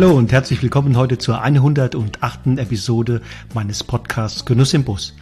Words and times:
Hallo 0.00 0.16
und 0.16 0.30
herzlich 0.30 0.62
willkommen 0.62 0.96
heute 0.96 1.18
zur 1.18 1.42
108. 1.42 2.56
Episode 2.56 3.20
meines 3.52 3.82
Podcasts 3.82 4.44
Genuss 4.44 4.72
im 4.72 4.84
Bus, 4.84 5.12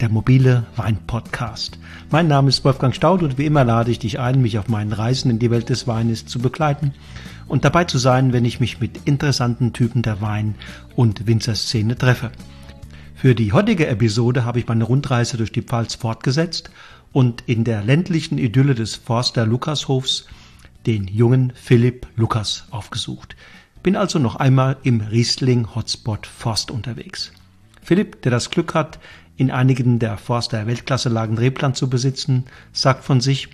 der 0.00 0.08
mobile 0.08 0.66
Wein-Podcast. 0.76 1.80
Mein 2.12 2.28
Name 2.28 2.50
ist 2.50 2.64
Wolfgang 2.64 2.94
Staud 2.94 3.24
und 3.24 3.38
wie 3.38 3.46
immer 3.46 3.64
lade 3.64 3.90
ich 3.90 3.98
dich 3.98 4.20
ein, 4.20 4.40
mich 4.40 4.56
auf 4.60 4.68
meinen 4.68 4.92
Reisen 4.92 5.32
in 5.32 5.40
die 5.40 5.50
Welt 5.50 5.68
des 5.68 5.88
Weines 5.88 6.26
zu 6.26 6.38
begleiten 6.38 6.94
und 7.48 7.64
dabei 7.64 7.86
zu 7.86 7.98
sein, 7.98 8.32
wenn 8.32 8.44
ich 8.44 8.60
mich 8.60 8.78
mit 8.78 9.00
interessanten 9.04 9.72
Typen 9.72 10.02
der 10.02 10.20
Wein- 10.20 10.54
und 10.94 11.26
Winzerszene 11.26 11.98
treffe. 11.98 12.30
Für 13.16 13.34
die 13.34 13.52
heutige 13.52 13.88
Episode 13.88 14.44
habe 14.44 14.60
ich 14.60 14.68
meine 14.68 14.84
Rundreise 14.84 15.38
durch 15.38 15.50
die 15.50 15.62
Pfalz 15.62 15.96
fortgesetzt 15.96 16.70
und 17.10 17.42
in 17.46 17.64
der 17.64 17.82
ländlichen 17.82 18.38
Idylle 18.38 18.76
des 18.76 18.94
Forster 18.94 19.44
Lukashofs 19.44 20.28
den 20.86 21.08
jungen 21.08 21.52
Philipp 21.56 22.06
Lukas 22.14 22.68
aufgesucht. 22.70 23.34
Bin 23.82 23.96
also 23.96 24.18
noch 24.18 24.36
einmal 24.36 24.76
im 24.82 25.00
Riesling 25.00 25.74
Hotspot 25.74 26.26
Forst 26.26 26.70
unterwegs. 26.70 27.32
Philipp, 27.82 28.20
der 28.22 28.30
das 28.30 28.50
Glück 28.50 28.74
hat, 28.74 28.98
in 29.36 29.50
einigen 29.50 29.98
der 29.98 30.18
Forster 30.18 30.66
Weltklasselagen 30.66 31.38
Rebland 31.38 31.76
zu 31.76 31.88
besitzen, 31.88 32.44
sagt 32.72 33.04
von 33.04 33.22
sich, 33.22 33.48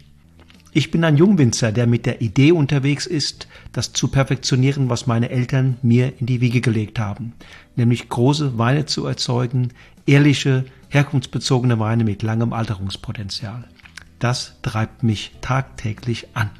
ich 0.73 0.91
bin 0.91 1.05
ein 1.05 1.17
Jungwinzer, 1.17 1.71
der 1.71 1.87
mit 1.87 2.07
der 2.07 2.21
Idee 2.21 2.53
unterwegs 2.53 3.07
ist, 3.07 3.47
das 3.73 3.93
zu 3.93 4.09
perfektionieren, 4.09 4.91
was 4.91 5.07
meine 5.07 5.31
Eltern 5.31 5.77
mir 5.81 6.13
in 6.19 6.27
die 6.27 6.41
Wiege 6.41 6.61
gelegt 6.61 6.99
haben, 6.99 7.33
nämlich 7.77 8.09
große 8.09 8.59
Weine 8.59 8.85
zu 8.85 9.07
erzeugen, 9.07 9.69
ehrliche, 10.07 10.65
herkunftsbezogene 10.89 11.79
Weine 11.79 12.05
mit 12.05 12.23
langem 12.23 12.53
Alterungspotenzial. 12.53 13.65
Das 14.19 14.57
treibt 14.63 15.03
mich 15.03 15.33
tagtäglich 15.41 16.29
an. 16.35 16.51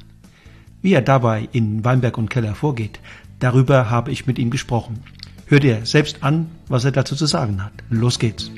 Wie 0.81 0.93
er 0.93 1.01
dabei 1.01 1.49
in 1.51 1.83
Weinberg 1.83 2.17
und 2.17 2.29
Keller 2.29 2.55
vorgeht, 2.55 2.99
Darüber 3.39 3.91
habe 3.91 4.11
ich 4.11 4.25
mit 4.25 4.39
ihm 4.39 4.49
gesprochen. 4.49 5.03
Hör 5.45 5.59
dir 5.59 5.85
selbst 5.85 6.23
an, 6.23 6.49
was 6.67 6.85
er 6.85 6.91
dazu 6.91 7.15
zu 7.15 7.27
sagen 7.27 7.63
hat. 7.63 7.71
Los 7.89 8.17
geht's. 8.17 8.49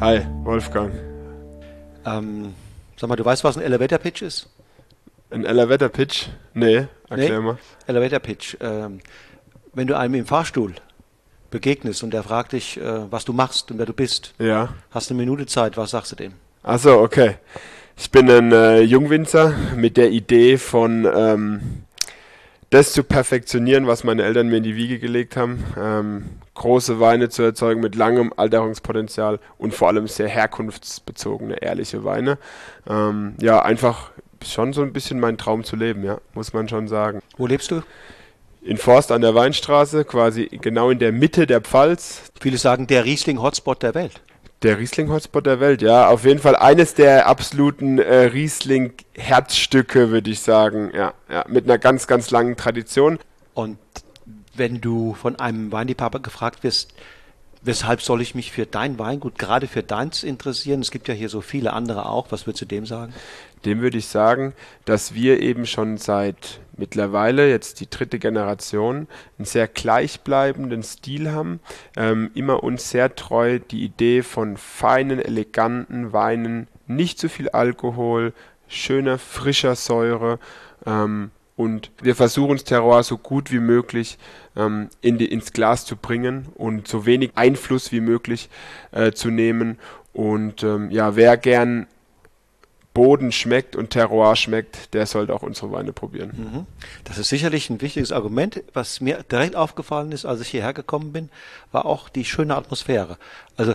Hi, 0.00 0.20
Wolfgang. 0.42 0.92
Ähm, 2.04 2.52
sag 2.98 3.08
mal, 3.08 3.16
du 3.16 3.24
weißt, 3.24 3.42
was 3.42 3.56
ein 3.56 3.62
Elevator 3.62 3.98
Pitch 3.98 4.20
ist? 4.20 4.50
Ein 5.30 5.46
Elevator 5.46 5.88
Pitch? 5.88 6.28
Nee, 6.52 6.88
erklär 7.08 7.40
nee? 7.40 7.46
mal. 7.46 7.58
Elevator 7.86 8.18
Pitch. 8.18 8.54
Ähm, 8.60 9.00
wenn 9.72 9.86
du 9.86 9.96
einem 9.96 10.14
im 10.14 10.26
Fahrstuhl 10.26 10.74
begegnest 11.54 12.02
und 12.02 12.12
er 12.12 12.24
fragt 12.24 12.52
dich, 12.52 12.78
äh, 12.78 13.10
was 13.10 13.24
du 13.24 13.32
machst 13.32 13.70
und 13.70 13.78
wer 13.78 13.86
du 13.86 13.94
bist. 13.94 14.34
Ja. 14.38 14.74
Hast 14.90 15.10
eine 15.10 15.18
Minute 15.18 15.46
Zeit, 15.46 15.76
was 15.76 15.92
sagst 15.92 16.12
du 16.12 16.16
dem? 16.16 16.32
Achso, 16.62 17.00
okay. 17.00 17.36
Ich 17.96 18.10
bin 18.10 18.28
ein 18.28 18.50
äh, 18.52 18.80
Jungwinzer 18.80 19.54
mit 19.76 19.96
der 19.96 20.10
Idee 20.10 20.58
von 20.58 21.06
ähm, 21.14 21.84
das 22.70 22.92
zu 22.92 23.04
perfektionieren, 23.04 23.86
was 23.86 24.02
meine 24.02 24.24
Eltern 24.24 24.48
mir 24.48 24.56
in 24.56 24.64
die 24.64 24.74
Wiege 24.74 24.98
gelegt 24.98 25.36
haben. 25.36 25.62
Ähm, 25.78 26.24
große 26.54 26.98
Weine 26.98 27.28
zu 27.28 27.44
erzeugen 27.44 27.80
mit 27.80 27.94
langem 27.94 28.32
Alterungspotenzial 28.36 29.38
und 29.56 29.74
vor 29.74 29.88
allem 29.88 30.08
sehr 30.08 30.28
herkunftsbezogene, 30.28 31.62
ehrliche 31.62 32.02
Weine. 32.02 32.36
Ähm, 32.88 33.34
ja, 33.40 33.62
einfach 33.62 34.10
schon 34.44 34.72
so 34.72 34.82
ein 34.82 34.92
bisschen 34.92 35.20
mein 35.20 35.38
Traum 35.38 35.62
zu 35.62 35.76
leben, 35.76 36.02
ja, 36.02 36.18
muss 36.34 36.52
man 36.52 36.68
schon 36.68 36.88
sagen. 36.88 37.20
Wo 37.36 37.46
lebst 37.46 37.70
du? 37.70 37.82
In 38.64 38.78
Forst 38.78 39.12
an 39.12 39.20
der 39.20 39.34
Weinstraße, 39.34 40.04
quasi 40.04 40.48
genau 40.60 40.90
in 40.90 40.98
der 40.98 41.12
Mitte 41.12 41.46
der 41.46 41.60
Pfalz. 41.60 42.22
Viele 42.40 42.58
sagen, 42.58 42.86
der 42.86 43.04
Riesling-Hotspot 43.04 43.82
der 43.82 43.94
Welt. 43.94 44.20
Der 44.62 44.78
Riesling-Hotspot 44.78 45.44
der 45.44 45.60
Welt, 45.60 45.82
ja. 45.82 46.08
Auf 46.08 46.24
jeden 46.24 46.40
Fall 46.40 46.56
eines 46.56 46.94
der 46.94 47.26
absoluten 47.26 47.98
äh, 47.98 48.14
Riesling-Herzstücke, 48.24 50.10
würde 50.10 50.30
ich 50.30 50.40
sagen. 50.40 50.90
Ja, 50.94 51.12
ja, 51.30 51.44
mit 51.48 51.64
einer 51.64 51.78
ganz, 51.78 52.06
ganz 52.06 52.30
langen 52.30 52.56
Tradition. 52.56 53.18
Und 53.52 53.78
wenn 54.54 54.80
du 54.80 55.14
von 55.14 55.36
einem 55.36 55.70
Weinliebhaber 55.70 56.20
gefragt 56.20 56.64
wirst, 56.64 56.94
weshalb 57.64 58.02
soll 58.02 58.22
ich 58.22 58.34
mich 58.34 58.52
für 58.52 58.66
dein 58.66 58.98
Weingut, 58.98 59.38
gerade 59.38 59.66
für 59.66 59.82
deins 59.82 60.22
interessieren? 60.22 60.80
Es 60.80 60.90
gibt 60.90 61.08
ja 61.08 61.14
hier 61.14 61.28
so 61.28 61.40
viele 61.40 61.72
andere 61.72 62.08
auch. 62.08 62.26
Was 62.30 62.46
würdest 62.46 62.62
du 62.62 62.66
dem 62.66 62.86
sagen? 62.86 63.12
Dem 63.64 63.80
würde 63.80 63.98
ich 63.98 64.06
sagen, 64.06 64.52
dass 64.84 65.14
wir 65.14 65.40
eben 65.40 65.66
schon 65.66 65.96
seit 65.96 66.60
mittlerweile 66.76 67.48
jetzt 67.48 67.80
die 67.80 67.88
dritte 67.88 68.18
Generation 68.18 69.08
einen 69.38 69.46
sehr 69.46 69.68
gleichbleibenden 69.68 70.82
Stil 70.82 71.30
haben, 71.30 71.60
ähm, 71.96 72.30
immer 72.34 72.62
uns 72.62 72.90
sehr 72.90 73.14
treu 73.14 73.58
die 73.58 73.84
Idee 73.84 74.22
von 74.22 74.56
feinen, 74.56 75.18
eleganten 75.18 76.12
Weinen, 76.12 76.68
nicht 76.86 77.18
zu 77.18 77.28
viel 77.28 77.48
Alkohol, 77.48 78.34
schöner, 78.68 79.18
frischer 79.18 79.76
Säure 79.76 80.38
ähm, 80.84 81.30
und 81.56 81.90
wir 82.02 82.16
versuchen 82.16 82.56
das 82.56 82.64
Terroir 82.64 83.02
so 83.04 83.16
gut 83.16 83.52
wie 83.52 83.60
möglich 83.60 84.18
ähm, 84.56 84.88
in 85.00 85.18
die, 85.18 85.30
ins 85.30 85.52
Glas 85.52 85.84
zu 85.84 85.96
bringen 85.96 86.46
und 86.54 86.88
so 86.88 87.06
wenig 87.06 87.32
Einfluss 87.36 87.92
wie 87.92 88.00
möglich 88.00 88.48
äh, 88.90 89.12
zu 89.12 89.30
nehmen. 89.30 89.78
Und 90.12 90.62
ähm, 90.64 90.90
ja, 90.90 91.14
wer 91.16 91.36
gern 91.36 91.86
Boden 92.92 93.32
schmeckt 93.32 93.74
und 93.74 93.90
Terroir 93.90 94.36
schmeckt, 94.36 94.94
der 94.94 95.06
sollte 95.06 95.34
auch 95.34 95.42
unsere 95.42 95.72
Weine 95.72 95.92
probieren. 95.92 96.32
Mhm. 96.36 96.66
Das 97.02 97.18
ist 97.18 97.28
sicherlich 97.28 97.68
ein 97.68 97.80
wichtiges 97.80 98.12
Argument. 98.12 98.62
Was 98.72 99.00
mir 99.00 99.24
direkt 99.30 99.56
aufgefallen 99.56 100.12
ist, 100.12 100.24
als 100.24 100.40
ich 100.40 100.48
hierher 100.48 100.72
gekommen 100.72 101.12
bin, 101.12 101.28
war 101.72 101.86
auch 101.86 102.08
die 102.08 102.24
schöne 102.24 102.54
Atmosphäre. 102.54 103.18
Also 103.56 103.74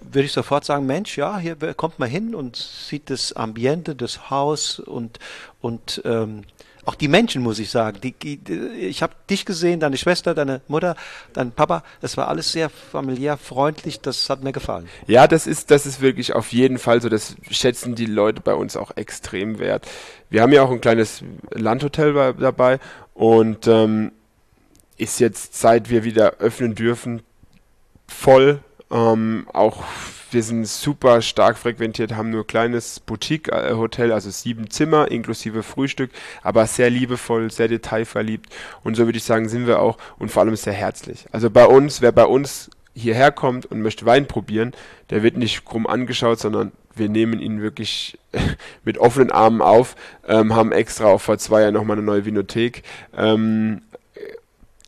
würde 0.00 0.24
ich 0.24 0.32
sofort 0.32 0.64
sagen, 0.64 0.86
Mensch, 0.86 1.18
ja, 1.18 1.38
hier 1.38 1.56
kommt 1.74 1.98
man 1.98 2.08
hin 2.08 2.34
und 2.34 2.56
sieht 2.56 3.10
das 3.10 3.34
Ambiente, 3.34 3.94
das 3.94 4.30
Haus 4.30 4.80
und, 4.80 5.18
und 5.60 6.00
ähm, 6.06 6.44
auch 6.86 6.94
die 6.94 7.08
Menschen, 7.08 7.42
muss 7.42 7.58
ich 7.58 7.70
sagen. 7.70 7.98
Die, 8.00 8.12
die, 8.12 8.38
ich 8.78 9.02
habe 9.02 9.12
dich 9.28 9.44
gesehen, 9.44 9.80
deine 9.80 9.96
Schwester, 9.96 10.34
deine 10.34 10.60
Mutter, 10.68 10.96
dein 11.32 11.50
Papa. 11.50 11.82
Das 12.00 12.16
war 12.16 12.28
alles 12.28 12.52
sehr 12.52 12.70
familiär, 12.70 13.36
freundlich. 13.36 14.00
Das 14.00 14.30
hat 14.30 14.42
mir 14.42 14.52
gefallen. 14.52 14.88
Ja, 15.06 15.26
das 15.26 15.46
ist, 15.46 15.70
das 15.70 15.84
ist 15.84 16.00
wirklich 16.00 16.32
auf 16.32 16.52
jeden 16.52 16.78
Fall 16.78 17.02
so. 17.02 17.08
Das 17.08 17.36
schätzen 17.50 17.94
die 17.94 18.06
Leute 18.06 18.40
bei 18.40 18.54
uns 18.54 18.76
auch 18.76 18.92
extrem 18.96 19.58
wert. 19.58 19.86
Wir 20.30 20.42
haben 20.42 20.52
ja 20.52 20.62
auch 20.62 20.70
ein 20.70 20.80
kleines 20.80 21.22
Landhotel 21.50 22.12
bei, 22.12 22.32
dabei 22.32 22.78
und 23.14 23.66
ähm, 23.66 24.12
ist 24.96 25.20
jetzt, 25.20 25.58
seit 25.58 25.90
wir 25.90 26.04
wieder 26.04 26.34
öffnen 26.38 26.74
dürfen, 26.74 27.22
voll. 28.06 28.60
Ähm, 28.90 29.46
auch 29.52 29.82
wir 30.30 30.42
sind 30.42 30.66
super 30.66 31.22
stark 31.22 31.56
frequentiert, 31.56 32.14
haben 32.14 32.30
nur 32.30 32.46
kleines 32.46 33.00
Boutique-Hotel, 33.00 34.12
also 34.12 34.30
sieben 34.30 34.70
Zimmer 34.70 35.10
inklusive 35.10 35.62
Frühstück, 35.62 36.10
aber 36.42 36.66
sehr 36.66 36.90
liebevoll, 36.90 37.50
sehr 37.50 37.68
detailverliebt. 37.68 38.54
Und 38.82 38.96
so 38.96 39.06
würde 39.06 39.18
ich 39.18 39.24
sagen, 39.24 39.48
sind 39.48 39.66
wir 39.66 39.80
auch 39.80 39.98
und 40.18 40.30
vor 40.30 40.42
allem 40.42 40.56
sehr 40.56 40.72
herzlich. 40.72 41.26
Also 41.32 41.48
bei 41.48 41.66
uns, 41.66 42.00
wer 42.00 42.12
bei 42.12 42.24
uns 42.24 42.70
hierher 42.94 43.30
kommt 43.30 43.66
und 43.66 43.82
möchte 43.82 44.06
Wein 44.06 44.26
probieren, 44.26 44.72
der 45.10 45.22
wird 45.22 45.36
nicht 45.36 45.64
krumm 45.64 45.86
angeschaut, 45.86 46.40
sondern 46.40 46.72
wir 46.94 47.08
nehmen 47.08 47.40
ihn 47.40 47.60
wirklich 47.60 48.18
mit 48.84 48.98
offenen 48.98 49.30
Armen 49.30 49.60
auf, 49.60 49.96
ähm, 50.26 50.54
haben 50.54 50.72
extra 50.72 51.06
auch 51.06 51.20
vor 51.20 51.38
zwei 51.38 51.62
Jahren 51.62 51.74
nochmal 51.74 51.98
eine 51.98 52.06
neue 52.06 52.24
Vinothek 52.24 52.82
ähm, 53.16 53.82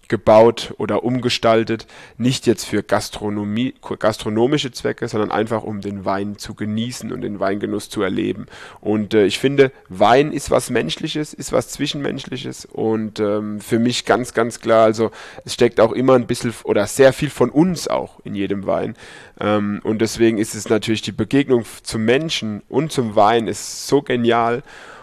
gebaut 0.08 0.74
oder 0.78 1.04
umgestaltet, 1.04 1.86
nicht 2.16 2.46
jetzt 2.46 2.64
für 2.64 2.82
Gastronomie, 2.82 3.74
gastronomische 3.98 4.72
Zwecke, 4.72 5.06
sondern 5.06 5.30
einfach 5.30 5.62
um 5.62 5.80
den 5.80 6.04
Wein 6.04 6.38
zu 6.38 6.54
genießen 6.54 7.12
und 7.12 7.20
den 7.20 7.40
Weingenuss 7.40 7.90
zu 7.90 8.02
erleben. 8.02 8.46
Und 8.80 9.14
äh, 9.14 9.26
ich 9.26 9.38
finde, 9.38 9.70
Wein 9.88 10.32
ist 10.32 10.50
was 10.50 10.70
Menschliches, 10.70 11.34
ist 11.34 11.52
was 11.52 11.68
Zwischenmenschliches 11.68 12.64
und 12.64 13.20
ähm, 13.20 13.60
für 13.60 13.78
mich 13.78 14.04
ganz, 14.04 14.32
ganz 14.32 14.60
klar, 14.60 14.84
also 14.84 15.10
es 15.44 15.54
steckt 15.54 15.78
auch 15.80 15.92
immer 15.92 16.14
ein 16.14 16.26
bisschen 16.26 16.54
oder 16.64 16.86
sehr 16.86 17.12
viel 17.12 17.30
von 17.30 17.50
uns 17.50 17.88
auch 17.88 18.20
in 18.24 18.34
jedem 18.34 18.66
Wein. 18.66 18.94
Ähm, 19.40 19.80
und 19.84 20.00
deswegen 20.00 20.38
ist 20.38 20.54
es 20.54 20.68
natürlich 20.68 21.02
die 21.02 21.12
Begegnung 21.12 21.64
zum 21.82 22.04
Menschen 22.04 22.62
und 22.68 22.92
zum 22.92 23.14
Wein 23.14 23.46
ist 23.46 23.86
so 23.86 24.02
genial. 24.02 24.62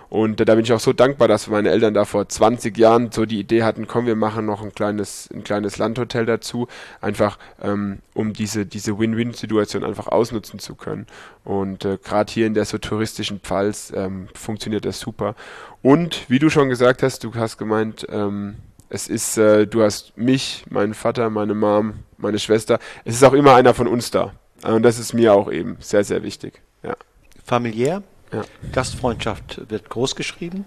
Und 0.10 0.40
da 0.40 0.56
bin 0.56 0.63
ich 0.63 0.74
auch 0.74 0.80
so 0.80 0.94
dankbar, 0.94 1.28
dass 1.28 1.48
meine 1.48 1.69
Eltern 1.69 1.94
da 1.94 2.06
vor 2.06 2.28
20 2.28 2.78
Jahren 2.78 3.12
so 3.12 3.25
die 3.25 3.40
Idee 3.40 3.63
hatten, 3.63 3.88
komm, 3.88 4.06
wir 4.06 4.16
machen 4.16 4.46
noch 4.46 4.63
ein 4.63 4.74
kleines, 4.74 5.30
ein 5.34 5.44
kleines 5.44 5.78
Landhotel 5.78 6.25
dazu, 6.25 6.68
einfach 7.02 7.38
ähm, 7.62 8.00
um 8.13 8.34
diese, 8.34 8.66
diese 8.66 8.98
Win-Win-Situation 8.98 9.84
einfach 9.84 10.07
ausnutzen 10.07 10.60
zu 10.60 10.75
können. 10.75 11.07
Und 11.44 11.86
äh, 11.86 11.98
gerade 12.04 12.31
hier 12.31 12.48
in 12.48 12.54
der 12.54 12.66
so 12.66 12.78
touristischen 12.78 13.40
Pfalz 13.40 13.92
ähm, 13.96 14.28
funktioniert 14.34 14.86
das 14.86 15.00
super. 15.00 15.36
Und 15.81 16.30
wie 16.30 16.40
du 16.40 16.50
schon 16.50 16.69
gesagt 16.69 17.04
hast, 17.04 17.24
du 17.24 17.34
hast 17.36 17.57
gemeint, 17.57 18.06
ähm, 18.10 18.56
es 18.90 19.07
ist, 19.07 19.38
äh, 19.38 19.68
du 19.68 19.84
hast 19.84 20.18
mich, 20.18 20.66
meinen 20.69 20.94
Vater, 20.94 21.30
meine 21.30 21.54
Mom, 21.54 21.96
meine 22.18 22.40
Schwester. 22.40 22.80
Es 23.04 23.16
ist 23.16 23.24
auch 23.24 23.34
immer 23.34 23.56
einer 23.56 23.74
von 23.74 23.88
uns 23.88 24.12
da. 24.12 24.34
Und 24.63 24.84
das 24.84 25.00
ist 25.00 25.13
mir 25.13 25.34
auch 25.34 25.52
eben 25.52 25.78
sehr, 25.80 26.04
sehr 26.04 26.24
wichtig. 26.24 26.62
Ja. 26.84 26.96
Familiär? 27.44 28.04
Ja. 28.31 28.44
Gastfreundschaft 28.72 29.69
wird 29.69 29.89
groß 29.89 30.16
geschrieben. 30.16 30.66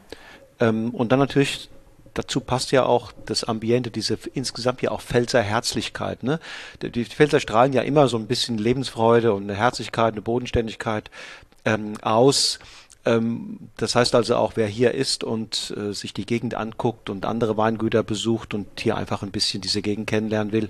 Ähm, 0.60 0.90
und 0.90 1.12
dann 1.12 1.18
natürlich 1.18 1.68
dazu 2.14 2.40
passt 2.40 2.72
ja 2.72 2.84
auch 2.84 3.12
das 3.26 3.44
Ambiente, 3.44 3.90
diese 3.90 4.18
insgesamt 4.34 4.82
ja 4.82 4.90
auch 4.90 5.00
Pfälzer 5.00 5.40
Herzlichkeit. 5.40 6.22
Ne? 6.22 6.40
Die 6.82 7.04
Pfälzer 7.04 7.40
strahlen 7.40 7.72
ja 7.72 7.82
immer 7.82 8.08
so 8.08 8.16
ein 8.16 8.26
bisschen 8.26 8.58
Lebensfreude 8.58 9.32
und 9.32 9.44
eine 9.44 9.54
Herzlichkeit, 9.54 10.14
eine 10.14 10.22
Bodenständigkeit 10.22 11.10
ähm, 11.64 11.94
aus. 12.02 12.58
Ähm, 13.04 13.70
das 13.76 13.94
heißt 13.94 14.14
also 14.14 14.36
auch, 14.36 14.52
wer 14.56 14.66
hier 14.66 14.94
ist 14.94 15.22
und 15.22 15.74
äh, 15.76 15.92
sich 15.92 16.12
die 16.12 16.26
Gegend 16.26 16.54
anguckt 16.54 17.08
und 17.08 17.24
andere 17.24 17.56
Weingüter 17.56 18.02
besucht 18.02 18.52
und 18.54 18.80
hier 18.80 18.96
einfach 18.96 19.22
ein 19.22 19.30
bisschen 19.30 19.60
diese 19.60 19.82
Gegend 19.82 20.08
kennenlernen 20.08 20.52
will, 20.52 20.68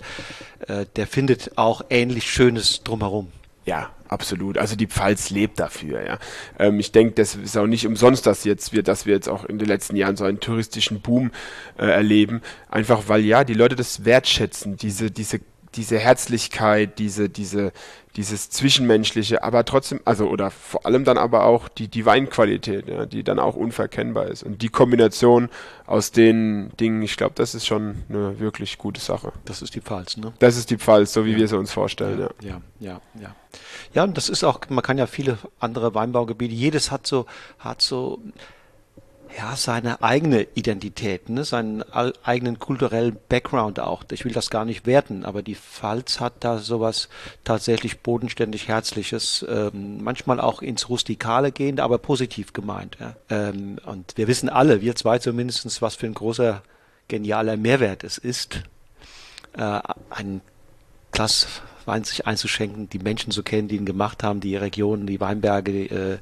äh, 0.67 0.84
der 0.96 1.06
findet 1.06 1.56
auch 1.56 1.82
ähnlich 1.88 2.31
Schönes 2.31 2.82
drumherum. 2.82 3.32
Ja, 3.69 3.91
absolut. 4.09 4.56
Also 4.56 4.76
die 4.76 4.87
Pfalz 4.87 5.29
lebt 5.29 5.61
dafür, 5.61 6.03
ja. 6.03 6.19
Ähm, 6.59 6.81
ich 6.81 6.91
denke, 6.91 7.12
das 7.17 7.35
ist 7.35 7.55
auch 7.55 7.67
nicht 7.67 7.87
umsonst, 7.87 8.25
dass 8.25 8.44
jetzt 8.44 8.73
wir, 8.73 8.82
dass 8.82 9.05
wir 9.05 9.12
jetzt 9.12 9.29
auch 9.29 9.44
in 9.44 9.59
den 9.59 9.69
letzten 9.69 9.94
Jahren 9.94 10.17
so 10.17 10.25
einen 10.25 10.41
touristischen 10.41 11.03
Boom 11.03 11.32
äh, 11.76 11.85
erleben. 11.85 12.41
Einfach 12.70 13.09
weil 13.09 13.26
ja 13.26 13.44
die 13.44 13.53
Leute 13.53 13.76
das 13.76 14.06
wertschätzen, 14.06 14.79
diese, 14.79 15.11
diese 15.11 15.41
diese 15.75 15.99
Herzlichkeit, 15.99 16.99
diese, 16.99 17.29
diese, 17.29 17.73
dieses 18.19 18.50
Zwischenmenschliche, 18.50 19.44
aber 19.44 19.65
trotzdem, 19.65 20.00
also 20.05 20.29
oder 20.29 20.50
vor 20.50 20.85
allem 20.85 21.05
dann 21.05 21.17
aber 21.19 21.44
auch 21.44 21.69
die, 21.69 21.87
die 21.87 22.05
Weinqualität, 22.05 22.88
ja, 22.88 23.06
die 23.06 23.23
dann 23.23 23.38
auch 23.38 23.55
unverkennbar 23.55 24.26
ist. 24.26 24.43
Und 24.43 24.61
die 24.61 24.70
Kombination 24.70 25.49
aus 25.87 26.11
den 26.11 26.70
Dingen, 26.81 27.00
ich 27.03 27.17
glaube, 27.17 27.35
das 27.37 27.55
ist 27.55 27.65
schon 27.65 28.03
eine 28.09 28.41
wirklich 28.41 28.76
gute 28.76 29.00
Sache. 29.00 29.32
Das 29.44 29.62
ist 29.62 29.76
die 29.76 29.81
Pfalz, 29.81 30.17
ne? 30.17 30.32
Das 30.41 30.56
ist 30.56 30.70
die 30.70 30.79
Pfalz, 30.79 31.12
so 31.12 31.25
wie 31.25 31.31
ja. 31.31 31.38
wir 31.38 31.47
sie 31.47 31.56
uns 31.56 31.73
vorstellen, 31.73 32.19
ja. 32.19 32.31
Ja, 32.41 32.61
ja, 32.81 33.00
ja. 33.23 33.37
Ja, 33.94 34.03
und 34.03 34.17
das 34.17 34.29
ist 34.29 34.43
auch, 34.43 34.61
man 34.69 34.82
kann 34.82 34.99
ja 34.99 35.06
viele 35.06 35.38
andere 35.61 35.94
Weinbaugebiete, 35.94 36.53
jedes 36.53 36.91
hat 36.91 37.06
so, 37.06 37.26
hat 37.61 37.82
so, 37.82 38.19
ja, 39.37 39.57
seine 39.57 40.03
eigene 40.03 40.47
Identität, 40.55 41.29
ne? 41.29 41.45
seinen 41.45 41.83
eigenen 41.93 42.59
kulturellen 42.59 43.17
Background 43.29 43.81
auch. 43.81 44.05
Ich 44.11 44.25
will 44.25 44.33
das 44.33 44.51
gar 44.51 44.65
nicht 44.65 44.87
werten, 44.87 45.25
aber 45.25 45.43
die 45.43 45.55
Pfalz 45.55 46.21
hat 46.21 46.35
da 46.41 46.59
sowas 46.59 47.09
tatsächlich 47.45 48.01
bodenständig 48.01 48.69
Herzliches, 48.69 49.45
ähm, 49.49 50.03
manchmal 50.03 50.41
auch 50.41 50.63
ins 50.63 50.89
Rustikale 50.89 51.53
gehend, 51.53 51.81
aber 51.81 51.99
positiv 51.99 52.53
gemeint. 52.53 52.97
Ja? 53.01 53.17
Ähm, 53.29 53.79
und 53.85 54.17
wir 54.17 54.29
wissen 54.29 54.49
alle, 54.49 54.81
wir 54.81 54.97
zwei 54.97 55.19
zumindest, 55.19 55.83
was 55.83 55.95
für 55.95 56.07
ein 56.07 56.15
großer, 56.15 56.63
genialer 57.09 57.57
Mehrwert 57.57 58.05
es 58.05 58.19
ist, 58.19 58.63
äh, 59.57 59.81
ein 60.11 60.41
Glas 61.11 61.47
Wein 61.88 62.05
sich 62.05 62.26
einzuschenken, 62.26 62.88
die 62.88 63.00
Menschen 63.00 63.32
zu 63.32 63.43
kennen, 63.43 63.67
die 63.67 63.76
ihn 63.76 63.87
gemacht 63.87 64.23
haben, 64.23 64.38
die 64.38 64.55
Regionen, 64.55 65.06
die 65.08 65.20
Weinberge. 65.20 65.73
Äh, 65.73 66.19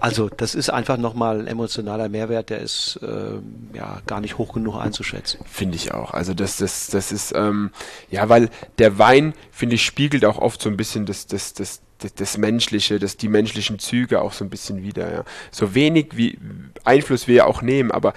also 0.00 0.30
das 0.30 0.54
ist 0.54 0.70
einfach 0.70 0.96
nochmal 0.96 1.40
ein 1.40 1.46
emotionaler 1.46 2.08
Mehrwert, 2.08 2.48
der 2.48 2.60
ist 2.60 2.98
äh, 3.02 3.76
ja 3.76 4.00
gar 4.06 4.20
nicht 4.22 4.38
hoch 4.38 4.54
genug 4.54 4.76
einzuschätzen. 4.76 5.40
Finde 5.44 5.76
ich 5.76 5.92
auch. 5.92 6.14
Also 6.14 6.32
das, 6.32 6.56
das, 6.56 6.86
das 6.86 7.12
ist, 7.12 7.34
ähm, 7.36 7.70
ja, 8.10 8.28
weil 8.28 8.48
der 8.78 8.98
Wein, 8.98 9.34
finde 9.50 9.74
ich, 9.74 9.84
spiegelt 9.84 10.24
auch 10.24 10.38
oft 10.38 10.62
so 10.62 10.70
ein 10.70 10.76
bisschen 10.76 11.04
das, 11.04 11.26
das, 11.26 11.52
das, 11.52 11.82
das, 11.98 12.14
das 12.14 12.38
Menschliche, 12.38 12.98
das, 12.98 13.16
die 13.16 13.28
menschlichen 13.28 13.78
Züge 13.78 14.20
auch 14.20 14.32
so 14.32 14.44
ein 14.44 14.50
bisschen 14.50 14.82
wieder. 14.82 15.12
Ja. 15.12 15.24
So 15.50 15.74
wenig 15.74 16.16
wie 16.16 16.38
Einfluss 16.84 17.26
wir 17.26 17.34
ja 17.34 17.44
auch 17.46 17.62
nehmen, 17.62 17.90
aber 17.90 18.14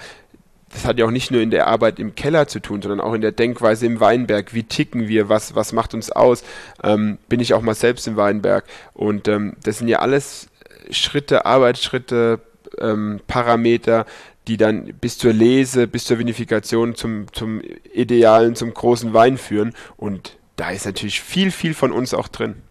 das 0.72 0.84
hat 0.84 0.98
ja 0.98 1.04
auch 1.04 1.10
nicht 1.10 1.30
nur 1.30 1.40
in 1.40 1.50
der 1.50 1.66
Arbeit 1.66 1.98
im 1.98 2.14
Keller 2.14 2.46
zu 2.46 2.60
tun, 2.60 2.80
sondern 2.80 3.00
auch 3.00 3.12
in 3.12 3.20
der 3.20 3.32
Denkweise 3.32 3.86
im 3.86 4.00
Weinberg. 4.00 4.54
Wie 4.54 4.62
ticken 4.62 5.08
wir? 5.08 5.28
Was, 5.28 5.54
was 5.54 5.72
macht 5.72 5.94
uns 5.94 6.10
aus? 6.10 6.44
Ähm, 6.82 7.18
bin 7.28 7.40
ich 7.40 7.54
auch 7.54 7.62
mal 7.62 7.74
selbst 7.74 8.06
im 8.06 8.16
Weinberg? 8.16 8.64
Und 8.94 9.26
ähm, 9.26 9.56
das 9.62 9.78
sind 9.78 9.88
ja 9.88 9.98
alles 9.98 10.48
Schritte, 10.90 11.44
Arbeitsschritte, 11.44 12.40
ähm, 12.78 13.20
Parameter, 13.26 14.06
die 14.46 14.56
dann 14.56 14.94
bis 15.00 15.18
zur 15.18 15.32
Lese, 15.32 15.86
bis 15.86 16.04
zur 16.04 16.18
Vinifikation 16.18 16.94
zum, 16.94 17.32
zum 17.32 17.60
idealen, 17.92 18.54
zum 18.54 18.72
großen 18.72 19.12
Wein 19.12 19.38
führen. 19.38 19.74
Und 19.96 20.38
da 20.56 20.70
ist 20.70 20.86
natürlich 20.86 21.20
viel, 21.20 21.50
viel 21.50 21.74
von 21.74 21.90
uns 21.90 22.14
auch 22.14 22.28
drin. 22.28 22.62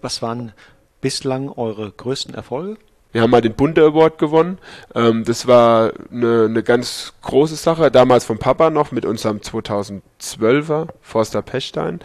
Was 0.00 0.22
waren 0.22 0.52
bislang 1.00 1.48
eure 1.48 1.90
größten 1.90 2.34
Erfolge? 2.34 2.78
Wir 3.14 3.22
haben 3.22 3.30
mal 3.30 3.40
den 3.40 3.54
Bunte 3.54 3.80
Award 3.80 4.18
gewonnen. 4.18 4.58
Ähm, 4.92 5.22
das 5.24 5.46
war 5.46 5.92
eine, 6.10 6.46
eine 6.46 6.64
ganz 6.64 7.12
große 7.22 7.54
Sache. 7.54 7.92
Damals 7.92 8.24
vom 8.24 8.38
Papa 8.38 8.70
noch 8.70 8.90
mit 8.90 9.04
unserem 9.04 9.38
2012er 9.38 10.88
Forster 11.00 11.40
Pechstein. 11.40 12.00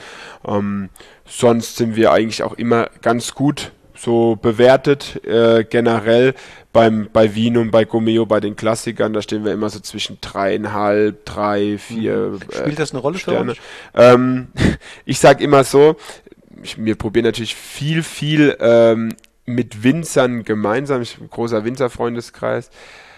Ähm, 0.47 0.89
sonst 1.25 1.77
sind 1.77 1.95
wir 1.95 2.11
eigentlich 2.11 2.43
auch 2.43 2.53
immer 2.53 2.91
ganz 3.01 3.33
gut 3.33 3.71
so 3.95 4.37
bewertet. 4.39 5.25
Äh, 5.25 5.63
generell 5.63 6.35
beim, 6.73 7.09
bei 7.11 7.33
Wien 7.33 7.57
und 7.57 7.71
bei 7.71 7.85
Gomeo, 7.85 8.27
bei 8.27 8.39
den 8.39 8.55
Klassikern, 8.55 9.11
da 9.11 9.23
stehen 9.23 9.43
wir 9.43 9.51
immer 9.51 9.71
so 9.71 9.79
zwischen 9.79 10.19
dreieinhalb, 10.21 11.25
drei, 11.25 11.79
vier. 11.79 12.33
Mhm. 12.33 12.39
Spielt 12.53 12.77
das 12.77 12.91
eine 12.91 13.01
Rolle 13.01 13.17
Sterne. 13.17 13.55
für 13.55 13.61
euch? 13.99 14.13
Ähm, 14.13 14.49
ich 15.05 15.17
sag 15.17 15.41
immer 15.41 15.63
so, 15.63 15.95
ich, 16.61 16.77
wir 16.77 16.93
probieren 16.93 17.25
natürlich 17.25 17.55
viel, 17.55 18.03
viel 18.03 18.55
ähm, 18.59 19.15
mit 19.49 19.83
Winzern 19.83 20.43
gemeinsam. 20.43 21.01
Ich 21.01 21.17
bin 21.17 21.25
ein 21.25 21.29
großer 21.29 21.65
Winzerfreundeskreis. 21.65 22.69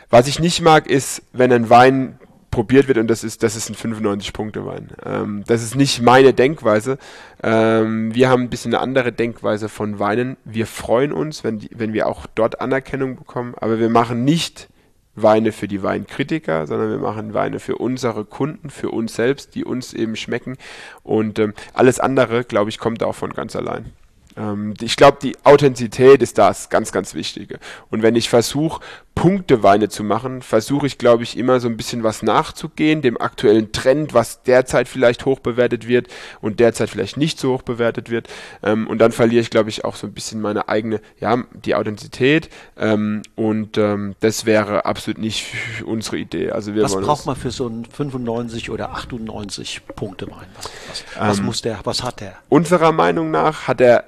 Was 0.10 0.28
ich 0.28 0.40
nicht 0.40 0.62
mag, 0.62 0.88
ist, 0.88 1.24
wenn 1.32 1.54
ein 1.54 1.70
Wein 1.70 2.20
probiert 2.52 2.90
wird 2.90 2.98
und 2.98 3.08
das 3.08 3.24
ist, 3.24 3.44
das 3.44 3.56
ist 3.56 3.70
ein 3.70 3.76
95-Punkte-Wein. 3.76 4.90
Ähm, 5.06 5.44
das 5.48 5.64
ist 5.64 5.76
nicht 5.76 6.02
meine 6.02 6.34
Denkweise. 6.34 6.98
Ähm, 7.42 8.14
wir 8.14 8.30
haben 8.30 8.44
ein 8.44 8.50
bisschen 8.50 8.74
eine 8.74 8.84
andere 8.84 9.14
Denkweise 9.14 9.70
von 9.70 10.00
Weinen. 10.00 10.36
Wir 10.44 10.68
freuen 10.68 11.14
uns, 11.14 11.46
wenn, 11.46 11.60
die, 11.60 11.70
wenn 11.74 11.94
wir 11.94 12.08
auch 12.08 12.28
dort 12.36 12.60
Anerkennung 12.60 13.16
bekommen, 13.16 13.56
aber 13.60 13.80
wir 13.80 13.90
machen 13.90 14.26
nicht 14.26 14.68
Weine 15.16 15.52
für 15.52 15.68
die 15.68 15.82
Weinkritiker, 15.82 16.68
sondern 16.68 16.90
wir 16.90 16.98
machen 16.98 17.34
Weine 17.34 17.60
für 17.60 17.78
unsere 17.78 18.26
Kunden, 18.26 18.70
für 18.70 18.92
uns 18.92 19.16
selbst, 19.16 19.56
die 19.56 19.64
uns 19.64 19.94
eben 19.94 20.16
schmecken. 20.16 20.58
Und 21.04 21.40
ähm, 21.40 21.54
alles 21.74 22.00
andere, 22.00 22.44
glaube 22.44 22.70
ich, 22.70 22.80
kommt 22.80 23.02
auch 23.02 23.16
von 23.16 23.32
ganz 23.32 23.56
allein. 23.56 23.94
Ähm, 24.38 24.74
ich 24.82 24.96
glaube, 24.96 25.18
die 25.22 25.36
Authentizität 25.44 26.22
ist 26.22 26.38
das 26.38 26.70
ganz, 26.70 26.92
ganz 26.92 27.14
Wichtige. 27.14 27.60
Und 27.90 28.02
wenn 28.02 28.16
ich 28.16 28.30
versuche, 28.30 28.82
Punkteweine 29.16 29.90
zu 29.90 30.04
machen, 30.04 30.42
versuche 30.42 30.88
ich, 30.88 30.98
glaube 30.98 31.24
ich, 31.24 31.38
immer 31.38 31.60
so 31.60 31.68
ein 31.68 31.78
bisschen 31.78 32.02
was 32.02 32.24
nachzugehen, 32.24 33.02
dem 33.02 33.20
aktuellen 33.20 33.72
Trend, 33.72 34.14
was 34.14 34.42
derzeit 34.44 34.88
vielleicht 34.88 35.26
hoch 35.26 35.40
bewertet 35.40 35.88
wird 35.88 36.08
und 36.40 36.60
derzeit 36.60 36.90
vielleicht 36.90 37.18
nicht 37.18 37.40
so 37.40 37.54
hoch 37.54 37.62
bewertet 37.62 38.10
wird. 38.10 38.30
Ähm, 38.64 38.88
und 38.88 39.00
dann 39.00 39.12
verliere 39.12 39.42
ich, 39.42 39.50
glaube 39.50 39.70
ich, 39.70 39.86
auch 39.86 39.96
so 39.96 40.08
ein 40.08 40.14
bisschen 40.14 40.42
meine 40.42 40.70
eigene, 40.70 41.02
ja, 41.20 41.44
die 41.54 41.76
Authentizität. 41.76 42.50
Ähm, 42.78 43.22
und 43.36 43.78
ähm, 43.78 44.16
das 44.22 44.46
wäre 44.46 44.86
absolut 44.86 45.20
nicht 45.20 45.54
unsere 45.86 46.18
Idee. 46.18 46.52
Also 46.52 46.74
wir 46.74 46.84
was 46.84 46.96
braucht 46.96 47.26
man 47.26 47.36
für 47.36 47.52
so 47.52 47.68
einen 47.68 47.86
95 47.86 48.70
oder 48.70 48.92
98 48.92 49.86
Punkte 49.96 50.28
Wein? 50.32 50.48
Was, 50.56 50.72
was, 50.88 51.04
was 51.20 51.40
ähm, 51.40 51.46
muss 51.46 51.62
der, 51.62 51.80
was 51.84 52.02
hat 52.02 52.22
der? 52.22 52.38
Unserer 52.50 52.92
Meinung 52.92 53.30
nach 53.30 53.68
hat 53.68 53.82
er 53.82 54.06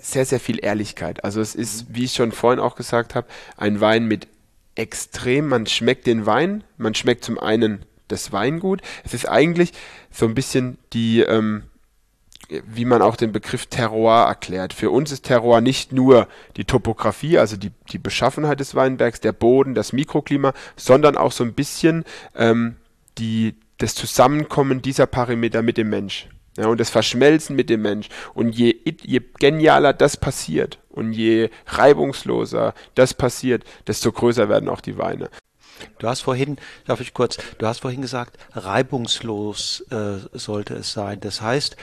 sehr, 0.00 0.26
sehr 0.26 0.40
viel 0.40 0.62
Ehrlichkeit. 0.62 1.24
Also 1.24 1.40
es 1.40 1.54
ist, 1.54 1.86
wie 1.88 2.04
ich 2.04 2.12
schon 2.12 2.32
vorhin 2.32 2.60
auch 2.60 2.74
gesagt 2.74 3.14
habe, 3.14 3.26
ein 3.56 3.80
Wein 3.80 4.06
mit 4.06 4.26
extrem, 4.74 5.48
man 5.48 5.66
schmeckt 5.66 6.06
den 6.06 6.26
Wein, 6.26 6.64
man 6.76 6.94
schmeckt 6.94 7.24
zum 7.24 7.38
einen 7.38 7.84
das 8.08 8.32
Weingut. 8.32 8.80
Es 9.04 9.14
ist 9.14 9.28
eigentlich 9.28 9.72
so 10.10 10.26
ein 10.26 10.34
bisschen 10.34 10.78
die, 10.92 11.20
ähm, 11.20 11.64
wie 12.66 12.84
man 12.84 13.02
auch 13.02 13.16
den 13.16 13.32
Begriff 13.32 13.66
Terroir 13.66 14.26
erklärt. 14.26 14.72
Für 14.72 14.90
uns 14.90 15.10
ist 15.12 15.24
Terroir 15.24 15.60
nicht 15.60 15.92
nur 15.92 16.28
die 16.56 16.64
Topografie, 16.64 17.38
also 17.38 17.56
die, 17.56 17.70
die 17.90 17.98
Beschaffenheit 17.98 18.60
des 18.60 18.74
Weinbergs, 18.74 19.20
der 19.20 19.32
Boden, 19.32 19.74
das 19.74 19.92
Mikroklima, 19.92 20.52
sondern 20.76 21.16
auch 21.16 21.32
so 21.32 21.44
ein 21.44 21.54
bisschen 21.54 22.04
ähm, 22.34 22.76
die, 23.18 23.54
das 23.78 23.94
Zusammenkommen 23.94 24.82
dieser 24.82 25.06
Parameter 25.06 25.62
mit 25.62 25.76
dem 25.76 25.90
Mensch. 25.90 26.28
Ja, 26.58 26.66
und 26.66 26.80
das 26.80 26.90
Verschmelzen 26.90 27.56
mit 27.56 27.70
dem 27.70 27.80
Mensch. 27.80 28.08
Und 28.34 28.50
je, 28.50 28.76
je 28.84 29.22
genialer 29.38 29.94
das 29.94 30.18
passiert 30.18 30.78
und 30.92 31.12
je 31.12 31.50
reibungsloser 31.66 32.74
das 32.94 33.14
passiert, 33.14 33.64
desto 33.86 34.12
größer 34.12 34.48
werden 34.48 34.68
auch 34.68 34.80
die 34.80 34.98
Weine. 34.98 35.30
Du 35.98 36.08
hast 36.08 36.20
vorhin, 36.20 36.58
darf 36.86 37.00
ich 37.00 37.14
kurz, 37.14 37.38
du 37.58 37.66
hast 37.66 37.80
vorhin 37.80 38.02
gesagt, 38.02 38.38
reibungslos 38.52 39.84
äh, 39.90 40.18
sollte 40.32 40.74
es 40.74 40.92
sein. 40.92 41.20
Das 41.20 41.40
heißt, 41.40 41.76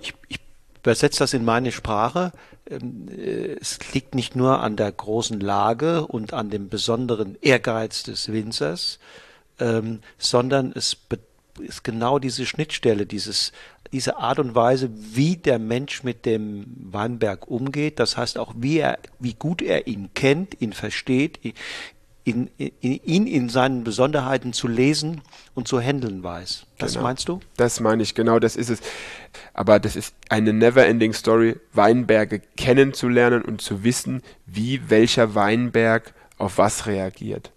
ich, 0.00 0.14
ich 0.28 0.38
übersetze 0.82 1.20
das 1.20 1.34
in 1.34 1.44
meine 1.44 1.72
Sprache. 1.72 2.32
Ähm, 2.68 3.08
äh, 3.08 3.56
es 3.60 3.78
liegt 3.92 4.14
nicht 4.14 4.36
nur 4.36 4.60
an 4.60 4.76
der 4.76 4.90
großen 4.90 5.40
Lage 5.40 6.06
und 6.06 6.32
an 6.32 6.50
dem 6.50 6.68
besonderen 6.68 7.36
Ehrgeiz 7.42 8.02
des 8.02 8.32
Winzers, 8.32 8.98
ähm, 9.58 10.00
sondern 10.18 10.72
es 10.74 10.96
ist 11.60 11.84
genau 11.84 12.18
diese 12.18 12.46
Schnittstelle, 12.46 13.06
dieses 13.06 13.52
diese 13.94 14.16
Art 14.16 14.40
und 14.40 14.56
Weise, 14.56 14.90
wie 14.92 15.36
der 15.36 15.60
Mensch 15.60 16.02
mit 16.02 16.26
dem 16.26 16.64
Weinberg 16.90 17.46
umgeht, 17.46 18.00
das 18.00 18.16
heißt 18.16 18.38
auch, 18.38 18.52
wie 18.56 18.78
er, 18.78 18.98
wie 19.20 19.34
gut 19.34 19.62
er 19.62 19.86
ihn 19.86 20.10
kennt, 20.14 20.60
ihn 20.60 20.72
versteht, 20.72 21.38
ihn, 22.24 22.50
in, 22.58 22.80
ihn 22.80 23.28
in 23.28 23.48
seinen 23.48 23.84
Besonderheiten 23.84 24.52
zu 24.52 24.66
lesen 24.66 25.20
und 25.54 25.68
zu 25.68 25.80
handeln 25.80 26.24
weiß. 26.24 26.66
Das 26.78 26.94
genau. 26.94 27.04
meinst 27.04 27.28
du? 27.28 27.38
Das 27.56 27.78
meine 27.78 28.02
ich, 28.02 28.16
genau, 28.16 28.40
das 28.40 28.56
ist 28.56 28.68
es. 28.68 28.80
Aber 29.52 29.78
das 29.78 29.94
ist 29.94 30.12
eine 30.28 30.52
never-ending 30.52 31.12
Story, 31.12 31.54
Weinberge 31.72 32.40
kennenzulernen 32.56 33.42
und 33.42 33.60
zu 33.60 33.84
wissen, 33.84 34.22
wie 34.44 34.90
welcher 34.90 35.36
Weinberg 35.36 36.14
auf 36.36 36.58
was 36.58 36.86
reagiert. 36.86 37.52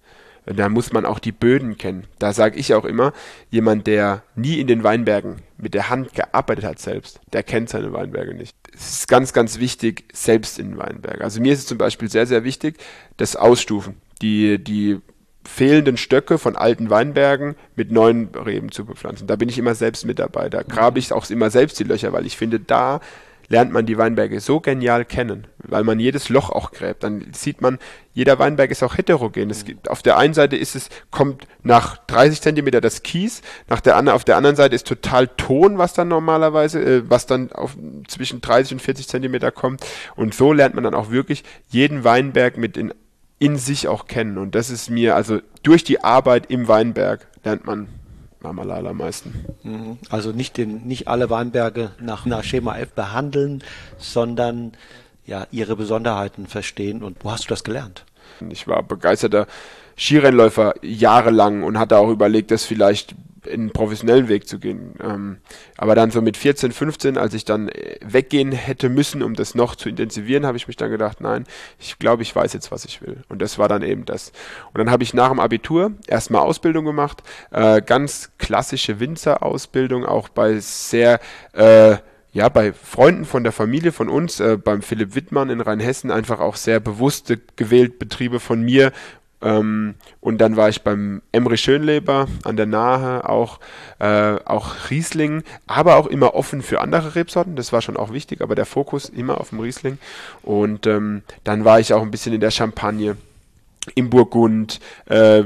Da 0.55 0.69
muss 0.69 0.93
man 0.93 1.05
auch 1.05 1.19
die 1.19 1.33
Böden 1.33 1.77
kennen. 1.77 2.05
Da 2.19 2.31
sage 2.31 2.57
ich 2.57 2.73
auch 2.73 2.85
immer, 2.85 3.11
jemand, 3.49 3.85
der 3.85 4.23
nie 4.35 4.59
in 4.59 4.67
den 4.67 4.83
Weinbergen 4.83 5.41
mit 5.57 5.73
der 5.73 5.89
Hand 5.89 6.13
gearbeitet 6.13 6.63
hat 6.63 6.79
selbst, 6.79 7.19
der 7.33 7.43
kennt 7.43 7.69
seine 7.69 7.91
Weinberge 7.91 8.33
nicht. 8.33 8.55
Es 8.73 8.99
ist 8.99 9.07
ganz, 9.09 9.33
ganz 9.33 9.59
wichtig, 9.59 10.05
selbst 10.13 10.57
in 10.57 10.69
den 10.69 10.77
Weinbergen. 10.77 11.21
Also 11.21 11.41
mir 11.41 11.51
ist 11.51 11.59
es 11.59 11.65
zum 11.65 11.77
Beispiel 11.77 12.09
sehr, 12.09 12.25
sehr 12.25 12.45
wichtig, 12.45 12.77
das 13.17 13.35
Ausstufen. 13.35 13.97
Die, 14.21 14.63
die 14.63 15.01
fehlenden 15.43 15.97
Stöcke 15.97 16.37
von 16.37 16.55
alten 16.55 16.89
Weinbergen 16.89 17.55
mit 17.75 17.91
neuen 17.91 18.29
Reben 18.35 18.71
zu 18.71 18.85
bepflanzen. 18.85 19.27
Da 19.27 19.35
bin 19.35 19.49
ich 19.49 19.57
immer 19.57 19.75
selbst 19.75 20.05
mit 20.05 20.19
dabei. 20.19 20.49
Da 20.49 20.63
grabe 20.63 20.99
ich 20.99 21.11
auch 21.11 21.29
immer 21.29 21.49
selbst 21.49 21.79
die 21.79 21.83
Löcher, 21.83 22.13
weil 22.13 22.25
ich 22.25 22.37
finde, 22.37 22.59
da 22.59 23.01
lernt 23.49 23.71
man 23.71 23.85
die 23.85 23.97
Weinberge 23.97 24.39
so 24.39 24.59
genial 24.59 25.05
kennen, 25.05 25.47
weil 25.59 25.83
man 25.83 25.99
jedes 25.99 26.29
Loch 26.29 26.49
auch 26.49 26.71
gräbt. 26.71 27.03
Dann 27.03 27.27
sieht 27.33 27.61
man, 27.61 27.79
jeder 28.13 28.39
Weinberg 28.39 28.71
ist 28.71 28.83
auch 28.83 28.97
heterogen. 28.97 29.49
Es 29.49 29.63
gibt, 29.63 29.89
auf 29.89 30.01
der 30.01 30.17
einen 30.17 30.33
Seite 30.33 30.57
ist 30.57 30.75
es, 30.75 30.89
kommt 31.11 31.47
nach 31.63 31.97
30 32.07 32.41
Zentimeter 32.41 32.81
das 32.81 33.03
Kies, 33.03 33.41
nach 33.69 33.79
der, 33.79 34.13
auf 34.13 34.25
der 34.25 34.37
anderen 34.37 34.55
Seite 34.55 34.75
ist 34.75 34.87
total 34.87 35.27
Ton, 35.27 35.77
was 35.77 35.93
dann 35.93 36.09
normalerweise, 36.09 36.81
äh, 36.83 37.09
was 37.09 37.25
dann 37.25 37.51
auf 37.51 37.77
zwischen 38.07 38.41
30 38.41 38.73
und 38.73 38.81
40 38.81 39.07
Zentimeter 39.07 39.51
kommt. 39.51 39.85
Und 40.15 40.33
so 40.33 40.51
lernt 40.51 40.75
man 40.75 40.83
dann 40.83 40.95
auch 40.95 41.11
wirklich 41.11 41.43
jeden 41.69 42.03
Weinberg 42.03 42.57
mit 42.57 42.75
in 42.77 42.93
in 43.39 43.57
sich 43.57 43.87
auch 43.87 44.07
kennen. 44.07 44.37
Und 44.37 44.55
das 44.55 44.69
ist 44.69 44.89
mir, 44.89 45.15
also 45.15 45.39
durch 45.63 45.83
die 45.83 46.03
Arbeit 46.03 46.49
im 46.49 46.67
Weinberg 46.67 47.27
lernt 47.43 47.65
man 47.65 47.87
am 48.43 48.97
meisten. 48.97 49.45
Mhm. 49.63 49.97
Also 50.09 50.31
nicht, 50.31 50.57
den, 50.57 50.87
nicht 50.87 51.07
alle 51.07 51.29
Weinberge 51.29 51.91
nach, 51.99 52.25
nach 52.25 52.43
Schema 52.43 52.77
F 52.77 52.91
behandeln, 52.91 53.63
sondern 53.97 54.73
ja, 55.25 55.47
ihre 55.51 55.75
Besonderheiten 55.75 56.47
verstehen. 56.47 57.03
Und 57.03 57.17
wo 57.23 57.31
hast 57.31 57.45
du 57.45 57.49
das 57.49 57.63
gelernt? 57.63 58.05
Ich 58.49 58.67
war 58.67 58.83
begeisterter 58.83 59.47
Skirennläufer 59.97 60.75
jahrelang 60.81 61.63
und 61.63 61.79
hatte 61.79 61.97
auch 61.97 62.09
überlegt, 62.09 62.51
das 62.51 62.63
vielleicht 62.63 63.15
einen 63.51 63.71
professionellen 63.71 64.27
Weg 64.27 64.47
zu 64.47 64.59
gehen. 64.59 64.95
Ähm, 65.01 65.37
aber 65.77 65.95
dann 65.95 66.11
so 66.11 66.21
mit 66.21 66.37
14, 66.37 66.71
15, 66.71 67.17
als 67.17 67.33
ich 67.33 67.45
dann 67.45 67.69
äh, 67.69 67.97
weggehen 68.05 68.51
hätte 68.51 68.89
müssen, 68.89 69.23
um 69.23 69.33
das 69.33 69.55
noch 69.55 69.75
zu 69.75 69.89
intensivieren, 69.89 70.45
habe 70.45 70.57
ich 70.57 70.67
mich 70.67 70.77
dann 70.77 70.91
gedacht, 70.91 71.21
nein, 71.21 71.45
ich 71.79 71.99
glaube, 71.99 72.23
ich 72.23 72.35
weiß 72.35 72.53
jetzt, 72.53 72.71
was 72.71 72.85
ich 72.85 73.01
will. 73.01 73.23
Und 73.29 73.41
das 73.41 73.57
war 73.57 73.67
dann 73.67 73.81
eben 73.81 74.05
das. 74.05 74.31
Und 74.73 74.79
dann 74.79 74.91
habe 74.91 75.03
ich 75.03 75.13
nach 75.13 75.29
dem 75.29 75.39
Abitur 75.39 75.93
erstmal 76.07 76.41
Ausbildung 76.41 76.85
gemacht, 76.85 77.23
äh, 77.51 77.81
ganz 77.81 78.31
klassische 78.37 78.99
Winzerausbildung, 78.99 80.05
auch 80.05 80.29
bei 80.29 80.59
sehr 80.59 81.19
äh, 81.53 81.97
ja, 82.37 82.49
bei 82.49 82.71
Freunden 82.71 83.25
von 83.25 83.43
der 83.43 83.51
Familie 83.51 83.91
von 83.91 84.09
uns, 84.09 84.39
äh, 84.39 84.57
beim 84.57 84.83
Philipp 84.83 85.15
Wittmann 85.15 85.49
in 85.49 85.59
Rheinhessen, 85.59 86.11
einfach 86.11 86.39
auch 86.39 86.55
sehr 86.55 86.79
bewusste 86.79 87.39
gewählt 87.55 87.97
Betriebe 87.97 88.39
von 88.39 88.61
mir, 88.61 88.91
ähm, 89.41 89.95
und 90.19 90.39
dann 90.39 90.55
war 90.55 90.69
ich 90.69 90.81
beim 90.81 91.21
Emre 91.31 91.57
Schönleber 91.57 92.27
an 92.43 92.57
der 92.57 92.65
Nahe, 92.65 93.27
auch, 93.29 93.59
äh, 93.99 94.35
auch 94.45 94.89
Riesling, 94.89 95.43
aber 95.67 95.97
auch 95.97 96.07
immer 96.07 96.33
offen 96.33 96.61
für 96.61 96.81
andere 96.81 97.15
Rebsorten. 97.15 97.55
Das 97.55 97.71
war 97.71 97.81
schon 97.81 97.97
auch 97.97 98.11
wichtig, 98.11 98.41
aber 98.41 98.55
der 98.55 98.65
Fokus 98.65 99.09
immer 99.09 99.39
auf 99.39 99.49
dem 99.49 99.59
Riesling. 99.59 99.99
Und 100.41 100.87
ähm, 100.87 101.21
dann 101.43 101.65
war 101.65 101.79
ich 101.79 101.93
auch 101.93 102.01
ein 102.01 102.11
bisschen 102.11 102.33
in 102.33 102.41
der 102.41 102.51
Champagne, 102.51 103.17
im 103.95 104.09
Burgund, 104.09 104.79
äh, 105.05 105.43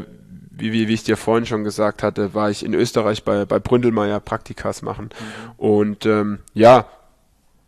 wie, 0.51 0.73
wie, 0.73 0.87
wie 0.87 0.93
ich 0.93 1.03
dir 1.03 1.17
vorhin 1.17 1.45
schon 1.45 1.63
gesagt 1.63 2.03
hatte, 2.03 2.33
war 2.33 2.49
ich 2.49 2.63
in 2.63 2.73
Österreich 2.73 3.23
bei, 3.23 3.45
bei 3.45 3.59
Bründelmeier 3.59 4.19
Praktikas 4.19 4.81
machen. 4.81 5.05
Mhm. 5.05 5.51
Und 5.57 6.05
ähm, 6.05 6.39
ja, 6.53 6.85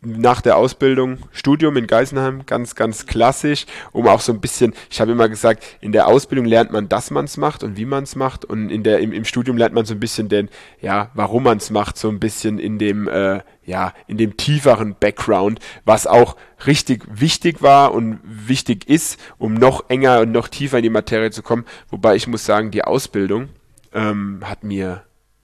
nach 0.06 0.42
der 0.42 0.58
Ausbildung 0.58 1.20
Studium 1.32 1.78
in 1.78 1.88
Geisenheim, 1.88 2.46
ganz, 2.46 2.76
ganz 2.76 3.06
klassisch, 3.06 3.66
um 3.92 4.08
auch 4.08 4.22
so 4.22 4.32
ein 4.32 4.42
bisschen, 4.42 4.74
ich 4.90 5.02
habe 5.02 5.12
immer 5.12 5.30
gesagt, 5.30 5.64
in 5.82 5.92
der 5.92 6.08
Ausbildung 6.08 6.46
lernt 6.46 6.72
man, 6.72 6.90
dass 6.90 7.12
man 7.12 7.26
es 7.26 7.38
macht 7.38 7.64
und 7.64 7.78
wie 7.78 7.86
man 7.86 8.04
es 8.04 8.16
macht 8.16 8.46
und 8.46 8.70
in 8.70 8.84
der, 8.84 9.00
im, 9.00 9.12
im 9.12 9.26
Studium 9.26 9.58
lernt 9.58 9.74
man 9.74 9.86
so 9.86 9.94
ein 9.94 10.00
bisschen 10.00 10.30
den, 10.30 10.50
ja, 10.82 11.12
warum 11.14 11.44
man 11.44 11.58
es 11.58 11.70
macht, 11.70 11.98
so 11.98 12.10
ein 12.10 12.20
bisschen 12.20 12.60
in 12.60 12.78
dem, 12.80 13.08
äh, 13.08 13.42
ja, 13.66 13.94
in 14.08 14.18
dem 14.18 14.38
tieferen 14.38 14.96
Background, 15.00 15.60
was 15.86 16.08
auch 16.08 16.36
richtig 16.66 17.04
wichtig 17.10 17.62
war 17.62 17.94
und 17.94 18.20
wichtig 18.24 18.90
ist, 18.90 19.20
um 19.38 19.54
noch 19.54 19.90
enger 19.90 20.22
und 20.22 20.32
noch 20.32 20.48
tiefer 20.48 20.78
in 20.78 20.84
die 20.84 20.90
Materie 20.90 21.32
zu 21.32 21.44
kommen. 21.44 21.66
Wobei 21.90 22.16
ich 22.16 22.28
muss 22.28 22.46
sagen, 22.46 22.72
die 22.72 22.84
Ausbildung 22.84 23.50
ähm, 23.94 24.42
hat 24.44 24.64
mir 24.64 25.04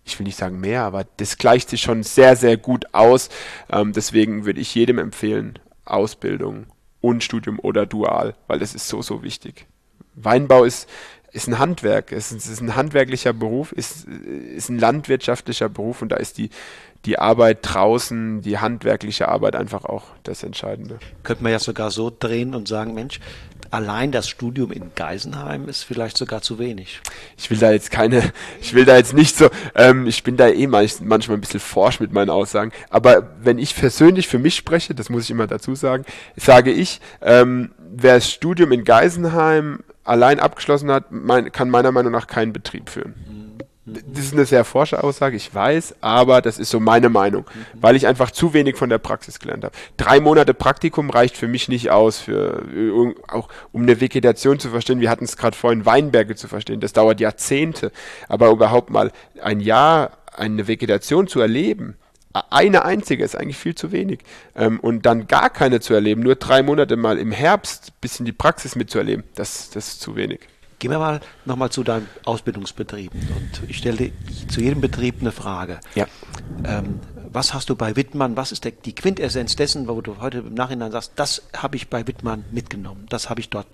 ich 0.09 0.19
will 0.19 0.25
nicht 0.25 0.37
sagen 0.37 0.59
mehr, 0.59 0.83
aber 0.83 1.05
das 1.17 1.37
gleicht 1.37 1.69
sich 1.69 1.81
schon 1.81 2.03
sehr, 2.03 2.35
sehr 2.35 2.57
gut 2.57 2.85
aus. 2.93 3.29
Ähm, 3.71 3.93
deswegen 3.93 4.45
würde 4.45 4.59
ich 4.59 4.73
jedem 4.75 4.99
empfehlen, 4.99 5.59
Ausbildung 5.85 6.65
und 7.01 7.23
Studium 7.23 7.59
oder 7.59 7.85
Dual, 7.85 8.35
weil 8.47 8.59
das 8.59 8.75
ist 8.75 8.87
so, 8.87 9.01
so 9.01 9.23
wichtig. 9.23 9.65
Weinbau 10.15 10.63
ist, 10.63 10.89
ist 11.31 11.47
ein 11.47 11.59
Handwerk, 11.59 12.11
ist, 12.11 12.31
ist 12.31 12.61
ein 12.61 12.75
handwerklicher 12.75 13.33
Beruf, 13.33 13.71
ist, 13.71 14.07
ist 14.07 14.69
ein 14.69 14.79
landwirtschaftlicher 14.79 15.69
Beruf 15.69 16.01
und 16.01 16.11
da 16.11 16.17
ist 16.17 16.37
die, 16.37 16.49
die 17.05 17.19
Arbeit 17.19 17.59
draußen, 17.61 18.41
die 18.41 18.57
handwerkliche 18.57 19.29
Arbeit 19.29 19.55
einfach 19.55 19.85
auch 19.85 20.05
das 20.23 20.43
Entscheidende. 20.43 20.99
Könnte 21.23 21.43
man 21.43 21.51
ja 21.51 21.59
sogar 21.59 21.91
so 21.91 22.11
drehen 22.17 22.55
und 22.55 22.67
sagen, 22.67 22.93
Mensch, 22.93 23.19
allein 23.71 24.11
das 24.11 24.27
Studium 24.27 24.71
in 24.71 24.91
Geisenheim 24.95 25.67
ist 25.67 25.83
vielleicht 25.83 26.17
sogar 26.17 26.41
zu 26.41 26.59
wenig. 26.59 27.01
Ich 27.37 27.49
will 27.49 27.57
da 27.57 27.71
jetzt 27.71 27.91
keine, 27.91 28.31
ich 28.61 28.73
will 28.73 28.85
da 28.85 28.97
jetzt 28.97 29.13
nicht 29.13 29.37
so, 29.37 29.49
ähm, 29.75 30.07
ich 30.07 30.23
bin 30.23 30.37
da 30.37 30.47
eh 30.47 30.67
manchmal 30.67 31.37
ein 31.37 31.41
bisschen 31.41 31.59
forsch 31.59 31.99
mit 31.99 32.11
meinen 32.11 32.29
Aussagen, 32.29 32.71
aber 32.89 33.29
wenn 33.41 33.59
ich 33.59 33.75
persönlich 33.75 34.27
für 34.27 34.39
mich 34.39 34.55
spreche, 34.55 34.95
das 34.95 35.09
muss 35.09 35.23
ich 35.23 35.31
immer 35.31 35.47
dazu 35.47 35.75
sagen, 35.75 36.05
sage 36.35 36.71
ich, 36.71 36.99
ähm, 37.21 37.71
wer 37.77 38.15
das 38.15 38.29
Studium 38.29 38.71
in 38.71 38.83
Geisenheim 38.83 39.79
allein 40.03 40.39
abgeschlossen 40.39 40.91
hat, 40.91 41.11
mein, 41.11 41.51
kann 41.51 41.69
meiner 41.69 41.91
Meinung 41.91 42.11
nach 42.11 42.27
keinen 42.27 42.53
Betrieb 42.53 42.89
führen. 42.89 43.13
Das 44.13 44.25
ist 44.25 44.33
eine 44.33 44.45
sehr 44.45 44.65
forsche 44.65 45.03
Aussage, 45.03 45.35
ich 45.35 45.53
weiß, 45.53 45.95
aber 46.01 46.41
das 46.41 46.59
ist 46.59 46.69
so 46.69 46.79
meine 46.79 47.09
Meinung, 47.09 47.45
weil 47.73 47.95
ich 47.95 48.07
einfach 48.07 48.31
zu 48.31 48.53
wenig 48.53 48.75
von 48.75 48.89
der 48.89 48.97
Praxis 48.97 49.39
gelernt 49.39 49.63
habe. 49.63 49.75
Drei 49.97 50.19
Monate 50.19 50.53
Praktikum 50.53 51.09
reicht 51.09 51.37
für 51.37 51.47
mich 51.47 51.69
nicht 51.69 51.89
aus, 51.89 52.19
für 52.19 52.63
auch 53.27 53.49
um 53.71 53.83
eine 53.83 53.99
Vegetation 54.01 54.59
zu 54.59 54.69
verstehen. 54.69 54.99
Wir 54.99 55.09
hatten 55.09 55.25
es 55.25 55.37
gerade 55.37 55.55
vorhin, 55.55 55.85
Weinberge 55.85 56.35
zu 56.35 56.47
verstehen. 56.47 56.79
Das 56.79 56.93
dauert 56.93 57.19
Jahrzehnte, 57.19 57.91
aber 58.27 58.49
überhaupt 58.49 58.89
mal 58.89 59.11
ein 59.41 59.59
Jahr 59.59 60.11
eine 60.35 60.67
Vegetation 60.67 61.27
zu 61.27 61.39
erleben, 61.39 61.95
eine 62.49 62.85
einzige 62.85 63.23
ist 63.23 63.35
eigentlich 63.35 63.57
viel 63.57 63.75
zu 63.75 63.91
wenig. 63.91 64.19
Ähm, 64.55 64.79
und 64.79 65.05
dann 65.05 65.27
gar 65.27 65.49
keine 65.49 65.79
zu 65.79 65.93
erleben, 65.93 66.21
nur 66.21 66.35
drei 66.35 66.61
Monate 66.61 66.95
mal 66.95 67.17
im 67.17 67.31
Herbst 67.31 67.99
bisschen 68.01 68.25
die 68.25 68.31
Praxis 68.31 68.75
mitzuerleben, 68.75 69.23
das, 69.35 69.69
das 69.71 69.87
ist 69.89 70.01
zu 70.01 70.15
wenig. 70.15 70.41
Gehen 70.79 70.91
wir 70.91 70.99
mal 70.99 71.19
nochmal 71.45 71.69
zu 71.69 71.83
deinen 71.83 72.07
Ausbildungsbetrieben. 72.23 73.19
Und 73.19 73.69
ich 73.69 73.77
stelle 73.77 74.11
zu 74.47 74.61
jedem 74.61 74.81
Betrieb 74.81 75.15
eine 75.19 75.31
Frage. 75.31 75.79
Ja. 75.93 76.07
Ähm, 76.63 76.99
was 77.31 77.53
hast 77.53 77.69
du 77.69 77.75
bei 77.75 77.95
Wittmann, 77.95 78.35
was 78.37 78.51
ist 78.51 78.65
der, 78.65 78.71
die 78.71 78.95
Quintessenz 78.95 79.55
dessen, 79.55 79.87
wo 79.87 80.01
du 80.01 80.17
heute 80.19 80.39
im 80.39 80.53
Nachhinein 80.53 80.91
sagst, 80.91 81.13
das 81.15 81.43
habe 81.55 81.75
ich 81.75 81.89
bei 81.89 82.07
Wittmann 82.07 82.43
mitgenommen, 82.51 83.05
das 83.09 83.29
habe 83.29 83.39
ich 83.39 83.49
dort 83.49 83.67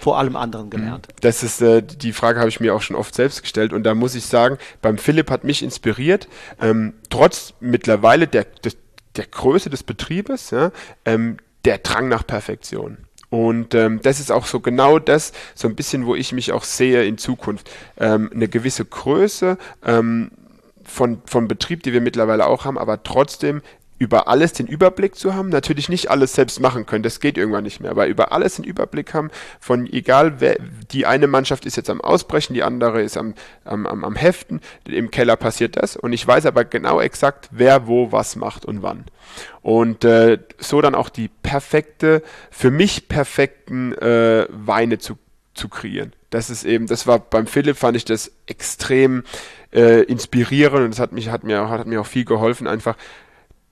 vor 0.00 0.18
allem 0.18 0.36
anderen 0.36 0.70
gelernt? 0.70 1.08
Mhm. 1.08 1.16
Das 1.20 1.42
ist, 1.42 1.60
äh, 1.60 1.82
die 1.82 2.12
Frage 2.12 2.38
habe 2.38 2.48
ich 2.48 2.60
mir 2.60 2.74
auch 2.74 2.82
schon 2.82 2.96
oft 2.96 3.14
selbst 3.14 3.42
gestellt 3.42 3.72
und 3.72 3.82
da 3.84 3.94
muss 3.94 4.14
ich 4.14 4.24
sagen, 4.24 4.58
beim 4.80 4.98
Philipp 4.98 5.30
hat 5.30 5.44
mich 5.44 5.62
inspiriert, 5.62 6.28
ähm, 6.60 6.94
trotz 7.10 7.54
mittlerweile 7.60 8.26
der, 8.26 8.44
der, 8.44 8.72
der 9.16 9.26
Größe 9.26 9.68
des 9.68 9.82
Betriebes, 9.82 10.50
ja, 10.50 10.72
ähm, 11.04 11.36
der 11.64 11.78
Drang 11.78 12.08
nach 12.08 12.26
Perfektion. 12.26 13.05
Und 13.30 13.74
ähm, 13.74 14.00
das 14.02 14.20
ist 14.20 14.30
auch 14.30 14.46
so 14.46 14.60
genau 14.60 14.98
das, 14.98 15.32
so 15.54 15.68
ein 15.68 15.74
bisschen, 15.74 16.06
wo 16.06 16.14
ich 16.14 16.32
mich 16.32 16.52
auch 16.52 16.64
sehe 16.64 17.04
in 17.04 17.18
Zukunft. 17.18 17.70
Ähm, 17.98 18.30
eine 18.32 18.48
gewisse 18.48 18.84
Größe 18.84 19.58
ähm, 19.84 20.30
von, 20.84 21.22
von 21.26 21.48
Betrieb, 21.48 21.82
die 21.82 21.92
wir 21.92 22.00
mittlerweile 22.00 22.46
auch 22.46 22.64
haben, 22.64 22.78
aber 22.78 23.02
trotzdem 23.02 23.62
über 23.98 24.28
alles 24.28 24.52
den 24.52 24.66
Überblick 24.66 25.14
zu 25.14 25.34
haben, 25.34 25.48
natürlich 25.48 25.88
nicht 25.88 26.10
alles 26.10 26.34
selbst 26.34 26.60
machen 26.60 26.86
können, 26.86 27.02
das 27.02 27.20
geht 27.20 27.38
irgendwann 27.38 27.64
nicht 27.64 27.80
mehr, 27.80 27.90
aber 27.90 28.06
über 28.06 28.32
alles 28.32 28.56
den 28.56 28.64
Überblick 28.64 29.14
haben, 29.14 29.30
von 29.58 29.86
egal 29.86 30.40
wer, 30.40 30.56
die 30.90 31.06
eine 31.06 31.26
Mannschaft 31.26 31.66
ist 31.66 31.76
jetzt 31.76 31.90
am 31.90 32.00
Ausbrechen, 32.00 32.54
die 32.54 32.62
andere 32.62 33.02
ist 33.02 33.16
am, 33.16 33.34
am, 33.64 33.86
am, 33.86 34.04
am 34.04 34.16
Heften, 34.16 34.60
im 34.84 35.10
Keller 35.10 35.36
passiert 35.36 35.76
das 35.76 35.96
und 35.96 36.12
ich 36.12 36.26
weiß 36.26 36.46
aber 36.46 36.64
genau 36.64 37.00
exakt, 37.00 37.48
wer 37.50 37.86
wo 37.86 38.12
was 38.12 38.36
macht 38.36 38.64
und 38.64 38.82
wann. 38.82 39.04
Und 39.62 40.04
äh, 40.04 40.38
so 40.58 40.80
dann 40.80 40.94
auch 40.94 41.08
die 41.08 41.28
perfekte, 41.28 42.22
für 42.50 42.70
mich 42.70 43.08
perfekten 43.08 43.92
äh, 43.94 44.46
Weine 44.50 44.98
zu, 44.98 45.18
zu 45.54 45.68
kreieren. 45.68 46.12
Das 46.30 46.50
ist 46.50 46.64
eben, 46.64 46.86
das 46.86 47.06
war 47.06 47.18
beim 47.18 47.46
Philipp 47.46 47.76
fand 47.76 47.96
ich 47.96 48.04
das 48.04 48.32
extrem 48.46 49.24
äh, 49.72 50.02
inspirierend 50.02 50.84
und 50.84 50.90
das 50.90 51.00
hat 51.00 51.12
mich, 51.12 51.30
hat 51.30 51.44
mir, 51.44 51.68
hat 51.68 51.86
mir 51.86 52.00
auch 52.00 52.06
viel 52.06 52.24
geholfen, 52.24 52.66
einfach 52.66 52.96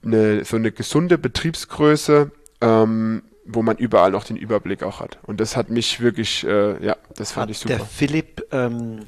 eine, 0.05 0.45
so 0.45 0.55
eine 0.55 0.71
gesunde 0.71 1.17
Betriebsgröße, 1.17 2.31
ähm, 2.61 3.23
wo 3.45 3.61
man 3.61 3.77
überall 3.77 4.11
noch 4.11 4.23
den 4.23 4.37
Überblick 4.37 4.83
auch 4.83 4.99
hat. 4.99 5.19
Und 5.23 5.39
das 5.39 5.55
hat 5.55 5.69
mich 5.69 5.99
wirklich, 5.99 6.43
äh, 6.45 6.83
ja, 6.83 6.95
das 7.15 7.33
fand 7.33 7.43
hat 7.43 7.49
ich 7.51 7.59
super. 7.59 7.77
Der 7.77 7.85
Philipp 7.85 8.45
ähm, 8.51 9.05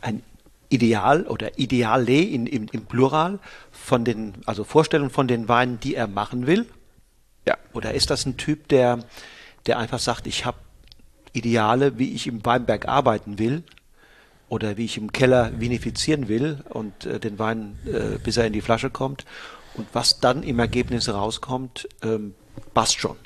ein 0.00 0.22
Ideal 0.68 1.26
oder 1.26 1.58
Ideale 1.58 2.20
in, 2.20 2.46
in, 2.46 2.68
im 2.68 2.86
Plural 2.86 3.38
von 3.70 4.04
den, 4.04 4.34
also 4.46 4.64
Vorstellungen 4.64 5.10
von 5.10 5.28
den 5.28 5.48
Weinen, 5.48 5.80
die 5.80 5.94
er 5.94 6.06
machen 6.06 6.46
will? 6.46 6.66
Ja. 7.46 7.56
Oder 7.74 7.92
ist 7.92 8.10
das 8.10 8.24
ein 8.24 8.36
Typ, 8.36 8.68
der, 8.68 9.00
der 9.66 9.78
einfach 9.78 9.98
sagt, 9.98 10.26
ich 10.26 10.46
habe 10.46 10.56
Ideale, 11.34 11.98
wie 11.98 12.14
ich 12.14 12.26
im 12.26 12.44
Weinberg 12.44 12.88
arbeiten 12.88 13.38
will 13.38 13.64
oder 14.52 14.76
wie 14.76 14.84
ich 14.84 14.98
im 14.98 15.12
Keller 15.12 15.50
vinifizieren 15.56 16.28
will 16.28 16.58
und 16.68 17.06
äh, 17.06 17.18
den 17.18 17.38
Wein, 17.38 17.78
äh, 17.86 18.18
bis 18.18 18.36
er 18.36 18.46
in 18.46 18.52
die 18.52 18.60
Flasche 18.60 18.90
kommt. 18.90 19.24
Und 19.72 19.86
was 19.94 20.20
dann 20.20 20.42
im 20.42 20.58
Ergebnis 20.58 21.08
rauskommt, 21.08 21.88
ähm, 22.02 22.34
passt 22.74 23.00
schon. 23.00 23.16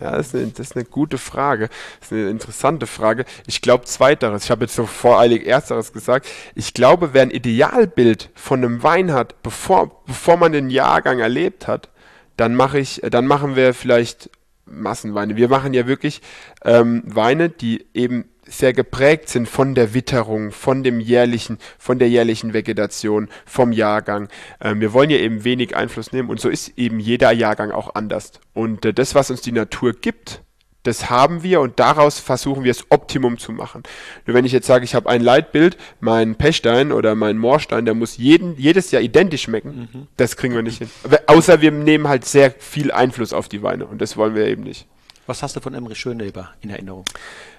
Ja, 0.00 0.12
das 0.12 0.28
ist, 0.28 0.34
eine, 0.34 0.46
das 0.46 0.70
ist 0.70 0.76
eine 0.76 0.86
gute 0.86 1.18
Frage. 1.18 1.68
Das 2.00 2.10
ist 2.10 2.12
eine 2.12 2.30
interessante 2.30 2.86
Frage. 2.86 3.26
Ich 3.46 3.60
glaube 3.60 3.84
zweiteres. 3.84 4.44
Ich 4.44 4.50
habe 4.50 4.64
jetzt 4.64 4.74
so 4.74 4.86
voreilig 4.86 5.46
ersteres 5.46 5.92
gesagt. 5.92 6.26
Ich 6.54 6.72
glaube, 6.72 7.12
wer 7.12 7.20
ein 7.20 7.30
Idealbild 7.30 8.30
von 8.34 8.64
einem 8.64 8.82
Wein 8.82 9.12
hat, 9.12 9.42
bevor, 9.42 10.02
bevor 10.06 10.38
man 10.38 10.52
den 10.52 10.70
Jahrgang 10.70 11.18
erlebt 11.18 11.68
hat, 11.68 11.90
dann 12.38 12.54
mache 12.54 12.78
ich, 12.78 13.02
dann 13.10 13.26
machen 13.26 13.56
wir 13.56 13.74
vielleicht 13.74 14.30
Massenweine. 14.66 15.36
Wir 15.36 15.48
machen 15.48 15.74
ja 15.74 15.86
wirklich 15.86 16.22
ähm, 16.64 17.02
Weine, 17.06 17.48
die 17.48 17.86
eben 17.94 18.26
sehr 18.46 18.72
geprägt 18.72 19.28
sind 19.28 19.48
von 19.48 19.74
der 19.74 19.94
Witterung, 19.94 20.50
von 20.50 20.82
dem 20.82 21.00
jährlichen, 21.00 21.58
von 21.78 21.98
der 21.98 22.08
jährlichen 22.08 22.52
Vegetation, 22.52 23.28
vom 23.46 23.72
Jahrgang. 23.72 24.28
Ähm, 24.60 24.80
wir 24.80 24.92
wollen 24.92 25.10
ja 25.10 25.18
eben 25.18 25.44
wenig 25.44 25.76
Einfluss 25.76 26.12
nehmen 26.12 26.28
und 26.28 26.40
so 26.40 26.48
ist 26.48 26.76
eben 26.76 26.98
jeder 26.98 27.32
Jahrgang 27.32 27.70
auch 27.70 27.94
anders. 27.94 28.32
Und 28.52 28.84
äh, 28.84 28.92
das, 28.92 29.14
was 29.14 29.30
uns 29.30 29.42
die 29.42 29.52
Natur 29.52 29.92
gibt, 29.92 30.42
das 30.82 31.10
haben 31.10 31.42
wir 31.42 31.60
und 31.60 31.78
daraus 31.78 32.18
versuchen 32.18 32.64
wir 32.64 32.72
das 32.72 32.84
Optimum 32.90 33.38
zu 33.38 33.52
machen. 33.52 33.82
Nur 34.26 34.34
wenn 34.34 34.44
ich 34.44 34.52
jetzt 34.52 34.66
sage, 34.66 34.84
ich 34.84 34.94
habe 34.94 35.08
ein 35.08 35.22
Leitbild, 35.22 35.76
mein 36.00 36.34
Pechstein 36.36 36.92
oder 36.92 37.14
mein 37.14 37.38
Moorstein, 37.38 37.84
der 37.84 37.94
muss 37.94 38.16
jeden, 38.16 38.56
jedes 38.56 38.90
Jahr 38.90 39.02
identisch 39.02 39.42
schmecken, 39.42 39.88
mhm. 39.92 40.06
das 40.16 40.36
kriegen 40.36 40.54
wir 40.54 40.62
nicht 40.62 40.78
hin. 40.78 40.90
Außer 41.26 41.60
wir 41.60 41.70
nehmen 41.70 42.08
halt 42.08 42.24
sehr 42.24 42.50
viel 42.50 42.90
Einfluss 42.90 43.32
auf 43.32 43.48
die 43.48 43.62
Weine 43.62 43.86
und 43.86 44.00
das 44.00 44.16
wollen 44.16 44.34
wir 44.34 44.46
eben 44.46 44.62
nicht. 44.62 44.86
Was 45.26 45.42
hast 45.42 45.54
du 45.54 45.60
von 45.60 45.74
Emre 45.74 45.94
Schönleber 45.94 46.50
in 46.60 46.70
Erinnerung? 46.70 47.04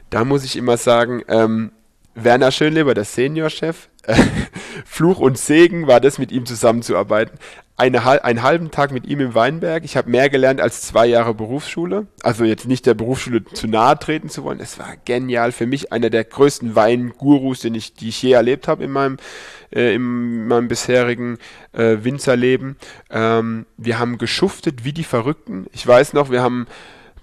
Da 0.09 0.25
muss 0.25 0.43
ich 0.43 0.57
immer 0.57 0.77
sagen, 0.77 1.23
ähm, 1.27 1.71
Werner 2.15 2.51
Schönleber, 2.51 2.93
der 2.93 3.05
Seniorchef, 3.05 3.89
Fluch 4.85 5.19
und 5.19 5.37
Segen 5.37 5.87
war 5.87 5.99
das, 5.99 6.17
mit 6.17 6.31
ihm 6.31 6.45
zusammenzuarbeiten. 6.45 7.37
Eine, 7.75 8.23
einen 8.23 8.43
halben 8.43 8.69
Tag 8.69 8.91
mit 8.91 9.07
ihm 9.07 9.19
im 9.19 9.33
Weinberg. 9.33 9.83
Ich 9.83 9.97
habe 9.97 10.09
mehr 10.09 10.29
gelernt 10.29 10.61
als 10.61 10.83
zwei 10.83 11.07
Jahre 11.07 11.33
Berufsschule. 11.33 12.05
Also 12.21 12.43
jetzt 12.43 12.67
nicht 12.67 12.85
der 12.85 12.93
Berufsschule 12.93 13.43
zu 13.45 13.67
nahe 13.67 13.97
treten 13.97 14.29
zu 14.29 14.43
wollen. 14.43 14.59
Es 14.59 14.77
war 14.77 14.95
genial. 15.05 15.51
Für 15.51 15.65
mich 15.65 15.91
einer 15.91 16.11
der 16.11 16.23
größten 16.23 16.75
Weingurus, 16.75 17.61
den 17.61 17.73
ich, 17.73 17.95
die 17.95 18.09
ich 18.09 18.21
je 18.21 18.33
erlebt 18.33 18.67
habe 18.67 18.83
in 18.83 18.91
meinem, 18.91 19.17
äh, 19.73 19.95
in 19.95 20.47
meinem 20.47 20.67
bisherigen 20.67 21.39
äh, 21.71 21.97
Winzerleben. 22.03 22.77
Ähm, 23.09 23.65
wir 23.77 23.97
haben 23.97 24.19
geschuftet 24.19 24.85
wie 24.85 24.93
die 24.93 25.03
Verrückten. 25.03 25.65
Ich 25.71 25.85
weiß 25.85 26.13
noch, 26.13 26.29
wir 26.29 26.43
haben 26.43 26.67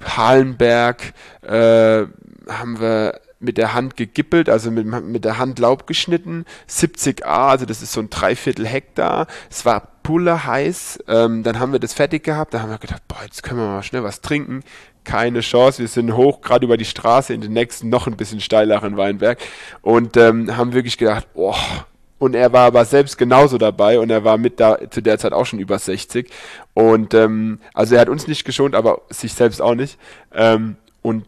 Halenberg, 0.05 1.13
äh, 1.43 2.07
haben 2.49 2.81
wir 2.81 3.21
mit 3.41 3.57
der 3.59 3.75
Hand 3.75 3.97
gegippelt, 3.97 4.49
also 4.49 4.71
mit, 4.71 4.87
mit 4.87 5.25
der 5.25 5.39
Hand 5.39 5.59
Laub 5.59 5.87
geschnitten, 5.87 6.45
70 6.67 7.27
A, 7.27 7.49
also 7.49 7.65
das 7.65 7.83
ist 7.83 7.93
so 7.93 8.01
ein 8.01 8.11
Dreiviertel 8.11 8.67
Hektar. 8.67 9.27
Es 9.51 9.65
war 9.65 9.89
pulle 10.03 10.45
heiß. 10.45 11.01
Ähm, 11.09 11.43
dann 11.43 11.59
haben 11.59 11.73
wir 11.73 11.79
das 11.79 11.95
fertig 11.95 12.23
gehabt. 12.23 12.55
Da 12.55 12.61
haben 12.61 12.71
wir 12.71 12.79
gedacht, 12.79 13.03
boah, 13.09 13.23
jetzt 13.25 13.43
können 13.43 13.61
wir 13.61 13.67
mal 13.67 13.83
schnell 13.83 14.05
was 14.05 14.21
trinken. 14.21 14.63
Keine 15.05 15.41
Chance. 15.41 15.79
Wir 15.79 15.89
sind 15.89 16.15
hoch, 16.15 16.43
gerade 16.43 16.67
über 16.67 16.77
die 16.77 16.85
Straße 16.85 17.33
in 17.33 17.41
den 17.41 17.53
nächsten 17.53 17.89
noch 17.89 18.07
ein 18.07 18.17
bisschen 18.17 18.41
steileren 18.41 18.97
Weinberg 18.97 19.39
und 19.83 20.17
ähm, 20.17 20.57
haben 20.57 20.73
wirklich 20.73 20.99
gedacht, 20.99 21.33
boah. 21.35 21.57
Und 22.19 22.35
er 22.35 22.53
war 22.53 22.67
aber 22.67 22.85
selbst 22.85 23.17
genauso 23.17 23.57
dabei 23.57 23.99
und 23.99 24.11
er 24.11 24.25
war 24.25 24.37
mit 24.37 24.61
da 24.61 24.79
zu 24.91 25.01
der 25.01 25.19
Zeit 25.19 25.33
auch 25.33 25.47
schon 25.47 25.59
über 25.59 25.79
60. 25.79 26.31
Und 26.75 27.15
ähm, 27.15 27.61
also 27.73 27.95
er 27.95 28.03
hat 28.03 28.11
uns 28.11 28.27
nicht 28.27 28.45
geschont, 28.45 28.75
aber 28.75 29.01
sich 29.09 29.33
selbst 29.33 29.63
auch 29.63 29.75
nicht. 29.75 29.99
Ähm, 30.35 30.77
und 31.01 31.25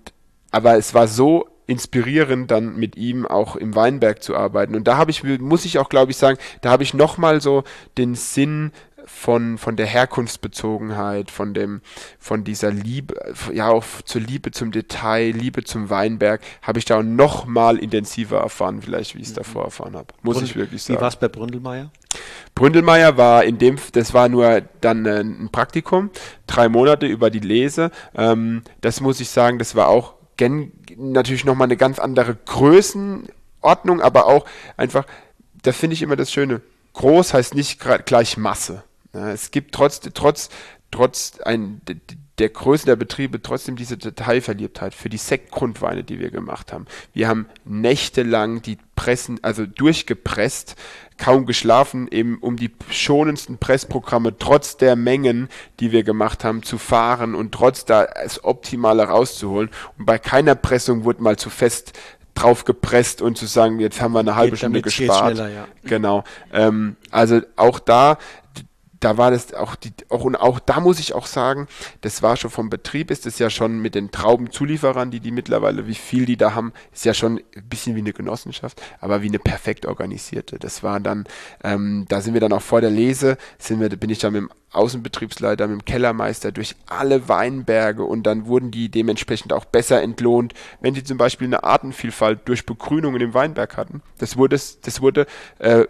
aber 0.51 0.77
es 0.77 0.93
war 0.93 1.09
so 1.09 1.47
inspirierend, 1.67 2.51
dann 2.51 2.77
mit 2.77 2.97
ihm 2.97 3.27
auch 3.27 3.57
im 3.57 3.75
Weinberg 3.75 4.23
zu 4.23 4.37
arbeiten. 4.37 4.75
Und 4.75 4.89
da 4.89 4.97
habe 4.97 5.11
ich, 5.11 5.23
muss 5.41 5.65
ich 5.65 5.79
auch, 5.79 5.89
glaube 5.89 6.11
ich, 6.11 6.17
sagen, 6.17 6.39
da 6.61 6.71
habe 6.71 6.83
ich 6.83 6.95
nochmal 6.95 7.41
so 7.41 7.65
den 7.97 8.15
Sinn 8.15 8.73
von, 9.05 9.59
von 9.59 9.77
der 9.77 9.87
Herkunftsbezogenheit, 9.87 11.31
von 11.31 11.55
dem, 11.55 11.81
von 12.19 12.45
dieser 12.45 12.71
Liebe, 12.71 13.15
ja 13.53 13.69
auch 13.69 13.85
zur 14.05 14.21
Liebe 14.21 14.51
zum 14.51 14.73
Detail, 14.73 15.31
Liebe 15.31 15.65
zum 15.65 15.91
Weinberg, 15.91 16.41
habe 16.63 16.79
ich 16.79 16.85
da 16.85 16.99
auch 16.99 17.03
noch 17.03 17.47
mal 17.47 17.79
intensiver 17.79 18.39
erfahren, 18.39 18.81
vielleicht 18.83 19.15
wie 19.15 19.21
ich 19.21 19.29
es 19.29 19.33
mhm. 19.33 19.37
davor 19.37 19.65
erfahren 19.65 19.97
habe. 19.97 20.09
Muss 20.23 20.37
Bründel, 20.37 20.51
ich 20.51 20.57
wirklich 20.57 20.83
sagen. 20.83 20.99
Wie 20.99 21.03
war 21.03 21.09
es 21.09 21.17
bei 21.17 21.29
Bründelmeier? 21.29 21.91
Bründelmeier 22.55 23.17
war 23.17 23.45
in 23.45 23.59
dem, 23.59 23.77
das 23.93 24.13
war 24.13 24.29
nur 24.29 24.63
dann 24.81 25.07
ein 25.07 25.49
Praktikum, 25.51 26.11
drei 26.47 26.69
Monate 26.69 27.07
über 27.07 27.31
die 27.31 27.41
Lese. 27.41 27.91
Ähm, 28.15 28.63
das 28.81 29.01
muss 29.01 29.21
ich 29.21 29.31
sagen, 29.31 29.59
das 29.59 29.75
war 29.75 29.89
auch 29.89 30.15
gen 30.37 30.73
natürlich 30.99 31.45
nochmal 31.45 31.67
eine 31.67 31.77
ganz 31.77 31.99
andere 31.99 32.35
Größenordnung, 32.35 34.01
aber 34.01 34.27
auch 34.27 34.45
einfach, 34.77 35.07
da 35.63 35.73
finde 35.73 35.95
ich 35.95 36.03
immer 36.03 36.17
das 36.17 36.33
Schöne. 36.33 36.61
Groß 36.95 37.35
heißt 37.35 37.55
nicht 37.55 37.81
gleich 38.05 38.37
Masse. 38.37 38.85
Ja, 39.15 39.31
es 39.31 39.51
gibt 39.51 39.75
trotz, 39.75 40.01
trotz, 40.15 40.49
trotz 40.91 41.41
ein, 41.41 41.81
der 42.39 42.49
Größe 42.49 42.87
der 42.87 42.97
Betriebe 42.97 43.43
trotzdem 43.43 43.77
diese 43.77 43.99
Detailverliebtheit 43.99 44.95
für 44.95 45.09
die 45.09 45.19
Sektgrundweine, 45.19 46.03
die 46.03 46.19
wir 46.19 46.31
gemacht 46.31 46.73
haben. 46.73 46.87
Wir 47.13 47.29
haben 47.29 47.47
nächtelang 47.65 48.63
die 48.63 48.79
Pressen, 48.97 49.39
also 49.43 49.67
durchgepresst, 49.67 50.77
kaum 51.19 51.45
geschlafen, 51.45 52.09
eben 52.11 52.39
um 52.39 52.57
die 52.57 52.71
schonendsten 52.91 53.59
Pressprogramme 53.59 54.39
trotz 54.39 54.77
der 54.77 54.97
Mengen, 54.97 55.49
die 55.79 55.93
wir 55.93 56.05
gemacht 56.05 56.43
haben, 56.43 56.63
zu 56.63 56.79
fahren 56.79 57.35
und 57.35 57.53
trotz 57.53 57.85
da 57.85 58.07
das 58.07 58.43
Optimale 58.45 59.05
rauszuholen. 59.05 59.71
Und 59.99 60.07
bei 60.07 60.19
keiner 60.19 60.55
Pressung 60.55 61.05
wurde 61.05 61.23
mal 61.23 61.37
zu 61.37 61.51
fest 61.51 61.93
drauf 62.35 62.65
gepresst 62.65 63.21
und 63.21 63.37
zu 63.37 63.45
sagen, 63.47 63.79
jetzt 63.79 64.01
haben 64.01 64.13
wir 64.13 64.21
eine 64.21 64.37
halbe 64.37 64.53
Geht 64.53 64.61
Stunde 64.61 64.83
gespart. 64.83 65.37
Ja. 65.37 65.69
Genau. 65.85 66.25
Ähm, 66.53 66.97
also 67.11 67.43
auch 67.57 67.79
da 67.79 68.17
da 69.03 69.19
war 69.19 69.33
das 69.33 69.53
auch 69.53 69.75
die, 69.75 69.93
auch, 70.09 70.25
und 70.25 70.37
auch 70.37 70.61
da 70.61 70.81
muss 70.81 71.01
ich 71.01 71.13
auch 71.13 71.27
sagen, 71.27 71.67
das 72.03 72.23
war 72.23 72.37
schon 72.37 72.51
vom 72.51 72.71
Betrieb, 72.71 73.11
ist 73.11 73.27
es 73.27 73.39
ja 73.39 73.51
schon 73.51 73.81
mit 73.81 73.97
den 73.97 74.13
Traubenzulieferern, 74.13 75.11
die 75.11 75.19
die 75.21 75.33
mittlerweile, 75.33 75.89
wie 75.89 75.95
viel 75.95 76.25
die 76.25 76.37
da 76.37 76.55
haben, 76.55 76.73
ist 76.93 77.05
ja 77.05 77.13
schon 77.13 77.39
ein 77.57 77.69
bisschen 77.69 77.97
wie 77.97 78.01
eine 78.01 78.13
Genossenschaft, 78.13 78.81
aber 79.01 79.23
wie 79.23 79.29
eine 79.29 79.41
perfekt 79.41 79.87
organisierte. 79.87 80.59
Das 80.59 80.85
war 80.85 81.01
dann, 81.01 81.25
ähm, 81.65 82.07
da 82.09 82.21
sind 82.21 82.35
wir 82.35 82.41
dann 82.41 82.53
auch 82.53 82.63
vor 82.63 82.81
der 82.81 82.91
Lese, 82.91 83.39
sind 83.59 83.81
wir, 83.81 83.89
bin 83.89 84.11
ich 84.11 84.21
dann 84.21 84.35
mit 84.35 84.43
dem 84.43 84.51
Außenbetriebsleiter, 84.71 85.67
mit 85.67 85.81
dem 85.81 85.85
Kellermeister 85.85 86.53
durch 86.53 86.77
alle 86.87 87.29
Weinberge 87.29 88.05
und 88.05 88.23
dann 88.23 88.47
wurden 88.47 88.71
die 88.71 88.89
dementsprechend 88.89 89.53
auch 89.53 89.65
besser 89.65 90.01
entlohnt, 90.01 90.55
wenn 90.81 90.95
sie 90.95 91.03
zum 91.03 91.19
Beispiel 91.19 91.49
eine 91.49 91.65
Artenvielfalt 91.65 92.41
durch 92.45 92.67
Begrünung 92.67 93.15
in 93.15 93.21
dem 93.21 93.35
Weinberg 93.35 93.77
hatten. 93.77 94.01
Das 94.19 94.37
wurde, 94.37 94.57
das 94.57 95.01
wurde 95.01 95.27
äh, 95.59 95.87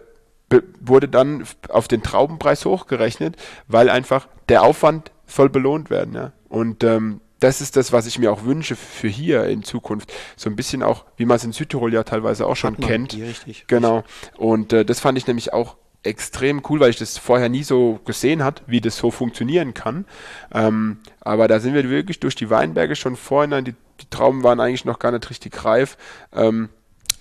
wurde 0.79 1.07
dann 1.07 1.45
auf 1.69 1.87
den 1.87 2.03
Traubenpreis 2.03 2.65
hochgerechnet, 2.65 3.37
weil 3.67 3.89
einfach 3.89 4.27
der 4.49 4.63
Aufwand 4.63 5.11
soll 5.25 5.49
belohnt 5.49 5.89
werden. 5.89 6.13
Ja? 6.13 6.33
Und 6.49 6.83
ähm, 6.83 7.21
das 7.39 7.59
ist 7.59 7.75
das, 7.75 7.91
was 7.91 8.05
ich 8.05 8.19
mir 8.19 8.31
auch 8.31 8.45
wünsche 8.45 8.75
für 8.75 9.07
hier 9.07 9.45
in 9.45 9.63
Zukunft. 9.63 10.13
So 10.35 10.49
ein 10.49 10.55
bisschen 10.55 10.81
auch, 10.81 11.05
wie 11.17 11.25
man 11.25 11.37
es 11.37 11.43
in 11.43 11.51
Südtirol 11.51 11.93
ja 11.93 12.03
teilweise 12.03 12.45
auch 12.45 12.55
schon 12.55 12.77
kennt. 12.77 13.13
Richtig. 13.15 13.65
Genau. 13.67 14.03
Und 14.37 14.71
äh, 14.71 14.85
das 14.85 14.99
fand 15.01 15.17
ich 15.17 15.27
nämlich 15.27 15.51
auch 15.51 15.75
extrem 16.03 16.61
cool, 16.69 16.79
weil 16.79 16.89
ich 16.89 16.97
das 16.97 17.17
vorher 17.17 17.49
nie 17.49 17.63
so 17.63 17.99
gesehen 18.05 18.43
hat, 18.43 18.61
wie 18.67 18.81
das 18.81 18.97
so 18.97 19.11
funktionieren 19.11 19.73
kann. 19.73 20.05
Ähm, 20.53 20.99
aber 21.21 21.47
da 21.47 21.59
sind 21.59 21.73
wir 21.73 21.89
wirklich 21.89 22.19
durch 22.19 22.35
die 22.35 22.49
Weinberge 22.49 22.95
schon 22.95 23.15
vorhin, 23.15 23.65
die, 23.65 23.75
die 24.01 24.09
Trauben 24.09 24.43
waren 24.43 24.59
eigentlich 24.59 24.85
noch 24.85 24.99
gar 24.99 25.11
nicht 25.11 25.29
richtig 25.29 25.63
reif. 25.63 25.97
Ähm, 26.33 26.69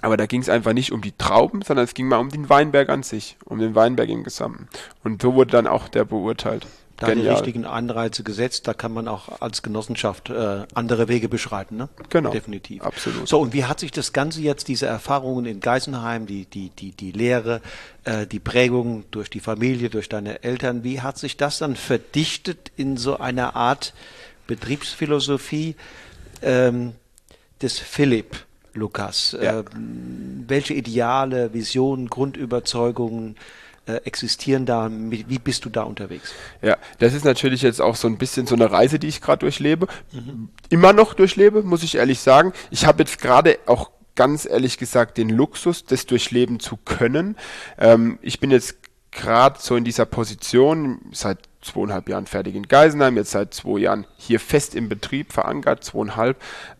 aber 0.02 0.16
da 0.16 0.26
ging 0.26 0.42
es 0.42 0.48
einfach 0.48 0.72
nicht 0.72 0.92
um 0.92 1.00
die 1.00 1.12
Trauben, 1.12 1.62
sondern 1.62 1.84
es 1.84 1.94
ging 1.94 2.08
mal 2.08 2.18
um 2.18 2.28
den 2.28 2.48
Weinberg 2.48 2.88
an 2.88 3.02
sich, 3.02 3.36
um 3.44 3.58
den 3.58 3.74
Weinberg 3.74 4.08
im 4.08 4.24
Gesamten. 4.24 4.68
Und 5.04 5.22
so 5.22 5.34
wurde 5.34 5.52
dann 5.52 5.66
auch 5.66 5.88
der 5.88 6.04
beurteilt. 6.04 6.66
Da 6.98 7.08
Genial. 7.08 7.28
die 7.28 7.32
richtigen 7.34 7.64
Anreize 7.64 8.22
gesetzt, 8.22 8.68
da 8.68 8.74
kann 8.74 8.92
man 8.92 9.08
auch 9.08 9.40
als 9.40 9.62
Genossenschaft 9.62 10.30
äh, 10.30 10.66
andere 10.74 11.08
Wege 11.08 11.28
beschreiten, 11.28 11.76
ne? 11.76 11.88
Genau. 12.10 12.30
Definitiv. 12.30 12.82
Absolut. 12.82 13.26
So, 13.26 13.40
und 13.40 13.52
wie 13.52 13.64
hat 13.64 13.80
sich 13.80 13.90
das 13.90 14.12
Ganze 14.12 14.40
jetzt, 14.40 14.68
diese 14.68 14.86
Erfahrungen 14.86 15.46
in 15.46 15.58
Geisenheim, 15.58 16.26
die, 16.26 16.44
die, 16.44 16.70
die, 16.70 16.92
die 16.92 17.10
Lehre, 17.10 17.60
äh, 18.04 18.26
die 18.26 18.38
Prägung 18.38 19.04
durch 19.10 19.30
die 19.30 19.40
Familie, 19.40 19.88
durch 19.88 20.08
deine 20.08 20.44
Eltern, 20.44 20.84
wie 20.84 21.00
hat 21.00 21.18
sich 21.18 21.36
das 21.36 21.58
dann 21.58 21.74
verdichtet 21.74 22.70
in 22.76 22.96
so 22.96 23.18
einer 23.18 23.56
Art 23.56 23.94
Betriebsphilosophie 24.46 25.74
ähm, 26.42 26.92
des 27.60 27.80
Philipp? 27.80 28.36
Lukas? 28.74 29.36
Ja. 29.40 29.60
Äh, 29.60 29.64
welche 30.46 30.74
Ideale, 30.74 31.52
Visionen, 31.52 32.08
Grundüberzeugungen 32.08 33.36
äh, 33.86 33.94
existieren 34.04 34.66
da? 34.66 34.90
Wie 34.90 35.38
bist 35.38 35.64
du 35.64 35.70
da 35.70 35.82
unterwegs? 35.82 36.32
Ja, 36.60 36.76
das 36.98 37.14
ist 37.14 37.24
natürlich 37.24 37.62
jetzt 37.62 37.80
auch 37.80 37.96
so 37.96 38.08
ein 38.08 38.18
bisschen 38.18 38.46
so 38.46 38.54
eine 38.54 38.70
Reise, 38.70 38.98
die 38.98 39.08
ich 39.08 39.20
gerade 39.20 39.40
durchlebe. 39.40 39.86
Mhm. 40.12 40.48
Immer 40.68 40.92
noch 40.92 41.14
durchlebe, 41.14 41.62
muss 41.62 41.82
ich 41.82 41.96
ehrlich 41.96 42.20
sagen. 42.20 42.52
Ich 42.70 42.86
habe 42.86 43.02
jetzt 43.02 43.20
gerade 43.20 43.58
auch 43.66 43.90
ganz 44.14 44.46
ehrlich 44.46 44.78
gesagt 44.78 45.18
den 45.18 45.30
Luxus, 45.30 45.84
das 45.84 46.06
durchleben 46.06 46.60
zu 46.60 46.76
können. 46.76 47.36
Ähm, 47.78 48.18
ich 48.22 48.40
bin 48.40 48.50
jetzt 48.50 48.76
gerade 49.10 49.58
so 49.60 49.76
in 49.76 49.84
dieser 49.84 50.06
Position 50.06 51.00
seit 51.12 51.38
zweieinhalb 51.62 52.08
Jahren 52.08 52.26
fertig 52.26 52.54
in 52.54 52.68
Geisenheim, 52.68 53.16
jetzt 53.16 53.30
seit 53.30 53.54
zwei 53.54 53.78
Jahren 53.78 54.06
hier 54.16 54.40
fest 54.40 54.74
im 54.74 54.88
Betrieb 54.88 55.32
verankert, 55.32 55.84
zweieinhalb. 55.84 56.36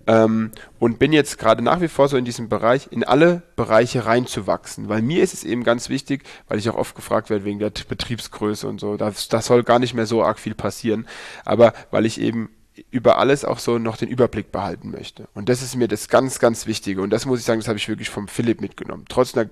Ähm, 0.07 0.51
und 0.79 0.99
bin 0.99 1.13
jetzt 1.13 1.39
gerade 1.39 1.63
nach 1.63 1.81
wie 1.81 1.89
vor 1.89 2.09
so 2.09 2.17
in 2.17 2.25
diesem 2.25 2.49
Bereich, 2.49 2.89
in 2.91 3.05
alle 3.05 3.43
Bereiche 3.57 4.05
reinzuwachsen. 4.05 4.89
Weil 4.89 5.03
mir 5.03 5.23
ist 5.23 5.35
es 5.35 5.45
eben 5.45 5.65
ganz 5.65 5.89
wichtig, 5.89 6.25
weil 6.49 6.59
ich 6.59 6.69
auch 6.69 6.77
oft 6.77 6.95
gefragt 6.95 7.31
werde 7.31 7.45
wegen 7.45 7.61
der 7.61 7.71
Betriebsgröße 7.89 8.69
und 8.69 8.81
so, 8.81 8.97
da 8.97 9.13
soll 9.13 9.63
gar 9.63 9.79
nicht 9.79 9.95
mehr 9.95 10.07
so 10.07 10.23
arg 10.23 10.39
viel 10.39 10.55
passieren. 10.55 11.07
Aber 11.45 11.73
weil 11.91 12.05
ich 12.05 12.21
eben 12.21 12.51
über 12.91 13.19
alles 13.19 13.45
auch 13.45 13.59
so 13.59 13.79
noch 13.79 13.97
den 13.97 14.09
Überblick 14.09 14.51
behalten 14.51 14.91
möchte. 14.91 15.29
Und 15.35 15.49
das 15.49 15.63
ist 15.63 15.77
mir 15.77 15.89
das 15.89 16.09
ganz, 16.09 16.39
ganz 16.39 16.67
Wichtige. 16.67 17.03
Und 17.03 17.11
das 17.11 17.27
muss 17.27 17.39
ich 17.39 17.45
sagen, 17.45 17.61
das 17.61 17.69
habe 17.69 17.79
ich 17.79 17.89
wirklich 17.89 18.09
vom 18.11 18.29
Philipp 18.29 18.61
mitgenommen. 18.61 19.05
Trotz 19.09 19.37
einer 19.37 19.51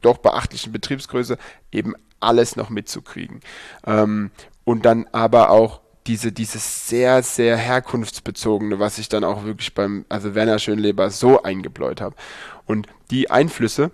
doch 0.00 0.18
beachtlichen 0.18 0.72
Betriebsgröße 0.72 1.38
eben 1.72 1.94
alles 2.20 2.56
noch 2.56 2.70
mitzukriegen. 2.70 3.40
Ähm, 3.86 4.30
und 4.64 4.84
dann 4.84 5.06
aber 5.12 5.50
auch 5.50 5.80
diese, 6.06 6.32
dieses 6.32 6.88
sehr, 6.88 7.22
sehr 7.22 7.56
herkunftsbezogene, 7.56 8.78
was 8.78 8.98
ich 8.98 9.08
dann 9.08 9.24
auch 9.24 9.44
wirklich 9.44 9.74
beim, 9.74 10.04
also 10.08 10.34
Werner 10.34 10.58
Schönleber 10.58 11.10
so 11.10 11.42
eingebläut 11.42 12.00
habe. 12.00 12.16
Und 12.66 12.86
die 13.10 13.30
Einflüsse, 13.30 13.90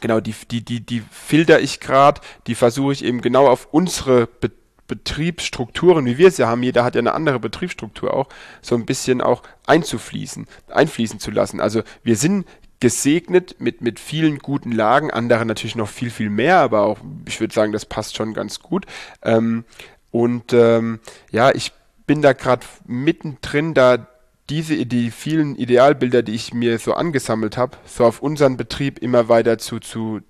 genau, 0.00 0.20
die, 0.20 0.34
die, 0.50 0.64
die, 0.64 0.80
die 0.80 1.02
filter 1.10 1.60
ich 1.60 1.80
gerade, 1.80 2.20
die 2.46 2.54
versuche 2.54 2.92
ich 2.92 3.04
eben 3.04 3.20
genau 3.20 3.48
auf 3.48 3.68
unsere 3.70 4.26
Be 4.26 4.50
Betriebsstrukturen, 4.90 6.04
wie 6.04 6.18
wir 6.18 6.30
ja 6.30 6.48
haben, 6.48 6.64
jeder 6.64 6.82
hat 6.82 6.96
ja 6.96 6.98
eine 6.98 7.14
andere 7.14 7.38
Betriebsstruktur 7.38 8.12
auch, 8.12 8.28
so 8.60 8.74
ein 8.74 8.86
bisschen 8.86 9.20
auch 9.20 9.44
einzufließen, 9.66 10.48
einfließen 10.66 11.20
zu 11.20 11.30
lassen. 11.30 11.60
Also 11.60 11.82
wir 12.02 12.16
sind 12.16 12.44
gesegnet 12.80 13.56
mit, 13.58 13.82
mit 13.82 14.00
vielen 14.00 14.38
guten 14.38 14.72
Lagen, 14.72 15.10
andere 15.10 15.44
natürlich 15.44 15.76
noch 15.76 15.88
viel, 15.88 16.10
viel 16.10 16.30
mehr, 16.30 16.58
aber 16.58 16.82
auch, 16.82 16.98
ich 17.26 17.38
würde 17.40 17.54
sagen, 17.54 17.72
das 17.72 17.84
passt 17.84 18.16
schon 18.16 18.34
ganz 18.34 18.60
gut. 18.60 18.86
Ähm, 19.22 19.64
und 20.10 20.52
ähm, 20.52 21.00
ja, 21.30 21.54
ich 21.54 21.72
bin 22.06 22.22
da 22.22 22.32
gerade 22.32 22.66
mittendrin, 22.86 23.74
da 23.74 24.08
diese 24.48 24.84
die 24.84 25.12
vielen 25.12 25.54
Idealbilder, 25.54 26.22
die 26.22 26.34
ich 26.34 26.52
mir 26.52 26.78
so 26.78 26.94
angesammelt 26.94 27.56
habe, 27.56 27.76
so 27.84 28.04
auf 28.04 28.20
unseren 28.20 28.56
Betrieb 28.56 28.98
immer 28.98 29.28
weiter 29.28 29.58
zu, 29.58 29.78
zu, 29.78 30.20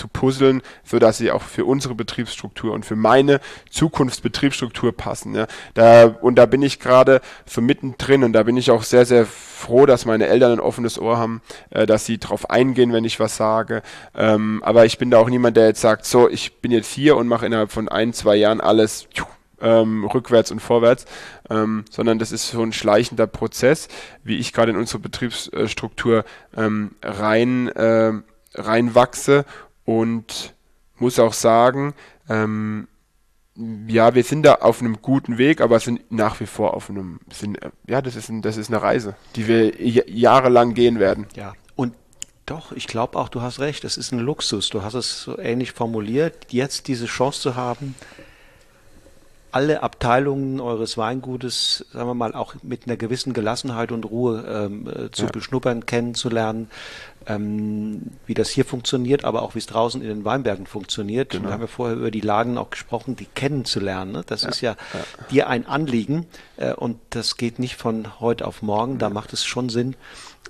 zu 0.00 0.08
puzzeln, 0.08 0.62
so 0.82 0.98
dass 0.98 1.18
sie 1.18 1.30
auch 1.30 1.42
für 1.42 1.66
unsere 1.66 1.94
Betriebsstruktur 1.94 2.72
und 2.72 2.86
für 2.86 2.96
meine 2.96 3.40
Zukunftsbetriebsstruktur 3.70 4.96
passen. 4.96 5.34
Ja. 5.34 5.46
Da, 5.74 6.06
und 6.06 6.36
da 6.36 6.46
bin 6.46 6.62
ich 6.62 6.80
gerade 6.80 7.20
so 7.44 7.60
mittendrin 7.60 8.24
und 8.24 8.32
da 8.32 8.44
bin 8.44 8.56
ich 8.56 8.70
auch 8.70 8.82
sehr, 8.82 9.04
sehr 9.04 9.26
froh, 9.26 9.84
dass 9.84 10.06
meine 10.06 10.26
Eltern 10.26 10.52
ein 10.52 10.60
offenes 10.60 10.98
Ohr 10.98 11.18
haben, 11.18 11.42
äh, 11.68 11.86
dass 11.86 12.06
sie 12.06 12.18
drauf 12.18 12.48
eingehen, 12.48 12.92
wenn 12.92 13.04
ich 13.04 13.20
was 13.20 13.36
sage. 13.36 13.82
Ähm, 14.14 14.62
aber 14.64 14.86
ich 14.86 14.96
bin 14.96 15.10
da 15.10 15.18
auch 15.18 15.28
niemand, 15.28 15.56
der 15.56 15.66
jetzt 15.66 15.82
sagt, 15.82 16.06
so, 16.06 16.28
ich 16.28 16.60
bin 16.60 16.72
jetzt 16.72 16.90
hier 16.90 17.16
und 17.16 17.28
mache 17.28 17.46
innerhalb 17.46 17.70
von 17.70 17.88
ein, 17.88 18.14
zwei 18.14 18.36
Jahren 18.36 18.60
alles 18.60 19.06
ähm, 19.60 20.04
rückwärts 20.04 20.50
und 20.50 20.60
vorwärts, 20.60 21.04
ähm, 21.50 21.84
sondern 21.90 22.18
das 22.18 22.32
ist 22.32 22.48
so 22.48 22.62
ein 22.62 22.72
schleichender 22.72 23.26
Prozess, 23.26 23.88
wie 24.24 24.38
ich 24.38 24.54
gerade 24.54 24.70
in 24.70 24.78
unsere 24.78 24.98
Betriebsstruktur 24.98 26.24
ähm, 26.56 26.92
rein, 27.02 27.68
äh, 27.68 28.12
reinwachse 28.54 29.44
und 29.90 30.54
muss 31.00 31.18
auch 31.18 31.32
sagen, 31.32 31.94
ähm, 32.28 32.86
ja, 33.88 34.14
wir 34.14 34.22
sind 34.22 34.44
da 34.44 34.54
auf 34.56 34.80
einem 34.80 35.02
guten 35.02 35.36
Weg, 35.36 35.60
aber 35.60 35.80
sind 35.80 36.12
nach 36.12 36.38
wie 36.38 36.46
vor 36.46 36.74
auf 36.74 36.88
einem, 36.88 37.18
sind, 37.32 37.58
ja, 37.88 38.00
das 38.00 38.14
ist, 38.14 38.28
ein, 38.28 38.40
das 38.40 38.56
ist 38.56 38.70
eine 38.70 38.80
Reise, 38.80 39.16
die 39.34 39.48
wir 39.48 40.08
jahrelang 40.08 40.74
gehen 40.74 41.00
werden. 41.00 41.26
Ja, 41.34 41.54
und 41.74 41.94
doch, 42.46 42.70
ich 42.70 42.86
glaube 42.86 43.18
auch, 43.18 43.28
du 43.28 43.42
hast 43.42 43.58
recht, 43.58 43.82
es 43.82 43.96
ist 43.96 44.12
ein 44.12 44.20
Luxus. 44.20 44.70
Du 44.70 44.84
hast 44.84 44.94
es 44.94 45.22
so 45.24 45.36
ähnlich 45.36 45.72
formuliert, 45.72 46.52
jetzt 46.52 46.86
diese 46.86 47.06
Chance 47.06 47.40
zu 47.40 47.56
haben, 47.56 47.96
alle 49.52 49.82
Abteilungen 49.82 50.60
eures 50.60 50.96
Weingutes, 50.96 51.86
sagen 51.92 52.08
wir 52.08 52.14
mal, 52.14 52.34
auch 52.34 52.54
mit 52.62 52.86
einer 52.86 52.96
gewissen 52.96 53.32
Gelassenheit 53.32 53.92
und 53.92 54.04
Ruhe 54.04 54.44
ähm, 54.48 54.88
äh, 54.88 55.10
zu 55.10 55.24
ja. 55.24 55.30
beschnuppern, 55.30 55.86
kennenzulernen, 55.86 56.70
ähm, 57.26 58.02
wie 58.26 58.34
das 58.34 58.48
hier 58.48 58.64
funktioniert, 58.64 59.24
aber 59.24 59.42
auch 59.42 59.54
wie 59.54 59.58
es 59.58 59.66
draußen 59.66 60.00
in 60.00 60.08
den 60.08 60.24
Weinbergen 60.24 60.66
funktioniert. 60.66 61.30
Genau. 61.30 61.48
Wir 61.48 61.52
haben 61.52 61.60
ja 61.60 61.66
vorher 61.66 61.96
über 61.96 62.10
die 62.10 62.20
Lagen 62.20 62.58
auch 62.58 62.70
gesprochen, 62.70 63.16
die 63.16 63.26
kennenzulernen. 63.26 64.12
Ne? 64.12 64.22
Das 64.26 64.42
ja. 64.42 64.48
ist 64.48 64.60
ja, 64.60 64.70
ja, 64.72 65.24
dir 65.30 65.48
ein 65.48 65.66
Anliegen 65.66 66.26
äh, 66.56 66.72
und 66.72 66.98
das 67.10 67.36
geht 67.36 67.58
nicht 67.58 67.76
von 67.76 68.20
heute 68.20 68.46
auf 68.46 68.62
morgen. 68.62 68.98
Da 68.98 69.10
macht 69.10 69.32
es 69.32 69.44
schon 69.44 69.68
Sinn, 69.68 69.96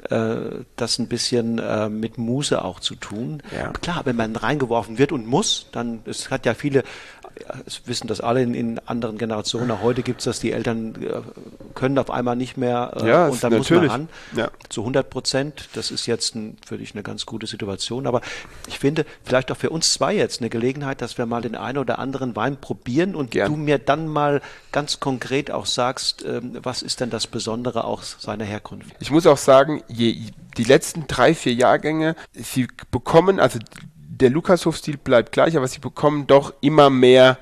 äh, 0.08 0.64
das 0.76 0.98
ein 0.98 1.08
bisschen 1.08 1.58
äh, 1.58 1.88
mit 1.88 2.16
Muße 2.16 2.64
auch 2.64 2.80
zu 2.80 2.94
tun. 2.94 3.42
Ja. 3.54 3.72
Klar, 3.72 4.02
wenn 4.04 4.16
man 4.16 4.36
reingeworfen 4.36 4.98
wird 4.98 5.12
und 5.12 5.26
muss, 5.26 5.66
dann 5.72 6.00
es 6.06 6.30
hat 6.30 6.46
ja 6.46 6.54
viele 6.54 6.84
es 7.66 7.86
wissen 7.86 8.06
das 8.06 8.20
alle 8.20 8.42
in, 8.42 8.54
in 8.54 8.78
anderen 8.80 9.18
Generationen. 9.18 9.70
Auch 9.70 9.82
heute 9.82 10.02
gibt 10.02 10.20
es 10.20 10.24
das, 10.24 10.40
die 10.40 10.52
Eltern 10.52 10.94
äh, 11.02 11.20
können 11.74 11.98
auf 11.98 12.10
einmal 12.10 12.36
nicht 12.36 12.56
mehr 12.56 12.92
äh, 13.00 13.08
ja, 13.08 13.26
und 13.28 13.42
dann 13.42 13.56
muss 13.56 13.70
man 13.70 13.86
ran. 13.86 14.08
Ja. 14.36 14.50
Zu 14.68 14.82
100 14.82 15.08
Prozent. 15.10 15.68
Das 15.74 15.90
ist 15.90 16.06
jetzt 16.06 16.34
ein, 16.34 16.56
für 16.64 16.78
dich 16.78 16.94
eine 16.94 17.02
ganz 17.02 17.26
gute 17.26 17.46
Situation. 17.46 18.06
Aber 18.06 18.20
ich 18.66 18.78
finde, 18.78 19.04
vielleicht 19.24 19.50
auch 19.50 19.56
für 19.56 19.70
uns 19.70 19.92
zwei 19.92 20.14
jetzt 20.14 20.40
eine 20.40 20.50
Gelegenheit, 20.50 21.02
dass 21.02 21.18
wir 21.18 21.26
mal 21.26 21.42
den 21.42 21.56
einen 21.56 21.78
oder 21.78 21.98
anderen 21.98 22.36
Wein 22.36 22.56
probieren 22.60 23.14
und 23.14 23.30
Gern. 23.30 23.52
du 23.52 23.56
mir 23.56 23.78
dann 23.78 24.08
mal 24.08 24.40
ganz 24.72 25.00
konkret 25.00 25.50
auch 25.50 25.66
sagst, 25.66 26.24
ähm, 26.24 26.58
was 26.62 26.82
ist 26.82 27.00
denn 27.00 27.10
das 27.10 27.26
Besondere 27.26 27.84
auch 27.84 28.02
seiner 28.02 28.44
Herkunft? 28.44 28.90
Ich 29.00 29.10
muss 29.10 29.26
auch 29.26 29.38
sagen, 29.38 29.82
je, 29.88 30.16
die 30.56 30.64
letzten 30.64 31.06
drei, 31.06 31.34
vier 31.34 31.54
Jahrgänge, 31.54 32.16
sie 32.32 32.68
bekommen, 32.90 33.40
also 33.40 33.58
der 34.20 34.30
Lukashof-Stil 34.30 34.98
bleibt 34.98 35.32
gleich, 35.32 35.56
aber 35.56 35.68
sie 35.68 35.80
bekommen 35.80 36.26
doch 36.26 36.54
immer 36.60 36.90
mehr 36.90 37.38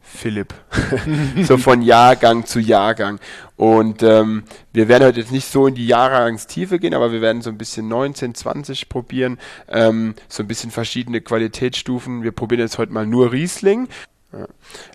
Philipp. 0.00 0.54
so 1.42 1.58
von 1.58 1.82
Jahrgang 1.82 2.46
zu 2.46 2.60
Jahrgang. 2.60 3.20
Und 3.56 4.02
ähm, 4.02 4.44
wir 4.72 4.88
werden 4.88 5.04
heute 5.04 5.20
jetzt 5.20 5.32
nicht 5.32 5.50
so 5.50 5.66
in 5.66 5.74
die 5.74 5.86
Jahrgangstiefe 5.86 6.78
gehen, 6.78 6.94
aber 6.94 7.12
wir 7.12 7.20
werden 7.20 7.42
so 7.42 7.50
ein 7.50 7.58
bisschen 7.58 7.88
19, 7.88 8.34
20 8.34 8.88
probieren, 8.88 9.38
ähm, 9.68 10.14
so 10.28 10.42
ein 10.42 10.48
bisschen 10.48 10.70
verschiedene 10.70 11.20
Qualitätsstufen. 11.20 12.22
Wir 12.22 12.32
probieren 12.32 12.60
jetzt 12.60 12.78
heute 12.78 12.92
mal 12.92 13.06
nur 13.06 13.32
Riesling. 13.32 13.88
Ja. 14.32 14.46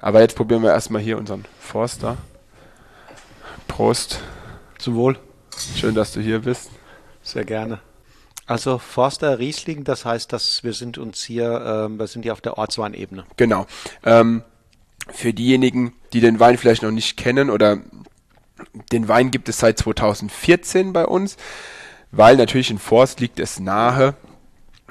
Aber 0.02 0.22
jetzt 0.22 0.36
probieren 0.36 0.63
wir 0.63 0.72
erstmal 0.72 1.02
hier 1.02 1.17
unseren 1.17 1.46
Forster. 1.60 2.17
Prost. 3.67 4.19
Zum 4.78 4.96
Wohl. 4.96 5.17
Schön, 5.76 5.96
dass 5.96 6.12
du 6.12 6.19
hier 6.19 6.39
bist. 6.39 6.69
Sehr 7.22 7.46
gerne. 7.46 7.80
Also 8.45 8.77
Forster 8.77 9.39
Riesling, 9.39 9.84
das 9.84 10.06
heißt, 10.06 10.34
dass 10.34 10.63
wir 10.63 10.73
sind 10.73 10.97
uns 10.97 11.23
hier, 11.23 11.86
ähm, 11.88 11.99
wir 11.99 12.08
sind 12.08 12.23
hier 12.23 12.34
auf 12.34 12.41
der 12.41 12.58
Ortsweinebene. 12.58 13.25
Genau. 13.38 13.65
Ähm, 14.03 14.43
für 15.12 15.34
diejenigen, 15.34 15.93
die 16.13 16.19
den 16.19 16.39
Wein 16.39 16.58
vielleicht 16.58 16.84
noch 16.84 16.91
nicht 16.91 17.17
kennen 17.17 17.49
oder 17.49 17.79
den 18.91 19.08
Wein 19.08 19.32
gibt 19.32 19.49
es 19.49 19.60
seit 19.60 19.77
2014 19.79 20.93
bei 20.93 21.06
uns, 21.06 21.38
weil 22.12 22.38
natürlich 22.38 22.71
in 22.71 22.79
Forst 22.79 23.19
liegt 23.19 23.39
es 23.39 23.60
nahe, 23.60 24.15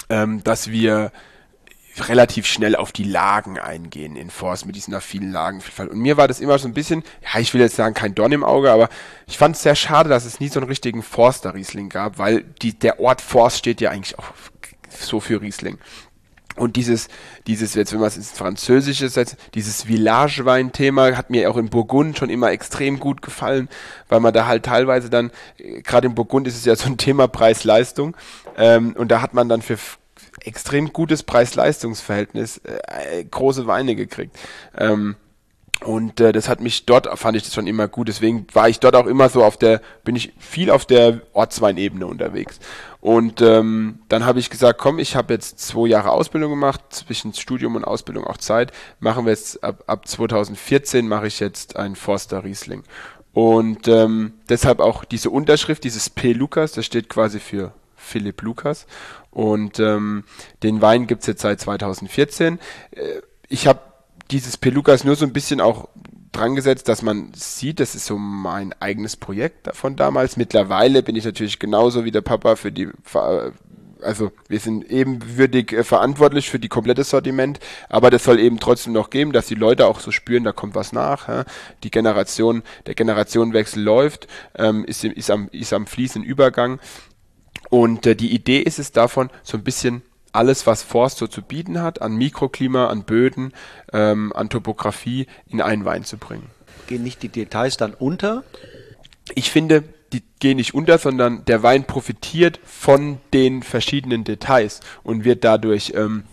ähm, 0.08 0.42
dass 0.44 0.70
wir 0.70 1.12
relativ 2.00 2.46
schnell 2.46 2.76
auf 2.76 2.92
die 2.92 3.04
Lagen 3.04 3.58
eingehen 3.58 4.16
in 4.16 4.30
Forst 4.30 4.66
mit 4.66 4.76
diesen 4.76 4.98
vielen 5.00 5.32
Lagenvielfalt. 5.32 5.90
Und 5.90 5.98
mir 5.98 6.16
war 6.16 6.28
das 6.28 6.40
immer 6.40 6.58
so 6.58 6.66
ein 6.66 6.74
bisschen, 6.74 7.02
ja, 7.22 7.40
ich 7.40 7.52
will 7.52 7.60
jetzt 7.60 7.76
sagen, 7.76 7.94
kein 7.94 8.14
Dorn 8.14 8.32
im 8.32 8.44
Auge, 8.44 8.72
aber 8.72 8.88
ich 9.26 9.38
fand 9.38 9.56
es 9.56 9.62
sehr 9.62 9.74
schade, 9.74 10.08
dass 10.08 10.24
es 10.24 10.40
nie 10.40 10.48
so 10.48 10.60
einen 10.60 10.68
richtigen 10.68 11.02
Forster-Riesling 11.02 11.88
gab, 11.88 12.18
weil 12.18 12.42
die, 12.62 12.78
der 12.78 13.00
Ort 13.00 13.20
Forst 13.20 13.58
steht 13.58 13.80
ja 13.80 13.90
eigentlich 13.90 14.18
auch 14.18 14.32
so 14.88 15.20
für 15.20 15.40
Riesling. 15.40 15.78
Und 16.54 16.76
dieses, 16.76 17.08
dieses, 17.46 17.74
jetzt 17.74 17.92
wenn 17.92 18.00
man 18.00 18.08
es 18.08 18.16
ins 18.16 18.30
Französische 18.30 19.08
setzt, 19.08 19.36
dieses 19.54 19.84
Village-Wein-Thema 19.84 21.16
hat 21.16 21.30
mir 21.30 21.50
auch 21.50 21.56
in 21.56 21.70
Burgund 21.70 22.18
schon 22.18 22.28
immer 22.28 22.50
extrem 22.50 23.00
gut 23.00 23.22
gefallen, 23.22 23.70
weil 24.08 24.20
man 24.20 24.34
da 24.34 24.46
halt 24.46 24.64
teilweise 24.64 25.08
dann, 25.08 25.30
äh, 25.56 25.80
gerade 25.80 26.08
in 26.08 26.14
Burgund 26.14 26.46
ist 26.46 26.56
es 26.56 26.66
ja 26.66 26.76
so 26.76 26.88
ein 26.88 26.98
Thema 26.98 27.26
Preis-Leistung, 27.26 28.16
ähm, 28.56 28.94
und 28.98 29.08
da 29.10 29.22
hat 29.22 29.32
man 29.32 29.48
dann 29.48 29.62
für 29.62 29.78
extrem 30.44 30.92
gutes 30.92 31.22
Preis-Leistungs-Verhältnis 31.22 32.58
äh, 32.58 33.24
große 33.24 33.66
Weine 33.66 33.96
gekriegt. 33.96 34.36
Ähm, 34.76 35.16
und 35.84 36.20
äh, 36.20 36.32
das 36.32 36.48
hat 36.48 36.60
mich 36.60 36.86
dort, 36.86 37.08
fand 37.18 37.36
ich 37.36 37.42
das 37.42 37.54
schon 37.54 37.66
immer 37.66 37.88
gut. 37.88 38.08
Deswegen 38.08 38.46
war 38.52 38.68
ich 38.68 38.78
dort 38.78 38.94
auch 38.94 39.06
immer 39.06 39.28
so 39.28 39.44
auf 39.44 39.56
der, 39.56 39.80
bin 40.04 40.14
ich 40.14 40.32
viel 40.38 40.70
auf 40.70 40.84
der 40.84 41.22
Ortsweinebene 41.32 42.06
unterwegs. 42.06 42.60
Und 43.00 43.40
ähm, 43.40 43.98
dann 44.08 44.24
habe 44.24 44.38
ich 44.38 44.48
gesagt, 44.48 44.78
komm, 44.78 45.00
ich 45.00 45.16
habe 45.16 45.34
jetzt 45.34 45.58
zwei 45.58 45.88
Jahre 45.88 46.12
Ausbildung 46.12 46.50
gemacht, 46.50 46.80
zwischen 46.90 47.34
Studium 47.34 47.74
und 47.74 47.84
Ausbildung 47.84 48.24
auch 48.24 48.36
Zeit. 48.36 48.70
Machen 49.00 49.24
wir 49.24 49.32
jetzt 49.32 49.64
ab, 49.64 49.82
ab 49.88 50.06
2014 50.06 51.08
mache 51.08 51.26
ich 51.26 51.40
jetzt 51.40 51.76
ein 51.76 51.96
Forster 51.96 52.44
Riesling. 52.44 52.84
Und 53.32 53.88
ähm, 53.88 54.34
deshalb 54.48 54.78
auch 54.78 55.04
diese 55.04 55.30
Unterschrift, 55.30 55.82
dieses 55.84 56.10
P. 56.10 56.32
Lukas, 56.32 56.72
das 56.72 56.86
steht 56.86 57.08
quasi 57.08 57.40
für 57.40 57.72
Philipp 58.12 58.42
Lukas. 58.42 58.86
Und 59.30 59.80
ähm, 59.80 60.24
den 60.62 60.82
Wein 60.82 61.06
gibt's 61.06 61.26
jetzt 61.26 61.42
seit 61.42 61.60
2014. 61.60 62.58
Äh, 62.90 63.00
ich 63.48 63.66
habe 63.66 63.80
dieses 64.30 64.56
Pelucas 64.56 65.04
nur 65.04 65.16
so 65.16 65.24
ein 65.24 65.32
bisschen 65.32 65.60
auch 65.60 65.88
dran 66.32 66.54
gesetzt, 66.54 66.88
dass 66.88 67.02
man 67.02 67.32
sieht, 67.34 67.80
das 67.80 67.94
ist 67.94 68.06
so 68.06 68.16
mein 68.16 68.74
eigenes 68.80 69.16
Projekt 69.16 69.74
von 69.76 69.96
damals. 69.96 70.36
Mittlerweile 70.36 71.02
bin 71.02 71.16
ich 71.16 71.24
natürlich 71.24 71.58
genauso 71.58 72.04
wie 72.04 72.10
der 72.10 72.22
Papa 72.22 72.56
für 72.56 72.72
die 72.72 72.88
also 74.02 74.32
wir 74.48 74.58
sind 74.60 74.90
ebenwürdig 74.90 75.72
äh, 75.72 75.84
verantwortlich 75.84 76.50
für 76.50 76.58
die 76.58 76.68
komplette 76.68 77.04
Sortiment, 77.04 77.60
aber 77.88 78.10
das 78.10 78.24
soll 78.24 78.40
eben 78.40 78.58
trotzdem 78.58 78.92
noch 78.92 79.10
geben, 79.10 79.32
dass 79.32 79.46
die 79.46 79.54
Leute 79.54 79.86
auch 79.86 80.00
so 80.00 80.10
spüren, 80.10 80.44
da 80.44 80.52
kommt 80.52 80.74
was 80.74 80.92
nach. 80.92 81.44
Die 81.82 81.90
Generation, 81.90 82.62
der 82.86 82.94
Generationenwechsel 82.94 83.82
läuft, 83.82 84.26
ähm, 84.56 84.84
ist, 84.84 85.04
ist, 85.04 85.30
am, 85.30 85.48
ist 85.52 85.72
am 85.72 85.86
fließenden 85.86 86.28
Übergang. 86.28 86.80
Und 87.72 88.04
äh, 88.04 88.14
die 88.14 88.34
Idee 88.34 88.60
ist 88.60 88.78
es 88.78 88.92
davon, 88.92 89.30
so 89.42 89.56
ein 89.56 89.64
bisschen 89.64 90.02
alles, 90.30 90.66
was 90.66 90.82
Forst 90.82 91.16
so 91.16 91.26
zu 91.26 91.40
bieten 91.40 91.80
hat, 91.80 92.02
an 92.02 92.16
Mikroklima, 92.16 92.88
an 92.88 93.04
Böden, 93.04 93.54
ähm, 93.94 94.30
an 94.36 94.50
Topografie, 94.50 95.26
in 95.48 95.62
einen 95.62 95.86
Wein 95.86 96.04
zu 96.04 96.18
bringen. 96.18 96.50
Gehen 96.86 97.02
nicht 97.02 97.22
die 97.22 97.30
Details 97.30 97.78
dann 97.78 97.94
unter? 97.94 98.44
Ich 99.34 99.50
finde, 99.50 99.84
die 100.12 100.22
gehen 100.38 100.58
nicht 100.58 100.74
unter, 100.74 100.98
sondern 100.98 101.46
der 101.46 101.62
Wein 101.62 101.86
profitiert 101.86 102.60
von 102.62 103.16
den 103.32 103.62
verschiedenen 103.62 104.24
Details 104.24 104.80
und 105.02 105.24
wird 105.24 105.42
dadurch 105.42 105.94
ähm, 105.96 106.24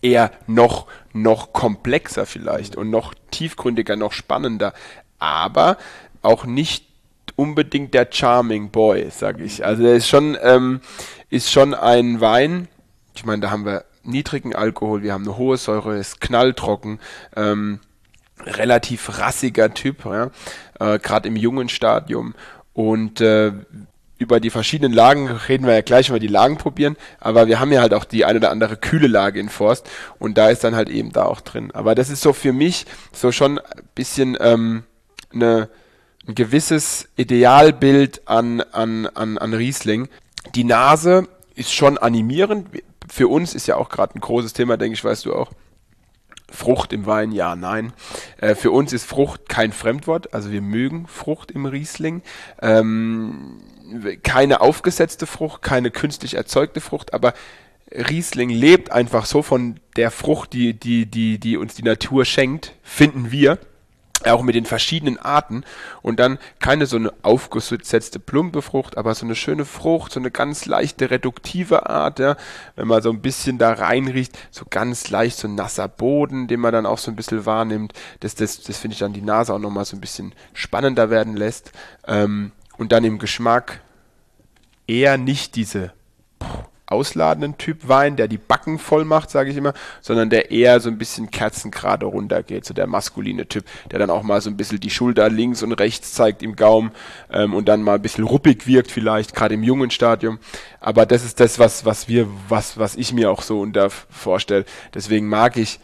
eher 0.00 0.30
noch, 0.46 0.86
noch 1.12 1.52
komplexer 1.52 2.24
vielleicht 2.24 2.76
und 2.76 2.88
noch 2.88 3.12
tiefgründiger, 3.30 3.96
noch 3.96 4.12
spannender, 4.12 4.72
aber 5.18 5.76
auch 6.22 6.46
nicht 6.46 6.87
unbedingt 7.38 7.94
der 7.94 8.08
Charming 8.10 8.70
Boy, 8.70 9.06
sag 9.10 9.38
ich. 9.40 9.64
Also 9.64 9.84
er 9.84 9.94
ist 9.94 10.08
schon, 10.08 10.36
ähm, 10.42 10.80
ist 11.30 11.52
schon 11.52 11.72
ein 11.72 12.20
Wein, 12.20 12.66
ich 13.14 13.24
meine, 13.24 13.42
da 13.42 13.50
haben 13.50 13.64
wir 13.64 13.84
niedrigen 14.02 14.56
Alkohol, 14.56 15.02
wir 15.02 15.12
haben 15.12 15.22
eine 15.22 15.36
hohe 15.36 15.56
Säure, 15.56 15.96
ist 15.96 16.20
knalltrocken, 16.20 16.98
ähm, 17.36 17.78
relativ 18.44 19.20
rassiger 19.20 19.72
Typ, 19.72 20.04
ja, 20.04 20.30
äh, 20.80 20.98
gerade 20.98 21.28
im 21.28 21.36
jungen 21.36 21.68
Stadium 21.68 22.34
und 22.72 23.20
äh, 23.20 23.52
über 24.18 24.40
die 24.40 24.50
verschiedenen 24.50 24.92
Lagen 24.92 25.28
reden 25.28 25.64
wir 25.64 25.74
ja 25.74 25.82
gleich, 25.82 26.08
wenn 26.08 26.16
wir 26.16 26.20
die 26.20 26.26
Lagen 26.26 26.56
probieren, 26.56 26.96
aber 27.20 27.46
wir 27.46 27.60
haben 27.60 27.70
ja 27.70 27.80
halt 27.80 27.94
auch 27.94 28.04
die 28.04 28.24
eine 28.24 28.40
oder 28.40 28.50
andere 28.50 28.76
kühle 28.76 29.06
Lage 29.06 29.38
in 29.38 29.48
Forst 29.48 29.88
und 30.18 30.36
da 30.36 30.48
ist 30.48 30.64
dann 30.64 30.74
halt 30.74 30.88
eben 30.88 31.12
da 31.12 31.24
auch 31.26 31.40
drin. 31.40 31.70
Aber 31.72 31.94
das 31.94 32.10
ist 32.10 32.20
so 32.20 32.32
für 32.32 32.52
mich 32.52 32.84
so 33.12 33.30
schon 33.30 33.60
ein 33.60 33.82
bisschen 33.94 34.36
ähm, 34.40 34.82
eine, 35.32 35.68
ein 36.28 36.34
gewisses 36.34 37.08
Idealbild 37.16 38.28
an, 38.28 38.60
an, 38.60 39.06
an, 39.06 39.38
an 39.38 39.54
Riesling. 39.54 40.08
Die 40.54 40.64
Nase 40.64 41.26
ist 41.54 41.72
schon 41.72 41.96
animierend. 41.96 42.68
Für 43.10 43.28
uns 43.28 43.54
ist 43.54 43.66
ja 43.66 43.76
auch 43.76 43.88
gerade 43.88 44.14
ein 44.14 44.20
großes 44.20 44.52
Thema, 44.52 44.76
denke 44.76 44.94
ich, 44.94 45.04
weißt 45.04 45.24
du 45.24 45.34
auch. 45.34 45.50
Frucht 46.50 46.92
im 46.92 47.06
Wein, 47.06 47.32
ja, 47.32 47.56
nein. 47.56 47.92
Äh, 48.38 48.54
für 48.54 48.70
uns 48.70 48.92
ist 48.92 49.04
Frucht 49.04 49.48
kein 49.48 49.72
Fremdwort, 49.72 50.32
also 50.32 50.50
wir 50.50 50.62
mögen 50.62 51.06
Frucht 51.06 51.50
im 51.50 51.66
Riesling. 51.66 52.22
Ähm, 52.62 53.60
keine 54.22 54.60
aufgesetzte 54.60 55.26
Frucht, 55.26 55.62
keine 55.62 55.90
künstlich 55.90 56.34
erzeugte 56.34 56.80
Frucht, 56.80 57.12
aber 57.12 57.34
Riesling 57.90 58.50
lebt 58.50 58.92
einfach 58.92 59.24
so 59.24 59.42
von 59.42 59.80
der 59.96 60.10
Frucht, 60.10 60.52
die, 60.52 60.74
die, 60.74 61.06
die, 61.06 61.38
die 61.38 61.56
uns 61.56 61.74
die 61.74 61.82
Natur 61.82 62.24
schenkt, 62.24 62.74
finden 62.82 63.30
wir 63.30 63.58
auch 64.24 64.42
mit 64.42 64.54
den 64.54 64.66
verschiedenen 64.66 65.18
Arten. 65.18 65.64
Und 66.02 66.18
dann 66.18 66.38
keine 66.58 66.86
so 66.86 66.96
eine 66.96 67.12
aufgesetzte 67.22 68.18
plumpe 68.18 68.62
Frucht, 68.62 68.96
aber 68.96 69.14
so 69.14 69.24
eine 69.24 69.34
schöne 69.34 69.64
Frucht, 69.64 70.12
so 70.12 70.20
eine 70.20 70.30
ganz 70.30 70.66
leichte 70.66 71.10
reduktive 71.10 71.88
Art, 71.88 72.18
ja, 72.18 72.36
wenn 72.76 72.88
man 72.88 73.02
so 73.02 73.10
ein 73.10 73.20
bisschen 73.20 73.58
da 73.58 73.72
reinriecht, 73.72 74.36
so 74.50 74.64
ganz 74.68 75.10
leicht 75.10 75.38
so 75.38 75.48
nasser 75.48 75.88
Boden, 75.88 76.48
den 76.48 76.60
man 76.60 76.72
dann 76.72 76.86
auch 76.86 76.98
so 76.98 77.10
ein 77.10 77.16
bisschen 77.16 77.46
wahrnimmt, 77.46 77.92
das, 78.20 78.34
das, 78.34 78.62
das 78.62 78.78
finde 78.78 78.94
ich 78.94 79.00
dann 79.00 79.12
die 79.12 79.22
Nase 79.22 79.54
auch 79.54 79.58
nochmal 79.58 79.84
so 79.84 79.96
ein 79.96 80.00
bisschen 80.00 80.34
spannender 80.52 81.10
werden 81.10 81.36
lässt. 81.36 81.72
Ähm, 82.06 82.52
und 82.76 82.92
dann 82.92 83.04
im 83.04 83.18
Geschmack 83.18 83.80
eher 84.86 85.18
nicht 85.18 85.56
diese 85.56 85.92
ausladenden 86.90 87.58
Typ 87.58 87.88
Wein, 87.88 88.16
der 88.16 88.28
die 88.28 88.38
Backen 88.38 88.78
voll 88.78 89.04
macht, 89.04 89.30
sage 89.30 89.50
ich 89.50 89.56
immer, 89.56 89.74
sondern 90.00 90.30
der 90.30 90.50
eher 90.50 90.80
so 90.80 90.88
ein 90.88 90.98
bisschen 90.98 91.30
kerzengerade 91.30 92.06
runtergeht, 92.06 92.64
so 92.64 92.74
der 92.74 92.86
maskuline 92.86 93.46
Typ, 93.46 93.64
der 93.90 93.98
dann 93.98 94.10
auch 94.10 94.22
mal 94.22 94.40
so 94.40 94.50
ein 94.50 94.56
bisschen 94.56 94.80
die 94.80 94.90
Schulter 94.90 95.28
links 95.28 95.62
und 95.62 95.72
rechts 95.72 96.12
zeigt 96.14 96.42
im 96.42 96.56
Gaumen 96.56 96.92
ähm, 97.30 97.54
und 97.54 97.68
dann 97.68 97.82
mal 97.82 97.96
ein 97.96 98.02
bisschen 98.02 98.24
ruppig 98.24 98.66
wirkt 98.66 98.90
vielleicht, 98.90 99.34
gerade 99.34 99.54
im 99.54 99.62
jungen 99.62 99.90
Stadium. 99.90 100.38
Aber 100.80 101.06
das 101.06 101.24
ist 101.24 101.40
das, 101.40 101.58
was, 101.58 101.84
was 101.84 102.08
wir, 102.08 102.26
was, 102.48 102.78
was 102.78 102.96
ich 102.96 103.12
mir 103.12 103.30
auch 103.30 103.42
so 103.42 103.60
unter 103.60 103.90
vorstelle. 103.90 104.64
Deswegen 104.94 105.28
mag 105.28 105.56
ich 105.56 105.80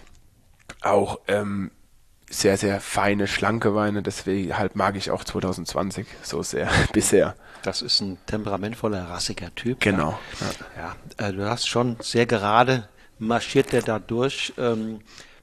auch 0.80 1.20
ähm, 1.28 1.70
sehr, 2.30 2.56
sehr 2.56 2.80
feine, 2.80 3.26
schlanke 3.26 3.74
Weine. 3.74 4.02
Deswegen 4.02 4.56
halt 4.56 4.76
mag 4.76 4.96
ich 4.96 5.10
auch 5.10 5.24
2020 5.24 6.06
so 6.22 6.42
sehr 6.42 6.68
bisher. 6.92 7.36
Das 7.64 7.80
ist 7.80 8.00
ein 8.00 8.18
temperamentvoller, 8.26 9.08
rassiger 9.08 9.54
Typ. 9.54 9.80
Genau. 9.80 10.18
Ja, 10.76 10.94
ja 11.18 11.28
äh, 11.28 11.32
du 11.32 11.48
hast 11.48 11.66
schon 11.66 11.96
sehr 12.00 12.26
gerade 12.26 12.88
marschiert 13.18 13.72
der 13.72 13.82
da 13.82 13.98
durch, 13.98 14.52
ähm, 14.58 15.00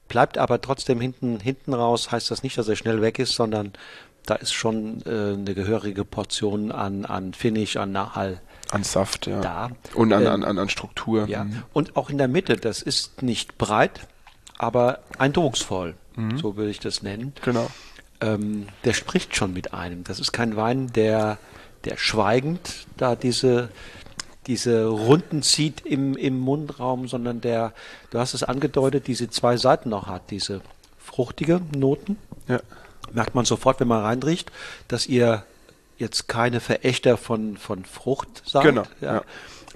bleibt 0.08 0.38
aber 0.38 0.60
trotzdem 0.60 1.00
hinten, 1.00 1.40
hinten 1.40 1.74
raus. 1.74 2.12
Heißt 2.12 2.30
das 2.30 2.42
nicht, 2.42 2.56
dass 2.56 2.68
er 2.68 2.76
schnell 2.76 3.02
weg 3.02 3.18
ist, 3.18 3.34
sondern 3.34 3.72
da 4.24 4.36
ist 4.36 4.52
schon 4.52 5.02
äh, 5.04 5.34
eine 5.34 5.54
gehörige 5.54 6.04
Portion 6.04 6.70
an, 6.70 7.04
an 7.04 7.34
Finish, 7.34 7.76
an 7.76 7.90
Nachhall. 7.92 8.40
An 8.70 8.84
Saft, 8.84 9.26
ja. 9.26 9.40
Da. 9.40 9.70
Und 9.94 10.12
an, 10.12 10.22
ähm, 10.22 10.28
an, 10.28 10.44
an, 10.44 10.58
an 10.58 10.68
Struktur. 10.68 11.26
Ja. 11.28 11.44
Mhm. 11.44 11.62
Und 11.72 11.96
auch 11.96 12.08
in 12.08 12.18
der 12.18 12.28
Mitte, 12.28 12.56
das 12.56 12.82
ist 12.82 13.22
nicht 13.22 13.58
breit, 13.58 14.06
aber 14.58 15.00
eindrucksvoll. 15.18 15.94
Mhm. 16.14 16.38
So 16.38 16.56
würde 16.56 16.70
ich 16.70 16.78
das 16.78 17.02
nennen. 17.02 17.32
Genau. 17.42 17.68
Ähm, 18.20 18.68
der 18.84 18.92
spricht 18.92 19.34
schon 19.34 19.52
mit 19.52 19.74
einem. 19.74 20.04
Das 20.04 20.20
ist 20.20 20.30
kein 20.30 20.54
Wein, 20.54 20.86
der 20.92 21.38
der 21.84 21.96
schweigend 21.96 22.86
da 22.96 23.16
diese, 23.16 23.68
diese 24.46 24.86
Runden 24.86 25.42
zieht 25.42 25.84
im, 25.84 26.16
im 26.16 26.38
Mundraum, 26.38 27.08
sondern 27.08 27.40
der, 27.40 27.72
du 28.10 28.18
hast 28.18 28.34
es 28.34 28.42
angedeutet, 28.42 29.06
diese 29.06 29.30
zwei 29.30 29.56
Seiten 29.56 29.88
noch 29.88 30.06
hat, 30.06 30.30
diese 30.30 30.60
fruchtige 30.98 31.60
Noten. 31.76 32.16
Ja. 32.48 32.60
Merkt 33.12 33.34
man 33.34 33.44
sofort, 33.44 33.80
wenn 33.80 33.88
man 33.88 34.02
reinriecht, 34.02 34.50
dass 34.88 35.06
ihr 35.06 35.44
jetzt 35.98 36.28
keine 36.28 36.60
Verächter 36.60 37.16
von, 37.16 37.56
von 37.56 37.84
Frucht 37.84 38.42
seid. 38.44 38.62
Genau. 38.62 38.82
Ja. 39.00 39.16
ja. 39.16 39.22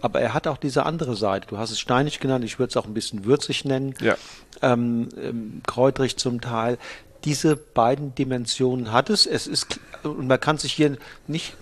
Aber 0.03 0.21
er 0.21 0.35
hat 0.35 0.47
auch 0.47 0.59
diese 0.59 0.85
andere 0.85 1.17
Seite. 1.17 1.49
Du 1.49 1.59
hast 1.59 1.71
es 1.71 1.81
steinig 1.81 2.21
genannt, 2.21 2.45
ich 2.45 2.59
würde 2.59 2.71
es 2.71 2.77
auch 2.77 2.87
ein 2.87 2.95
bisschen 2.95 3.25
würzig 3.25 3.65
nennen. 3.65 3.95
Ja. 4.01 4.17
Ähm, 4.63 5.09
ähm, 5.21 5.63
kräutrig 5.67 6.17
zum 6.17 6.41
Teil. 6.41 6.79
Diese 7.25 7.57
beiden 7.57 8.15
Dimensionen 8.15 8.93
hat 8.93 9.11
es. 9.11 9.27
Es 9.27 9.47
ist, 9.47 9.81
und 10.03 10.27
man 10.27 10.41
kann 10.41 10.59
sich 10.59 10.73
hier 10.73 10.97
nicht 11.27 11.55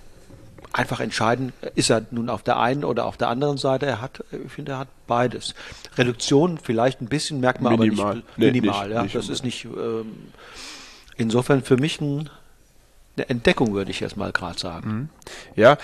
einfach 0.74 0.98
entscheiden, 0.98 1.52
ist 1.76 1.88
er 1.90 2.04
nun 2.10 2.28
auf 2.28 2.42
der 2.42 2.58
einen 2.58 2.84
oder 2.84 3.06
auf 3.06 3.16
der 3.16 3.28
anderen 3.28 3.58
Seite. 3.58 3.86
Er 3.86 4.00
hat, 4.00 4.24
ich 4.32 4.52
finde, 4.52 4.72
er 4.72 4.78
hat 4.80 4.88
beides. 5.06 5.54
Reduktion 5.96 6.58
vielleicht 6.58 7.00
ein 7.00 7.06
bisschen, 7.06 7.40
merkt 7.40 7.60
man 7.60 7.78
minimal. 7.78 8.06
aber 8.06 8.14
nicht. 8.16 8.38
Minimal, 8.38 8.88
nicht, 8.88 8.94
ja. 8.94 9.02
Nicht 9.04 9.14
das 9.14 9.28
ist 9.28 9.44
nicht, 9.44 9.64
ähm, 9.64 10.32
insofern 11.16 11.62
für 11.62 11.76
mich 11.76 12.00
ein, 12.00 12.28
eine 13.16 13.28
Entdeckung, 13.28 13.72
würde 13.72 13.92
ich 13.92 14.00
jetzt 14.00 14.16
mal 14.16 14.32
gerade 14.32 14.58
sagen. 14.58 14.90
Mhm. 14.90 15.08
Ja, 15.54 15.78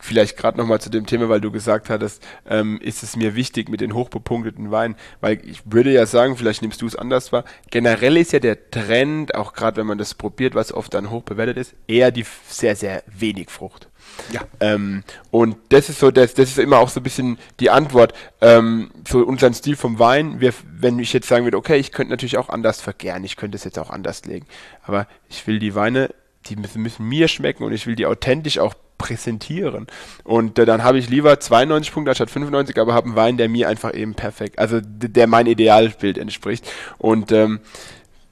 vielleicht 0.00 0.36
gerade 0.36 0.58
nochmal 0.58 0.80
zu 0.80 0.90
dem 0.90 1.06
Thema, 1.06 1.28
weil 1.28 1.40
du 1.40 1.50
gesagt 1.50 1.90
hattest, 1.90 2.22
ähm, 2.48 2.80
ist 2.80 3.02
es 3.02 3.16
mir 3.16 3.34
wichtig 3.34 3.68
mit 3.68 3.80
den 3.80 3.94
hochbepunkteten 3.94 4.70
Weinen, 4.70 4.96
weil 5.20 5.40
ich 5.44 5.62
würde 5.64 5.92
ja 5.92 6.06
sagen, 6.06 6.36
vielleicht 6.36 6.62
nimmst 6.62 6.82
du 6.82 6.86
es 6.86 6.96
anders 6.96 7.32
wahr, 7.32 7.44
generell 7.70 8.16
ist 8.16 8.32
ja 8.32 8.38
der 8.38 8.70
Trend, 8.70 9.34
auch 9.34 9.52
gerade 9.52 9.78
wenn 9.78 9.86
man 9.86 9.98
das 9.98 10.14
probiert, 10.14 10.54
was 10.54 10.72
oft 10.72 10.94
dann 10.94 11.10
hoch 11.10 11.22
bewertet 11.22 11.56
ist, 11.56 11.74
eher 11.86 12.10
die 12.10 12.24
sehr, 12.48 12.76
sehr 12.76 13.02
wenig 13.06 13.50
Frucht. 13.50 13.88
Ja. 14.30 14.42
Ähm, 14.60 15.02
und 15.30 15.56
das 15.70 15.88
ist 15.88 15.98
so, 15.98 16.10
das, 16.10 16.34
das 16.34 16.50
ist 16.50 16.58
immer 16.58 16.78
auch 16.78 16.88
so 16.88 17.00
ein 17.00 17.02
bisschen 17.02 17.38
die 17.60 17.70
Antwort 17.70 18.14
ähm, 18.40 18.90
für 19.04 19.24
unseren 19.24 19.54
Stil 19.54 19.76
vom 19.76 19.98
Wein. 19.98 20.40
Wir, 20.40 20.52
wenn 20.64 20.98
ich 20.98 21.12
jetzt 21.12 21.28
sagen 21.28 21.44
würde, 21.44 21.56
okay, 21.56 21.76
ich 21.76 21.92
könnte 21.92 22.12
natürlich 22.12 22.38
auch 22.38 22.48
anders 22.48 22.80
vergären, 22.80 23.24
ich 23.24 23.36
könnte 23.36 23.56
es 23.56 23.64
jetzt 23.64 23.78
auch 23.78 23.90
anders 23.90 24.24
legen, 24.24 24.46
aber 24.82 25.06
ich 25.28 25.46
will 25.46 25.58
die 25.58 25.74
Weine, 25.74 26.10
die 26.48 26.56
müssen, 26.56 26.82
müssen 26.82 27.06
mir 27.06 27.28
schmecken 27.28 27.64
und 27.64 27.72
ich 27.72 27.86
will 27.86 27.96
die 27.96 28.06
authentisch 28.06 28.58
auch 28.58 28.74
präsentieren. 28.98 29.86
Und 30.24 30.58
äh, 30.58 30.64
dann 30.64 30.82
habe 30.82 30.98
ich 30.98 31.08
lieber 31.08 31.38
92 31.38 31.92
Punkte 31.92 32.14
statt 32.14 32.30
95, 32.30 32.78
aber 32.78 32.94
habe 32.94 33.06
einen 33.06 33.16
Wein, 33.16 33.36
der 33.36 33.48
mir 33.48 33.68
einfach 33.68 33.94
eben 33.94 34.14
perfekt, 34.14 34.58
also 34.58 34.80
der 34.82 35.26
mein 35.26 35.46
Idealbild 35.46 36.18
entspricht. 36.18 36.66
Und 36.98 37.32
ähm, 37.32 37.60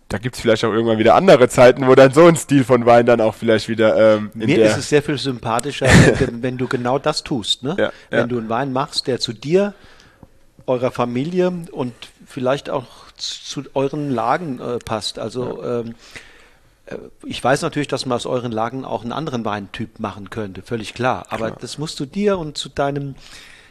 da 0.08 0.18
gibt 0.18 0.36
es 0.36 0.42
vielleicht 0.42 0.64
auch 0.64 0.72
irgendwann 0.72 0.98
wieder 0.98 1.14
andere 1.14 1.48
Zeiten, 1.48 1.86
wo 1.86 1.94
dann 1.94 2.12
so 2.12 2.26
ein 2.26 2.36
Stil 2.36 2.64
von 2.64 2.86
Wein 2.86 3.06
dann 3.06 3.20
auch 3.20 3.34
vielleicht 3.34 3.68
wieder. 3.68 4.16
Ähm, 4.16 4.30
Mir 4.34 4.64
ist 4.64 4.76
es 4.76 4.88
sehr 4.88 5.02
viel 5.02 5.18
sympathischer, 5.18 5.86
wenn, 6.18 6.42
wenn, 6.42 6.58
du 6.58 6.68
genau 6.68 6.98
das 6.98 7.24
tust. 7.24 7.62
Ne? 7.62 7.74
Ja, 7.78 7.92
wenn 8.10 8.20
ja. 8.20 8.26
du 8.26 8.38
einen 8.38 8.48
Wein 8.48 8.72
machst, 8.72 9.06
der 9.06 9.18
zu 9.18 9.32
dir, 9.32 9.74
eurer 10.66 10.90
Familie 10.90 11.52
und 11.72 11.94
vielleicht 12.26 12.70
auch 12.70 12.86
zu 13.16 13.64
euren 13.74 14.10
Lagen 14.10 14.60
äh, 14.60 14.78
passt. 14.78 15.18
Also 15.18 15.62
ja. 15.62 15.80
ähm, 15.80 15.88
äh, 15.90 15.94
ich 17.24 17.42
weiß 17.42 17.62
natürlich, 17.62 17.88
dass 17.88 18.04
man 18.06 18.16
aus 18.16 18.26
euren 18.26 18.52
Lagen 18.52 18.84
auch 18.84 19.02
einen 19.02 19.12
anderen 19.12 19.44
Weintyp 19.44 20.00
machen 20.00 20.30
könnte, 20.30 20.62
völlig 20.62 20.94
klar. 20.94 21.26
Aber 21.30 21.46
klar. 21.46 21.58
das 21.60 21.78
musst 21.78 21.98
du 21.98 22.06
dir 22.06 22.38
und 22.38 22.58
zu 22.58 22.68
deinem 22.68 23.14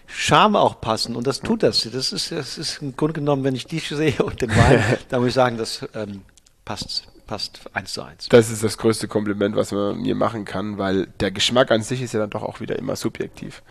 Charme 0.08 0.56
auch 0.56 0.82
passen 0.82 1.16
und 1.16 1.28
das 1.28 1.40
tut 1.40 1.64
das. 1.64 1.88
Das 1.92 2.12
ist, 2.12 2.32
das 2.32 2.58
ist 2.58 2.82
im 2.82 2.96
Grunde 2.96 3.14
genommen, 3.14 3.44
wenn 3.44 3.56
ich 3.56 3.68
dich 3.68 3.88
sehe 3.88 4.22
und 4.24 4.42
den 4.42 4.50
Wein, 4.50 4.84
da 5.10 5.20
muss 5.20 5.30
ich 5.30 5.34
sagen, 5.34 5.58
das 5.58 5.88
ähm, 5.94 6.22
passt, 6.66 7.08
passt 7.34 7.62
eins 7.74 7.94
zu 7.94 8.04
eins. 8.04 8.30
Das 8.30 8.52
ist 8.52 8.64
das 8.64 8.78
größte 8.78 9.08
Kompliment, 9.08 9.56
was 9.56 9.72
man 9.72 10.00
mir 10.00 10.14
machen 10.14 10.46
kann, 10.46 10.78
weil 10.78 11.08
der 11.20 11.32
Geschmack 11.32 11.72
an 11.72 11.82
sich 11.82 12.04
ist 12.04 12.14
ja 12.14 12.20
dann 12.20 12.30
doch 12.30 12.44
auch 12.44 12.60
wieder 12.60 12.78
immer 12.78 12.96
subjektiv. 12.96 13.64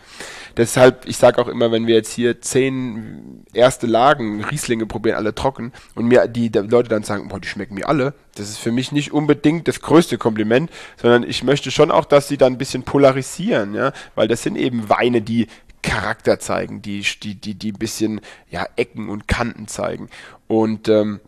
Deshalb, 0.57 1.07
ich 1.07 1.15
sage 1.15 1.41
auch 1.41 1.47
immer, 1.47 1.71
wenn 1.71 1.87
wir 1.87 1.95
jetzt 1.95 2.11
hier 2.11 2.41
zehn 2.41 3.45
erste 3.53 3.87
Lagen 3.87 4.43
Rieslinge 4.43 4.85
probieren, 4.85 5.15
alle 5.15 5.33
trocken, 5.33 5.71
und 5.95 6.09
mir 6.09 6.27
die, 6.27 6.49
die 6.49 6.59
Leute 6.59 6.89
dann 6.89 7.03
sagen, 7.03 7.29
boah, 7.29 7.39
die 7.39 7.47
schmecken 7.47 7.75
mir 7.75 7.87
alle, 7.87 8.13
das 8.35 8.49
ist 8.49 8.57
für 8.57 8.73
mich 8.73 8.91
nicht 8.91 9.13
unbedingt 9.13 9.65
das 9.69 9.79
größte 9.79 10.17
Kompliment, 10.17 10.69
sondern 11.01 11.23
ich 11.23 11.41
möchte 11.45 11.71
schon 11.71 11.89
auch, 11.89 12.03
dass 12.03 12.27
sie 12.27 12.35
dann 12.35 12.55
ein 12.55 12.57
bisschen 12.57 12.83
polarisieren, 12.83 13.75
ja, 13.75 13.93
weil 14.13 14.27
das 14.27 14.43
sind 14.43 14.57
eben 14.57 14.89
Weine, 14.89 15.21
die 15.21 15.47
Charakter 15.83 16.37
zeigen, 16.37 16.81
die, 16.81 17.05
die, 17.23 17.35
die, 17.35 17.55
die 17.55 17.71
ein 17.71 17.79
bisschen 17.79 18.19
ja, 18.49 18.67
Ecken 18.75 19.07
und 19.07 19.29
Kanten 19.29 19.69
zeigen. 19.69 20.09
Und 20.47 20.89
ähm, 20.89 21.21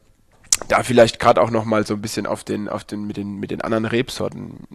da 0.68 0.84
vielleicht 0.84 1.20
gerade 1.20 1.42
auch 1.42 1.52
noch 1.52 1.66
mal 1.66 1.86
so 1.86 1.94
ein 1.94 2.02
bisschen 2.02 2.26
auf 2.26 2.44
den, 2.44 2.70
auf 2.70 2.84
den, 2.84 3.06
mit 3.06 3.18
den, 3.18 3.40
mit 3.40 3.52
den 3.52 3.62
anderen 3.62 3.86
Rebsorten 3.86 4.68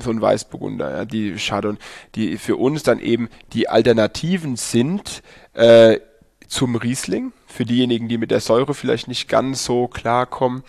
so 0.00 0.10
ein 0.10 0.20
Weißburgunder, 0.20 0.90
ja, 0.90 1.04
die 1.04 1.34
Chardonnay, 1.36 1.78
die 2.14 2.38
für 2.38 2.56
uns 2.56 2.82
dann 2.82 2.98
eben 2.98 3.28
die 3.52 3.68
Alternativen 3.68 4.56
sind 4.56 5.22
äh, 5.52 6.00
zum 6.48 6.76
Riesling, 6.76 7.32
für 7.46 7.64
diejenigen, 7.64 8.08
die 8.08 8.18
mit 8.18 8.30
der 8.30 8.40
Säure 8.40 8.74
vielleicht 8.74 9.08
nicht 9.08 9.28
ganz 9.28 9.64
so 9.64 9.88
klarkommen. 9.88 10.62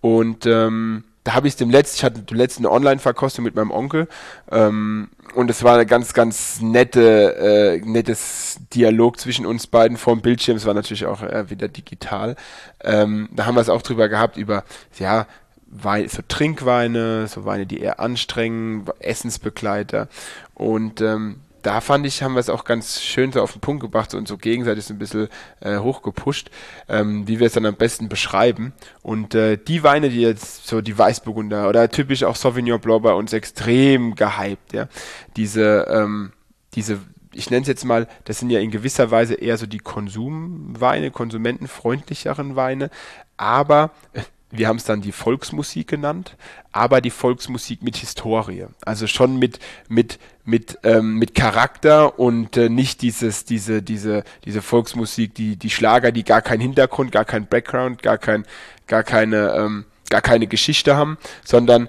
Und 0.00 0.46
ähm, 0.46 1.04
da 1.30 1.36
habe 1.36 1.46
ich 1.46 1.54
dem 1.54 1.70
letzten, 1.70 1.98
ich 1.98 2.04
hatte 2.04 2.22
die 2.22 2.34
letzte 2.34 2.68
Online-Verkostung 2.68 3.44
mit 3.44 3.54
meinem 3.54 3.70
Onkel 3.70 4.08
ähm, 4.50 5.10
und 5.34 5.48
es 5.48 5.62
war 5.62 5.78
ein 5.78 5.86
ganz, 5.86 6.12
ganz 6.12 6.60
nette, 6.60 7.36
äh, 7.36 7.86
nettes 7.86 8.58
Dialog 8.74 9.20
zwischen 9.20 9.46
uns 9.46 9.68
beiden 9.68 9.96
vorm 9.96 10.22
Bildschirm. 10.22 10.56
Es 10.56 10.66
war 10.66 10.74
natürlich 10.74 11.06
auch 11.06 11.22
äh, 11.22 11.48
wieder 11.48 11.68
digital. 11.68 12.34
Ähm, 12.82 13.28
da 13.30 13.46
haben 13.46 13.54
wir 13.54 13.60
es 13.60 13.68
auch 13.68 13.82
drüber 13.82 14.08
gehabt, 14.08 14.38
über, 14.38 14.64
ja, 14.98 15.28
Wein, 15.68 16.08
so 16.08 16.20
Trinkweine, 16.26 17.28
so 17.28 17.44
Weine, 17.44 17.64
die 17.64 17.78
eher 17.78 18.00
anstrengen, 18.00 18.86
Essensbegleiter. 18.98 20.08
Und 20.54 21.00
ähm, 21.00 21.42
da 21.62 21.80
fand 21.80 22.06
ich, 22.06 22.22
haben 22.22 22.34
wir 22.34 22.40
es 22.40 22.48
auch 22.48 22.64
ganz 22.64 23.00
schön 23.00 23.32
so 23.32 23.42
auf 23.42 23.52
den 23.52 23.60
Punkt 23.60 23.82
gebracht 23.82 24.14
und 24.14 24.28
so 24.28 24.36
gegenseitig 24.36 24.84
so 24.84 24.94
ein 24.94 24.98
bisschen 24.98 25.28
äh, 25.60 25.78
hochgepusht, 25.78 26.50
ähm, 26.88 27.26
wie 27.28 27.38
wir 27.38 27.46
es 27.46 27.52
dann 27.52 27.66
am 27.66 27.76
besten 27.76 28.08
beschreiben. 28.08 28.72
Und 29.02 29.34
äh, 29.34 29.56
die 29.56 29.82
Weine, 29.82 30.10
die 30.10 30.20
jetzt 30.20 30.66
so 30.66 30.80
die 30.80 30.96
Weißburgunder 30.96 31.68
oder 31.68 31.88
typisch 31.90 32.24
auch 32.24 32.36
Sauvignon 32.36 32.80
Blanc 32.80 33.02
bei 33.02 33.12
uns 33.12 33.32
extrem 33.32 34.14
gehypt, 34.14 34.72
ja, 34.72 34.88
diese, 35.36 35.86
ähm, 35.90 36.32
diese 36.74 37.00
ich 37.32 37.50
nenne 37.50 37.62
es 37.62 37.68
jetzt 37.68 37.84
mal, 37.84 38.08
das 38.24 38.40
sind 38.40 38.50
ja 38.50 38.58
in 38.58 38.70
gewisser 38.70 39.10
Weise 39.10 39.34
eher 39.34 39.56
so 39.56 39.66
die 39.66 39.78
Konsumweine, 39.78 41.10
konsumentenfreundlicheren 41.12 42.56
Weine, 42.56 42.90
aber 43.36 43.92
äh, 44.12 44.22
wir 44.50 44.68
haben 44.68 44.76
es 44.76 44.84
dann 44.84 45.00
die 45.00 45.12
Volksmusik 45.12 45.88
genannt, 45.88 46.36
aber 46.72 47.00
die 47.00 47.10
Volksmusik 47.10 47.82
mit 47.82 47.96
Historie. 47.96 48.66
Also 48.84 49.06
schon 49.06 49.38
mit, 49.38 49.60
mit, 49.88 50.18
mit, 50.44 50.78
ähm, 50.82 51.14
mit 51.14 51.34
Charakter 51.34 52.18
und 52.18 52.56
äh, 52.56 52.68
nicht 52.68 53.02
dieses, 53.02 53.44
diese, 53.44 53.82
diese, 53.82 54.24
diese 54.44 54.62
Volksmusik, 54.62 55.34
die, 55.34 55.56
die 55.56 55.70
Schlager, 55.70 56.10
die 56.10 56.24
gar 56.24 56.42
keinen 56.42 56.60
Hintergrund, 56.60 57.12
gar 57.12 57.24
keinen 57.24 57.46
Background, 57.46 58.02
gar 58.02 58.18
kein, 58.18 58.44
gar 58.86 59.04
keine, 59.04 59.52
ähm, 59.54 59.84
gar 60.08 60.20
keine 60.20 60.48
Geschichte 60.48 60.96
haben, 60.96 61.16
sondern 61.44 61.88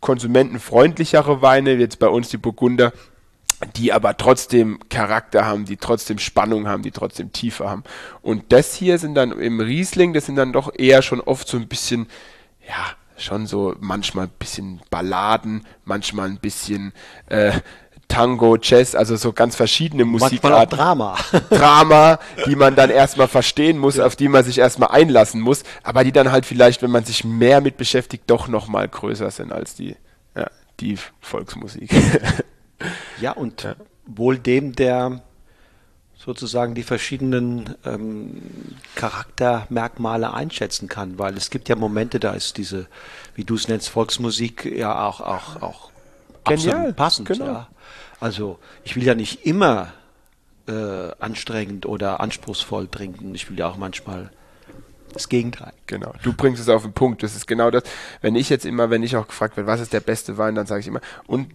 konsumentenfreundlichere 0.00 1.40
Weine, 1.40 1.74
jetzt 1.74 1.98
bei 1.98 2.08
uns 2.08 2.28
die 2.28 2.36
Burgunder, 2.36 2.92
die 3.76 3.92
aber 3.92 4.16
trotzdem 4.16 4.80
Charakter 4.88 5.44
haben, 5.44 5.64
die 5.64 5.76
trotzdem 5.76 6.18
Spannung 6.18 6.68
haben, 6.68 6.82
die 6.82 6.90
trotzdem 6.90 7.32
Tiefe 7.32 7.68
haben. 7.68 7.84
Und 8.20 8.52
das 8.52 8.74
hier 8.74 8.98
sind 8.98 9.14
dann 9.14 9.32
im 9.32 9.60
Riesling, 9.60 10.12
das 10.12 10.26
sind 10.26 10.36
dann 10.36 10.52
doch 10.52 10.72
eher 10.74 11.02
schon 11.02 11.20
oft 11.20 11.46
so 11.48 11.56
ein 11.56 11.68
bisschen, 11.68 12.06
ja, 12.66 12.86
schon 13.16 13.46
so 13.46 13.74
manchmal 13.80 14.26
ein 14.26 14.32
bisschen 14.38 14.80
Balladen, 14.90 15.64
manchmal 15.84 16.28
ein 16.28 16.38
bisschen 16.38 16.92
äh, 17.26 17.52
Tango, 18.08 18.58
Jazz, 18.60 18.94
also 18.94 19.16
so 19.16 19.32
ganz 19.32 19.56
verschiedene 19.56 20.04
Musikarten. 20.04 20.76
Drama. 20.76 21.16
Drama, 21.50 22.18
die 22.46 22.56
man 22.56 22.74
dann 22.74 22.90
erstmal 22.90 23.28
verstehen 23.28 23.78
muss, 23.78 23.98
auf 23.98 24.16
die 24.16 24.28
man 24.28 24.44
sich 24.44 24.58
erstmal 24.58 24.90
einlassen 24.90 25.40
muss, 25.40 25.62
aber 25.82 26.04
die 26.04 26.12
dann 26.12 26.30
halt 26.30 26.44
vielleicht, 26.44 26.82
wenn 26.82 26.90
man 26.90 27.04
sich 27.04 27.24
mehr 27.24 27.60
mit 27.60 27.76
beschäftigt, 27.76 28.24
doch 28.26 28.48
nochmal 28.48 28.88
größer 28.88 29.30
sind 29.30 29.52
als 29.52 29.74
die, 29.74 29.96
ja, 30.36 30.50
die 30.80 30.98
Volksmusik. 31.20 31.90
Ja, 33.20 33.32
und 33.32 33.62
ja. 33.62 33.76
wohl 34.06 34.38
dem, 34.38 34.74
der 34.74 35.22
sozusagen 36.16 36.74
die 36.74 36.84
verschiedenen 36.84 37.74
ähm, 37.84 38.42
Charaktermerkmale 38.94 40.32
einschätzen 40.32 40.88
kann, 40.88 41.18
weil 41.18 41.36
es 41.36 41.50
gibt 41.50 41.68
ja 41.68 41.74
Momente, 41.74 42.20
da 42.20 42.32
ist 42.32 42.58
diese, 42.58 42.86
wie 43.34 43.44
du 43.44 43.56
es 43.56 43.66
nennst, 43.66 43.88
Volksmusik 43.88 44.64
ja 44.64 45.04
auch 45.04 45.20
auch 45.20 45.60
auch 45.60 45.90
Genial, 46.44 46.92
passend. 46.92 47.28
Genau. 47.28 47.46
Ja. 47.46 47.68
Also 48.20 48.58
ich 48.84 48.94
will 48.94 49.02
ja 49.02 49.14
nicht 49.14 49.46
immer 49.46 49.92
äh, 50.68 51.10
anstrengend 51.18 51.86
oder 51.86 52.20
anspruchsvoll 52.20 52.88
trinken. 52.88 53.34
Ich 53.34 53.50
will 53.50 53.58
ja 53.58 53.68
auch 53.68 53.76
manchmal 53.76 54.30
das 55.12 55.28
Gegenteil. 55.28 55.72
Genau. 55.86 56.14
Du 56.22 56.32
bringst 56.32 56.60
es 56.60 56.68
auf 56.68 56.82
den 56.82 56.92
Punkt. 56.92 57.22
Das 57.22 57.34
ist 57.36 57.46
genau 57.46 57.70
das. 57.70 57.82
Wenn 58.20 58.34
ich 58.34 58.48
jetzt 58.48 58.64
immer, 58.64 58.90
wenn 58.90 59.02
ich 59.02 59.16
auch 59.16 59.26
gefragt 59.26 59.56
werde, 59.56 59.66
was 59.66 59.80
ist 59.80 59.92
der 59.92 60.00
beste 60.00 60.38
Wein, 60.38 60.54
dann 60.54 60.66
sage 60.66 60.80
ich 60.80 60.86
immer, 60.86 61.00
und 61.26 61.48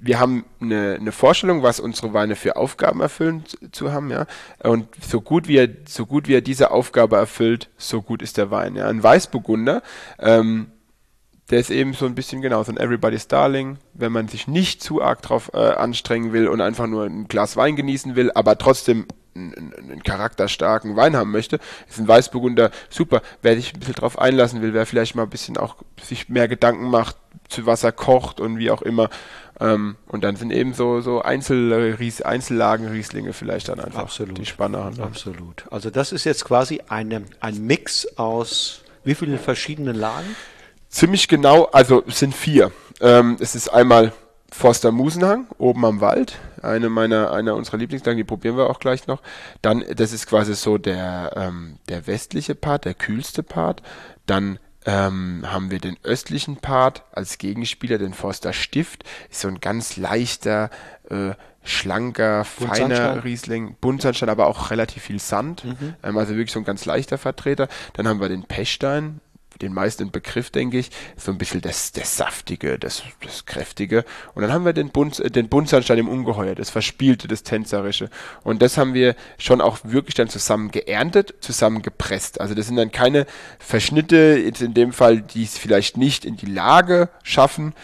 wir 0.00 0.20
haben 0.20 0.44
eine, 0.60 0.96
eine 1.00 1.12
Vorstellung, 1.12 1.62
was 1.62 1.80
unsere 1.80 2.12
Weine 2.12 2.36
für 2.36 2.56
Aufgaben 2.56 3.00
erfüllen 3.00 3.44
zu, 3.46 3.70
zu, 3.70 3.92
haben, 3.92 4.10
ja. 4.10 4.26
Und 4.62 4.88
so 5.02 5.20
gut 5.20 5.48
wie 5.48 5.58
er, 5.58 5.68
so 5.86 6.06
gut 6.06 6.28
wie 6.28 6.34
er 6.34 6.40
diese 6.40 6.70
Aufgabe 6.70 7.16
erfüllt, 7.16 7.70
so 7.76 8.02
gut 8.02 8.22
ist 8.22 8.36
der 8.36 8.50
Wein. 8.50 8.76
Ja. 8.76 8.88
Ein 8.88 9.02
Weißburgunder, 9.02 9.82
ähm, 10.18 10.72
der 11.50 11.58
ist 11.58 11.70
eben 11.70 11.94
so 11.94 12.06
ein 12.06 12.14
bisschen 12.14 12.42
genau 12.42 12.62
so 12.62 12.72
ein 12.72 12.78
Everybody's 12.78 13.26
Darling, 13.26 13.78
wenn 13.92 14.12
man 14.12 14.28
sich 14.28 14.46
nicht 14.46 14.82
zu 14.82 15.02
arg 15.02 15.22
drauf 15.22 15.50
äh, 15.52 15.58
anstrengen 15.58 16.32
will 16.32 16.48
und 16.48 16.60
einfach 16.60 16.86
nur 16.86 17.04
ein 17.04 17.26
Glas 17.26 17.56
Wein 17.56 17.76
genießen 17.76 18.14
will, 18.14 18.30
aber 18.32 18.56
trotzdem 18.56 19.06
einen, 19.34 19.74
einen 19.74 20.02
charakterstarken 20.02 20.96
Wein 20.96 21.16
haben 21.16 21.30
möchte, 21.30 21.58
ist 21.88 21.98
ein 21.98 22.08
Weißburgunder 22.08 22.70
super. 22.88 23.22
Wer 23.42 23.56
sich 23.56 23.74
ein 23.74 23.80
bisschen 23.80 23.94
drauf 23.94 24.18
einlassen 24.18 24.62
will, 24.62 24.74
wer 24.74 24.86
vielleicht 24.86 25.14
mal 25.14 25.24
ein 25.24 25.30
bisschen 25.30 25.56
auch 25.56 25.76
sich 26.00 26.28
mehr 26.28 26.48
Gedanken 26.48 26.88
macht, 26.88 27.16
zu 27.50 27.66
was 27.66 27.84
er 27.84 27.92
kocht 27.92 28.40
und 28.40 28.58
wie 28.58 28.70
auch 28.70 28.82
immer, 28.82 29.10
ähm, 29.60 29.96
und 30.06 30.24
dann 30.24 30.36
sind 30.36 30.52
eben 30.52 30.72
so, 30.72 31.02
so 31.02 31.20
Einzel 31.20 31.96
Einzellagen 32.24 32.88
Rieslinge 32.88 33.32
vielleicht 33.34 33.68
dann 33.68 33.78
einfach 33.78 34.02
Absolut. 34.02 34.38
die 34.38 34.46
spannenderen. 34.46 35.00
Absolut. 35.00 35.64
Also 35.70 35.90
das 35.90 36.12
ist 36.12 36.24
jetzt 36.24 36.46
quasi 36.46 36.80
eine, 36.88 37.24
ein 37.40 37.66
Mix 37.66 38.16
aus 38.16 38.82
wie 39.04 39.14
vielen 39.14 39.38
verschiedenen 39.38 39.96
Lagen? 39.96 40.36
Ziemlich 40.88 41.28
genau, 41.28 41.64
also 41.66 42.02
es 42.06 42.18
sind 42.18 42.34
vier. 42.34 42.72
Ähm, 43.00 43.36
es 43.40 43.54
ist 43.54 43.68
einmal 43.68 44.12
Forster 44.50 44.92
Musenhang, 44.92 45.46
oben 45.58 45.84
am 45.84 46.00
Wald. 46.00 46.38
Eine 46.60 46.88
meiner, 46.88 47.30
einer 47.32 47.54
unserer 47.54 47.76
Lieblingslagen, 47.76 48.18
die 48.18 48.24
probieren 48.24 48.56
wir 48.56 48.68
auch 48.68 48.80
gleich 48.80 49.06
noch. 49.06 49.22
Dann, 49.62 49.84
das 49.94 50.12
ist 50.12 50.26
quasi 50.26 50.54
so 50.54 50.76
der, 50.78 51.32
ähm, 51.36 51.78
der 51.88 52.06
westliche 52.06 52.54
Part, 52.54 52.84
der 52.84 52.94
kühlste 52.94 53.42
Part. 53.42 53.82
Dann 54.26 54.58
ähm, 54.86 55.44
haben 55.46 55.70
wir 55.70 55.78
den 55.78 55.96
östlichen 56.02 56.56
Part 56.56 57.04
als 57.12 57.38
Gegenspieler, 57.38 57.98
den 57.98 58.14
Forster 58.14 58.52
Stift. 58.52 59.04
Ist 59.30 59.40
so 59.40 59.48
ein 59.48 59.60
ganz 59.60 59.96
leichter, 59.96 60.70
äh, 61.08 61.32
schlanker, 61.62 62.44
feiner 62.44 63.22
Riesling. 63.24 63.76
Buntsandstein, 63.80 64.30
aber 64.30 64.46
auch 64.46 64.70
relativ 64.70 65.02
viel 65.02 65.20
Sand. 65.20 65.64
Mhm. 65.64 65.94
Ähm, 66.02 66.16
also 66.16 66.34
wirklich 66.34 66.52
so 66.52 66.60
ein 66.60 66.64
ganz 66.64 66.84
leichter 66.86 67.18
Vertreter. 67.18 67.68
Dann 67.92 68.08
haben 68.08 68.20
wir 68.20 68.28
den 68.28 68.44
Pechstein, 68.44 69.20
den 69.58 69.74
meisten 69.74 70.10
Begriff, 70.10 70.50
denke 70.50 70.78
ich, 70.78 70.90
so 71.16 71.30
ein 71.32 71.38
bisschen 71.38 71.60
das, 71.60 71.92
das 71.92 72.16
Saftige, 72.16 72.78
das, 72.78 73.02
das 73.22 73.46
Kräftige. 73.46 74.04
Und 74.34 74.42
dann 74.42 74.52
haben 74.52 74.64
wir 74.64 74.72
den, 74.72 74.90
Bund, 74.90 75.22
den 75.34 75.48
Buntsandstein 75.48 75.98
im 75.98 76.08
Ungeheuer, 76.08 76.54
das 76.54 76.70
Verspielte, 76.70 77.28
das 77.28 77.42
Tänzerische. 77.42 78.10
Und 78.42 78.62
das 78.62 78.76
haben 78.76 78.94
wir 78.94 79.14
schon 79.38 79.60
auch 79.60 79.78
wirklich 79.82 80.14
dann 80.14 80.28
zusammen 80.28 80.70
geerntet, 80.70 81.34
zusammen 81.40 81.82
gepresst. 81.82 82.40
Also 82.40 82.54
das 82.54 82.66
sind 82.66 82.76
dann 82.76 82.92
keine 82.92 83.26
Verschnitte, 83.58 84.40
jetzt 84.44 84.62
in 84.62 84.74
dem 84.74 84.92
Fall, 84.92 85.20
die 85.20 85.44
es 85.44 85.58
vielleicht 85.58 85.96
nicht 85.96 86.24
in 86.24 86.36
die 86.36 86.46
Lage 86.46 87.08
schaffen, 87.22 87.74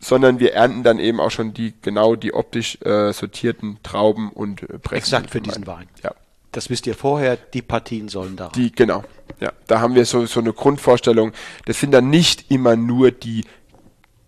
sondern 0.00 0.38
wir 0.38 0.54
ernten 0.54 0.82
dann 0.82 0.98
eben 0.98 1.20
auch 1.20 1.30
schon 1.30 1.54
die 1.54 1.74
genau 1.82 2.14
die 2.14 2.32
optisch 2.32 2.78
äh, 2.82 3.12
sortierten 3.12 3.78
Trauben 3.82 4.30
und 4.30 4.62
äh, 4.62 4.78
pressen. 4.78 4.96
Exakt 4.98 5.30
für 5.30 5.40
diesen 5.40 5.66
Wein. 5.66 5.88
Ja. 6.02 6.14
Das 6.52 6.70
wisst 6.70 6.86
ihr 6.86 6.94
vorher, 6.94 7.36
die 7.36 7.62
Partien 7.62 8.08
sollen 8.08 8.36
da. 8.36 8.48
Die, 8.48 8.72
genau. 8.72 9.04
Ja, 9.40 9.52
da 9.66 9.80
haben 9.80 9.94
wir 9.94 10.04
so, 10.04 10.24
so 10.26 10.40
eine 10.40 10.52
Grundvorstellung. 10.52 11.32
Das 11.66 11.78
sind 11.78 11.92
dann 11.92 12.10
nicht 12.10 12.50
immer 12.50 12.76
nur 12.76 13.10
die 13.10 13.44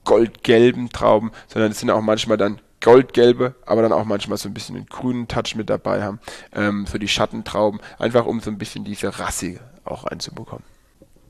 goldgelben 0.04 0.90
Trauben, 0.90 1.32
sondern 1.48 1.72
es 1.72 1.80
sind 1.80 1.90
auch 1.90 2.02
manchmal 2.02 2.36
dann 2.36 2.60
goldgelbe, 2.80 3.54
aber 3.66 3.82
dann 3.82 3.92
auch 3.92 4.04
manchmal 4.04 4.38
so 4.38 4.48
ein 4.48 4.54
bisschen 4.54 4.74
den 4.74 4.86
grünen 4.86 5.28
Touch 5.28 5.54
mit 5.54 5.68
dabei 5.70 6.02
haben. 6.02 6.20
Ähm, 6.54 6.86
so 6.86 6.98
die 6.98 7.08
Schattentrauben, 7.08 7.80
einfach 7.98 8.26
um 8.26 8.40
so 8.40 8.50
ein 8.50 8.58
bisschen 8.58 8.84
diese 8.84 9.18
Rasse 9.18 9.60
auch 9.84 10.04
einzubekommen. 10.04 10.64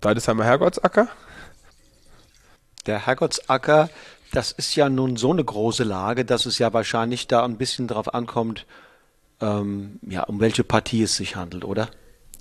Wir 0.03 0.45
Herrgottsacker. 0.45 1.09
Der 2.87 3.07
Herrgottsacker, 3.07 3.91
das 4.33 4.53
ist 4.53 4.75
ja 4.75 4.89
nun 4.89 5.17
so 5.17 5.33
eine 5.33 5.45
große 5.45 5.85
Lage, 5.85 6.25
dass 6.25 6.47
es 6.47 6.59
ja 6.59 6.73
wahrscheinlich 6.73 7.27
da 7.27 7.45
ein 7.45 7.59
bisschen 7.59 7.89
drauf 7.89 8.15
ankommt, 8.15 8.67
ähm, 9.41 9.99
ja, 10.03 10.23
um 10.25 10.41
welche 10.41 10.65
Partie 10.65 11.03
es 11.03 11.17
sich 11.17 11.37
handelt, 11.37 11.65
oder? 11.65 11.89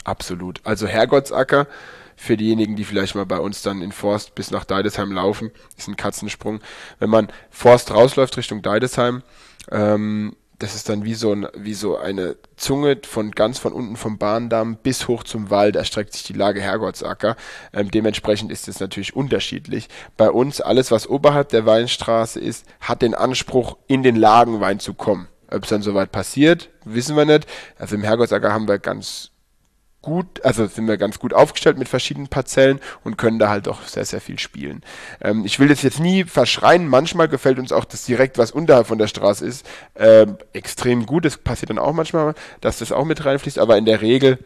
Absolut. 0.04 0.62
Also 0.64 0.88
Herrgottsacker 0.88 1.68
für 2.16 2.36
diejenigen, 2.36 2.76
die 2.76 2.84
vielleicht 2.84 3.16
mal 3.16 3.26
bei 3.26 3.40
uns 3.40 3.62
dann 3.62 3.82
in 3.82 3.92
Forst 3.92 4.36
bis 4.36 4.52
nach 4.52 4.66
Deidesheim 4.66 5.12
laufen, 5.12 5.52
ist 5.78 5.88
ein 5.88 5.96
Katzensprung. 5.96 6.60
Wenn 7.00 7.10
man 7.10 7.30
Forst 7.50 7.92
rausläuft 7.92 8.36
Richtung 8.36 8.62
Deidesheim, 8.62 9.24
ähm, 9.72 10.36
das 10.60 10.76
ist 10.76 10.90
dann 10.90 11.06
wie 11.06 11.14
so, 11.14 11.32
ein, 11.32 11.48
wie 11.56 11.74
so 11.74 11.98
eine 11.98 12.36
Zunge 12.58 12.98
von 13.08 13.32
ganz 13.32 13.58
von 13.58 13.72
unten 13.72 13.96
vom 13.96 14.18
Bahndamm 14.18 14.76
bis 14.76 15.08
hoch 15.08 15.24
zum 15.24 15.50
Wald, 15.50 15.78
erstreckt 15.78 16.12
sich 16.12 16.24
die 16.24 16.34
Lage 16.34 16.60
Herrgottsacker. 16.60 17.38
Ähm, 17.72 17.90
dementsprechend 17.90 18.52
ist 18.52 18.68
es 18.68 18.82
natürlich 18.82 19.16
unterschiedlich. 19.16 19.88
Bei 20.18 20.30
uns, 20.30 20.60
alles 20.60 20.92
was 20.92 21.08
oberhalb 21.08 21.48
der 21.50 21.66
Weinstraße 21.66 22.42
ist, 22.42 22.66
hat 22.82 23.02
den 23.02 23.16
Anspruch, 23.16 23.78
in 23.88 24.04
den 24.04 24.18
Lagenwein 24.18 24.82
zu 24.82 24.94
kommen. 24.94 25.30
Ob 25.52 25.64
es 25.64 25.70
dann 25.70 25.82
soweit 25.82 26.12
passiert, 26.12 26.70
wissen 26.86 27.16
wir 27.16 27.26
nicht. 27.26 27.48
Also 27.78 27.96
im 27.96 28.04
Herrgottsacker 28.04 28.54
haben 28.54 28.68
wir 28.68 28.80
ganz 28.80 29.32
gut, 30.02 30.44
also 30.46 30.66
sind 30.66 30.88
wir 30.88 30.98
ganz 30.98 31.20
gut 31.20 31.34
aufgestellt 31.34 31.78
mit 31.78 31.90
verschiedenen 31.90 32.30
Parzellen 32.30 32.80
und 33.04 33.18
können 33.18 33.40
da 33.40 33.50
halt 33.50 33.68
auch 33.68 33.82
sehr, 33.84 34.06
sehr 34.06 34.22
viel 34.22 34.40
spielen. 34.40 34.82
Ähm, 35.22 35.44
ich 35.46 35.60
will 35.60 35.68
das 35.68 35.82
jetzt 35.82 36.00
nie 36.00 36.24
verschreien, 36.24 36.88
manchmal 36.88 37.28
gefällt 37.28 37.60
uns 37.60 37.72
auch 37.72 37.86
das 37.86 38.06
direkt, 38.06 38.38
was 38.38 38.52
unterhalb 38.52 38.88
von 38.88 38.98
der 38.98 39.08
Straße 39.08 39.46
ist, 39.46 39.66
äh, 39.96 40.26
extrem 40.54 41.06
gut. 41.06 41.26
Das 41.26 41.38
passiert 41.38 41.70
dann 41.70 41.80
auch 41.80 41.94
manchmal, 41.94 42.34
dass 42.62 42.80
das 42.80 42.92
auch 42.92 43.06
mit 43.06 43.26
reinfließt, 43.26 43.60
aber 43.60 43.78
in 43.78 43.86
der 43.86 44.02
Regel 44.02 44.40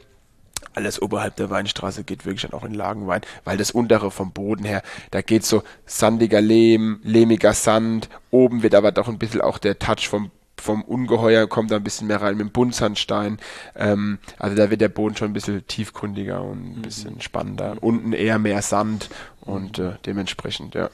alles 0.75 0.99
oberhalb 0.99 1.35
der 1.35 1.51
Weinstraße 1.51 2.03
geht 2.03 2.25
wirklich 2.25 2.49
dann 2.49 2.53
auch 2.53 2.63
in 2.63 2.73
Lagenwein, 2.73 3.21
weil 3.43 3.57
das 3.57 3.69
untere 3.69 4.09
vom 4.09 4.31
Boden 4.31 4.65
her, 4.65 4.81
da 5.11 5.21
geht 5.21 5.45
so 5.45 5.61
sandiger 5.85 6.41
Lehm, 6.41 6.99
lehmiger 7.03 7.53
Sand, 7.53 8.09
oben 8.31 8.63
wird 8.63 8.73
aber 8.73 8.91
doch 8.91 9.07
ein 9.07 9.19
bisschen 9.19 9.41
auch 9.41 9.59
der 9.59 9.77
Touch 9.77 10.07
vom 10.09 10.31
vom 10.64 10.82
Ungeheuer 10.82 11.47
kommt 11.47 11.72
da 11.72 11.76
ein 11.76 11.84
bisschen 11.84 12.07
mehr 12.07 12.22
rein 12.22 12.38
mit 12.38 12.47
dem 12.47 12.51
Buntsandstein. 12.51 13.38
Ähm, 13.76 14.20
also 14.39 14.55
da 14.55 14.70
wird 14.70 14.82
der 14.82 14.89
Boden 14.89 15.16
schon 15.16 15.32
ein 15.32 15.34
bisschen 15.34 15.68
tiefgründiger 15.68 16.41
und 16.41 16.57
ein 16.57 16.78
mhm. 16.78 16.82
bisschen 16.82 17.22
spannender. 17.22 17.78
Unten 17.82 18.14
eher 18.14 18.39
mehr 18.39 18.61
Sand 18.61 19.09
und 19.41 19.80
äh, 19.80 19.93
dementsprechend, 20.05 20.74
ja. 20.74 20.89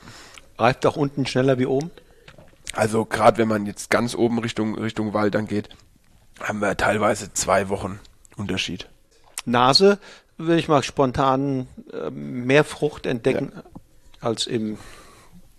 Reift 0.58 0.86
auch 0.86 0.98
unten 0.98 1.26
schneller 1.26 1.60
wie 1.60 1.68
oben? 1.68 1.92
Also 2.74 3.06
gerade 3.06 3.38
wenn 3.38 3.48
man 3.48 3.66
jetzt 3.66 3.90
ganz 3.90 4.16
oben 4.16 4.40
Richtung, 4.40 4.78
Richtung 4.78 5.14
Wald 5.14 5.36
dann 5.36 5.48
geht, 5.48 5.70
haben 6.42 6.60
wir 6.60 6.76
teilweise 6.76 7.34
zwei 7.34 7.70
Wochen 7.70 8.00
Unterschied. 8.38 8.88
Nase 9.46 10.00
würde 10.38 10.60
ich 10.60 10.68
mal 10.68 10.84
spontan 10.84 11.68
äh, 11.94 12.10
mehr 12.10 12.64
Frucht 12.64 13.06
entdecken 13.06 13.52
ja. 13.56 13.64
als 14.22 14.48
im 14.48 14.78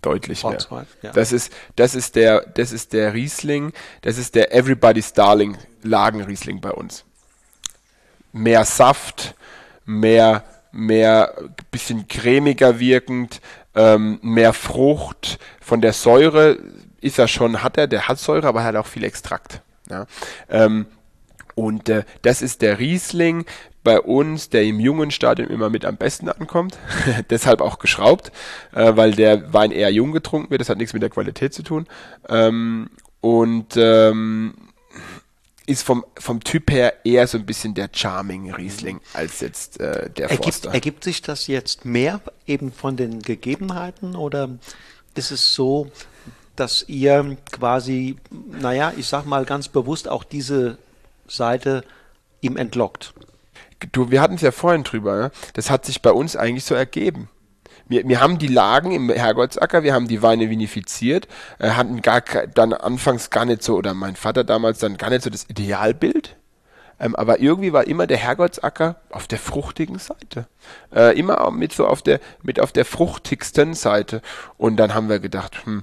deutlich 0.02 0.44
mehr. 0.44 0.58
Ja. 1.02 1.12
Das 1.12 1.32
ist, 1.32 1.52
das 1.76 1.94
ist 1.94 2.16
der, 2.16 2.40
das 2.42 2.72
ist 2.72 2.92
der 2.92 3.14
Riesling, 3.14 3.72
das 4.02 4.18
ist 4.18 4.34
der 4.34 4.54
Everybody's 4.54 5.12
Darling 5.12 5.56
Lagenriesling 5.82 6.60
bei 6.60 6.72
uns. 6.72 7.04
Mehr 8.32 8.64
Saft, 8.64 9.34
mehr, 9.84 10.44
mehr, 10.72 11.34
bisschen 11.70 12.06
cremiger 12.08 12.78
wirkend, 12.78 13.40
ähm, 13.74 14.18
mehr 14.22 14.52
Frucht. 14.52 15.38
Von 15.60 15.80
der 15.80 15.92
Säure 15.92 16.58
ist 17.00 17.18
er 17.18 17.28
schon, 17.28 17.62
hat 17.62 17.76
er, 17.76 17.86
der 17.86 18.08
hat 18.08 18.18
Säure, 18.18 18.46
aber 18.46 18.60
er 18.60 18.66
hat 18.66 18.76
auch 18.76 18.86
viel 18.86 19.04
Extrakt. 19.04 19.62
Ja. 19.88 20.06
Ähm, 20.48 20.86
und 21.54 21.88
äh, 21.88 22.04
das 22.22 22.42
ist 22.42 22.62
der 22.62 22.78
Riesling 22.78 23.44
bei 23.82 24.00
uns, 24.00 24.50
der 24.50 24.64
im 24.64 24.78
jungen 24.80 25.10
Stadium 25.10 25.48
immer 25.48 25.70
mit 25.70 25.84
am 25.84 25.96
besten 25.96 26.28
ankommt. 26.28 26.78
Deshalb 27.30 27.60
auch 27.60 27.78
geschraubt, 27.78 28.30
äh, 28.72 28.96
weil 28.96 29.12
der 29.12 29.52
Wein 29.52 29.70
eher 29.70 29.90
jung 29.90 30.12
getrunken 30.12 30.50
wird. 30.50 30.60
Das 30.60 30.68
hat 30.68 30.78
nichts 30.78 30.92
mit 30.92 31.02
der 31.02 31.10
Qualität 31.10 31.54
zu 31.54 31.62
tun. 31.62 31.86
Ähm, 32.28 32.90
und 33.20 33.76
ähm, 33.76 34.54
ist 35.66 35.82
vom, 35.82 36.04
vom 36.18 36.42
Typ 36.42 36.70
her 36.70 37.04
eher 37.04 37.26
so 37.26 37.38
ein 37.38 37.46
bisschen 37.46 37.74
der 37.74 37.90
Charming 37.92 38.52
Riesling 38.52 39.00
als 39.12 39.40
jetzt 39.40 39.78
äh, 39.78 40.10
der 40.10 40.30
ergibt, 40.30 40.44
Forster. 40.44 40.74
Ergibt 40.74 41.04
sich 41.04 41.22
das 41.22 41.46
jetzt 41.46 41.84
mehr 41.84 42.20
eben 42.46 42.72
von 42.72 42.96
den 42.96 43.22
Gegebenheiten 43.22 44.16
oder 44.16 44.50
ist 45.14 45.30
es 45.30 45.54
so, 45.54 45.90
dass 46.56 46.84
ihr 46.88 47.36
quasi, 47.52 48.16
naja, 48.30 48.92
ich 48.96 49.06
sag 49.06 49.26
mal 49.26 49.44
ganz 49.44 49.68
bewusst 49.68 50.08
auch 50.08 50.24
diese 50.24 50.76
Seite 51.28 51.84
ihm 52.40 52.56
entlockt? 52.56 53.14
Du, 53.92 54.10
wir 54.10 54.20
hatten 54.20 54.34
es 54.34 54.42
ja 54.42 54.52
vorhin 54.52 54.84
drüber, 54.84 55.16
ne? 55.16 55.30
das 55.54 55.70
hat 55.70 55.84
sich 55.84 56.02
bei 56.02 56.12
uns 56.12 56.36
eigentlich 56.36 56.64
so 56.64 56.74
ergeben. 56.74 57.28
Wir, 57.88 58.08
wir 58.08 58.20
haben 58.20 58.38
die 58.38 58.46
Lagen 58.46 58.92
im 58.92 59.10
Herrgottsacker, 59.10 59.82
wir 59.82 59.94
haben 59.94 60.06
die 60.06 60.22
Weine 60.22 60.48
vinifiziert, 60.48 61.26
äh, 61.58 61.70
hatten 61.70 62.02
gar 62.02 62.22
dann 62.54 62.72
anfangs 62.72 63.30
gar 63.30 63.44
nicht 63.44 63.62
so, 63.62 63.76
oder 63.76 63.94
mein 63.94 64.16
Vater 64.16 64.44
damals 64.44 64.78
dann 64.78 64.96
gar 64.96 65.10
nicht 65.10 65.22
so 65.22 65.30
das 65.30 65.48
Idealbild. 65.48 66.36
Ähm, 67.00 67.16
aber 67.16 67.40
irgendwie 67.40 67.72
war 67.72 67.86
immer 67.86 68.06
der 68.06 68.18
Herrgottsacker 68.18 69.00
auf 69.10 69.26
der 69.26 69.38
fruchtigen 69.38 69.98
Seite. 69.98 70.46
Äh, 70.94 71.18
immer 71.18 71.50
mit 71.50 71.72
so 71.72 71.86
auf 71.86 72.02
der, 72.02 72.20
mit 72.42 72.60
auf 72.60 72.72
der 72.72 72.84
fruchtigsten 72.84 73.74
Seite. 73.74 74.20
Und 74.58 74.76
dann 74.76 74.94
haben 74.94 75.08
wir 75.08 75.18
gedacht, 75.18 75.64
hm, 75.64 75.82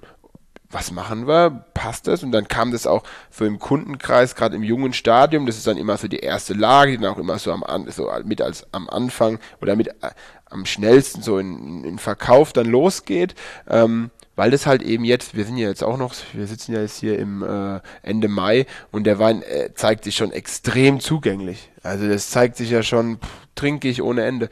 was 0.69 0.91
machen 0.91 1.27
wir? 1.27 1.65
Passt 1.73 2.07
das? 2.07 2.23
Und 2.23 2.31
dann 2.31 2.47
kam 2.47 2.71
das 2.71 2.87
auch 2.87 3.03
so 3.31 3.45
im 3.45 3.59
Kundenkreis, 3.59 4.35
gerade 4.35 4.55
im 4.55 4.63
jungen 4.63 4.93
Stadium, 4.93 5.45
das 5.45 5.57
ist 5.57 5.67
dann 5.67 5.77
immer 5.77 5.97
so 5.97 6.07
die 6.07 6.19
erste 6.19 6.53
Lage, 6.53 6.91
die 6.91 6.97
dann 6.97 7.13
auch 7.13 7.17
immer 7.17 7.39
so 7.39 7.51
am 7.51 7.89
so 7.89 8.11
mit 8.25 8.41
als 8.41 8.65
am 8.73 8.89
Anfang 8.89 9.39
oder 9.61 9.75
mit 9.75 9.87
äh, 9.87 10.11
am 10.45 10.65
schnellsten 10.65 11.21
so 11.21 11.39
in, 11.39 11.83
in 11.83 11.99
Verkauf 11.99 12.53
dann 12.53 12.67
losgeht. 12.67 13.35
Ähm, 13.69 14.11
weil 14.35 14.51
das 14.51 14.67
halt 14.67 14.83
eben 14.83 15.03
jetzt, 15.03 15.35
wir 15.35 15.45
sind 15.45 15.57
ja 15.57 15.67
jetzt 15.67 15.83
auch 15.83 15.97
noch, 15.97 16.13
wir 16.33 16.45
sitzen 16.45 16.73
ja 16.73 16.81
jetzt 16.81 16.99
hier 16.99 17.17
im 17.17 17.41
äh, 17.41 17.79
Ende 18.03 18.27
Mai 18.27 18.67
und 18.91 19.05
der 19.05 19.17
Wein 19.17 19.41
äh, 19.41 19.73
zeigt 19.73 20.03
sich 20.03 20.15
schon 20.15 20.31
extrem 20.31 20.99
zugänglich. 20.99 21.71
Also 21.81 22.07
das 22.07 22.29
zeigt 22.29 22.55
sich 22.55 22.69
ja 22.69 22.83
schon, 22.83 23.17
pff, 23.17 23.27
trinke 23.55 23.89
ich 23.89 24.01
ohne 24.01 24.25
Ende. 24.25 24.49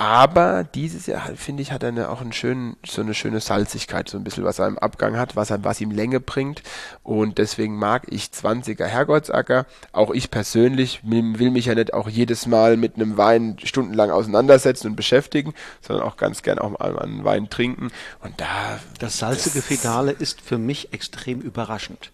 Aber 0.00 0.64
dieses 0.64 1.04
Jahr, 1.04 1.20
finde 1.36 1.60
ich, 1.60 1.72
hat 1.72 1.82
er 1.82 1.90
eine, 1.90 2.08
auch 2.08 2.22
einen 2.22 2.32
schönen, 2.32 2.78
so 2.86 3.02
eine 3.02 3.12
schöne 3.12 3.38
Salzigkeit, 3.40 4.08
so 4.08 4.16
ein 4.16 4.24
bisschen, 4.24 4.44
was 4.44 4.58
er 4.58 4.66
im 4.66 4.78
Abgang 4.78 5.18
hat, 5.18 5.36
was, 5.36 5.50
er, 5.50 5.62
was 5.62 5.78
ihm 5.82 5.90
Länge 5.90 6.20
bringt. 6.20 6.62
Und 7.02 7.36
deswegen 7.36 7.76
mag 7.76 8.06
ich 8.08 8.28
20er 8.28 8.86
Herrgottsacker. 8.86 9.66
Auch 9.92 10.10
ich 10.12 10.30
persönlich 10.30 11.00
will 11.02 11.50
mich 11.50 11.66
ja 11.66 11.74
nicht 11.74 11.92
auch 11.92 12.08
jedes 12.08 12.46
Mal 12.46 12.78
mit 12.78 12.94
einem 12.94 13.18
Wein 13.18 13.58
stundenlang 13.62 14.10
auseinandersetzen 14.10 14.86
und 14.86 14.96
beschäftigen, 14.96 15.52
sondern 15.82 16.06
auch 16.06 16.16
ganz 16.16 16.40
gern 16.40 16.58
auch 16.58 16.78
mal 16.78 16.98
einen 16.98 17.24
Wein 17.24 17.50
trinken. 17.50 17.90
Und 18.22 18.40
da. 18.40 18.80
Das 19.00 19.18
salzige 19.18 19.60
Finale 19.60 20.12
ist 20.12 20.40
für 20.40 20.56
mich 20.56 20.94
extrem 20.94 21.42
überraschend. 21.42 22.10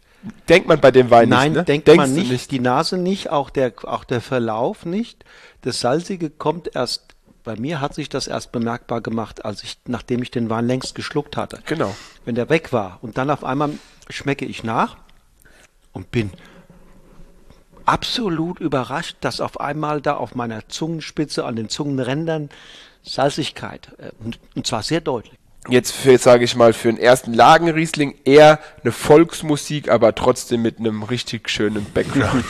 Denkt 0.48 0.66
man 0.66 0.80
bei 0.80 0.90
dem 0.90 1.10
Wein 1.10 1.28
Nein, 1.28 1.52
nicht, 1.52 1.58
ne? 1.58 1.64
denkt 1.64 1.86
Denkst 1.86 1.98
man 1.98 2.14
nicht, 2.14 2.32
nicht, 2.32 2.50
die 2.50 2.58
Nase 2.58 2.98
nicht, 2.98 3.30
auch 3.30 3.48
der, 3.48 3.72
auch 3.84 4.02
der 4.02 4.20
Verlauf 4.20 4.84
nicht. 4.84 5.24
Das 5.62 5.80
Salzige 5.80 6.30
kommt 6.30 6.74
erst 6.74 7.05
bei 7.46 7.56
mir 7.56 7.80
hat 7.80 7.94
sich 7.94 8.08
das 8.08 8.26
erst 8.26 8.50
bemerkbar 8.50 9.00
gemacht, 9.00 9.44
als 9.44 9.62
ich, 9.62 9.78
nachdem 9.86 10.20
ich 10.20 10.32
den 10.32 10.50
Wein 10.50 10.66
längst 10.66 10.96
geschluckt 10.96 11.36
hatte. 11.36 11.60
Genau. 11.64 11.94
Wenn 12.24 12.34
der 12.34 12.50
weg 12.50 12.72
war 12.72 12.98
und 13.02 13.16
dann 13.16 13.30
auf 13.30 13.44
einmal 13.44 13.70
schmecke 14.10 14.44
ich 14.44 14.64
nach 14.64 14.96
und 15.92 16.10
bin 16.10 16.32
absolut 17.84 18.58
überrascht, 18.58 19.18
dass 19.20 19.40
auf 19.40 19.60
einmal 19.60 20.00
da 20.00 20.16
auf 20.16 20.34
meiner 20.34 20.68
Zungenspitze, 20.68 21.44
an 21.44 21.54
den 21.54 21.68
Zungenrändern 21.68 22.50
Salzigkeit, 23.04 23.92
äh, 23.98 24.10
und, 24.18 24.40
und 24.56 24.66
zwar 24.66 24.82
sehr 24.82 25.00
deutlich 25.00 25.38
jetzt 25.68 25.92
für, 25.92 26.18
sage 26.18 26.44
ich 26.44 26.56
mal, 26.56 26.72
für 26.72 26.88
den 26.88 26.98
ersten 26.98 27.32
Lagenriesling 27.32 28.14
eher 28.24 28.58
eine 28.82 28.92
Volksmusik, 28.92 29.90
aber 29.90 30.14
trotzdem 30.14 30.62
mit 30.62 30.78
einem 30.78 31.02
richtig 31.02 31.48
schönen 31.48 31.86
Background. 31.92 32.44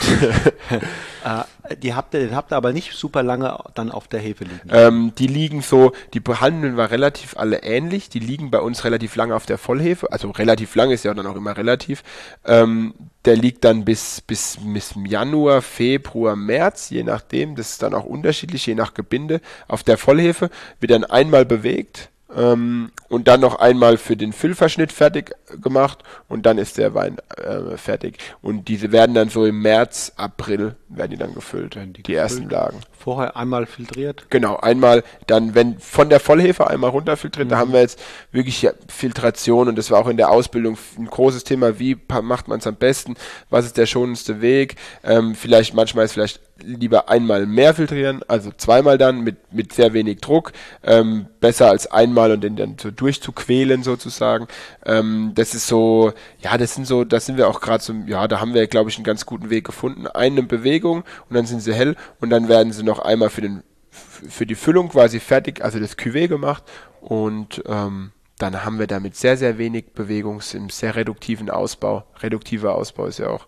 äh, 1.23 1.75
die 1.81 1.93
habt 1.93 2.13
ihr, 2.13 2.21
den 2.21 2.35
habt 2.35 2.51
ihr 2.51 2.55
aber 2.55 2.73
nicht 2.73 2.93
super 2.93 3.23
lange 3.23 3.57
dann 3.75 3.91
auf 3.91 4.07
der 4.07 4.19
Hefe 4.19 4.45
liegen. 4.45 4.69
Ähm, 4.71 5.13
die 5.17 5.27
liegen 5.27 5.61
so, 5.61 5.93
die 6.13 6.19
behandeln 6.19 6.77
wir 6.77 6.91
relativ 6.91 7.37
alle 7.37 7.63
ähnlich. 7.63 8.09
Die 8.09 8.19
liegen 8.19 8.51
bei 8.51 8.59
uns 8.59 8.83
relativ 8.83 9.15
lange 9.15 9.35
auf 9.35 9.45
der 9.45 9.57
Vollhefe, 9.57 10.11
also 10.11 10.31
relativ 10.31 10.75
lang 10.75 10.91
ist 10.91 11.03
ja 11.03 11.13
dann 11.13 11.27
auch 11.27 11.35
immer 11.35 11.57
relativ. 11.57 12.03
Ähm, 12.45 12.93
der 13.25 13.35
liegt 13.35 13.65
dann 13.65 13.83
bis, 13.83 14.21
bis, 14.21 14.57
bis 14.61 14.93
Januar, 15.05 15.61
Februar, 15.61 16.35
März, 16.35 16.91
je 16.91 17.03
nachdem. 17.03 17.55
Das 17.55 17.71
ist 17.71 17.83
dann 17.83 17.93
auch 17.93 18.05
unterschiedlich, 18.05 18.65
je 18.65 18.75
nach 18.75 18.93
Gebinde. 18.93 19.41
Auf 19.67 19.83
der 19.83 19.97
Vollhefe 19.97 20.49
wird 20.79 20.91
dann 20.91 21.03
einmal 21.03 21.45
bewegt 21.45 22.09
ähm, 22.35 22.91
und 23.09 23.27
dann 23.27 23.41
noch 23.41 23.59
einmal 23.59 23.97
für 23.97 24.17
den 24.17 24.33
Füllverschnitt 24.33 24.91
fertig 24.91 25.35
gemacht 25.61 26.03
und 26.27 26.45
dann 26.45 26.57
ist 26.57 26.77
der 26.77 26.93
Wein 26.93 27.17
äh, 27.37 27.77
fertig. 27.77 28.17
Und 28.41 28.67
diese 28.67 28.91
werden 28.91 29.15
dann 29.15 29.29
so 29.29 29.45
im 29.45 29.61
März, 29.61 30.13
April 30.17 30.75
werden 30.89 31.11
die 31.11 31.17
dann 31.17 31.33
gefüllt, 31.33 31.75
die, 31.75 31.79
die 31.79 32.03
gefüllt. 32.03 32.17
ersten 32.17 32.49
Lagen. 32.49 32.79
Vorher 32.99 33.37
einmal 33.37 33.65
filtriert? 33.65 34.25
Genau, 34.29 34.57
einmal 34.57 35.03
dann, 35.27 35.55
wenn 35.55 35.79
von 35.79 36.09
der 36.09 36.19
Vollhefe 36.19 36.67
einmal 36.67 36.89
runterfiltriert, 36.89 37.47
mhm. 37.47 37.51
da 37.51 37.57
haben 37.57 37.73
wir 37.73 37.81
jetzt 37.81 37.99
wirklich 38.31 38.61
ja, 38.61 38.71
Filtration 38.87 39.67
und 39.67 39.77
das 39.77 39.91
war 39.91 39.99
auch 39.99 40.07
in 40.07 40.17
der 40.17 40.31
Ausbildung 40.31 40.77
ein 40.97 41.05
großes 41.05 41.43
Thema, 41.43 41.79
wie 41.79 41.97
macht 42.21 42.47
man 42.47 42.59
es 42.59 42.67
am 42.67 42.75
besten, 42.75 43.15
was 43.49 43.65
ist 43.65 43.77
der 43.77 43.85
schonendste 43.85 44.41
Weg, 44.41 44.75
ähm, 45.03 45.35
vielleicht 45.35 45.73
manchmal 45.73 46.05
ist 46.05 46.13
vielleicht 46.13 46.41
lieber 46.63 47.09
einmal 47.09 47.45
mehr 47.45 47.73
filtrieren, 47.73 48.21
also 48.27 48.51
zweimal 48.55 48.97
dann 48.97 49.21
mit, 49.21 49.53
mit 49.53 49.73
sehr 49.73 49.93
wenig 49.93 50.19
Druck, 50.21 50.53
ähm, 50.83 51.27
besser 51.39 51.69
als 51.69 51.87
einmal 51.91 52.31
und 52.31 52.41
den 52.41 52.55
dann 52.55 52.77
so 52.81 52.91
durchzuquälen 52.91 53.83
sozusagen. 53.83 54.47
Ähm, 54.85 55.31
das 55.35 55.53
ist 55.53 55.67
so, 55.67 56.13
ja, 56.39 56.57
das 56.57 56.75
sind 56.75 56.87
so, 56.87 57.03
da 57.03 57.19
sind 57.19 57.37
wir 57.37 57.47
auch 57.47 57.61
gerade 57.61 57.83
so, 57.83 57.93
ja, 58.07 58.27
da 58.27 58.39
haben 58.39 58.53
wir, 58.53 58.67
glaube 58.67 58.89
ich, 58.89 58.97
einen 58.97 59.03
ganz 59.03 59.25
guten 59.25 59.49
Weg 59.49 59.65
gefunden. 59.65 60.07
Eine 60.07 60.43
Bewegung 60.43 61.03
und 61.29 61.35
dann 61.35 61.45
sind 61.45 61.61
sie 61.61 61.73
hell 61.73 61.95
und 62.19 62.29
dann 62.29 62.47
werden 62.49 62.73
sie 62.73 62.83
noch 62.87 62.99
einmal 62.99 63.29
für 63.29 63.41
den 63.41 63.63
für 63.89 64.45
die 64.45 64.55
Füllung 64.55 64.89
quasi 64.89 65.19
fertig, 65.19 65.63
also 65.63 65.79
das 65.79 65.97
Cuvée 65.97 66.27
gemacht 66.27 66.63
und 67.01 67.63
ähm, 67.67 68.11
dann 68.37 68.63
haben 68.63 68.77
wir 68.77 68.87
damit 68.87 69.15
sehr, 69.15 69.37
sehr 69.37 69.57
wenig 69.57 69.93
Bewegung 69.93 70.41
im 70.53 70.69
sehr 70.69 70.95
reduktiven 70.95 71.49
Ausbau. 71.49 72.03
Reduktiver 72.21 72.75
Ausbau 72.75 73.07
ist 73.07 73.17
ja 73.17 73.29
auch 73.29 73.47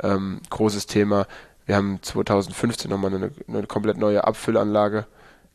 ähm, 0.00 0.40
großes 0.50 0.86
Thema. 0.86 1.26
Wir 1.66 1.74
haben 1.74 1.98
2015 2.00 2.88
nochmal 2.90 3.14
eine, 3.14 3.32
eine 3.48 3.66
komplett 3.66 3.98
neue 3.98 4.24
Abfüllanlage 4.24 5.06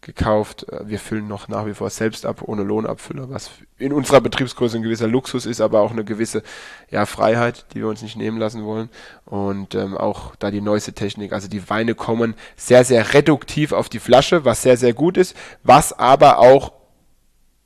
gekauft. 0.04 0.68
Äh, 0.72 0.88
wir 0.88 1.00
füllen 1.00 1.28
noch 1.28 1.48
nach 1.48 1.66
wie 1.66 1.74
vor 1.74 1.90
selbst 1.90 2.26
ab, 2.26 2.42
ohne 2.44 2.64
Lohnabfüller, 2.64 3.30
was 3.30 3.52
in 3.78 3.94
unserer 3.94 4.22
Betriebsgröße 4.22 4.78
ein 4.78 4.84
gewisser 4.84 5.08
Luxus 5.08 5.46
ist, 5.46 5.62
aber 5.62 5.82
auch 5.82 5.92
eine 5.92 6.04
gewisse 6.04 6.44
ja, 6.92 7.06
Freiheit, 7.06 7.66
die 7.74 7.80
wir 7.80 7.88
uns 7.88 8.02
nicht 8.02 8.16
nehmen 8.16 8.38
lassen 8.38 8.64
wollen. 8.66 8.90
Und 9.26 9.76
ähm, 9.76 9.98
auch 9.98 10.36
da 10.38 10.52
die 10.52 10.62
neueste 10.62 10.94
Technik. 10.94 11.34
Also 11.34 11.48
die 11.48 11.70
Weine 11.70 11.96
kommen 11.96 12.36
sehr, 12.56 12.86
sehr 12.86 13.14
reduktiv 13.14 13.72
auf 13.72 13.90
die 13.90 14.00
Flasche, 14.00 14.46
was 14.46 14.62
sehr, 14.62 14.78
sehr 14.78 14.94
gut 14.94 15.18
ist, 15.18 15.36
was 15.64 15.98
aber 15.98 16.40
auch 16.40 16.72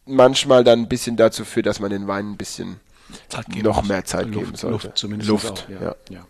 manchmal 0.06 0.64
dann 0.64 0.82
ein 0.82 0.90
bisschen 0.90 1.18
dazu 1.18 1.46
führt, 1.46 1.66
dass 1.66 1.80
man 1.80 1.92
den 1.92 2.08
Wein 2.08 2.32
ein 2.32 2.38
bisschen 2.38 2.80
noch 3.62 3.84
mehr 3.84 4.06
Zeit 4.06 4.28
Luft, 4.28 4.40
geben 4.40 4.56
sollte. 4.56 4.88
Luft 4.88 4.98
zumindest. 4.98 5.30
Luft, 5.30 5.68
auch, 5.68 5.82
ja. 5.82 5.96
ja. 6.10 6.26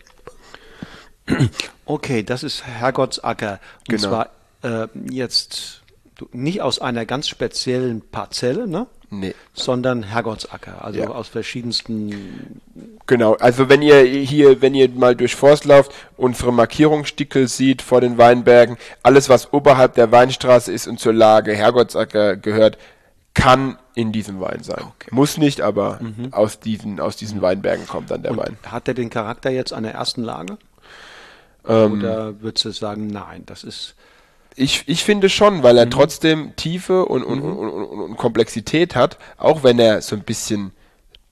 Okay, 1.86 2.24
das 2.24 2.44
ist 2.44 2.66
Herrgottsacker. 2.66 3.60
Und 3.80 3.88
genau. 3.88 4.08
zwar 4.10 4.30
äh, 4.64 4.88
jetzt 5.10 5.84
nicht 6.32 6.62
aus 6.62 6.80
einer 6.80 7.06
ganz 7.06 7.28
speziellen 7.28 8.02
Parzelle, 8.02 8.68
ne? 8.68 8.88
Nee. 9.10 9.36
Sondern 9.54 10.04
Herrgottsacker, 10.04 10.84
also 10.84 11.00
ja. 11.00 11.08
aus 11.08 11.30
verschiedensten. 11.30 12.60
Genau, 13.06 13.36
also 13.36 13.70
wenn 13.70 13.82
ihr 13.82 14.02
hier, 14.02 14.62
wenn 14.62 14.76
ihr 14.76 14.90
mal 14.90 15.16
durch 15.16 15.36
Forst 15.36 15.64
lauft, 15.64 15.94
unsere 16.18 16.52
Markierungsstickel 16.52 17.48
sieht 17.48 17.82
vor 17.82 18.02
den 18.02 18.18
Weinbergen, 18.18 18.76
alles 19.04 19.30
was 19.30 19.54
oberhalb 19.54 19.94
der 19.94 20.12
Weinstraße 20.12 20.74
ist 20.74 20.88
und 20.88 21.00
zur 21.00 21.14
Lage 21.14 21.54
Herrgottsacker 21.54 22.36
gehört, 22.36 22.78
kann 23.34 23.78
in 23.96 24.12
diesem 24.12 24.42
Wein 24.42 24.62
sein. 24.64 24.80
Okay. 24.80 25.10
Muss 25.12 25.38
nicht, 25.38 25.62
aber 25.62 26.00
mhm. 26.02 26.34
aus, 26.34 26.60
diesen, 26.60 27.00
aus 27.00 27.16
diesen 27.16 27.42
Weinbergen 27.42 27.88
kommt 27.88 28.12
dann 28.12 28.24
der 28.24 28.32
Und 28.32 28.40
Wein. 28.40 28.58
Hat 28.66 28.88
er 28.90 28.94
den 28.94 29.10
Charakter 29.10 29.50
jetzt 29.50 29.72
an 29.72 29.84
der 29.84 29.94
ersten 29.94 30.24
Lage? 30.24 30.58
Ähm, 31.68 31.94
Oder 31.94 32.42
würdest 32.42 32.66
du 32.66 32.72
sagen, 32.72 33.08
nein, 33.08 33.44
das 33.46 33.64
ist. 33.64 33.96
Ich, 34.60 34.84
ich 34.88 35.04
finde 35.04 35.30
schon, 35.30 35.64
weil 35.64 35.78
er 35.78 35.86
mhm. 35.86 35.92
trotzdem 35.92 36.56
Tiefe 36.56 37.06
und, 37.06 37.24
und, 37.24 37.44
mhm. 37.44 37.58
und, 37.58 37.70
und, 37.70 38.00
und 38.02 38.18
Komplexität 38.18 38.96
hat, 38.96 39.18
auch 39.38 39.64
wenn 39.64 39.80
er 39.80 40.02
so 40.02 40.16
ein 40.16 40.24
bisschen 40.24 40.72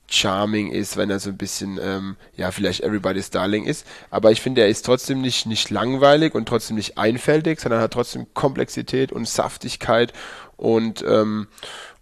charming 0.08 0.70
ist, 0.70 0.96
wenn 0.96 1.10
er 1.10 1.18
so 1.18 1.30
ein 1.30 1.36
bisschen, 1.36 1.78
ähm, 1.82 2.16
ja, 2.36 2.50
vielleicht 2.50 2.82
Everybody's 2.82 3.30
Darling 3.30 3.64
ist. 3.64 3.86
Aber 4.10 4.30
ich 4.30 4.40
finde, 4.40 4.60
er 4.60 4.68
ist 4.68 4.86
trotzdem 4.86 5.20
nicht, 5.20 5.46
nicht 5.46 5.70
langweilig 5.70 6.34
und 6.34 6.48
trotzdem 6.48 6.76
nicht 6.76 6.98
einfältig, 6.98 7.60
sondern 7.60 7.80
hat 7.80 7.92
trotzdem 7.92 8.26
Komplexität 8.34 9.12
und 9.12 9.28
Saftigkeit 9.28 10.12
und, 10.56 11.04
ähm, 11.06 11.48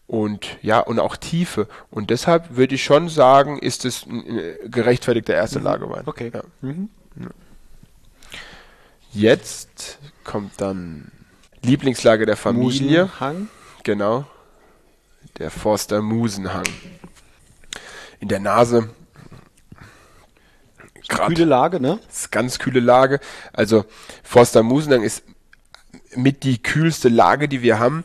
und 0.07 0.59
ja, 0.61 0.81
und 0.81 0.99
auch 0.99 1.16
Tiefe. 1.16 1.66
Und 1.91 2.11
deshalb 2.11 2.57
würde 2.57 2.75
ich 2.75 2.85
schon 2.85 3.09
sagen, 3.09 3.59
ist 3.59 3.87
es 3.87 4.05
ein 4.05 4.25
gerechtfertigter 4.66 5.35
erste 5.35 5.61
mhm. 5.61 5.64
Lagewein. 5.64 6.03
Okay. 6.05 6.31
Ja. 6.35 6.43
Mhm. 6.61 6.91
Jetzt 9.12 9.99
kommt 10.25 10.61
dann 10.61 11.12
Lieblingslage 11.65 12.27
der 12.27 12.37
Familie. 12.37 13.05
Musenhang. 13.05 13.49
Genau. 13.83 14.27
Der 15.39 15.51
Forster 15.51 16.03
Musenhang. 16.03 16.65
In 18.21 18.29
der 18.29 18.41
Nase. 18.41 18.91
Grad, 21.09 21.29
kühle 21.29 21.45
Lage, 21.45 21.81
ne? 21.81 21.99
Ist 22.09 22.33
ganz 22.33 22.59
kühle 22.59 22.81
Lage. 22.81 23.21
Also 23.53 23.85
Forster 24.23 24.62
Musenhang 24.62 25.03
ist 25.03 25.23
mit 26.15 26.45
die 26.45 26.62
kühlste 26.62 27.09
Lage, 27.09 27.49
die 27.49 27.62
wir 27.62 27.79
haben 27.79 28.05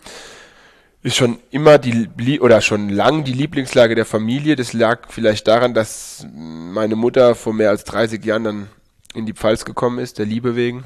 ist 1.01 1.15
schon 1.15 1.39
immer 1.49 1.77
die 1.77 2.39
oder 2.41 2.61
schon 2.61 2.89
lang 2.89 3.23
die 3.23 3.33
Lieblingslage 3.33 3.95
der 3.95 4.05
Familie. 4.05 4.55
Das 4.55 4.73
lag 4.73 5.07
vielleicht 5.09 5.47
daran, 5.47 5.73
dass 5.73 6.25
meine 6.33 6.95
Mutter 6.95 7.35
vor 7.35 7.53
mehr 7.53 7.69
als 7.69 7.85
30 7.85 8.23
Jahren 8.23 8.43
dann 8.43 8.67
in 9.13 9.25
die 9.25 9.33
Pfalz 9.33 9.65
gekommen 9.65 9.99
ist, 9.99 10.19
der 10.19 10.25
Liebe 10.25 10.55
wegen. 10.55 10.83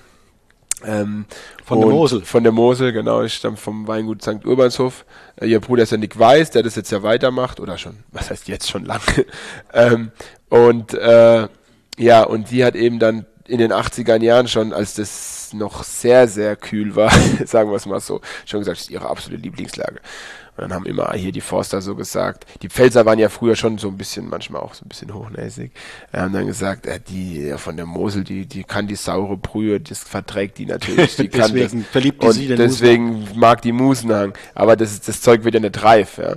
Ähm, 0.85 1.25
von 1.63 1.79
der 1.79 1.89
Mosel. 1.89 2.21
Von 2.25 2.43
der 2.43 2.51
Mosel, 2.51 2.91
genau. 2.91 3.23
Ich 3.23 3.33
stamme 3.33 3.57
vom 3.57 3.87
Weingut 3.87 4.21
St. 4.21 4.45
Urbanshof. 4.45 5.05
Äh, 5.35 5.47
ihr 5.47 5.59
Bruder 5.59 5.83
ist 5.83 5.91
ja 5.91 5.97
Nick 5.97 6.17
Weiß, 6.17 6.51
der 6.51 6.63
das 6.63 6.75
jetzt 6.75 6.91
ja 6.91 7.03
weitermacht, 7.03 7.59
oder 7.59 7.77
schon, 7.77 7.99
was 8.11 8.29
heißt 8.29 8.47
jetzt 8.47 8.69
schon 8.69 8.85
lange. 8.85 9.25
ähm, 9.73 10.11
und 10.49 10.93
äh, 10.93 11.47
ja, 11.97 12.23
und 12.23 12.47
sie 12.47 12.65
hat 12.65 12.75
eben 12.75 12.99
dann 12.99 13.25
in 13.47 13.57
den 13.57 13.73
80er 13.73 14.21
Jahren 14.21 14.47
schon, 14.47 14.73
als 14.73 14.95
das 14.95 15.51
noch 15.53 15.83
sehr, 15.83 16.27
sehr 16.27 16.55
kühl 16.55 16.95
war, 16.95 17.11
sagen 17.45 17.69
wir 17.69 17.75
es 17.75 17.85
mal 17.85 17.99
so, 17.99 18.21
schon 18.45 18.59
gesagt, 18.59 18.77
das 18.77 18.85
ist 18.85 18.91
ihre 18.91 19.09
absolute 19.09 19.41
Lieblingslage. 19.41 19.99
Und 20.55 20.61
dann 20.61 20.73
haben 20.73 20.85
immer 20.85 21.11
hier 21.13 21.31
die 21.31 21.41
Forster 21.41 21.81
so 21.81 21.95
gesagt, 21.95 22.45
die 22.61 22.69
Pfälzer 22.69 23.05
waren 23.05 23.17
ja 23.17 23.29
früher 23.29 23.55
schon 23.55 23.79
so 23.79 23.87
ein 23.87 23.97
bisschen, 23.97 24.29
manchmal 24.29 24.61
auch 24.61 24.75
so 24.75 24.85
ein 24.85 24.89
bisschen 24.89 25.13
hochnäsig, 25.13 25.71
äh, 26.11 26.19
haben 26.19 26.33
dann 26.33 26.45
gesagt, 26.45 26.85
äh, 26.85 26.99
die 26.99 27.47
ja, 27.47 27.57
von 27.57 27.75
der 27.75 27.87
Mosel, 27.87 28.23
die, 28.23 28.45
die 28.45 28.63
kann 28.63 28.87
die 28.87 28.95
saure 28.95 29.35
Brühe, 29.35 29.79
das 29.79 29.99
verträgt 29.99 30.59
die 30.59 30.67
natürlich. 30.67 31.15
Die 31.15 31.27
kann 31.29 31.53
deswegen 31.53 31.81
das, 31.81 31.89
verliebt 31.91 32.23
und 32.23 32.31
sie 32.33 32.47
den 32.47 32.57
deswegen 32.57 33.05
Musenhang. 33.05 33.39
mag 33.39 33.61
die 33.63 33.71
Musenhang. 33.71 34.33
Aber 34.53 34.75
das, 34.75 35.01
das 35.01 35.21
Zeug 35.21 35.43
wird 35.43 35.55
ja 35.55 35.59
nicht 35.59 35.83
reif. 35.83 36.19
Ja. 36.19 36.35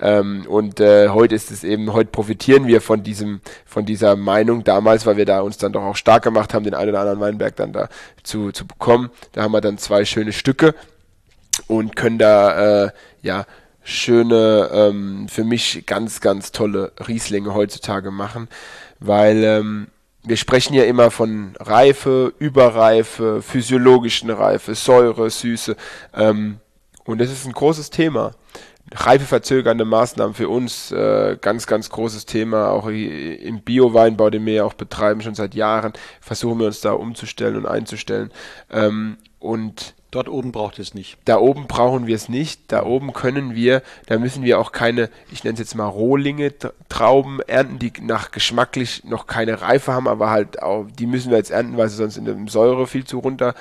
Ähm, 0.00 0.46
und 0.48 0.80
äh, 0.80 1.10
heute 1.10 1.34
ist 1.34 1.50
es 1.50 1.62
eben, 1.62 1.92
heute 1.92 2.10
profitieren 2.10 2.66
wir 2.66 2.80
von 2.80 3.02
diesem, 3.02 3.40
von 3.66 3.84
dieser 3.84 4.16
Meinung 4.16 4.64
damals, 4.64 5.04
weil 5.04 5.18
wir 5.18 5.26
da 5.26 5.40
uns 5.40 5.58
dann 5.58 5.72
doch 5.72 5.82
auch 5.82 5.96
stark 5.96 6.22
gemacht 6.22 6.54
haben, 6.54 6.64
den 6.64 6.74
einen 6.74 6.90
oder 6.90 7.00
anderen 7.00 7.20
Weinberg 7.20 7.56
dann 7.56 7.72
da 7.72 7.88
zu, 8.22 8.52
zu 8.52 8.66
bekommen. 8.66 9.10
Da 9.32 9.42
haben 9.42 9.52
wir 9.52 9.60
dann 9.60 9.76
zwei 9.76 10.06
schöne 10.06 10.32
Stücke 10.32 10.74
und 11.66 11.96
können 11.96 12.18
da 12.18 12.84
äh, 12.86 12.90
ja 13.22 13.46
schöne, 13.82 14.70
ähm, 14.72 15.28
für 15.28 15.44
mich 15.44 15.84
ganz, 15.86 16.20
ganz 16.20 16.52
tolle 16.52 16.92
Rieslinge 17.06 17.54
heutzutage 17.54 18.10
machen, 18.10 18.48
weil 18.98 19.42
ähm, 19.44 19.86
wir 20.22 20.36
sprechen 20.36 20.74
ja 20.74 20.84
immer 20.84 21.10
von 21.10 21.54
Reife, 21.58 22.32
Überreife, 22.38 23.42
physiologischen 23.42 24.30
Reife, 24.30 24.74
Säure, 24.74 25.30
Süße. 25.30 25.76
Ähm, 26.14 26.58
und 27.04 27.20
das 27.20 27.30
ist 27.30 27.46
ein 27.46 27.52
großes 27.52 27.90
Thema. 27.90 28.32
Reifeverzögernde 28.92 29.84
Maßnahmen 29.84 30.34
für 30.34 30.48
uns, 30.48 30.90
äh, 30.90 31.38
ganz, 31.40 31.66
ganz 31.66 31.88
großes 31.90 32.26
Thema. 32.26 32.70
Auch 32.70 32.88
im 32.88 33.62
Bio-Weinbau, 33.62 34.30
den 34.30 34.44
wir 34.44 34.54
ja 34.54 34.64
auch 34.64 34.74
betreiben, 34.74 35.22
schon 35.22 35.34
seit 35.34 35.54
Jahren, 35.54 35.92
versuchen 36.20 36.58
wir 36.58 36.66
uns 36.66 36.80
da 36.80 36.92
umzustellen 36.92 37.56
und 37.56 37.66
einzustellen. 37.66 38.30
Ähm, 38.70 39.16
und 39.38 39.94
Dort 40.10 40.28
oben 40.28 40.50
braucht 40.50 40.80
es 40.80 40.92
nicht. 40.92 41.18
Da 41.24 41.38
oben 41.38 41.68
brauchen 41.68 42.08
wir 42.08 42.16
es 42.16 42.28
nicht. 42.28 42.72
Da 42.72 42.82
oben 42.82 43.12
können 43.12 43.54
wir, 43.54 43.82
da 44.06 44.18
müssen 44.18 44.42
wir 44.42 44.58
auch 44.58 44.72
keine, 44.72 45.08
ich 45.30 45.44
nenne 45.44 45.54
es 45.54 45.60
jetzt 45.60 45.76
mal 45.76 45.86
Rohlinge, 45.86 46.52
Trauben 46.88 47.40
ernten, 47.40 47.78
die 47.78 47.92
nach 48.00 48.32
geschmacklich 48.32 49.04
noch 49.04 49.28
keine 49.28 49.62
Reife 49.62 49.92
haben, 49.92 50.08
aber 50.08 50.30
halt 50.30 50.62
auch, 50.62 50.86
die 50.98 51.06
müssen 51.06 51.30
wir 51.30 51.38
jetzt 51.38 51.52
ernten, 51.52 51.76
weil 51.76 51.88
sie 51.88 51.96
sonst 51.96 52.16
in 52.16 52.24
der 52.24 52.36
Säure 52.48 52.88
viel 52.88 53.04
zu 53.04 53.20
runter 53.20 53.54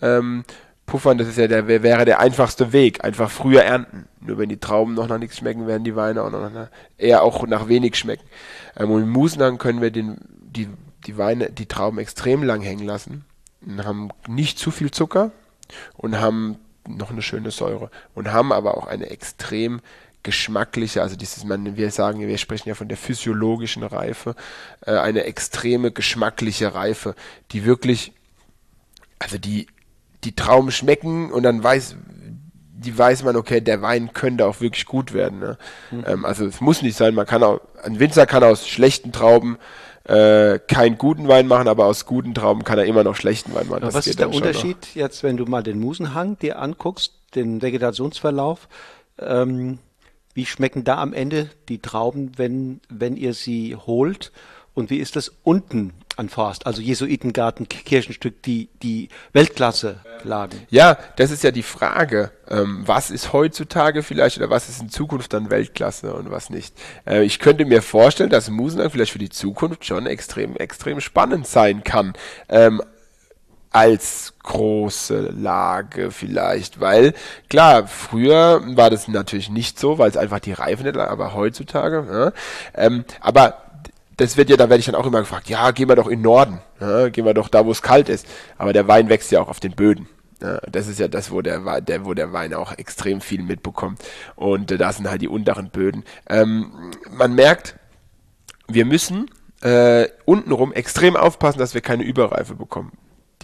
ähm, 0.00 0.44
puffern. 0.86 1.18
Das 1.18 1.26
ist 1.26 1.38
ja 1.38 1.48
der, 1.48 1.66
wäre 1.66 2.04
der 2.04 2.20
einfachste 2.20 2.72
Weg. 2.72 3.04
Einfach 3.04 3.28
früher 3.28 3.64
ernten. 3.64 4.06
Nur 4.20 4.38
wenn 4.38 4.48
die 4.48 4.60
Trauben 4.60 4.94
noch 4.94 5.08
nach 5.08 5.18
nichts 5.18 5.38
schmecken, 5.38 5.66
werden 5.66 5.82
die 5.82 5.96
Weine 5.96 6.22
auch 6.22 6.30
noch 6.30 6.52
nach, 6.52 6.68
eher 6.98 7.24
auch 7.24 7.44
nach 7.48 7.66
wenig 7.66 7.96
schmecken. 7.96 8.24
Ähm, 8.76 8.92
und 8.92 9.02
im 9.02 9.10
Musenhang 9.10 9.58
können 9.58 9.82
wir 9.82 9.90
den, 9.90 10.18
die, 10.28 10.68
die 11.04 11.18
Weine, 11.18 11.50
die 11.50 11.66
Trauben 11.66 11.98
extrem 11.98 12.44
lang 12.44 12.60
hängen 12.60 12.86
lassen 12.86 13.24
und 13.66 13.84
haben 13.84 14.10
nicht 14.28 14.60
zu 14.60 14.70
viel 14.70 14.92
Zucker 14.92 15.32
und 15.96 16.20
haben 16.20 16.58
noch 16.88 17.10
eine 17.10 17.22
schöne 17.22 17.50
Säure 17.50 17.90
und 18.14 18.32
haben 18.32 18.52
aber 18.52 18.76
auch 18.76 18.86
eine 18.86 19.10
extrem 19.10 19.80
geschmackliche, 20.22 21.02
also 21.02 21.14
dieses, 21.14 21.44
man, 21.44 21.76
wir 21.76 21.90
sagen, 21.92 22.20
wir 22.20 22.38
sprechen 22.38 22.68
ja 22.68 22.74
von 22.74 22.88
der 22.88 22.96
physiologischen 22.96 23.84
Reife, 23.84 24.34
äh, 24.84 24.90
eine 24.90 25.22
extreme 25.22 25.92
geschmackliche 25.92 26.74
Reife, 26.74 27.14
die 27.52 27.64
wirklich, 27.64 28.12
also 29.20 29.38
die, 29.38 29.68
die 30.24 30.34
Trauben 30.34 30.72
schmecken 30.72 31.30
und 31.30 31.44
dann 31.44 31.62
weiß, 31.62 31.94
die 32.76 32.98
weiß 32.98 33.22
man, 33.22 33.36
okay, 33.36 33.60
der 33.60 33.82
Wein 33.82 34.12
könnte 34.12 34.46
auch 34.46 34.60
wirklich 34.60 34.86
gut 34.86 35.12
werden. 35.12 35.38
Ne? 35.38 35.58
Mhm. 35.92 36.04
Ähm, 36.06 36.24
also 36.24 36.44
es 36.44 36.60
muss 36.60 36.82
nicht 36.82 36.96
sein, 36.96 37.14
man 37.14 37.26
kann 37.26 37.44
auch, 37.44 37.60
ein 37.84 38.00
Winzer 38.00 38.26
kann 38.26 38.42
aus 38.42 38.66
schlechten 38.66 39.12
Trauben 39.12 39.58
äh, 40.06 40.58
keinen 40.58 40.98
guten 40.98 41.26
Wein 41.28 41.48
machen, 41.48 41.68
aber 41.68 41.86
aus 41.86 42.06
guten 42.06 42.34
Trauben 42.34 42.64
kann 42.64 42.78
er 42.78 42.84
immer 42.84 43.02
noch 43.02 43.16
schlechten 43.16 43.54
Wein 43.54 43.68
machen. 43.68 43.80
Das 43.80 43.94
was 43.94 44.06
ist 44.06 44.20
der 44.20 44.30
Unterschied 44.30 44.78
noch. 44.80 44.94
jetzt, 44.94 45.22
wenn 45.22 45.36
du 45.36 45.46
mal 45.46 45.62
den 45.62 45.80
Musenhang 45.80 46.38
dir 46.38 46.60
anguckst, 46.60 47.14
den 47.34 47.60
Vegetationsverlauf? 47.60 48.68
Ähm, 49.18 49.78
wie 50.34 50.46
schmecken 50.46 50.84
da 50.84 50.98
am 50.98 51.12
Ende 51.12 51.50
die 51.68 51.80
Trauben, 51.80 52.32
wenn, 52.36 52.80
wenn 52.88 53.16
ihr 53.16 53.34
sie 53.34 53.74
holt? 53.74 54.32
Und 54.74 54.90
wie 54.90 54.98
ist 54.98 55.16
das 55.16 55.32
unten 55.42 55.92
an 56.16 56.28
Forst, 56.28 56.66
also 56.66 56.80
Jesuitengarten, 56.80 57.68
Kirchenstück, 57.68 58.42
die, 58.42 58.68
die 58.82 59.08
Weltklasse 59.32 60.00
lagen? 60.24 60.66
Ja, 60.70 60.98
das 61.16 61.30
ist 61.30 61.44
ja 61.44 61.50
die 61.50 61.62
Frage. 61.62 62.32
Ähm, 62.48 62.82
was 62.86 63.10
ist 63.10 63.32
heutzutage 63.32 64.02
vielleicht 64.02 64.38
oder 64.38 64.50
was 64.50 64.68
ist 64.68 64.80
in 64.80 64.88
Zukunft 64.88 65.32
dann 65.32 65.50
Weltklasse 65.50 66.14
und 66.14 66.30
was 66.30 66.50
nicht? 66.50 66.74
Äh, 67.06 67.24
ich 67.24 67.38
könnte 67.38 67.64
mir 67.64 67.82
vorstellen, 67.82 68.30
dass 68.30 68.48
Musenang 68.48 68.90
vielleicht 68.90 69.12
für 69.12 69.18
die 69.18 69.28
Zukunft 69.28 69.84
schon 69.84 70.06
extrem, 70.06 70.56
extrem 70.56 71.00
spannend 71.00 71.46
sein 71.46 71.84
kann. 71.84 72.14
Ähm, 72.48 72.82
als 73.76 74.32
große 74.42 75.34
Lage 75.36 76.10
vielleicht, 76.10 76.80
weil 76.80 77.12
klar, 77.50 77.86
früher 77.86 78.62
war 78.74 78.88
das 78.88 79.06
natürlich 79.06 79.50
nicht 79.50 79.78
so, 79.78 79.98
weil 79.98 80.08
es 80.08 80.16
einfach 80.16 80.40
die 80.40 80.54
Reifen 80.54 80.84
nicht 80.84 80.96
lag, 80.96 81.10
aber 81.10 81.34
heutzutage, 81.34 82.06
ja, 82.10 82.32
ähm, 82.74 83.04
aber 83.20 83.65
das 84.16 84.36
wird 84.36 84.50
ja, 84.50 84.56
da 84.56 84.68
werde 84.68 84.80
ich 84.80 84.86
dann 84.86 84.94
auch 84.94 85.06
immer 85.06 85.20
gefragt, 85.20 85.48
ja, 85.48 85.70
gehen 85.70 85.88
wir 85.88 85.96
doch 85.96 86.08
in 86.08 86.18
den 86.18 86.22
Norden, 86.22 86.60
ja, 86.80 87.08
gehen 87.08 87.24
wir 87.24 87.34
doch 87.34 87.48
da, 87.48 87.66
wo 87.66 87.70
es 87.70 87.82
kalt 87.82 88.08
ist, 88.08 88.26
aber 88.58 88.72
der 88.72 88.88
Wein 88.88 89.08
wächst 89.08 89.30
ja 89.30 89.40
auch 89.40 89.48
auf 89.48 89.60
den 89.60 89.72
Böden. 89.72 90.08
Ja, 90.42 90.60
das 90.70 90.86
ist 90.86 91.00
ja 91.00 91.08
das, 91.08 91.30
wo 91.30 91.40
der, 91.40 91.80
der, 91.80 92.04
wo 92.04 92.12
der 92.12 92.32
Wein 92.32 92.52
auch 92.52 92.76
extrem 92.76 93.22
viel 93.22 93.42
mitbekommt. 93.42 94.02
Und 94.34 94.70
äh, 94.70 94.76
da 94.76 94.92
sind 94.92 95.08
halt 95.08 95.22
die 95.22 95.28
unteren 95.28 95.70
Böden. 95.70 96.04
Ähm, 96.28 96.92
man 97.10 97.34
merkt, 97.34 97.76
wir 98.68 98.84
müssen 98.84 99.30
äh, 99.62 100.08
untenrum 100.26 100.72
extrem 100.74 101.16
aufpassen, 101.16 101.58
dass 101.58 101.72
wir 101.72 101.80
keine 101.80 102.04
Überreife 102.04 102.54
bekommen. 102.54 102.92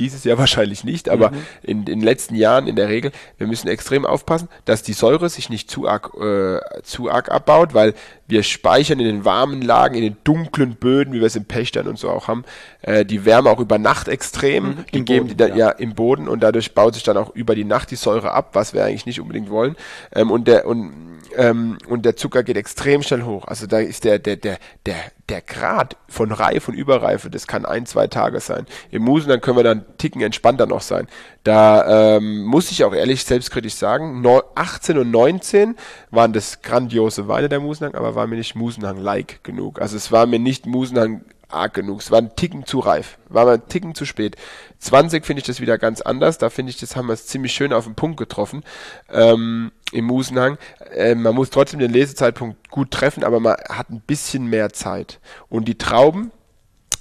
Dieses 0.03 0.25
Jahr 0.25 0.39
wahrscheinlich 0.47 0.85
nicht, 0.85 1.09
aber 1.09 1.31
mhm. 1.31 1.37
in, 1.63 1.79
in 1.79 1.85
den 1.85 2.01
letzten 2.01 2.35
Jahren 2.35 2.67
in 2.67 2.77
der 2.77 2.89
Regel, 2.89 3.13
wir 3.39 3.47
müssen 3.47 3.69
extrem 3.69 4.05
aufpassen, 4.05 4.49
dass 4.65 4.83
die 4.83 4.93
Säure 4.93 5.29
sich 5.29 5.49
nicht 5.49 5.71
zu 5.71 5.89
arg, 5.89 6.11
äh, 6.21 6.59
zu 6.83 7.11
arg 7.11 7.31
abbaut, 7.31 7.75
weil 7.75 7.95
wir 8.27 8.43
speichern 8.43 8.99
in 8.99 9.07
den 9.07 9.25
warmen 9.25 9.63
Lagen, 9.63 9.95
in 9.95 10.03
den 10.03 10.17
dunklen 10.25 10.75
Böden, 10.75 11.13
wie 11.13 11.21
wir 11.21 11.27
es 11.27 11.37
im 11.37 11.45
Pächtern 11.45 11.87
und 11.87 11.99
so 11.99 12.09
auch 12.09 12.29
haben, 12.29 12.45
äh, 12.81 13.05
die 13.05 13.25
Wärme 13.25 13.51
auch 13.51 13.61
über 13.61 13.79
Nacht 13.79 14.09
extrem. 14.09 14.65
Mhm, 14.65 14.85
die 14.93 15.05
geben 15.05 15.29
die 15.29 15.37
dann 15.37 15.51
ja. 15.51 15.69
ja. 15.69 15.71
im 15.71 15.95
Boden 15.95 16.29
und 16.29 16.43
dadurch 16.43 16.75
baut 16.75 16.95
sich 16.95 17.03
dann 17.03 17.17
auch 17.17 17.35
über 17.35 17.55
die 17.55 17.65
Nacht 17.65 17.91
die 17.91 17.97
Säure 17.97 18.33
ab, 18.33 18.51
was 18.55 18.75
wir 18.75 18.85
eigentlich 18.85 19.07
nicht 19.07 19.21
unbedingt 19.21 19.51
wollen. 19.51 19.77
Ähm, 20.15 20.31
und 20.31 20.49
der 20.49 20.67
und 20.67 21.12
ähm, 21.37 21.79
und 21.89 22.05
der 22.05 22.17
Zucker 22.17 22.43
geht 22.43 22.57
extrem 22.57 23.03
schnell 23.03 23.23
hoch. 23.23 23.47
Also 23.47 23.67
da 23.67 23.79
ist 23.79 24.05
der 24.05 24.19
der 24.19 24.37
der 24.37 24.59
der 24.87 24.97
der 25.29 25.41
Grad 25.41 25.97
von 26.09 26.33
Reife 26.33 26.71
und 26.71 26.77
Überreife, 26.77 27.31
das 27.31 27.47
kann 27.47 27.65
ein 27.65 27.87
zwei 27.87 28.07
Tage 28.07 28.41
sein. 28.41 28.67
Im 28.91 29.03
Musen 29.03 29.29
dann 29.29 29.41
können 29.41 29.57
wir 29.57 29.65
dann 29.65 29.85
ticken 29.99 30.21
entspannter 30.21 30.67
noch 30.67 30.83
sein. 30.83 31.07
Da 31.45 32.17
ähm, 32.17 32.45
muss 32.45 32.71
ich 32.71 32.85
auch 32.85 32.95
ehrlich 32.95 33.25
selbstkritisch 33.25 33.75
sagen, 33.75 34.25
18 34.55 34.99
und 34.99 35.11
19 35.11 35.77
waren 36.11 36.33
das 36.33 36.63
grandiose 36.63 37.29
Weine 37.29 37.49
der 37.49 37.61
Musenhang, 37.61 37.95
aber 37.95 38.15
war 38.15 38.27
mir 38.27 38.37
nicht 38.37 38.55
Musenhang-like 38.55 39.43
genug. 39.43 39.81
Also 39.81 39.97
es 39.97 40.13
war 40.13 40.27
mir 40.27 40.39
nicht 40.39 40.67
Musenhang 40.67 41.23
arg 41.53 41.75
genug. 41.75 42.01
Es 42.01 42.11
war 42.11 42.19
ein 42.19 42.35
Ticken 42.37 42.67
zu 42.67 42.79
reif, 42.79 43.19
war 43.29 43.45
mal 43.45 43.55
ein 43.55 43.69
Ticken 43.69 43.95
zu 43.95 44.05
spät. 44.05 44.37
20 44.79 45.25
finde 45.25 45.41
ich 45.41 45.47
das 45.47 45.61
wieder 45.61 45.79
ganz 45.79 46.01
anders. 46.01 46.39
Da 46.39 46.51
finde 46.51 46.71
ich, 46.71 46.79
das 46.79 46.97
haben 46.97 47.07
wir 47.07 47.15
es 47.15 47.27
ziemlich 47.27 47.53
schön 47.53 47.73
auf 47.73 47.85
den 47.85 47.95
Punkt 47.95 48.17
getroffen 48.17 48.63
ähm, 49.11 49.73
im 49.93 50.07
Musenhang. 50.07 50.59
Äh, 50.95 51.15
man 51.15 51.35
muss 51.35 51.51
trotzdem 51.51 51.81
den 51.81 51.93
Lesezeitpunkt 51.93 52.71
gut 52.71 52.91
treffen, 52.91 53.25
aber 53.25 53.41
man 53.41 53.57
hat 53.69 53.91
ein 53.91 54.01
bisschen 54.01 54.47
mehr 54.47 54.73
Zeit. 54.73 55.21
Und 55.49 55.67
die 55.69 55.79
Trauben, 55.79 56.33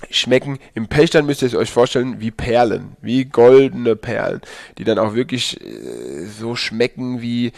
schmecken. 0.10 0.60
Im 0.74 0.88
Pechstein 0.88 1.26
müsst 1.26 1.42
ihr 1.42 1.48
es 1.48 1.56
euch 1.56 1.70
vorstellen 1.70 2.20
wie 2.20 2.32
Perlen, 2.32 2.96
wie 3.02 3.26
goldene 3.26 3.96
Perlen, 3.96 4.42
die 4.78 4.84
dann 4.84 4.98
auch 4.98 5.14
wirklich 5.14 5.62
äh, 5.62 6.26
so 6.26 6.56
schmecken 6.56 7.22
wie 7.22 7.52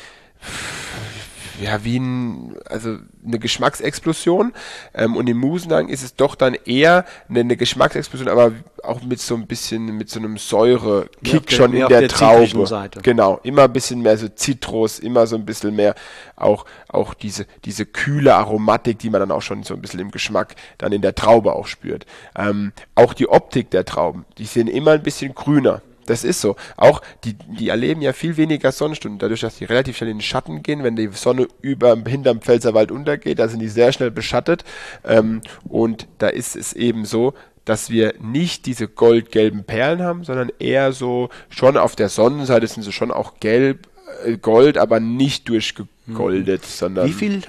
ja, 1.62 1.84
wie 1.84 1.99
ein, 1.99 2.56
also 2.66 2.97
eine 3.26 3.39
Geschmacksexplosion. 3.39 4.54
Ähm, 4.93 5.16
und 5.16 5.28
im 5.30 5.38
Musenang 5.38 5.89
ist 5.89 6.04
es 6.04 6.16
doch 6.16 6.36
dann 6.36 6.56
eher 6.66 7.06
eine, 7.30 7.41
eine, 7.41 7.58
Geschmacksexplosion, 7.58 8.30
aber 8.30 8.54
auch 8.84 9.01
mit 9.01 9.20
so 9.20 9.36
ein 9.36 9.47
bisschen, 9.47 9.97
mit 9.97 10.10
so 10.10 10.20
einem 10.20 10.38
Säure-Kick 10.38 11.51
schon 11.51 11.72
der, 11.72 11.84
in 11.84 11.88
der, 11.89 11.99
der 12.01 12.10
Traube. 12.10 12.89
Genau, 13.04 13.39
immer 13.43 13.64
ein 13.64 13.74
bisschen 13.74 14.01
mehr 14.01 14.18
so 14.18 14.28
Zitrus, 14.28 14.99
immer 14.99 15.28
so 15.28 15.36
ein 15.36 15.45
bisschen 15.45 15.76
mehr 15.76 15.95
auch, 16.36 16.66
auch 16.88 17.14
diese, 17.14 17.45
diese 17.66 17.86
kühle 17.86 18.36
Aromatik, 18.36 18.99
die 18.99 19.10
man 19.10 19.20
dann 19.20 19.32
auch 19.32 19.41
schon 19.41 19.64
so 19.64 19.74
ein 19.74 19.82
bisschen 19.82 19.99
im 19.99 20.12
Geschmack 20.12 20.56
dann 20.78 20.91
in 20.91 21.01
der 21.01 21.16
Traube 21.16 21.54
auch 21.54 21.68
spürt. 21.68 22.06
Ähm, 22.36 22.74
auch 22.95 23.14
die 23.14 23.30
Optik 23.30 23.70
der 23.72 23.86
Trauben, 23.86 24.26
die 24.38 24.45
sind 24.45 24.68
immer 24.68 24.91
ein 24.91 25.04
bisschen 25.04 25.34
grüner. 25.34 25.82
Das 26.06 26.24
ist 26.24 26.41
so. 26.41 26.56
Auch 26.78 27.01
die, 27.24 27.34
die 27.34 27.70
erleben 27.70 28.01
ja 28.01 28.14
viel 28.14 28.38
weniger 28.38 28.72
Sonnenstunden, 28.72 29.20
dadurch, 29.20 29.41
dass 29.41 29.58
die 29.58 29.66
relativ 29.66 29.97
schnell 29.97 30.10
in 30.10 30.18
den 30.18 30.24
Schatten 30.24 30.64
gehen. 30.64 30.84
Wenn 30.84 30.95
die 30.95 31.10
Sonne 31.14 31.47
über 31.62 31.95
hinterm 31.95 32.41
Pfälzerwald 32.41 32.91
untergeht, 32.91 33.39
da 33.39 33.47
sind 33.47 33.60
die 33.60 33.70
sehr 33.70 33.91
schnell 33.91 34.12
beschattet. 34.12 34.64
Ähm, 35.04 35.41
und 35.68 36.08
da 36.18 36.28
ist 36.28 36.56
es 36.56 36.74
eben 36.74 37.06
so, 37.06 37.34
dass 37.66 37.89
wir 37.89 38.16
nicht 38.20 38.66
diese 38.66 38.88
goldgelben 38.88 39.64
Perlen 39.64 40.01
haben, 40.01 40.24
sondern 40.24 40.51
eher 40.60 40.91
so 40.91 41.30
schon 41.49 41.78
auf 41.78 41.95
der 41.95 42.10
Sonnenseite 42.10 42.68
sind 42.68 42.84
sie 42.84 42.91
schon 42.91 43.12
auch 43.12 43.39
gelb, 43.39 43.88
äh, 44.26 44.38
Gold, 44.38 44.78
aber 44.78 44.99
nicht 44.99 45.47
durchgegoldet, 45.49 46.64
hm. 46.64 46.70
sondern. 46.70 47.08
Wie 47.08 47.14
viele 47.14 47.41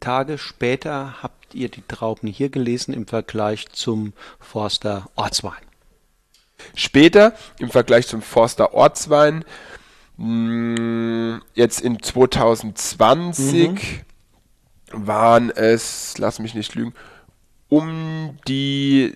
Tage 0.00 0.38
später 0.38 1.22
habt 1.22 1.54
ihr 1.54 1.68
die 1.68 1.82
Trauben 1.86 2.28
hier 2.28 2.48
gelesen 2.48 2.94
im 2.94 3.06
Vergleich 3.06 3.68
zum 3.70 4.12
Forster 4.38 5.08
Ortswein? 5.14 5.69
Später 6.74 7.34
im 7.58 7.70
Vergleich 7.70 8.06
zum 8.06 8.22
Forster 8.22 8.74
Ortswein, 8.74 9.44
mm, 10.16 11.36
jetzt 11.54 11.80
in 11.80 12.02
2020 12.02 13.68
mhm. 14.92 15.06
waren 15.06 15.50
es, 15.50 16.16
lass 16.18 16.38
mich 16.38 16.54
nicht 16.54 16.74
lügen, 16.74 16.94
um 17.68 18.38
die 18.46 19.14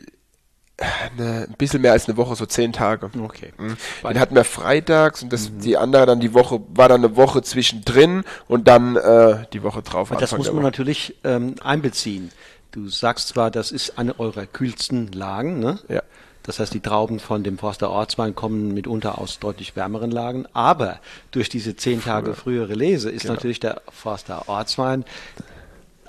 eine, 0.77 1.47
ein 1.49 1.55
bisschen 1.57 1.83
mehr 1.83 1.93
als 1.93 2.09
eine 2.09 2.17
Woche, 2.17 2.35
so 2.35 2.47
zehn 2.47 2.73
Tage. 2.73 3.11
Okay. 3.23 3.53
Mhm. 3.57 3.77
Den 4.03 4.19
hatten 4.19 4.35
wir 4.35 4.45
freitags 4.45 5.23
und 5.23 5.33
das, 5.33 5.51
mhm. 5.51 5.61
die 5.61 5.77
andere 5.77 6.07
dann 6.07 6.21
die 6.21 6.35
Woche, 6.35 6.61
war 6.69 6.89
dann 6.89 7.05
eine 7.05 7.17
Woche 7.17 7.43
zwischendrin 7.43 8.25
und 8.49 8.67
dann 8.67 8.97
äh, 8.97 9.45
die 9.53 9.63
Woche 9.63 9.83
drauf. 9.83 10.13
Das 10.19 10.37
muss 10.37 10.53
man 10.53 10.63
natürlich 10.63 11.17
ähm, 11.23 11.55
einbeziehen. 11.63 12.31
Du 12.73 12.89
sagst 12.89 13.29
zwar, 13.29 13.53
das 13.53 13.71
ist 13.71 13.99
eine 13.99 14.19
eurer 14.19 14.47
kühlsten 14.47 15.13
Lagen, 15.13 15.61
ne? 15.61 15.79
Ja. 15.89 16.03
Das 16.45 16.61
heißt, 16.61 16.75
die 16.75 16.81
Trauben 16.81 17.21
von 17.21 17.43
dem 17.43 17.59
Forster 17.59 17.91
Ortswein 17.91 18.35
kommen 18.35 18.75
mitunter 18.75 19.19
aus 19.19 19.39
deutlich 19.39 19.77
wärmeren 19.77 20.11
Lagen. 20.11 20.47
Aber 20.53 21.01
durch 21.31 21.49
diese 21.49 21.75
zehn 21.75 22.03
Tage 22.03 22.35
frühere 22.35 22.75
Lese 22.75 23.11
ist 23.11 23.23
genau. 23.23 23.35
natürlich 23.35 23.61
der 23.61 23.81
Forster 23.91 24.49
Ortswein 24.49 25.05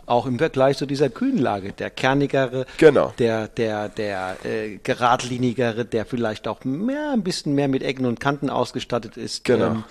auch 0.05 0.25
im 0.25 0.37
Vergleich 0.37 0.77
zu 0.77 0.85
dieser 0.85 1.09
kühlen 1.09 1.37
Lage, 1.37 1.71
der 1.73 1.89
kernigere, 1.89 2.65
genau. 2.77 3.13
der, 3.17 3.47
der, 3.47 3.89
der 3.89 4.37
äh, 4.43 4.77
geradlinigere, 4.83 5.85
der 5.85 6.05
vielleicht 6.05 6.47
auch 6.47 6.63
mehr, 6.63 7.11
ein 7.11 7.23
bisschen 7.23 7.55
mehr 7.55 7.67
mit 7.67 7.81
Ecken 7.81 8.05
und 8.05 8.19
Kanten 8.19 8.49
ausgestattet 8.49 9.17
ist. 9.17 9.45
Genau. 9.45 9.67
Ähm, 9.67 9.83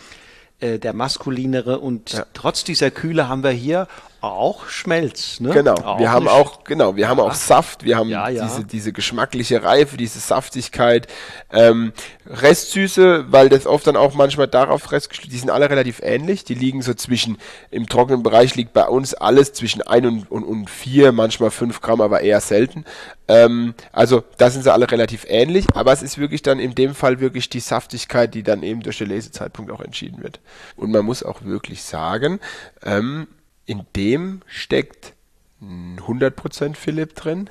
äh, 0.61 0.79
der 0.79 0.93
maskulinere 0.93 1.81
und 1.81 2.13
ja. 2.13 2.27
trotz 2.33 2.65
dieser 2.65 2.91
Kühle 2.91 3.29
haben 3.29 3.43
wir 3.43 3.51
hier 3.51 3.89
auch 4.25 4.69
Schmelz, 4.69 5.39
ne? 5.41 5.51
Genau. 5.51 5.75
Auch 5.75 5.99
wir 5.99 6.11
haben 6.11 6.29
auch, 6.29 6.65
genau, 6.65 6.97
wir 6.97 7.09
haben 7.09 7.21
auch 7.21 7.35
Saft, 7.35 7.85
wir 7.85 7.97
haben 7.97 8.09
ja, 8.09 8.29
ja. 8.31 8.45
diese, 8.45 8.65
diese 8.65 8.93
geschmackliche 8.93 9.63
Reife, 9.63 9.99
diese 9.99 10.19
Saftigkeit, 10.19 11.09
ähm, 11.53 11.93
Restsüße, 12.27 13.27
weil 13.31 13.51
das 13.51 13.67
oft 13.67 13.87
dann 13.87 13.97
auch 13.97 14.15
manchmal 14.15 14.49
darauf 14.49 14.85
festgestellt, 14.85 15.33
die 15.33 15.39
sind 15.39 15.51
alle 15.51 15.69
relativ 15.69 16.01
ähnlich, 16.03 16.45
die 16.45 16.55
liegen 16.55 16.81
so 16.81 16.95
zwischen, 16.95 17.37
im 17.71 17.87
trockenen 17.87 18.23
Bereich 18.23 18.55
liegt 18.55 18.73
bei 18.73 18.87
uns 18.87 19.13
alles 19.13 19.53
zwischen 19.53 19.83
ein 19.83 20.07
und, 20.07 20.31
und, 20.31 20.45
und 20.45 20.71
vier, 20.71 21.13
manchmal 21.13 21.51
fünf 21.51 21.83
Gramm, 21.83 22.01
aber 22.01 22.23
eher 22.23 22.41
selten. 22.41 22.87
Ähm, 23.29 23.75
also 23.93 24.25
da 24.39 24.49
sind 24.49 24.63
sie 24.63 24.73
alle 24.73 24.91
relativ 24.91 25.27
ähnlich, 25.29 25.67
aber 25.75 25.93
es 25.93 26.03
ist 26.03 26.17
wirklich 26.17 26.41
dann 26.41 26.59
in 26.59 26.75
dem 26.75 26.95
Fall 26.95 27.21
wirklich 27.21 27.51
die 27.51 27.61
Saftigkeit, 27.61 28.35
die 28.35 28.43
dann 28.43 28.63
eben 28.63 28.81
durch 28.83 28.99
den 28.99 29.09
Lesezeitpunkt 29.09 29.71
auch 29.71 29.81
entschieden 29.81 30.23
wird. 30.23 30.41
Und 30.77 30.91
man 30.91 31.05
muss 31.05 31.23
auch 31.23 31.45
wirklich 31.45 31.83
sagen, 31.83 32.41
ähm, 32.83 33.29
in 33.67 33.87
dem 33.97 34.43
steckt 34.47 35.15
100% 35.63 36.77
Philipp 36.77 37.15
drin. 37.15 37.49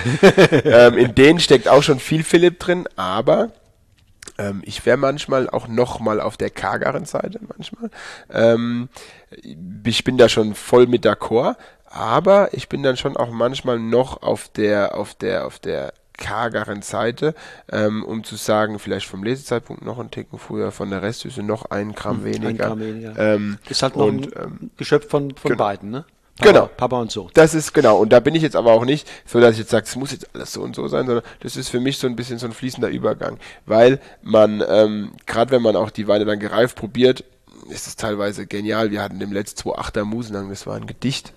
ähm, 0.64 0.96
in 0.96 1.14
denen 1.14 1.40
steckt 1.40 1.68
auch 1.68 1.82
schon 1.82 1.98
viel 1.98 2.24
Philipp 2.24 2.58
drin, 2.58 2.88
aber 2.96 3.50
ähm, 4.38 4.62
ich 4.64 4.84
wäre 4.86 4.96
manchmal 4.96 5.50
auch 5.50 5.68
noch 5.68 6.00
mal 6.00 6.20
auf 6.20 6.36
der 6.36 6.50
kargeren 6.50 7.04
Seite 7.04 7.40
manchmal. 7.46 7.90
Ähm, 8.30 8.88
ich 9.84 10.04
bin 10.04 10.16
da 10.16 10.28
schon 10.28 10.54
voll 10.54 10.86
mit 10.86 11.04
d'accord, 11.04 11.56
aber 11.84 12.54
ich 12.54 12.68
bin 12.68 12.82
dann 12.82 12.96
schon 12.96 13.16
auch 13.16 13.30
manchmal 13.30 13.78
noch 13.78 14.22
auf 14.22 14.48
der 14.48 14.94
auf 14.96 15.14
der 15.14 15.46
auf 15.46 15.58
der 15.58 15.92
kargeren 16.18 16.82
Seite, 16.82 17.34
ähm, 17.70 18.04
um 18.04 18.24
zu 18.24 18.36
sagen, 18.36 18.78
vielleicht 18.78 19.06
vom 19.06 19.22
Lesezeitpunkt 19.22 19.84
noch 19.84 19.98
ein 19.98 20.10
Ticken 20.10 20.38
früher, 20.38 20.72
von 20.72 20.90
der 20.90 21.02
Restsüße 21.02 21.42
noch 21.42 21.66
ein 21.66 21.94
Gramm 21.94 22.18
hm, 22.18 22.24
weniger. 22.24 22.48
Ein 22.48 22.56
Gramm 22.56 22.80
weniger. 22.80 23.18
Ähm, 23.18 23.58
ist 23.68 23.82
halt 23.82 23.96
noch 23.96 24.06
und, 24.06 24.36
ein 24.36 24.44
ähm, 24.44 24.70
Geschöpf 24.76 25.08
von, 25.08 25.34
von 25.34 25.56
beiden, 25.56 25.90
ne? 25.90 26.04
Papa, 26.38 26.50
genau. 26.50 26.70
Papa 26.76 27.00
und 27.00 27.10
so. 27.10 27.28
Das 27.34 27.54
ist 27.54 27.74
genau. 27.74 27.98
Und 27.98 28.12
da 28.12 28.20
bin 28.20 28.34
ich 28.34 28.42
jetzt 28.42 28.56
aber 28.56 28.72
auch 28.72 28.84
nicht 28.84 29.08
so, 29.26 29.40
dass 29.40 29.52
ich 29.52 29.58
jetzt 29.58 29.70
sage, 29.70 29.84
es 29.86 29.96
muss 29.96 30.12
jetzt 30.12 30.34
alles 30.34 30.52
so 30.52 30.62
und 30.62 30.74
so 30.74 30.88
sein, 30.88 31.06
sondern 31.06 31.24
das 31.40 31.56
ist 31.56 31.68
für 31.68 31.80
mich 31.80 31.98
so 31.98 32.06
ein 32.06 32.16
bisschen 32.16 32.38
so 32.38 32.46
ein 32.46 32.52
fließender 32.52 32.88
Übergang. 32.88 33.38
Weil 33.66 34.00
man, 34.22 34.64
ähm, 34.66 35.12
gerade 35.26 35.50
wenn 35.50 35.62
man 35.62 35.76
auch 35.76 35.90
die 35.90 36.08
Weine 36.08 36.24
dann 36.24 36.40
gereift 36.40 36.76
probiert, 36.76 37.24
ist 37.68 37.86
es 37.86 37.96
teilweise 37.96 38.46
genial. 38.46 38.90
Wir 38.90 39.02
hatten 39.02 39.20
im 39.20 39.32
letzten 39.32 39.68
2.8er 39.68 40.04
Musenang, 40.04 40.48
das 40.48 40.66
war 40.66 40.76
ein 40.76 40.86
Gedicht. 40.86 41.32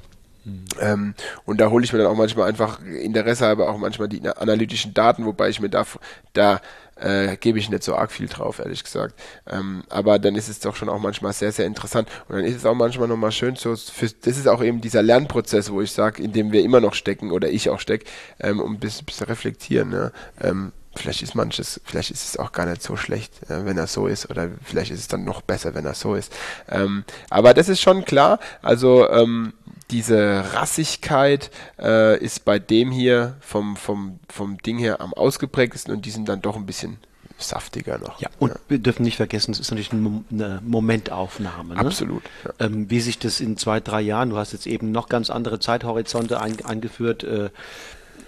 Ähm, 0.79 1.15
und 1.45 1.59
da 1.59 1.69
hole 1.69 1.83
ich 1.83 1.91
mir 1.91 1.99
dann 1.99 2.07
auch 2.07 2.15
manchmal 2.15 2.47
einfach 2.47 2.79
Interesse 2.83 3.45
habe 3.45 3.67
auch 3.67 3.77
manchmal 3.77 4.07
die 4.07 4.27
analytischen 4.27 4.93
Daten, 4.93 5.25
wobei 5.25 5.49
ich 5.49 5.59
mir 5.59 5.69
da, 5.69 5.85
da 6.33 6.61
äh, 6.95 7.35
gebe 7.37 7.59
ich 7.59 7.69
nicht 7.69 7.83
so 7.83 7.95
arg 7.95 8.11
viel 8.11 8.27
drauf, 8.27 8.59
ehrlich 8.59 8.83
gesagt. 8.83 9.15
Ähm, 9.47 9.83
aber 9.89 10.19
dann 10.19 10.35
ist 10.35 10.47
es 10.47 10.59
doch 10.59 10.75
schon 10.75 10.89
auch 10.89 10.99
manchmal 10.99 11.33
sehr, 11.33 11.51
sehr 11.51 11.65
interessant. 11.65 12.07
Und 12.27 12.35
dann 12.35 12.45
ist 12.45 12.55
es 12.55 12.65
auch 12.65 12.75
manchmal 12.75 13.07
nochmal 13.07 13.31
schön, 13.31 13.55
so 13.55 13.75
für, 13.75 14.07
das 14.07 14.37
ist 14.37 14.47
auch 14.47 14.63
eben 14.63 14.81
dieser 14.81 15.01
Lernprozess, 15.01 15.71
wo 15.71 15.81
ich 15.81 15.91
sage, 15.91 16.21
in 16.21 16.31
dem 16.31 16.51
wir 16.51 16.63
immer 16.63 16.79
noch 16.79 16.93
stecken 16.93 17.31
oder 17.31 17.49
ich 17.49 17.69
auch 17.69 17.79
stecke, 17.79 18.05
ähm, 18.39 18.59
um 18.59 18.73
ein 18.73 18.79
bisschen, 18.79 19.05
bisschen 19.05 19.27
reflektieren. 19.27 19.89
Ne? 19.89 20.11
Ähm, 20.41 20.71
vielleicht 20.95 21.21
ist 21.21 21.35
manches, 21.35 21.81
vielleicht 21.83 22.11
ist 22.11 22.23
es 22.23 22.37
auch 22.37 22.51
gar 22.51 22.65
nicht 22.65 22.81
so 22.81 22.95
schlecht, 22.95 23.43
äh, 23.49 23.65
wenn 23.65 23.77
er 23.77 23.87
so 23.87 24.07
ist, 24.07 24.29
oder 24.29 24.49
vielleicht 24.63 24.91
ist 24.91 24.99
es 24.99 25.07
dann 25.07 25.25
noch 25.25 25.41
besser, 25.41 25.75
wenn 25.75 25.85
er 25.85 25.93
so 25.93 26.15
ist. 26.15 26.33
Ähm, 26.69 27.03
aber 27.29 27.53
das 27.53 27.67
ist 27.67 27.81
schon 27.81 28.05
klar. 28.05 28.39
Also 28.61 29.09
ähm, 29.09 29.53
diese 29.91 30.53
Rassigkeit 30.53 31.51
äh, 31.79 32.17
ist 32.17 32.45
bei 32.45 32.59
dem 32.59 32.91
hier 32.91 33.37
vom, 33.39 33.75
vom, 33.75 34.19
vom 34.29 34.57
Ding 34.57 34.77
her 34.77 35.01
am 35.01 35.13
ausgeprägtesten 35.13 35.93
und 35.93 36.05
die 36.05 36.11
sind 36.11 36.27
dann 36.27 36.41
doch 36.41 36.55
ein 36.55 36.65
bisschen 36.65 36.97
saftiger 37.37 37.97
noch. 37.97 38.19
Ja, 38.19 38.29
und 38.39 38.49
ja. 38.49 38.55
wir 38.67 38.79
dürfen 38.79 39.03
nicht 39.03 39.17
vergessen, 39.17 39.51
es 39.51 39.59
ist 39.59 39.71
natürlich 39.71 39.91
eine 39.91 40.61
Momentaufnahme. 40.63 41.75
Ne? 41.75 41.79
Absolut. 41.79 42.23
Ja. 42.45 42.65
Ähm, 42.65 42.89
wie 42.89 42.99
sich 42.99 43.19
das 43.19 43.39
in 43.39 43.57
zwei, 43.57 43.79
drei 43.79 44.01
Jahren, 44.01 44.29
du 44.29 44.37
hast 44.37 44.53
jetzt 44.53 44.67
eben 44.67 44.91
noch 44.91 45.09
ganz 45.09 45.29
andere 45.29 45.59
Zeithorizonte 45.59 46.41
ein, 46.41 46.63
eingeführt, 46.65 47.23
äh, 47.23 47.49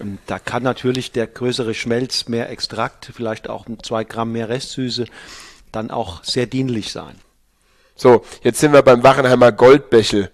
ähm, 0.00 0.18
da 0.26 0.38
kann 0.38 0.62
natürlich 0.62 1.12
der 1.12 1.26
größere 1.26 1.74
Schmelz, 1.74 2.28
mehr 2.28 2.50
Extrakt, 2.50 3.10
vielleicht 3.14 3.48
auch 3.48 3.66
zwei 3.82 4.04
Gramm 4.04 4.32
mehr 4.32 4.48
Restsüße, 4.48 5.06
dann 5.72 5.90
auch 5.90 6.22
sehr 6.24 6.46
dienlich 6.46 6.92
sein. 6.92 7.16
So, 7.96 8.24
jetzt 8.44 8.60
sind 8.60 8.72
wir 8.72 8.82
beim 8.82 9.02
Wachenheimer 9.02 9.50
Goldbächel 9.50 10.30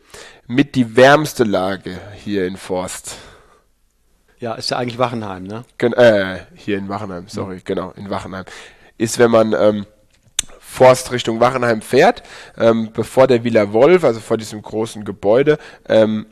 mit 0.47 0.75
die 0.75 0.97
wärmste 0.97 1.45
Lage 1.45 1.99
hier 2.17 2.47
in 2.47 2.57
Forst. 2.57 3.17
Ja, 4.39 4.55
ist 4.55 4.71
ja 4.71 4.77
eigentlich 4.77 4.99
Wachenheim, 4.99 5.45
ne? 5.45 5.65
Gen 5.79 5.93
äh, 5.95 6.41
hier 6.55 6.77
in 6.79 6.89
Wachenheim, 6.89 7.29
sorry, 7.29 7.57
mhm. 7.57 7.63
genau, 7.65 7.93
in 7.93 8.11
Wachenheim. 8.11 8.45
Ist, 8.99 9.19
wenn 9.19 9.31
man 9.31 9.53
ähm, 9.53 9.87
Forst 10.61 11.13
Richtung 11.13 11.41
Wachenheim 11.41 11.81
fährt, 11.81 12.23
ähm, 12.59 12.91
bevor 12.93 13.27
der 13.27 13.45
Villa 13.45 13.73
Wolf, 13.73 14.05
also 14.05 14.21
vor 14.21 14.37
diesem 14.37 14.61
großen 14.61 15.05
Gebäude, 15.05 15.59
ähm, 15.89 16.27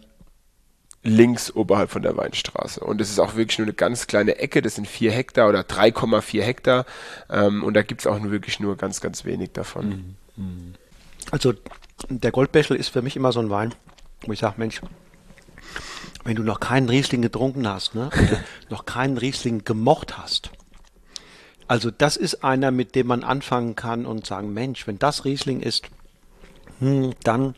links 1.04 1.50
oberhalb 1.54 1.90
von 1.90 2.02
der 2.02 2.16
Weinstraße. 2.16 2.80
Und 2.80 3.00
es 3.00 3.10
ist 3.10 3.18
auch 3.18 3.34
wirklich 3.34 3.58
nur 3.58 3.66
eine 3.66 3.74
ganz 3.74 4.06
kleine 4.06 4.36
Ecke, 4.36 4.62
das 4.62 4.76
sind 4.76 4.86
vier 4.86 5.10
Hektar 5.10 5.48
oder 5.48 5.60
3,4 5.60 6.42
Hektar. 6.42 6.86
Ähm, 7.30 7.64
und 7.64 7.74
da 7.74 7.82
gibt 7.82 8.02
es 8.02 8.06
auch 8.06 8.18
nur 8.18 8.30
wirklich 8.30 8.60
nur 8.60 8.76
ganz, 8.76 9.00
ganz 9.00 9.24
wenig 9.24 9.52
davon. 9.52 10.16
Mhm. 10.36 10.74
Also 11.30 11.54
der 12.08 12.30
Goldbächel 12.30 12.76
ist 12.76 12.88
für 12.88 13.02
mich 13.02 13.16
immer 13.16 13.32
so 13.32 13.40
ein 13.40 13.50
Wein, 13.50 13.74
wo 14.27 14.33
ich 14.33 14.41
sage, 14.41 14.55
Mensch, 14.59 14.81
wenn 16.25 16.37
du 16.37 16.43
noch 16.43 16.61
keinen 16.61 16.89
Riesling 16.89 17.23
getrunken 17.23 17.66
hast, 17.66 17.95
ne, 17.95 18.11
noch 18.70 18.87
keinen 18.87 19.18
Riesling 19.18 19.64
gemocht 19.64 20.18
hast, 20.18 20.51
also 21.68 21.91
das 21.91 22.16
ist 22.16 22.45
einer, 22.45 22.70
mit 22.70 22.95
dem 22.95 23.07
man 23.07 23.25
anfangen 23.25 23.77
kann 23.77 24.05
und 24.05 24.27
sagen, 24.27 24.53
Mensch, 24.53 24.87
wenn 24.87 24.99
das 24.99 25.25
Riesling 25.25 25.61
ist, 25.61 25.87
hm, 26.81 27.12
dann 27.25 27.55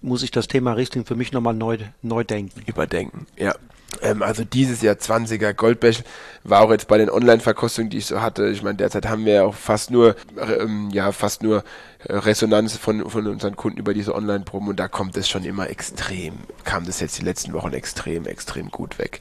muss 0.00 0.22
ich 0.22 0.30
das 0.30 0.48
Thema 0.48 0.72
Riesling 0.72 1.04
für 1.04 1.14
mich 1.14 1.32
nochmal 1.32 1.54
neu, 1.54 1.78
neu 2.02 2.24
denken. 2.24 2.62
Überdenken, 2.66 3.26
ja. 3.36 3.54
Ähm, 4.02 4.22
also 4.22 4.44
dieses 4.44 4.82
Jahr 4.82 4.96
20er 4.96 5.52
Goldbech 5.52 6.02
war 6.42 6.62
auch 6.62 6.70
jetzt 6.70 6.88
bei 6.88 6.98
den 6.98 7.08
Online-Verkostungen, 7.08 7.90
die 7.90 7.98
ich 7.98 8.06
so 8.06 8.20
hatte. 8.20 8.48
Ich 8.48 8.62
meine, 8.62 8.76
derzeit 8.76 9.06
haben 9.06 9.24
wir 9.24 9.34
ja 9.34 9.44
auch 9.44 9.54
fast 9.54 9.90
nur, 9.90 10.16
ähm, 10.36 10.90
ja, 10.90 11.12
fast 11.12 11.42
nur 11.42 11.62
Resonanz 12.08 12.76
von, 12.76 13.08
von 13.08 13.26
unseren 13.26 13.56
Kunden 13.56 13.78
über 13.78 13.94
diese 13.94 14.14
Online-Proben 14.14 14.68
und 14.68 14.80
da 14.80 14.88
kommt 14.88 15.16
es 15.16 15.28
schon 15.28 15.44
immer 15.44 15.70
extrem, 15.70 16.34
kam 16.64 16.86
das 16.86 17.00
jetzt 17.00 17.18
die 17.18 17.24
letzten 17.24 17.52
Wochen 17.52 17.72
extrem, 17.72 18.26
extrem 18.26 18.70
gut 18.70 18.98
weg. 18.98 19.20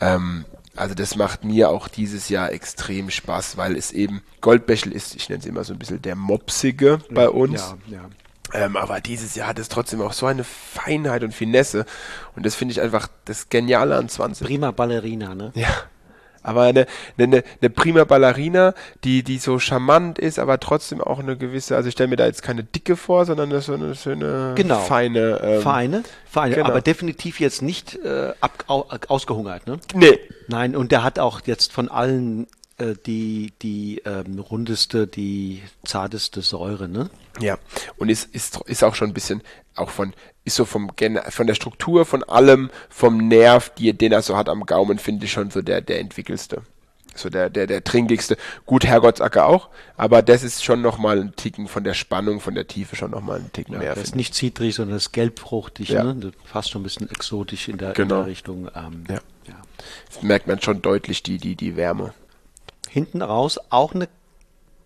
Ähm, 0.00 0.44
also 0.76 0.94
das 0.94 1.16
macht 1.16 1.44
mir 1.44 1.70
auch 1.70 1.88
dieses 1.88 2.28
Jahr 2.28 2.52
extrem 2.52 3.10
Spaß, 3.10 3.56
weil 3.56 3.76
es 3.76 3.92
eben 3.92 4.22
Goldbächel 4.40 4.92
ist, 4.92 5.14
ich 5.16 5.28
nenne 5.28 5.40
es 5.40 5.46
immer 5.46 5.64
so 5.64 5.72
ein 5.72 5.78
bisschen 5.78 6.00
der 6.00 6.16
Mopsige 6.16 7.00
bei 7.10 7.28
uns. 7.28 7.74
Ja, 7.88 7.98
ja. 7.98 8.10
Ähm, 8.52 8.76
aber 8.76 9.00
dieses 9.00 9.34
Jahr 9.34 9.48
hat 9.48 9.58
es 9.58 9.68
trotzdem 9.68 10.00
auch 10.00 10.12
so 10.12 10.26
eine 10.26 10.44
Feinheit 10.44 11.22
und 11.22 11.32
Finesse. 11.32 11.86
Und 12.34 12.46
das 12.46 12.54
finde 12.54 12.72
ich 12.72 12.80
einfach 12.80 13.08
das 13.24 13.48
Geniale 13.48 13.96
an 13.96 14.08
20. 14.08 14.46
Prima 14.46 14.70
Ballerina, 14.72 15.34
ne? 15.34 15.52
Ja. 15.54 15.68
Aber 16.42 16.62
eine, 16.62 16.86
eine, 17.18 17.42
eine 17.60 17.70
prima 17.70 18.04
Ballerina, 18.04 18.74
die, 19.04 19.22
die 19.22 19.38
so 19.38 19.58
charmant 19.58 20.18
ist, 20.18 20.38
aber 20.38 20.58
trotzdem 20.60 21.00
auch 21.00 21.18
eine 21.18 21.36
gewisse, 21.36 21.76
also 21.76 21.88
ich 21.88 21.92
stelle 21.92 22.08
mir 22.08 22.16
da 22.16 22.26
jetzt 22.26 22.42
keine 22.42 22.64
dicke 22.64 22.96
vor, 22.96 23.26
sondern 23.26 23.58
so 23.60 23.74
eine 23.74 23.94
schöne, 23.94 24.54
genau. 24.56 24.80
feine. 24.80 25.40
Ähm, 25.42 25.62
feine, 25.62 26.02
feine, 26.26 26.54
genau. 26.54 26.68
aber 26.68 26.80
definitiv 26.80 27.40
jetzt 27.40 27.62
nicht 27.62 27.96
äh, 27.96 28.32
ab, 28.40 28.64
ausgehungert, 28.66 29.66
ne? 29.66 29.78
Nee. 29.94 30.18
Nein, 30.48 30.74
und 30.76 30.92
der 30.92 31.04
hat 31.04 31.18
auch 31.18 31.42
jetzt 31.44 31.72
von 31.72 31.88
allen 31.88 32.46
äh, 32.80 32.94
die, 33.06 33.52
die 33.62 34.02
ähm, 34.04 34.38
rundeste, 34.38 35.06
die 35.06 35.62
zarteste 35.84 36.40
Säure, 36.42 36.88
ne? 36.88 37.10
Ja, 37.40 37.58
und 37.98 38.08
ist, 38.08 38.34
ist, 38.34 38.60
ist 38.66 38.82
auch 38.82 38.94
schon 38.94 39.10
ein 39.10 39.14
bisschen, 39.14 39.42
auch 39.76 39.90
von, 39.90 40.14
ist 40.44 40.56
so 40.56 40.64
vom 40.64 40.90
von 41.28 41.46
der 41.46 41.54
Struktur, 41.54 42.04
von 42.04 42.22
allem, 42.24 42.70
vom 42.88 43.28
Nerv, 43.28 43.70
die, 43.70 43.92
den 43.92 44.12
er 44.12 44.22
so 44.22 44.36
hat 44.36 44.48
am 44.48 44.66
Gaumen, 44.66 44.98
finde 44.98 45.26
ich 45.26 45.32
schon 45.32 45.50
so 45.50 45.62
der, 45.62 45.80
der 45.80 46.00
entwickelste. 46.00 46.62
So 47.14 47.28
der, 47.28 47.50
der, 47.50 47.66
der 47.66 47.82
trinkigste. 47.82 48.36
Gut, 48.66 48.86
Herrgottsacker 48.86 49.44
auch, 49.46 49.68
aber 49.96 50.22
das 50.22 50.42
ist 50.42 50.64
schon 50.64 50.80
nochmal 50.80 51.20
ein 51.20 51.34
Ticken 51.34 51.66
von 51.66 51.82
der 51.82 51.94
Spannung, 51.94 52.40
von 52.40 52.54
der 52.54 52.68
Tiefe 52.68 52.94
schon 52.96 53.10
nochmal 53.10 53.40
ein 53.40 53.52
Ticken 53.52 53.74
ja, 53.74 53.80
mehr. 53.80 53.94
Das 53.94 54.04
ist 54.04 54.16
nicht 54.16 54.34
zitrig, 54.34 54.76
sondern 54.76 54.96
das 54.96 55.06
ist 55.06 55.12
gelbfruchtig, 55.12 55.88
ja. 55.88 56.04
ne? 56.04 56.32
Fast 56.44 56.70
schon 56.70 56.82
ein 56.82 56.84
bisschen 56.84 57.10
exotisch 57.10 57.68
in 57.68 57.78
der, 57.78 57.92
genau. 57.92 58.16
in 58.16 58.20
der 58.20 58.26
Richtung. 58.26 58.70
Ähm, 58.74 59.04
ja. 59.08 59.14
ja. 59.48 59.54
Das 60.06 60.22
merkt 60.22 60.46
man 60.46 60.62
schon 60.62 60.82
deutlich, 60.82 61.22
die, 61.22 61.38
die, 61.38 61.56
die 61.56 61.76
Wärme 61.76 62.14
hinten 62.90 63.22
raus 63.22 63.58
auch 63.70 63.94
eine 63.94 64.08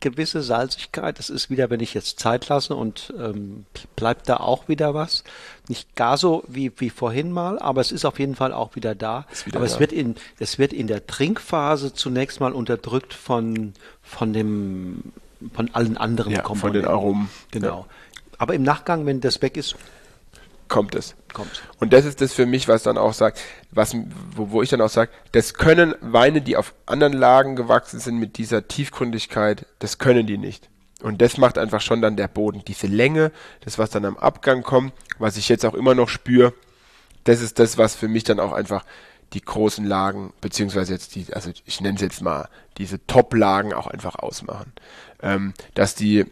gewisse 0.05 0.43
Salzigkeit. 0.43 1.19
Das 1.19 1.31
ist 1.31 1.49
wieder, 1.49 1.71
wenn 1.71 1.81
ich 1.81 1.95
jetzt 1.95 2.21
Zeit 2.21 2.49
lasse 2.49 2.77
und 2.77 3.13
ähm, 3.19 3.65
bleibt 3.97 4.29
da 4.29 4.37
auch 4.37 4.69
wieder 4.69 4.95
was. 4.95 5.25
Nicht 5.67 5.97
gar 5.97 6.19
so 6.19 6.45
wie, 6.47 6.71
wie 6.77 6.91
vorhin 6.91 7.33
mal, 7.33 7.59
aber 7.59 7.81
es 7.81 7.91
ist 7.91 8.05
auf 8.05 8.19
jeden 8.19 8.37
Fall 8.37 8.53
auch 8.53 8.77
wieder 8.77 8.95
da. 8.95 9.25
Wieder 9.47 9.57
aber 9.57 9.67
da. 9.67 9.73
es 9.73 9.81
wird 9.81 9.93
in, 9.93 10.15
es 10.39 10.59
wird 10.59 10.75
in 10.75 10.87
der 10.87 11.07
Trinkphase 11.07 11.95
zunächst 11.95 12.39
mal 12.39 12.53
unterdrückt 12.53 13.15
von, 13.15 13.73
von 14.03 14.35
dem, 14.35 15.13
von 15.55 15.71
allen 15.73 15.97
anderen 15.97 16.35
ja, 16.35 16.43
Komponenten. 16.43 16.85
Von 16.85 16.93
den 16.93 17.01
Aromen. 17.01 17.31
Genau. 17.51 17.81
Ja. 17.81 17.87
Aber 18.37 18.55
im 18.55 18.63
Nachgang, 18.63 19.07
wenn 19.07 19.23
das 19.23 19.41
weg 19.41 19.57
ist, 19.57 19.75
kommt 20.69 20.95
es. 20.95 21.15
Kommt. 21.33 21.63
Und 21.81 21.93
das 21.93 22.05
ist 22.05 22.21
das 22.21 22.33
für 22.33 22.47
mich, 22.47 22.69
was 22.69 22.83
dann 22.85 22.97
auch 22.97 23.13
sagt, 23.13 23.41
was, 23.71 23.95
wo, 24.35 24.51
wo 24.51 24.63
ich 24.63 24.71
dann 24.71 24.81
auch 24.81 24.89
sage, 24.89 25.11
das 25.33 25.55
können 25.55 25.95
Weine, 26.01 26.41
die 26.41 26.57
auf 26.57 26.75
anderen 26.87 27.13
Lagen 27.13 27.57
gewachsen 27.57 27.99
sind 27.99 28.19
mit 28.19 28.39
dieser 28.39 28.69
Tiefgründigkeit, 28.69 29.67
das 29.81 29.99
können 29.99 30.27
die 30.27 30.39
nicht. 30.39 30.69
Und 31.03 31.21
das 31.21 31.37
macht 31.37 31.59
einfach 31.59 31.81
schon 31.81 32.01
dann 32.01 32.17
der 32.17 32.29
Boden. 32.29 32.63
Diese 32.67 32.87
Länge, 32.87 33.33
das, 33.61 33.79
was 33.79 33.91
dann 33.91 34.05
am 34.05 34.17
Abgang 34.17 34.63
kommt, 34.63 34.93
was 35.19 35.37
ich 35.37 35.49
jetzt 35.49 35.67
auch 35.67 35.75
immer 35.75 35.95
noch 35.95 36.09
spüre, 36.09 36.55
das 37.25 37.41
ist 37.41 37.59
das, 37.59 37.79
was 37.79 37.95
für 37.95 38.09
mich 38.09 38.25
dann 38.25 38.41
auch 38.41 38.53
einfach 38.53 38.85
die 39.33 39.43
großen 39.43 39.85
Lagen, 39.85 40.33
beziehungsweise 40.41 40.93
jetzt 40.93 41.15
die, 41.15 41.27
also 41.33 41.51
ich 41.65 41.81
nenne 41.81 41.97
es 41.97 42.01
jetzt 42.01 42.23
mal, 42.23 42.49
diese 42.79 43.05
Top-Lagen 43.07 43.75
auch 43.75 43.87
einfach 43.87 44.15
ausmachen. 44.15 44.73
Ähm, 45.23 45.55
dass 45.75 45.95
die, 45.95 46.25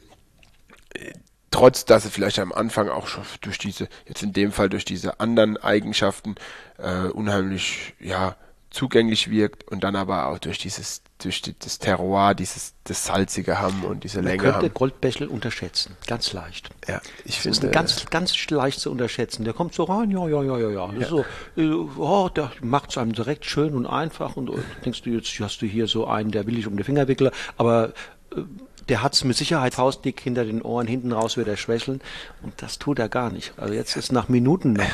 trotz 1.52 1.84
dass 1.84 2.02
sie 2.02 2.10
vielleicht 2.10 2.40
am 2.40 2.52
Anfang 2.52 2.88
auch 2.88 3.06
schon 3.06 3.22
durch 3.42 3.58
diese, 3.58 3.88
jetzt 4.06 4.22
in 4.22 4.32
dem 4.32 4.50
Fall 4.50 4.68
durch 4.68 4.84
diese 4.84 5.20
anderen 5.20 5.56
Eigenschaften 5.56 6.34
äh, 6.78 7.06
unheimlich 7.08 7.94
ja 8.00 8.34
zugänglich 8.70 9.30
wirkt 9.30 9.70
und 9.70 9.84
dann 9.84 9.96
aber 9.96 10.26
auch 10.26 10.38
durch 10.38 10.58
dieses 10.58 11.02
durch 11.22 11.42
die, 11.42 11.56
das 11.56 11.78
Terroir, 11.78 12.34
dieses 12.34 12.74
das 12.84 13.04
salzige 13.04 13.60
haben 13.60 13.84
und 13.84 14.02
diese 14.02 14.18
Man 14.18 14.28
Länge 14.28 14.42
könnte 14.42 14.58
haben. 14.58 14.74
Goldbächel 14.74 15.28
unterschätzen, 15.28 15.96
ganz 16.06 16.32
leicht. 16.32 16.70
Ja, 16.88 17.00
ich 17.24 17.38
finde 17.38 17.66
ist 17.66 17.72
ganz 17.72 18.06
ganz 18.06 18.50
leicht 18.50 18.80
zu 18.80 18.90
unterschätzen. 18.90 19.44
Der 19.44 19.52
kommt 19.52 19.74
so 19.74 19.84
rein, 19.84 20.10
ja 20.10 20.26
ja 20.26 20.42
ja 20.42 20.58
ja 20.58 20.70
ja. 20.70 20.92
ja. 20.98 21.06
So, 21.06 21.24
äh, 21.56 21.70
oh, 21.70 22.28
der 22.30 22.50
macht 22.62 22.90
es 22.90 22.98
einem 22.98 23.12
direkt 23.12 23.44
schön 23.44 23.74
und 23.74 23.86
einfach 23.86 24.36
und, 24.36 24.48
und 24.48 24.64
denkst 24.84 25.02
du 25.02 25.10
jetzt 25.10 25.38
hast 25.38 25.60
du 25.60 25.66
hier 25.66 25.86
so 25.86 26.06
einen, 26.06 26.30
der 26.30 26.46
will 26.46 26.58
ich 26.58 26.66
um 26.66 26.76
den 26.76 26.84
Finger 26.84 27.06
wickeln, 27.08 27.30
aber 27.58 27.92
äh, 28.34 28.40
der 28.88 29.02
hat 29.02 29.14
es 29.14 29.24
mit 29.24 29.36
Sicherheit 29.36 29.74
faustdick 29.74 30.20
hinter 30.20 30.44
den 30.44 30.62
Ohren, 30.62 30.86
hinten 30.86 31.12
raus 31.12 31.36
wird 31.36 31.48
er 31.48 31.56
schwächeln 31.56 32.00
und 32.42 32.54
das 32.62 32.78
tut 32.78 32.98
er 32.98 33.08
gar 33.08 33.30
nicht. 33.30 33.52
Also 33.56 33.74
jetzt 33.74 33.96
ist 33.96 34.12
nach 34.12 34.28
Minuten 34.28 34.74
noch, 34.74 34.84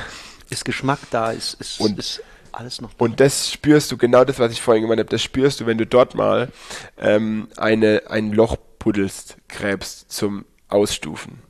ist 0.51 0.65
Geschmack 0.65 1.01
da, 1.11 1.33
ist, 1.33 1.55
ist, 1.55 1.81
und, 1.81 1.99
ist 1.99 2.23
alles 2.53 2.81
noch 2.81 2.93
da. 2.95 3.05
Und 3.05 3.21
das 3.21 3.51
spürst 3.51 3.91
du, 3.93 3.97
genau 3.97 4.25
das, 4.25 4.39
was 4.39 4.53
ich 4.53 4.63
vorhin 4.63 4.83
gemeint 4.83 5.01
habe, 5.01 5.11
das 5.11 5.23
spürst 5.23 5.61
du, 5.61 5.67
wenn 5.67 5.79
du 5.79 5.87
dort 5.87 6.15
mal 6.15 6.49
ähm, 6.99 7.49
eine, 7.57 8.03
ein 8.09 8.33
Loch 8.33 8.57
puddelst, 8.79 9.37
gräbst 9.49 10.11
zum 10.11 10.45
Ausstufen. 10.69 11.43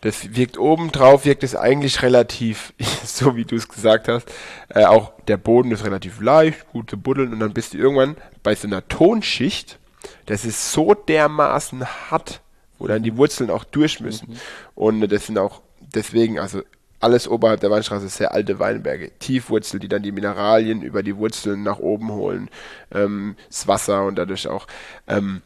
Das 0.00 0.34
wirkt 0.34 0.58
oben 0.58 0.90
drauf, 0.90 1.24
wirkt 1.24 1.44
es 1.44 1.54
eigentlich 1.54 2.02
relativ, 2.02 2.72
so 3.04 3.36
wie 3.36 3.44
du 3.44 3.56
es 3.56 3.68
gesagt 3.68 4.08
hast. 4.08 4.30
Äh, 4.68 4.84
auch 4.84 5.12
der 5.28 5.36
Boden 5.36 5.70
ist 5.72 5.84
relativ 5.84 6.20
leicht, 6.20 6.68
gut 6.72 6.90
zu 6.90 6.96
buddeln 6.96 7.32
und 7.32 7.40
dann 7.40 7.52
bist 7.52 7.74
du 7.74 7.78
irgendwann 7.78 8.16
bei 8.42 8.54
so 8.54 8.66
einer 8.66 8.86
Tonschicht, 8.88 9.78
das 10.26 10.44
ist 10.44 10.72
so 10.72 10.94
dermaßen 10.94 11.84
hart, 12.10 12.40
wo 12.78 12.86
dann 12.86 13.02
die 13.02 13.16
Wurzeln 13.16 13.50
auch 13.50 13.64
durch 13.64 14.00
müssen. 14.00 14.30
Mhm. 14.30 14.36
Und 14.74 15.12
das 15.12 15.26
sind 15.26 15.38
auch 15.38 15.60
deswegen, 15.94 16.38
also 16.38 16.62
alles 17.00 17.26
oberhalb 17.26 17.60
der 17.60 17.70
Weinstraße 17.70 18.08
sehr 18.08 18.32
alte 18.32 18.58
Weinberge. 18.58 19.10
Tiefwurzel, 19.18 19.80
die 19.80 19.88
dann 19.88 20.02
die 20.02 20.12
Mineralien 20.12 20.82
über 20.82 21.02
die 21.02 21.16
Wurzeln 21.16 21.62
nach 21.62 21.78
oben 21.78 22.12
holen, 22.12 22.50
ähm, 22.92 23.36
das 23.48 23.66
Wasser 23.66 24.04
und 24.04 24.16
dadurch 24.16 24.46
auch 24.48 24.66
ähm, 25.08 25.40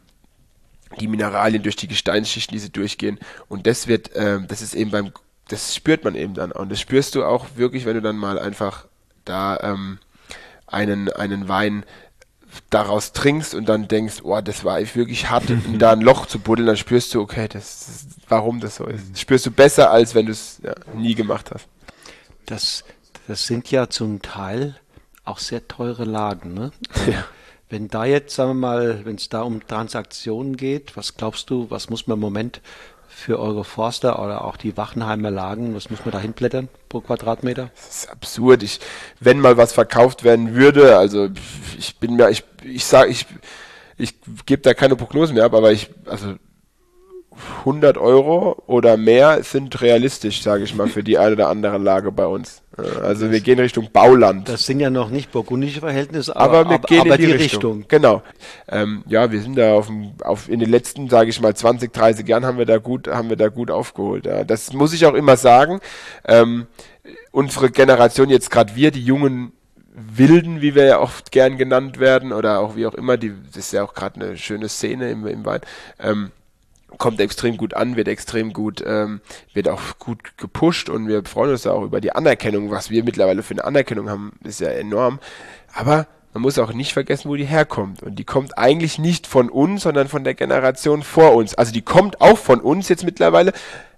die 1.00 1.08
Mineralien 1.08 1.62
durch 1.62 1.76
die 1.76 1.88
Gesteinsschichten, 1.88 2.54
die 2.54 2.60
sie 2.60 2.70
durchgehen. 2.70 3.18
Und 3.48 3.66
das 3.66 3.86
wird, 3.86 4.10
ähm, 4.14 4.46
das 4.48 4.62
ist 4.62 4.74
eben 4.74 4.90
beim, 4.90 5.12
das 5.48 5.74
spürt 5.74 6.04
man 6.04 6.16
eben 6.16 6.34
dann. 6.34 6.52
Und 6.52 6.70
das 6.70 6.80
spürst 6.80 7.14
du 7.14 7.24
auch 7.24 7.46
wirklich, 7.56 7.86
wenn 7.86 7.94
du 7.94 8.02
dann 8.02 8.16
mal 8.16 8.38
einfach 8.38 8.86
da 9.24 9.58
ähm, 9.62 9.98
einen, 10.66 11.08
einen 11.10 11.48
Wein 11.48 11.84
daraus 12.70 13.12
trinkst 13.12 13.54
und 13.54 13.68
dann 13.68 13.88
denkst, 13.88 14.20
oh, 14.22 14.40
das 14.40 14.64
war 14.64 14.78
wirklich 14.80 15.30
hart, 15.30 15.44
da 15.78 15.92
ein 15.92 16.00
Loch 16.00 16.26
zu 16.26 16.38
buddeln, 16.38 16.66
dann 16.66 16.76
spürst 16.76 17.14
du, 17.14 17.20
okay, 17.20 17.48
das 17.48 17.88
ist, 17.88 18.08
warum 18.28 18.60
das 18.60 18.76
so 18.76 18.86
ist. 18.86 19.12
Das 19.12 19.20
spürst 19.20 19.46
du 19.46 19.50
besser, 19.50 19.90
als 19.90 20.14
wenn 20.14 20.26
du 20.26 20.32
es 20.32 20.60
ja, 20.62 20.74
nie 20.94 21.14
gemacht 21.14 21.50
hast. 21.52 21.66
Das, 22.46 22.84
das 23.26 23.46
sind 23.46 23.70
ja 23.70 23.88
zum 23.88 24.22
Teil 24.22 24.76
auch 25.24 25.38
sehr 25.38 25.66
teure 25.68 26.04
Lagen, 26.04 26.54
ne? 26.54 26.72
Ja. 27.10 27.24
Wenn 27.70 27.88
da 27.88 28.04
jetzt, 28.04 28.36
sagen 28.36 28.50
wir 28.50 28.54
mal, 28.54 29.04
wenn 29.04 29.16
es 29.16 29.30
da 29.30 29.40
um 29.40 29.66
Transaktionen 29.66 30.56
geht, 30.56 30.96
was 30.96 31.16
glaubst 31.16 31.48
du, 31.50 31.70
was 31.70 31.88
muss 31.88 32.06
man 32.06 32.18
im 32.18 32.20
Moment 32.20 32.60
für 33.14 33.38
eure 33.38 33.64
Forster 33.64 34.22
oder 34.22 34.44
auch 34.44 34.56
die 34.56 34.76
Wachenheimer 34.76 35.30
Lagen, 35.30 35.74
was 35.74 35.88
muss 35.88 36.04
man 36.04 36.12
da 36.12 36.18
hinblättern 36.18 36.68
pro 36.88 37.00
Quadratmeter? 37.00 37.70
Das 37.74 37.88
ist 37.88 38.10
absurd. 38.10 38.62
Ich, 38.62 38.80
wenn 39.20 39.40
mal 39.40 39.56
was 39.56 39.72
verkauft 39.72 40.24
werden 40.24 40.54
würde, 40.54 40.98
also 40.98 41.28
ich 41.78 41.96
bin 41.98 42.16
mir, 42.16 42.28
ich, 42.30 42.44
ich 42.62 42.84
sage, 42.84 43.10
ich, 43.10 43.26
ich 43.96 44.14
gebe 44.44 44.62
da 44.62 44.74
keine 44.74 44.96
Prognosen 44.96 45.36
mehr 45.36 45.44
ab, 45.44 45.54
aber 45.54 45.72
ich, 45.72 45.90
also 46.06 46.34
100 47.60 47.98
Euro 47.98 48.62
oder 48.66 48.96
mehr 48.96 49.42
sind 49.42 49.80
realistisch, 49.80 50.42
sage 50.42 50.64
ich 50.64 50.74
mal, 50.74 50.88
für 50.88 51.02
die 51.02 51.18
eine 51.18 51.32
oder 51.32 51.48
andere 51.48 51.78
Lage 51.78 52.12
bei 52.12 52.26
uns. 52.26 52.62
Also 52.76 53.30
wir 53.30 53.40
gehen 53.40 53.60
Richtung 53.60 53.88
Bauland. 53.92 54.48
Das 54.48 54.66
sind 54.66 54.80
ja 54.80 54.90
noch 54.90 55.10
nicht 55.10 55.30
burgundische 55.30 55.80
Verhältnisse, 55.80 56.34
aber, 56.34 56.60
aber 56.60 56.70
wir 56.70 56.78
gehen 56.80 57.02
aber 57.02 57.14
in 57.14 57.20
die, 57.20 57.26
die 57.26 57.32
Richtung. 57.32 57.78
Richtung. 57.78 57.84
Genau. 57.88 58.22
Ähm, 58.68 59.04
ja, 59.06 59.30
wir 59.30 59.40
sind 59.40 59.56
da 59.56 59.74
auf, 59.74 59.88
auf 60.22 60.48
in 60.48 60.58
den 60.58 60.70
letzten, 60.70 61.08
sage 61.08 61.30
ich 61.30 61.40
mal, 61.40 61.54
20, 61.54 61.92
30 61.92 62.26
Jahren 62.26 62.44
haben 62.44 62.58
wir 62.58 62.66
da 62.66 62.78
gut, 62.78 63.06
haben 63.06 63.28
wir 63.28 63.36
da 63.36 63.48
gut 63.48 63.70
aufgeholt. 63.70 64.26
Ja. 64.26 64.44
Das 64.44 64.72
muss 64.72 64.92
ich 64.92 65.06
auch 65.06 65.14
immer 65.14 65.36
sagen. 65.36 65.80
Ähm, 66.26 66.66
unsere 67.30 67.70
Generation 67.70 68.28
jetzt 68.28 68.50
gerade 68.50 68.74
wir, 68.74 68.90
die 68.90 69.04
jungen 69.04 69.52
Wilden, 69.94 70.60
wie 70.60 70.74
wir 70.74 70.84
ja 70.84 71.00
oft 71.00 71.30
gern 71.30 71.56
genannt 71.56 72.00
werden, 72.00 72.32
oder 72.32 72.58
auch 72.58 72.74
wie 72.74 72.86
auch 72.86 72.94
immer, 72.94 73.16
die, 73.16 73.32
das 73.46 73.66
ist 73.66 73.72
ja 73.72 73.84
auch 73.84 73.94
gerade 73.94 74.20
eine 74.20 74.36
schöne 74.36 74.68
Szene 74.68 75.10
im, 75.10 75.24
im 75.26 75.44
Wein. 75.44 75.60
Ähm, 76.00 76.32
kommt 76.98 77.20
extrem 77.20 77.56
gut 77.56 77.74
an, 77.74 77.96
wird 77.96 78.08
extrem 78.08 78.52
gut, 78.52 78.82
ähm, 78.86 79.20
wird 79.52 79.68
auch 79.68 79.98
gut 79.98 80.36
gepusht 80.36 80.88
und 80.88 81.08
wir 81.08 81.24
freuen 81.24 81.52
uns 81.52 81.66
auch 81.66 81.82
über 81.82 82.00
die 82.00 82.12
Anerkennung, 82.12 82.70
was 82.70 82.90
wir 82.90 83.04
mittlerweile 83.04 83.42
für 83.42 83.54
eine 83.54 83.64
Anerkennung 83.64 84.08
haben, 84.08 84.32
ist 84.44 84.60
ja 84.60 84.68
enorm. 84.68 85.18
Aber 85.74 86.06
man 86.34 86.42
muss 86.42 86.58
auch 86.58 86.72
nicht 86.72 86.92
vergessen, 86.92 87.28
wo 87.28 87.36
die 87.36 87.44
herkommt. 87.44 88.02
Und 88.02 88.16
die 88.16 88.24
kommt 88.24 88.58
eigentlich 88.58 88.98
nicht 88.98 89.26
von 89.26 89.48
uns, 89.48 89.84
sondern 89.84 90.08
von 90.08 90.24
der 90.24 90.34
Generation 90.34 91.04
vor 91.04 91.34
uns. 91.34 91.54
Also 91.54 91.72
die 91.72 91.82
kommt 91.82 92.20
auch 92.20 92.38
von 92.38 92.60
uns 92.60 92.88
jetzt 92.88 93.04
mittlerweile, 93.04 93.52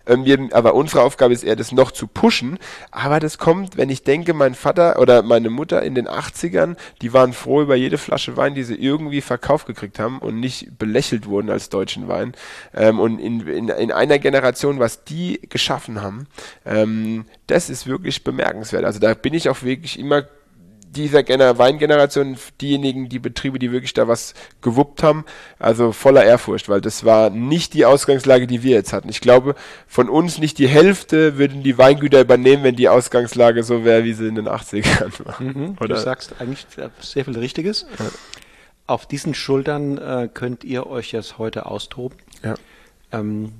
aber 0.06 0.74
unsere 0.74 1.02
Aufgabe 1.02 1.34
ist 1.34 1.42
eher, 1.42 1.56
das 1.56 1.72
noch 1.72 1.90
zu 1.90 2.06
pushen. 2.06 2.58
Aber 2.90 3.20
das 3.20 3.38
kommt, 3.38 3.76
wenn 3.76 3.90
ich 3.90 4.04
denke, 4.04 4.34
mein 4.34 4.54
Vater 4.54 4.98
oder 4.98 5.22
meine 5.22 5.50
Mutter 5.50 5.82
in 5.82 5.94
den 5.94 6.08
80ern, 6.08 6.76
die 7.02 7.12
waren 7.12 7.32
froh 7.32 7.62
über 7.62 7.74
jede 7.74 7.98
Flasche 7.98 8.36
Wein, 8.36 8.54
die 8.54 8.62
sie 8.62 8.76
irgendwie 8.76 9.20
verkauft 9.20 9.66
gekriegt 9.66 9.98
haben 9.98 10.18
und 10.18 10.38
nicht 10.38 10.78
belächelt 10.78 11.26
wurden 11.26 11.50
als 11.50 11.68
deutschen 11.68 12.08
Wein. 12.08 12.34
Ähm, 12.74 13.00
und 13.00 13.18
in, 13.18 13.46
in, 13.46 13.68
in 13.68 13.92
einer 13.92 14.18
Generation, 14.18 14.78
was 14.78 15.04
die 15.04 15.40
geschaffen 15.48 16.02
haben, 16.02 16.26
ähm, 16.64 17.24
das 17.46 17.70
ist 17.70 17.86
wirklich 17.86 18.24
bemerkenswert. 18.24 18.84
Also 18.84 19.00
da 19.00 19.14
bin 19.14 19.34
ich 19.34 19.48
auch 19.48 19.62
wirklich 19.62 19.98
immer 19.98 20.24
dieser 20.96 21.22
Gener 21.22 21.58
Weingeneration 21.58 22.36
diejenigen, 22.60 23.08
die 23.08 23.18
Betriebe, 23.18 23.58
die 23.58 23.72
wirklich 23.72 23.94
da 23.94 24.08
was 24.08 24.34
gewuppt 24.62 25.02
haben, 25.02 25.24
also 25.58 25.92
voller 25.92 26.24
Ehrfurcht, 26.24 26.68
weil 26.68 26.80
das 26.80 27.04
war 27.04 27.30
nicht 27.30 27.74
die 27.74 27.84
Ausgangslage, 27.84 28.46
die 28.46 28.62
wir 28.62 28.72
jetzt 28.72 28.92
hatten. 28.92 29.08
Ich 29.08 29.20
glaube, 29.20 29.54
von 29.86 30.08
uns 30.08 30.38
nicht 30.38 30.58
die 30.58 30.68
Hälfte 30.68 31.38
würden 31.38 31.62
die 31.62 31.78
Weingüter 31.78 32.20
übernehmen, 32.20 32.64
wenn 32.64 32.76
die 32.76 32.88
Ausgangslage 32.88 33.62
so 33.62 33.84
wäre, 33.84 34.04
wie 34.04 34.14
sie 34.14 34.26
in 34.26 34.34
den 34.34 34.48
80ern 34.48 35.24
war. 35.24 35.40
Mhm, 35.40 35.76
du 35.76 35.96
sagst 35.96 36.34
eigentlich 36.40 36.66
sehr 37.00 37.24
viel 37.24 37.38
Richtiges. 37.38 37.86
Ja. 37.98 38.06
Auf 38.86 39.06
diesen 39.06 39.34
Schultern 39.34 39.98
äh, 39.98 40.28
könnt 40.32 40.64
ihr 40.64 40.86
euch 40.86 41.12
jetzt 41.12 41.38
heute 41.38 41.66
austoben. 41.66 42.18
Ja. 42.42 42.54
Ähm, 43.12 43.52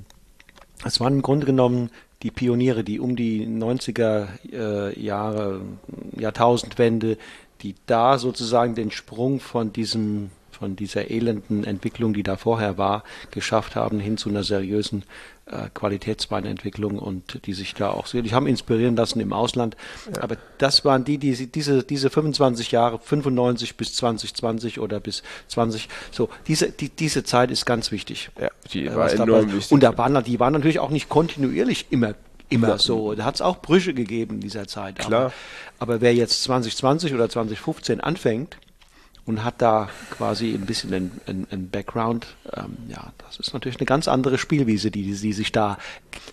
es 0.85 1.01
waren 1.01 1.15
im 1.15 1.23
Grunde 1.23 1.47
genommen 1.47 1.91
die 2.27 2.33
Pioniere, 2.33 2.83
die 2.83 2.99
um 2.99 3.15
die 3.15 3.47
90er 3.47 4.27
äh, 4.51 5.01
Jahre, 5.01 5.61
Jahrtausendwende, 6.19 7.19
die 7.63 7.77
da 7.87 8.19
sozusagen 8.19 8.75
den 8.75 8.91
Sprung 8.91 9.39
von 9.39 9.73
diesem 9.73 10.31
von 10.51 10.75
dieser 10.75 11.11
elenden 11.11 11.65
Entwicklung, 11.65 12.15
die 12.15 12.23
da 12.23 12.37
vorher 12.37 12.79
war, 12.79 13.05
geschafft 13.31 13.77
haben, 13.77 14.01
hin 14.01 14.17
zu 14.17 14.31
einer 14.31 14.43
seriösen 14.43 15.05
äh, 15.47 15.69
Qualitätsweinentwicklung 15.73 16.99
und 16.99 17.47
die 17.47 17.53
sich 17.53 17.75
da 17.75 17.91
auch 17.91 18.09
die 18.09 18.35
haben 18.35 18.47
inspirieren 18.47 18.97
lassen 18.97 19.21
im 19.21 19.33
Ausland. 19.33 19.77
Ja. 20.13 20.23
Aber 20.23 20.37
das 20.59 20.85
waren 20.85 21.05
die, 21.05 21.19
die 21.19 21.47
diese, 21.47 21.85
diese 21.85 22.11
25 22.11 22.73
Jahre, 22.73 22.99
95 22.99 23.77
bis 23.77 23.95
2020 23.95 24.81
oder 24.81 25.01
bis 25.01 25.23
20, 25.49 25.89
so, 26.11 26.29
diese, 26.47 26.71
die, 26.71 26.89
diese 26.89 27.25
Zeit 27.25 27.51
ist 27.51 27.65
ganz 27.65 27.93
wichtig. 27.93 28.31
Ja, 28.41 28.49
die 28.73 28.87
äh, 28.87 28.95
war 28.95 29.13
enorm 29.13 29.53
wichtig. 29.53 29.73
Und 29.73 29.83
da 29.83 29.97
waren, 29.97 30.23
die 30.25 30.41
waren 30.41 30.53
natürlich 30.53 30.81
auch 30.81 30.91
nicht 30.91 31.09
kontinuierlich 31.09 31.87
immer 31.91 32.15
immer 32.49 32.69
ja. 32.69 32.79
so. 32.79 33.15
Da 33.15 33.25
hat 33.25 33.37
es 33.37 33.41
auch 33.41 33.61
Brüche 33.61 33.93
gegeben 33.93 34.37
in 34.37 34.41
dieser 34.41 34.69
Zeit. 34.69 34.99
Klar. 34.99 35.21
Aber, 35.21 35.33
aber 35.79 36.01
wer 36.01 36.15
jetzt 36.15 36.43
2020 36.45 37.13
oder 37.13 37.29
2015 37.29 38.01
anfängt, 38.01 38.57
und 39.27 39.43
hat 39.43 39.57
da 39.59 39.89
quasi 40.11 40.55
ein 40.55 40.67
bisschen 40.67 40.95
ein, 40.95 41.21
ein, 41.27 41.47
ein 41.51 41.69
Background. 41.69 42.29
Ähm, 42.57 42.77
ja, 42.89 43.13
das 43.27 43.39
ist 43.41 43.53
natürlich 43.53 43.79
eine 43.79 43.87
ganz 43.87 44.07
andere 44.07 44.39
Spielwiese, 44.39 44.93
die, 44.93 45.03
die 45.03 45.33
sich 45.33 45.51
da 45.51 45.79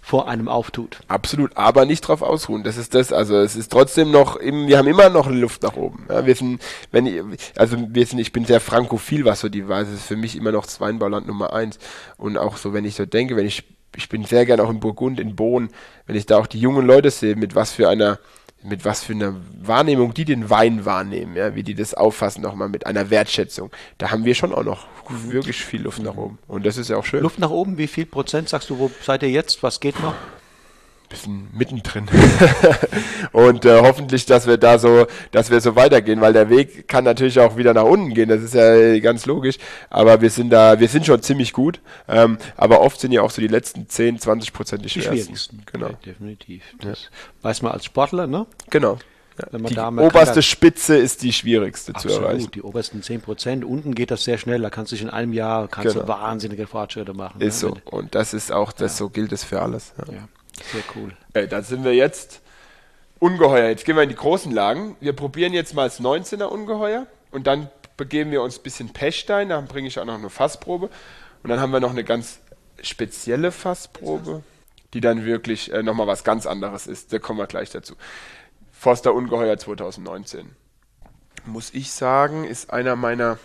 vor 0.04 0.28
einem 0.28 0.48
auftut. 0.48 1.00
Absolut, 1.08 1.58
aber 1.58 1.86
nicht 1.86 2.02
drauf 2.02 2.22
ausruhen. 2.22 2.64
Das 2.64 2.78
ist 2.78 2.94
das. 2.94 3.12
Also 3.12 3.38
es 3.38 3.56
ist 3.56 3.72
trotzdem 3.72 4.12
noch, 4.12 4.36
im, 4.36 4.68
wir 4.68 4.78
haben 4.78 4.88
immer 4.88 5.10
noch 5.10 5.28
Luft 5.28 5.64
nach 5.64 5.76
oben. 5.76 6.06
Ja, 6.08 6.26
wir 6.28 6.36
sind, 6.36 6.62
wenn 6.91 7.08
ich, 7.08 7.22
also 7.56 7.78
wir 7.80 8.06
sind, 8.06 8.20
ich 8.20 8.32
bin 8.32 8.46
sehr 8.46 8.60
frankophil, 8.60 9.26
was 9.26 9.39
so 9.39 9.50
die 9.50 9.68
Weise 9.68 9.94
ist. 9.96 10.06
Für 10.06 10.16
mich 10.16 10.36
immer 10.36 10.52
noch 10.52 10.66
das 10.66 10.80
Weinbauland 10.80 11.26
Nummer 11.26 11.52
eins. 11.52 11.80
Und 12.18 12.38
auch 12.38 12.58
so, 12.58 12.74
wenn 12.74 12.86
ich 12.86 12.94
so 12.94 13.08
denke, 13.08 13.36
wenn 13.36 13.48
ich, 13.48 13.64
ich 13.96 14.08
bin 14.08 14.24
sehr 14.24 14.46
gern 14.46 14.60
auch 14.60 14.70
in 14.70 14.80
Burgund, 14.80 15.20
in 15.20 15.36
Bohn, 15.36 15.70
wenn 16.06 16.16
ich 16.16 16.28
da 16.28 16.38
auch 16.38 16.48
die 16.48 16.60
jungen 16.60 16.86
Leute 16.86 17.10
sehe, 17.10 17.36
mit 17.36 17.56
was 17.56 17.72
für 17.72 17.89
einer 17.89 18.20
mit 18.64 18.86
was 18.86 19.03
für 19.03 19.14
einer 19.14 19.36
Wahrnehmung 19.61 20.14
die 20.14 20.26
den 20.26 20.49
Wein 20.49 20.86
wahrnehmen, 20.86 21.36
ja, 21.36 21.55
wie 21.55 21.64
die 21.64 21.76
das 21.76 21.93
auffassen, 21.93 22.41
nochmal 22.41 22.70
mit 22.70 22.86
einer 22.86 23.09
Wertschätzung. 23.09 23.72
Da 23.97 24.11
haben 24.11 24.26
wir 24.26 24.36
schon 24.36 24.53
auch 24.53 24.64
noch 24.64 24.88
wirklich 25.09 25.64
viel 25.64 25.82
Luft 25.82 26.01
nach 26.01 26.16
oben. 26.16 26.39
Und 26.47 26.66
das 26.66 26.78
ist 26.78 26.89
ja 26.89 26.97
auch 26.97 27.05
schön. 27.05 27.22
Luft 27.22 27.39
nach 27.39 27.49
oben, 27.49 27.78
wie 27.78 27.88
viel 27.88 28.05
Prozent 28.05 28.49
sagst 28.49 28.70
du, 28.70 28.80
wo 28.80 28.89
seid 29.01 29.24
ihr 29.24 29.30
jetzt? 29.30 29.64
Was 29.64 29.80
geht 29.80 30.01
noch? 30.01 30.16
Bisschen 31.14 31.47
mittendrin. 31.53 32.07
und 33.32 33.66
äh, 33.66 33.82
hoffentlich, 33.82 34.26
dass 34.26 34.47
wir 34.47 34.57
da 34.57 34.80
so, 34.80 35.07
dass 35.32 35.49
wir 35.49 35.61
so 35.61 35.76
weitergehen, 35.76 36.22
weil 36.22 36.34
der 36.34 36.49
Weg 36.49 36.88
kann 36.88 37.03
natürlich 37.03 37.39
auch 37.39 37.55
wieder 37.57 37.74
nach 37.74 37.84
unten 37.84 38.14
gehen, 38.14 38.30
das 38.30 38.41
ist 38.41 38.53
ja 38.53 38.99
ganz 38.99 39.26
logisch. 39.26 39.57
Aber 39.89 40.22
wir 40.22 40.30
sind 40.30 40.49
da, 40.49 40.80
wir 40.80 40.88
sind 40.88 41.05
schon 41.05 41.22
ziemlich 41.22 41.53
gut. 41.53 41.80
Ähm, 42.07 42.38
aber 42.57 42.82
oft 42.82 42.99
sind 42.99 43.11
ja 43.11 43.22
auch 43.22 43.32
so 43.32 43.41
die 43.41 43.47
letzten 43.47 43.88
10, 43.88 44.20
20 44.20 44.53
Prozent 44.53 44.84
die 44.84 44.89
schwersten. 44.89 45.16
Die 45.16 45.22
schwierigsten. 45.22 45.64
Genau. 45.72 45.88
Ja, 45.88 45.93
definitiv. 46.05 46.64
Das 46.80 47.03
ja. 47.03 47.09
weiß 47.43 47.61
man 47.61 47.72
als 47.72 47.86
Sportler, 47.86 48.28
ne? 48.28 48.45
Genau. 48.70 48.97
Ja, 49.51 49.57
die 49.57 49.99
oberste 49.99 50.43
Spitze 50.43 50.95
ist 50.95 51.24
die 51.24 51.34
schwierigste 51.34 51.95
absolut, 51.95 52.18
zu 52.18 52.24
erreichen. 52.24 52.51
Die 52.53 52.61
obersten 52.61 53.01
10 53.01 53.22
Prozent. 53.22 53.66
Unten 53.66 53.95
geht 53.95 54.11
das 54.11 54.24
sehr 54.24 54.38
schnell. 54.38 54.61
Da 54.61 54.70
kannst 54.70 54.91
du 54.91 54.95
dich 54.95 55.03
in 55.03 55.09
einem 55.09 55.34
Jahr 55.34 55.68
kannst 55.68 55.93
genau. 55.93 56.05
du 56.05 56.11
wahnsinnige 56.11 56.68
Fortschritte 56.68 57.14
machen. 57.14 57.41
Ist 57.41 57.64
ne? 57.64 57.70
so. 57.70 57.78
Und 57.89 58.14
das 58.14 58.34
ist 58.34 58.51
auch, 58.51 58.72
das 58.72 58.93
ja. 58.93 58.97
so 58.97 59.09
gilt 59.09 59.32
es 59.32 59.43
für 59.43 59.61
alles. 59.61 59.93
Ja. 60.11 60.28
Sehr 60.62 60.84
cool. 60.95 61.16
Äh, 61.34 61.47
da 61.47 61.62
sind 61.62 61.84
wir 61.84 61.93
jetzt 61.93 62.41
Ungeheuer. 63.20 63.70
Jetzt 63.70 63.86
gehen 63.86 63.95
wir 63.95 64.04
in 64.04 64.10
die 64.10 64.16
großen 64.16 64.51
Lagen. 64.51 64.95
Wir 64.99 65.14
probieren 65.14 65.54
jetzt 65.54 65.74
mal 65.74 65.86
das 65.86 65.99
19er 65.99 66.45
Ungeheuer 66.45 67.08
und 67.32 67.47
dann 67.47 67.70
begeben 67.97 68.32
wir 68.32 68.41
uns 68.41 68.60
ein 68.60 68.64
bisschen 68.64 68.89
Pechstein. 68.91 69.49
Dann 69.49 69.68
bringe 69.68 69.88
ich 69.88 69.99
auch 69.99 70.06
noch 70.06 70.16
eine 70.16 70.30
Fassprobe. 70.30 70.89
Und 71.41 71.49
dann 71.49 71.60
haben 71.60 71.72
wir 71.72 71.80
noch 71.80 71.91
eine 71.91 72.04
ganz 72.04 72.39
spezielle 72.82 73.51
Fassprobe, 73.51 74.43
die 74.93 75.01
dann 75.01 75.26
wirklich 75.26 75.72
äh, 75.72 75.84
nochmal 75.84 76.08
was 76.08 76.24
ganz 76.24 76.45
anderes 76.45 76.88
ist. 76.88 77.14
Da 77.14 77.20
kommen 77.20 77.39
wir 77.39 77.47
gleich 77.47 77.70
dazu. 77.70 77.95
Forster 78.72 79.14
Ungeheuer 79.14 79.58
2019. 79.58 80.56
Muss 81.45 81.74
ich 81.74 81.91
sagen, 81.91 82.45
ist 82.45 82.72
einer 82.72 82.95
meiner 82.95 83.38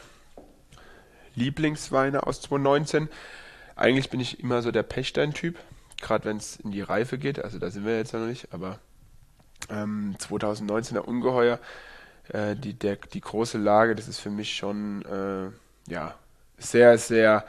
Lieblingsweine 1.35 2.27
aus 2.27 2.41
2019. 2.41 3.09
Eigentlich 3.77 4.11
bin 4.11 4.19
ich 4.19 4.41
immer 4.41 4.63
so 4.63 4.73
der 4.73 4.83
Pechstein-Typ 4.83 5.57
gerade 6.01 6.25
wenn 6.25 6.37
es 6.37 6.57
in 6.57 6.71
die 6.71 6.83
Reife 6.83 7.19
geht, 7.19 7.43
also 7.43 7.59
da 7.59 7.71
sind 7.71 7.85
wir 7.85 7.97
jetzt 7.97 8.13
noch 8.13 8.27
nicht, 8.27 8.53
aber 8.53 8.79
ähm, 9.71 10.17
2019er 10.19 11.01
Ungeheuer, 11.01 11.59
äh, 12.29 12.57
die, 12.57 12.75
der, 12.75 12.97
die 12.97 13.21
große 13.21 13.59
Lage, 13.59 13.95
das 13.95 14.09
ist 14.09 14.19
für 14.21 14.31
mich 14.31 14.55
schon 14.55 15.03
äh, 15.05 15.51
ja, 15.91 16.15
sehr, 16.59 16.99
sehr 16.99 17.45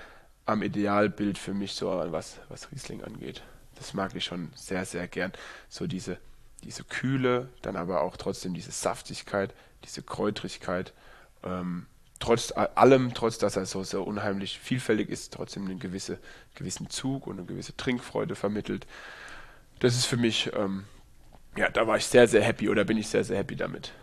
am 0.45 0.63
Idealbild 0.63 1.37
für 1.37 1.53
mich, 1.53 1.73
so 1.73 1.87
was, 1.89 2.39
was 2.49 2.71
Riesling 2.71 3.03
angeht. 3.03 3.43
Das 3.75 3.93
mag 3.93 4.15
ich 4.15 4.25
schon 4.25 4.49
sehr, 4.55 4.85
sehr 4.85 5.07
gern. 5.07 5.31
So 5.69 5.87
diese, 5.87 6.17
diese 6.63 6.83
Kühle, 6.83 7.49
dann 7.61 7.75
aber 7.75 8.01
auch 8.01 8.17
trotzdem 8.17 8.53
diese 8.53 8.71
Saftigkeit, 8.71 9.53
diese 9.85 10.01
Kräutrigkeit. 10.01 10.93
Ähm, 11.43 11.85
trotz 12.19 12.53
allem, 12.75 13.13
trotz 13.13 13.37
dass 13.37 13.55
er 13.55 13.65
so, 13.65 13.83
so 13.83 14.03
unheimlich 14.03 14.59
vielfältig 14.59 15.09
ist, 15.09 15.33
trotzdem 15.33 15.65
einen 15.65 15.79
gewisse, 15.79 16.19
gewissen 16.55 16.89
Zug 16.89 17.27
und 17.27 17.37
eine 17.37 17.47
gewisse 17.47 17.75
Trinkfreude 17.75 18.35
vermittelt. 18.35 18.85
Das 19.79 19.95
ist 19.95 20.05
für 20.05 20.17
mich, 20.17 20.51
ähm, 20.55 20.85
ja, 21.55 21.69
da 21.69 21.87
war 21.87 21.97
ich 21.97 22.05
sehr, 22.05 22.27
sehr 22.27 22.43
happy 22.43 22.69
oder 22.69 22.83
bin 22.83 22.97
ich 22.97 23.07
sehr, 23.07 23.23
sehr 23.23 23.37
happy 23.37 23.55
damit. 23.55 23.93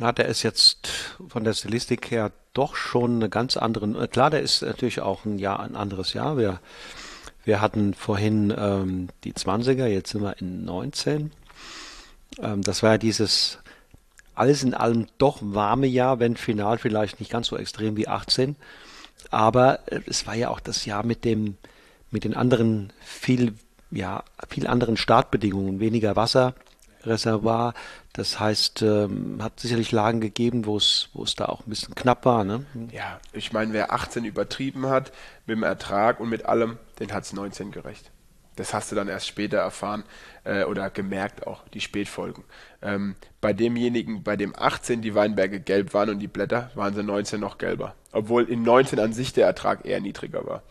Ja, 0.00 0.12
der 0.12 0.26
ist 0.26 0.42
jetzt 0.42 1.16
von 1.28 1.44
der 1.44 1.54
Stilistik 1.54 2.10
her 2.10 2.32
doch 2.52 2.76
schon 2.76 3.16
eine 3.16 3.28
ganz 3.28 3.56
andere. 3.56 4.04
Äh, 4.04 4.08
klar, 4.08 4.30
der 4.30 4.40
ist 4.40 4.62
natürlich 4.62 5.00
auch 5.00 5.24
ein 5.24 5.38
Jahr, 5.38 5.60
ein 5.60 5.76
anderes 5.76 6.12
Jahr. 6.12 6.36
Wir, 6.36 6.60
wir 7.44 7.60
hatten 7.60 7.94
vorhin 7.94 8.52
ähm, 8.56 9.08
die 9.24 9.32
20er, 9.32 9.86
jetzt 9.86 10.10
sind 10.10 10.22
wir 10.22 10.38
in 10.38 10.64
19. 10.64 11.32
Ähm, 12.40 12.62
das 12.62 12.82
war 12.82 12.92
ja 12.92 12.98
dieses 12.98 13.58
alles 14.36 14.62
in 14.62 14.74
allem 14.74 15.06
doch 15.18 15.38
warme 15.40 15.86
Jahr, 15.86 16.20
wenn 16.20 16.36
final 16.36 16.78
vielleicht 16.78 17.18
nicht 17.20 17.32
ganz 17.32 17.48
so 17.48 17.56
extrem 17.56 17.96
wie 17.96 18.06
18. 18.06 18.54
Aber 19.30 19.80
äh, 19.86 20.00
es 20.06 20.26
war 20.26 20.34
ja 20.34 20.50
auch 20.50 20.60
das 20.60 20.84
Jahr 20.84 21.04
mit 21.04 21.24
dem, 21.24 21.56
mit 22.10 22.24
den 22.24 22.34
anderen 22.34 22.92
viel, 23.00 23.54
ja, 23.90 24.22
viel 24.48 24.66
anderen 24.66 24.96
Startbedingungen, 24.96 25.80
weniger 25.80 26.16
Wasserreservoir. 26.16 27.74
Das 28.12 28.38
heißt, 28.38 28.82
ähm, 28.82 29.42
hat 29.42 29.58
sicherlich 29.58 29.90
Lagen 29.92 30.20
gegeben, 30.20 30.66
wo 30.66 30.76
es, 30.76 31.08
wo 31.12 31.22
es 31.24 31.34
da 31.34 31.46
auch 31.46 31.66
ein 31.66 31.70
bisschen 31.70 31.94
knapp 31.94 32.24
war. 32.24 32.44
Ne? 32.44 32.64
Ja, 32.92 33.20
ich 33.32 33.52
meine, 33.52 33.72
wer 33.72 33.92
18 33.92 34.24
übertrieben 34.24 34.86
hat 34.86 35.12
mit 35.46 35.56
dem 35.56 35.62
Ertrag 35.62 36.20
und 36.20 36.28
mit 36.28 36.46
allem, 36.46 36.78
den 37.00 37.12
hat 37.12 37.24
es 37.24 37.32
19 37.32 37.72
gerecht. 37.72 38.10
Das 38.56 38.74
hast 38.74 38.90
du 38.90 38.96
dann 38.96 39.08
erst 39.08 39.26
später 39.26 39.58
erfahren 39.58 40.04
äh, 40.44 40.64
oder 40.64 40.90
gemerkt 40.90 41.46
auch, 41.46 41.66
die 41.68 41.80
Spätfolgen. 41.80 42.44
Ähm, 42.82 43.14
bei 43.40 43.52
demjenigen, 43.52 44.22
bei 44.22 44.36
dem 44.36 44.54
18 44.56 45.02
die 45.02 45.14
Weinberge 45.14 45.60
gelb 45.60 45.94
waren 45.94 46.10
und 46.10 46.18
die 46.18 46.26
Blätter, 46.26 46.70
waren 46.74 46.94
sie 46.94 47.02
19 47.02 47.40
noch 47.40 47.58
gelber. 47.58 47.94
Obwohl 48.12 48.44
in 48.44 48.62
19 48.62 48.98
an 48.98 49.12
sich 49.12 49.32
der 49.32 49.46
Ertrag 49.46 49.84
eher 49.84 50.00
niedriger 50.00 50.46
war. 50.46 50.62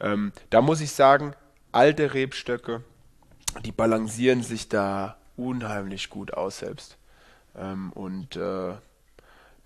Ähm, 0.00 0.32
da 0.50 0.60
muss 0.60 0.80
ich 0.80 0.92
sagen, 0.92 1.34
alte 1.72 2.14
Rebstöcke, 2.14 2.82
die 3.64 3.72
balancieren 3.72 4.42
sich 4.42 4.68
da 4.68 5.16
unheimlich 5.36 6.10
gut 6.10 6.34
aus 6.34 6.58
selbst. 6.58 6.98
Ähm, 7.56 7.92
und 7.92 8.36
äh, 8.36 8.74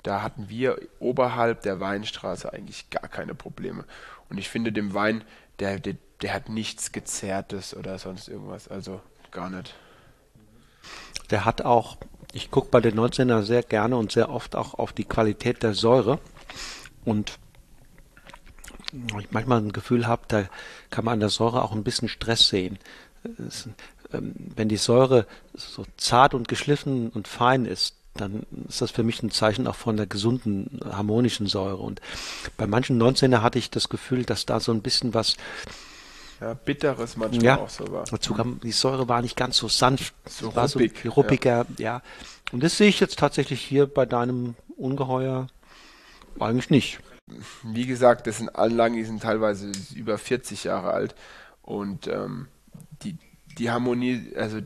da 0.02 0.22
hatten 0.22 0.48
wir 0.48 0.78
oberhalb 1.00 1.62
der 1.62 1.80
Weinstraße 1.80 2.52
eigentlich 2.52 2.90
gar 2.90 3.08
keine 3.08 3.34
Probleme. 3.34 3.84
Und 4.28 4.38
ich 4.38 4.48
finde 4.48 4.72
dem 4.72 4.94
Wein, 4.94 5.24
der, 5.58 5.80
der, 5.80 5.96
der 6.22 6.32
hat 6.32 6.48
nichts 6.48 6.92
Gezerrtes 6.92 7.76
oder 7.76 7.98
sonst 7.98 8.28
irgendwas. 8.28 8.68
Also 8.68 9.00
gar 9.30 9.50
nicht. 9.50 9.74
Der 11.30 11.44
hat 11.44 11.62
auch, 11.62 11.96
ich 12.32 12.50
gucke 12.50 12.68
bei 12.70 12.80
den 12.80 12.98
19er 12.98 13.42
sehr 13.42 13.62
gerne 13.62 13.96
und 13.96 14.12
sehr 14.12 14.30
oft 14.30 14.56
auch 14.56 14.74
auf 14.74 14.92
die 14.92 15.04
Qualität 15.04 15.62
der 15.62 15.74
Säure. 15.74 16.18
Und 17.04 17.38
ich 19.18 19.30
manchmal 19.30 19.60
ein 19.60 19.72
Gefühl 19.72 20.06
habe, 20.06 20.22
da 20.28 20.44
kann 20.90 21.04
man 21.04 21.14
an 21.14 21.20
der 21.20 21.28
Säure 21.28 21.62
auch 21.62 21.72
ein 21.72 21.84
bisschen 21.84 22.08
Stress 22.08 22.48
sehen. 22.48 22.78
Es, 23.46 23.68
ähm, 24.12 24.34
wenn 24.54 24.68
die 24.68 24.76
Säure 24.76 25.26
so 25.54 25.84
zart 25.96 26.34
und 26.34 26.48
geschliffen 26.48 27.10
und 27.10 27.28
fein 27.28 27.64
ist, 27.64 27.96
dann 28.14 28.46
ist 28.68 28.80
das 28.80 28.90
für 28.90 29.02
mich 29.02 29.22
ein 29.22 29.30
Zeichen 29.30 29.66
auch 29.66 29.74
von 29.74 29.96
der 29.96 30.06
gesunden, 30.06 30.80
harmonischen 30.84 31.46
Säure. 31.46 31.82
Und 31.82 32.00
bei 32.56 32.66
manchen 32.66 33.00
19er 33.00 33.42
hatte 33.42 33.58
ich 33.58 33.70
das 33.70 33.88
Gefühl, 33.88 34.24
dass 34.24 34.46
da 34.46 34.60
so 34.60 34.72
ein 34.72 34.82
bisschen 34.82 35.12
was 35.12 35.36
ja, 36.40 36.54
bitteres 36.54 37.16
manchmal 37.16 37.44
ja, 37.44 37.56
auch 37.58 37.68
so 37.68 37.90
war. 37.90 38.04
Dazu 38.04 38.34
kam, 38.34 38.60
die 38.62 38.72
Säure 38.72 39.08
war 39.08 39.22
nicht 39.22 39.36
ganz 39.36 39.56
so 39.56 39.68
sanft, 39.68 40.14
so 40.26 40.54
war 40.54 40.70
ruppig, 40.70 41.00
so 41.02 41.10
ruppiger, 41.10 41.66
ja. 41.78 41.84
ja. 41.84 42.02
Und 42.52 42.62
das 42.62 42.76
sehe 42.76 42.88
ich 42.88 43.00
jetzt 43.00 43.18
tatsächlich 43.18 43.60
hier 43.60 43.86
bei 43.86 44.06
deinem 44.06 44.54
Ungeheuer 44.76 45.48
eigentlich 46.38 46.70
nicht. 46.70 47.00
Wie 47.64 47.86
gesagt, 47.86 48.26
das 48.26 48.38
sind 48.38 48.54
Anlagen, 48.54 48.94
die 48.94 49.04
sind 49.04 49.22
teilweise 49.22 49.72
über 49.94 50.16
40 50.16 50.64
Jahre 50.64 50.90
alt 50.92 51.14
und 51.62 52.06
ähm, 52.06 52.46
die, 53.02 53.18
die 53.58 53.70
Harmonie, 53.70 54.32
also 54.36 54.60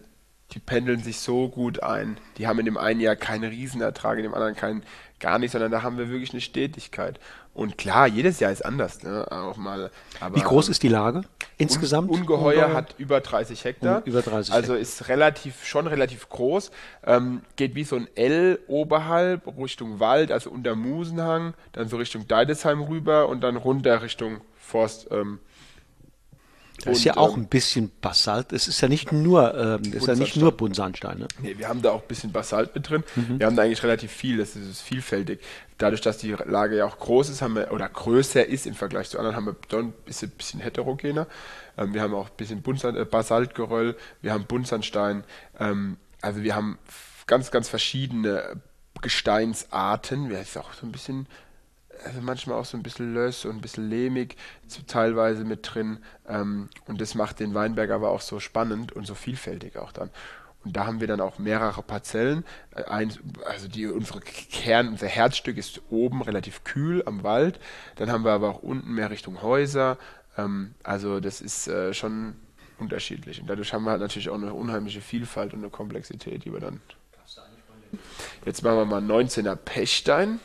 die 0.53 0.59
pendeln 0.59 1.03
sich 1.03 1.21
so 1.21 1.49
gut 1.49 1.83
ein. 1.83 2.19
Die 2.37 2.47
haben 2.47 2.59
in 2.59 2.67
dem 2.67 2.77
einen 2.77 3.01
Jahr 3.01 3.17
keinen 3.17 3.49
Riesenertrag, 3.49 4.19
in 4.19 4.25
dem 4.25 4.35
anderen 4.35 4.57
keinen 4.57 4.83
gar 5.21 5.39
nicht, 5.39 5.53
sondern 5.53 5.71
da 5.71 5.83
haben 5.83 5.97
wir 5.97 6.09
wirklich 6.09 6.33
eine 6.33 6.41
Stetigkeit. 6.41 7.21
Und 7.61 7.77
klar, 7.77 8.07
jedes 8.07 8.41
Jahr 8.41 8.51
ist 8.51 8.65
anders, 8.65 9.03
ne? 9.03 9.27
Auch 9.31 9.59
mal. 9.59 9.91
Aber 10.19 10.35
Wie 10.35 10.41
groß 10.41 10.71
ist 10.71 10.83
die 10.83 10.89
Lage 10.89 11.25
insgesamt? 11.59 12.09
Un 12.09 12.21
Ungeheuer, 12.21 12.47
Ungeheuer 12.47 12.73
hat 12.73 12.95
über 12.97 13.21
30 13.21 13.65
Hektar. 13.65 14.01
über 14.07 14.23
30 14.23 14.55
also 14.55 14.75
ist 14.75 15.09
relativ, 15.09 15.67
schon 15.67 15.87
relativ 15.87 16.31
groß. 16.31 16.71
Ähm, 17.05 17.43
geht 17.57 17.75
wie 17.75 17.85
so 17.85 17.97
ein 17.97 18.09
L 18.15 18.61
oberhalb 18.67 19.47
Richtung 19.59 20.01
Wald, 20.01 20.33
also 20.33 20.49
unter 20.49 20.75
Musenhang, 20.75 21.53
dann 21.73 21.87
so 21.91 21.99
Richtung 21.99 22.27
Deidesheim 22.27 22.81
rüber 22.81 23.29
und 23.29 23.43
dann 23.43 23.57
runter 23.57 24.01
Richtung 24.01 24.41
Forst. 24.59 25.09
Ähm, 25.11 25.39
das 26.85 26.99
ist 26.99 27.05
ja 27.05 27.17
auch 27.17 27.37
ähm, 27.37 27.43
ein 27.43 27.47
bisschen 27.47 27.91
Basalt. 28.01 28.53
Es 28.53 28.69
ist 28.69 28.81
ja 28.81 28.89
nicht 28.89 29.13
nur, 29.13 29.55
ähm, 29.55 29.93
ist 29.93 30.07
ja 30.07 30.15
nicht 30.15 30.37
nur 30.37 30.53
Buntsandstein. 30.53 31.19
Ne? 31.19 31.29
Nee, 31.43 31.59
wir 31.59 31.69
haben 31.69 31.83
da 31.83 31.91
auch 31.91 32.03
ein 32.03 32.09
bisschen 32.09 32.33
Basalt 32.33 32.75
mit 32.75 32.89
drin. 32.89 33.05
Mhm. 33.17 33.39
Wir 33.39 33.47
haben 33.47 33.57
da 33.57 33.63
eigentlich 33.63 33.83
relativ 33.83 34.11
viel. 34.11 34.39
Das 34.39 34.57
ist, 34.57 34.69
ist, 34.69 34.81
vielfältig. 34.81 35.41
Dadurch, 35.79 36.01
dass 36.01 36.19
die 36.19 36.33
Lage 36.33 36.77
ja 36.77 36.87
auch 36.87 36.99
groß 36.99 37.29
ist, 37.29 37.43
haben 37.43 37.55
wir 37.55 37.73
oder 37.73 37.89
größer 37.89 38.47
ist 38.47 38.67
im 38.67 38.75
Vergleich 38.75 39.11
zu 39.11 39.19
anderen, 39.19 39.37
haben 39.37 39.47
wir 39.47 39.57
dann 39.69 39.87
ein 39.87 39.93
bisschen, 40.05 40.61
heterogener. 40.61 41.27
Ähm, 41.77 41.95
wir 41.95 42.03
haben 42.03 42.15
auch 42.15 42.29
ein 42.29 42.37
bisschen 42.37 42.63
Buntsand, 42.63 42.97
äh, 42.97 43.05
Basaltgeröll. 43.05 43.97
Wir 44.23 44.33
haben 44.33 44.45
Buntsandstein. 44.45 45.25
Ähm, 45.59 45.97
also 46.23 46.43
wir 46.43 46.55
haben 46.55 46.79
ganz, 47.27 47.51
ganz 47.51 47.69
verschiedene 47.69 48.61
Gesteinsarten. 49.01 50.31
Wir 50.31 50.41
ist 50.41 50.57
auch 50.57 50.73
so 50.73 50.87
ein 50.87 50.93
bisschen 50.93 51.27
manchmal 52.21 52.59
auch 52.59 52.65
so 52.65 52.77
ein 52.77 52.83
bisschen 52.83 53.15
löss 53.15 53.45
und 53.45 53.57
ein 53.57 53.61
bisschen 53.61 53.89
lehmig 53.89 54.37
teilweise 54.87 55.45
mit 55.45 55.75
drin. 55.75 55.99
Ähm, 56.29 56.69
und 56.87 57.01
das 57.01 57.15
macht 57.15 57.41
den 57.41 57.55
Weinberg 57.55 57.91
aber 57.91 58.11
auch 58.11 58.21
so 58.21 58.41
spannend 58.41 58.93
und 58.93 59.07
so 59.07 59.15
vielfältig 59.15 59.77
auch 59.77 59.93
dann. 59.93 60.11
Und 60.65 60.77
da 60.77 60.87
haben 60.87 61.01
wir 61.01 61.07
dann 61.07 61.21
auch 61.21 61.39
mehrere 61.39 61.83
Parzellen. 61.83 62.45
Äh, 62.75 62.85
ein, 62.85 63.13
also 63.47 63.69
die, 63.69 63.87
unsere 63.87 64.21
Kern, 64.21 64.89
unser 64.89 65.07
Herzstück 65.07 65.57
ist 65.57 65.81
oben 65.91 66.23
relativ 66.23 66.65
kühl 66.65 67.03
am 67.07 67.23
Wald. 67.23 67.59
Dann 67.97 68.11
haben 68.11 68.25
wir 68.25 68.33
aber 68.33 68.51
auch 68.51 68.63
unten 68.63 68.93
mehr 68.93 69.11
Richtung 69.11 69.43
Häuser. 69.43 69.99
Ähm, 70.37 70.75
also 70.83 71.21
das 71.21 71.41
ist 71.41 71.69
äh, 71.69 71.95
schon 71.95 72.37
unterschiedlich. 72.79 73.41
Und 73.41 73.49
dadurch 73.49 73.73
haben 73.73 73.85
wir 73.85 73.91
halt 73.91 74.01
natürlich 74.01 74.29
auch 74.29 74.35
eine 74.35 74.55
unheimliche 74.55 75.01
Vielfalt 75.01 75.53
und 75.55 75.61
eine 75.61 75.71
Komplexität, 75.71 76.45
die 76.45 76.53
wir 76.53 76.61
dann. 76.61 76.81
Jetzt 78.45 78.63
machen 78.63 78.77
wir 78.77 78.85
mal 78.85 79.03
19er 79.03 79.57
Pechstein 79.57 80.41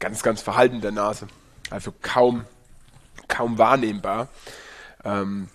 ganz, 0.00 0.22
ganz 0.22 0.42
verhalten 0.42 0.80
der 0.80 0.90
Nase. 0.90 1.28
Also 1.70 1.92
kaum, 2.02 2.44
kaum 3.28 3.58
wahrnehmbar. 3.58 4.28
Ähm, 5.04 5.48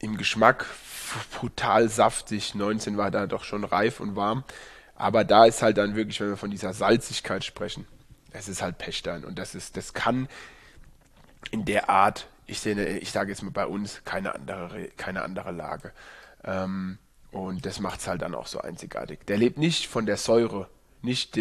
Im 0.00 0.16
Geschmack 0.16 0.66
brutal 1.38 1.88
saftig. 1.88 2.54
19 2.54 2.96
war 2.96 3.10
da 3.10 3.26
doch 3.26 3.44
schon 3.44 3.64
reif 3.64 4.00
und 4.00 4.16
warm. 4.16 4.44
Aber 4.96 5.24
da 5.24 5.44
ist 5.44 5.62
halt 5.62 5.78
dann 5.78 5.94
wirklich, 5.94 6.20
wenn 6.20 6.30
wir 6.30 6.36
von 6.36 6.50
dieser 6.50 6.72
Salzigkeit 6.72 7.44
sprechen, 7.44 7.86
es 8.32 8.48
ist 8.48 8.62
halt 8.62 8.78
Pechstein. 8.78 9.24
Und 9.24 9.38
das 9.38 9.54
ist, 9.54 9.76
das 9.76 9.92
kann 9.92 10.28
in 11.50 11.64
der 11.64 11.90
Art, 11.90 12.26
ich 12.46 12.60
sehe, 12.60 12.98
ich 12.98 13.12
sage 13.12 13.30
jetzt 13.30 13.42
mal 13.42 13.50
bei 13.50 13.66
uns, 13.66 14.02
keine 14.04 14.34
andere, 14.34 14.88
keine 14.96 15.22
andere 15.22 15.52
Lage. 15.52 15.92
Ähm, 16.44 16.98
und 17.30 17.66
das 17.66 17.80
macht 17.80 18.00
es 18.00 18.08
halt 18.08 18.22
dann 18.22 18.34
auch 18.34 18.46
so 18.46 18.60
einzigartig. 18.60 19.20
Der 19.26 19.36
lebt 19.36 19.58
nicht 19.58 19.86
von 19.86 20.06
der 20.06 20.16
Säure 20.16 20.68
nicht, 21.06 21.38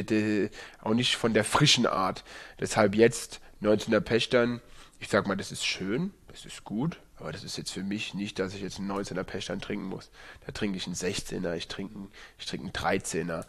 auch 0.82 0.93
nicht 0.93 1.18
von 1.18 1.34
der 1.34 1.43
frischen 1.43 1.86
Art. 1.86 2.24
Deshalb 2.59 2.95
jetzt 2.95 3.41
19er 3.61 3.99
Pächtern, 3.99 4.61
ich 4.99 5.09
sag 5.09 5.28
mal, 5.28 5.36
das 5.36 5.51
ist 5.51 5.66
schön, 5.66 6.13
das 6.30 6.45
ist 6.45 6.63
gut, 6.63 6.99
aber 7.18 7.32
das 7.32 7.43
ist 7.43 7.57
jetzt 7.57 7.72
für 7.72 7.84
mich 7.84 8.13
nicht, 8.13 8.39
dass 8.39 8.53
ich 8.53 8.61
jetzt 8.61 8.80
einen 8.80 8.91
19er 8.91 9.24
Pächtern 9.24 9.59
trinken 9.59 9.86
muss. 9.86 10.11
Da 10.45 10.51
trinke 10.51 10.78
ich 10.78 10.86
einen 10.86 10.95
16er, 10.95 11.55
ich 11.55 11.68
trinke, 11.68 12.07
ich 12.38 12.45
trinke 12.45 12.66
einen 12.66 12.99
13er, 12.99 13.45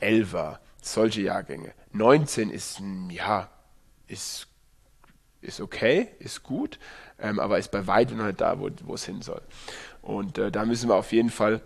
11er, 0.00 0.58
solche 0.80 1.22
Jahrgänge. 1.22 1.72
19 1.92 2.50
ist 2.50 2.80
ja, 3.10 3.50
ist, 4.06 4.48
ist 5.40 5.60
okay, 5.60 6.08
ist 6.18 6.42
gut, 6.42 6.78
ähm, 7.18 7.38
aber 7.38 7.58
ist 7.58 7.70
bei 7.70 7.86
weitem 7.86 8.18
noch 8.18 8.26
nicht 8.26 8.40
da, 8.40 8.58
wo, 8.58 8.94
es 8.94 9.04
hin 9.04 9.22
soll. 9.22 9.42
Und 10.02 10.38
äh, 10.38 10.50
da 10.50 10.64
müssen 10.64 10.88
wir 10.88 10.94
auf 10.94 11.12
jeden 11.12 11.30
Fall 11.30 11.60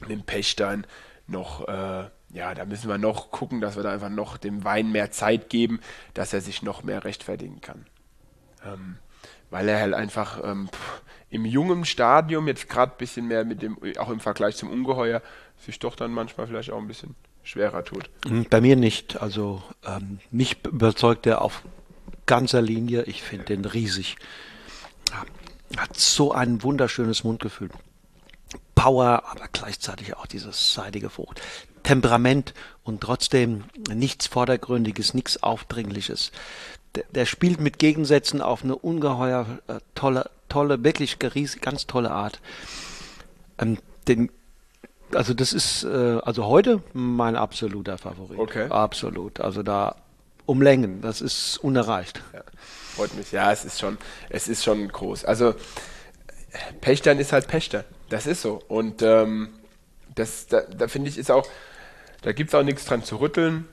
mit 0.00 0.10
dem 0.10 0.22
Pechstein 0.22 0.86
noch 1.26 1.66
äh, 1.66 2.10
ja, 2.34 2.52
da 2.52 2.64
müssen 2.64 2.88
wir 2.88 2.98
noch 2.98 3.30
gucken, 3.30 3.60
dass 3.60 3.76
wir 3.76 3.84
da 3.84 3.92
einfach 3.92 4.10
noch 4.10 4.36
dem 4.36 4.64
Wein 4.64 4.90
mehr 4.90 5.12
Zeit 5.12 5.48
geben, 5.48 5.80
dass 6.14 6.32
er 6.32 6.40
sich 6.40 6.62
noch 6.62 6.82
mehr 6.82 7.04
rechtfertigen 7.04 7.60
kann. 7.60 7.86
Ähm, 8.64 8.96
weil 9.50 9.68
er 9.68 9.78
halt 9.78 9.94
einfach 9.94 10.42
ähm, 10.42 10.68
im 11.30 11.44
jungen 11.44 11.84
Stadium 11.84 12.48
jetzt 12.48 12.68
gerade 12.68 12.92
ein 12.92 12.98
bisschen 12.98 13.28
mehr 13.28 13.44
mit 13.44 13.62
dem, 13.62 13.78
auch 13.98 14.10
im 14.10 14.18
Vergleich 14.18 14.56
zum 14.56 14.68
Ungeheuer, 14.68 15.22
sich 15.58 15.78
doch 15.78 15.94
dann 15.94 16.10
manchmal 16.10 16.48
vielleicht 16.48 16.72
auch 16.72 16.78
ein 16.78 16.88
bisschen 16.88 17.14
schwerer 17.44 17.84
tut. 17.84 18.10
Hm, 18.26 18.46
bei 18.50 18.60
mir 18.60 18.74
nicht. 18.74 19.22
Also 19.22 19.62
ähm, 19.86 20.18
mich 20.32 20.64
überzeugt 20.64 21.26
er 21.26 21.40
auf 21.40 21.62
ganzer 22.26 22.62
Linie. 22.62 23.04
Ich 23.04 23.22
finde 23.22 23.44
den 23.44 23.64
riesig. 23.64 24.16
Hat 25.76 25.96
so 25.96 26.32
ein 26.32 26.64
wunderschönes 26.64 27.22
Mundgefühl. 27.22 27.70
Power, 28.74 29.22
aber 29.26 29.46
gleichzeitig 29.52 30.16
auch 30.16 30.26
dieses 30.26 30.74
seidige 30.74 31.10
Frucht. 31.10 31.40
Temperament 31.84 32.54
und 32.82 33.00
trotzdem 33.00 33.64
nichts 33.92 34.26
Vordergründiges, 34.26 35.14
nichts 35.14 35.42
Aufdringliches. 35.42 36.32
Der, 36.96 37.04
der 37.10 37.26
spielt 37.26 37.60
mit 37.60 37.78
Gegensätzen 37.78 38.40
auf 38.40 38.64
eine 38.64 38.74
ungeheuer 38.74 39.46
äh, 39.68 39.74
tolle, 39.94 40.30
tolle, 40.48 40.82
wirklich 40.82 41.18
ganz 41.18 41.86
tolle 41.86 42.10
Art. 42.10 42.40
Ähm, 43.58 43.78
den 44.08 44.30
also 45.14 45.32
das 45.32 45.52
ist 45.52 45.84
äh, 45.84 46.18
also 46.22 46.46
heute 46.46 46.82
mein 46.92 47.36
absoluter 47.36 47.98
Favorit. 47.98 48.38
Okay. 48.38 48.68
Absolut. 48.68 49.40
Also 49.40 49.62
da 49.62 49.96
um 50.46 50.60
Längen, 50.60 51.00
das 51.00 51.20
ist 51.20 51.58
unerreicht. 51.58 52.22
Ja, 52.32 52.42
freut 52.96 53.14
mich. 53.14 53.32
Ja, 53.32 53.52
es 53.52 53.64
ist 53.64 53.80
schon, 53.80 53.96
es 54.28 54.48
ist 54.48 54.64
schon 54.64 54.88
groß. 54.88 55.24
Also 55.24 55.54
Pechstein 56.80 57.18
ist 57.18 57.32
halt 57.32 57.46
Pechstein. 57.48 57.84
Das 58.08 58.26
ist 58.26 58.42
so. 58.42 58.60
Und 58.68 59.02
ähm, 59.02 59.50
das, 60.14 60.46
da, 60.46 60.62
da 60.62 60.88
finde 60.88 61.08
ich, 61.10 61.18
ist 61.18 61.30
auch, 61.30 61.46
da 62.24 62.32
gibt 62.32 62.48
es 62.48 62.54
auch 62.54 62.62
nichts 62.62 62.86
dran 62.86 63.02
zu 63.02 63.16
rütteln 63.16 63.66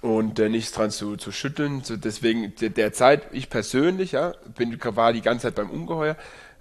und 0.00 0.38
äh, 0.38 0.48
nichts 0.48 0.70
dran 0.70 0.92
zu, 0.92 1.16
zu 1.16 1.32
schütteln. 1.32 1.82
So 1.82 1.96
deswegen 1.96 2.54
der, 2.60 2.70
der 2.70 2.92
Zeit, 2.92 3.26
ich 3.32 3.50
persönlich, 3.50 4.12
ja, 4.12 4.32
bin, 4.56 4.78
war 4.80 5.12
die 5.12 5.22
ganze 5.22 5.48
Zeit 5.48 5.56
beim 5.56 5.70
Ungeheuer. 5.70 6.16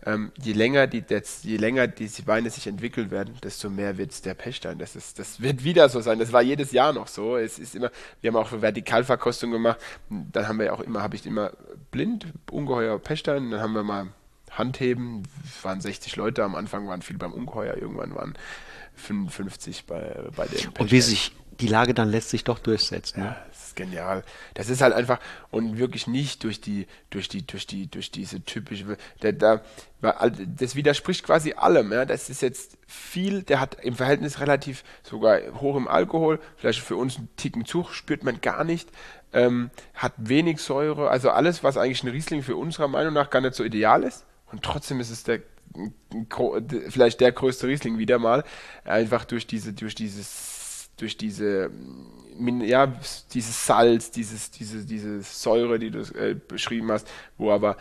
Ähm, 0.05 0.32
je 0.41 0.53
länger 0.53 0.88
die, 0.88 1.03
das, 1.03 1.43
je 1.43 1.57
länger 1.57 1.88
diese 1.88 2.26
Weine 2.26 2.49
sich 2.49 2.66
entwickeln 2.66 3.11
werden, 3.11 3.38
desto 3.43 3.70
mehr 3.70 3.99
wird 3.99 4.11
es 4.11 4.24
der 4.24 4.34
Pechstein. 4.34 4.80
Das, 4.80 4.95
ist, 4.95 5.20
das 5.20 5.39
wird 5.39 5.64
wieder 5.64 5.88
so 5.88 6.01
sein. 6.01 6.18
Das 6.18 6.34
war 6.34 6.41
jedes 6.41 6.72
Jahr 6.72 6.93
noch 6.93 7.07
so. 7.07 7.38
Es 7.38 7.59
ist 7.59 7.76
immer, 7.76 7.91
wir 8.22 8.32
haben 8.32 8.36
auch 8.36 8.51
Vertikalverkostung 8.51 9.51
gemacht. 9.51 9.78
Dann 10.09 10.47
haben 10.47 10.57
wir 10.57 10.74
auch 10.74 10.82
immer, 10.82 11.03
habe 11.03 11.16
ich 11.16 11.28
immer 11.28 11.51
blind, 11.91 12.26
Ungeheuer 12.49 12.97
Pechstein. 12.97 13.51
Dann 13.51 13.61
haben 13.61 13.74
wir 13.74 13.84
mal 13.84 14.07
Handheben. 14.49 15.28
Es 15.45 15.64
waren 15.64 15.80
60 15.80 16.16
Leute. 16.16 16.43
Am 16.43 16.55
Anfang 16.55 16.88
waren 16.88 17.03
viele 17.03 17.20
beim 17.20 17.34
Ungeheuer. 17.34 17.78
Irgendwann 17.78 18.16
waren 18.16 18.34
55 18.96 19.86
bei, 19.86 20.30
bei 20.36 20.48
den. 20.48 20.70
Und 20.78 20.91
wie 20.91 21.02
sich 21.02 21.32
die 21.60 21.68
Lage 21.68 21.94
dann 21.94 22.10
lässt 22.10 22.30
sich 22.30 22.44
doch 22.44 22.60
durchsetzen. 22.60 23.22
Ne? 23.22 23.26
Ja, 23.28 23.46
das 23.48 23.68
ist 23.68 23.76
genial. 23.76 24.24
Das 24.54 24.70
ist 24.70 24.82
halt 24.82 24.94
einfach 24.94 25.20
und 25.52 25.78
wirklich 25.78 26.08
nicht 26.08 26.44
durch 26.44 26.62
die, 26.62 26.88
durch 27.10 27.28
die, 27.28 27.46
durch 27.46 27.68
die, 27.68 27.88
durch 27.88 28.12
diese 28.12 28.41
typische, 28.41 28.98
der, 29.22 29.34
da, 29.34 29.62
das 30.02 30.76
widerspricht 30.76 31.24
quasi 31.24 31.54
allem. 31.54 31.91
Ja. 31.91 32.06
Das 32.06 32.30
ist 32.30 32.41
jetzt 32.41 32.78
viel, 32.88 33.44
der 33.44 33.60
hat 33.60 33.78
im 33.84 33.96
Verhältnis 33.96 34.39
relativ 34.39 34.84
sogar 35.04 35.39
hoch 35.60 35.76
im 35.76 35.88
Alkohol, 35.88 36.39
vielleicht 36.58 36.80
für 36.80 36.96
uns 36.96 37.18
einen 37.18 37.30
Ticken 37.38 37.66
zu, 37.66 37.86
spürt 37.91 38.24
man 38.24 38.41
gar 38.41 38.64
nicht. 38.64 38.89
Ähm, 39.32 39.72
hat 39.96 40.14
wenig 40.18 40.60
Säure, 40.60 41.10
also 41.10 41.32
alles, 41.32 41.64
was 41.64 41.78
eigentlich 41.78 42.04
ein 42.04 42.10
Riesling 42.10 42.44
für 42.44 42.56
unserer 42.56 42.88
Meinung 42.88 43.14
nach 43.14 43.32
gar 43.32 43.41
nicht 43.41 43.56
so 43.56 43.64
ideal 43.64 44.04
ist. 44.04 44.26
Und 44.52 44.62
trotzdem 44.62 45.00
ist 45.00 45.10
es 45.10 45.24
der 45.24 45.39
vielleicht 46.89 47.19
der 47.21 47.32
größte 47.32 47.67
Riesling 47.67 47.97
wieder 47.97 48.19
mal, 48.19 48.43
einfach 48.84 49.26
durch 49.26 49.47
diese, 49.47 49.74
durch 49.74 49.95
dieses 49.95 50.89
durch 50.97 51.17
diese 51.17 51.71
ja, 52.61 52.93
dieses 53.34 53.65
Salz, 53.65 54.11
dieses, 54.11 54.51
diese, 54.51 54.86
diese 54.86 55.21
Säure, 55.21 55.80
die 55.80 55.91
du 55.91 55.99
äh, 55.99 56.36
beschrieben 56.36 56.91
hast, 56.91 57.07
wo 57.38 57.51
aber, 57.51 57.78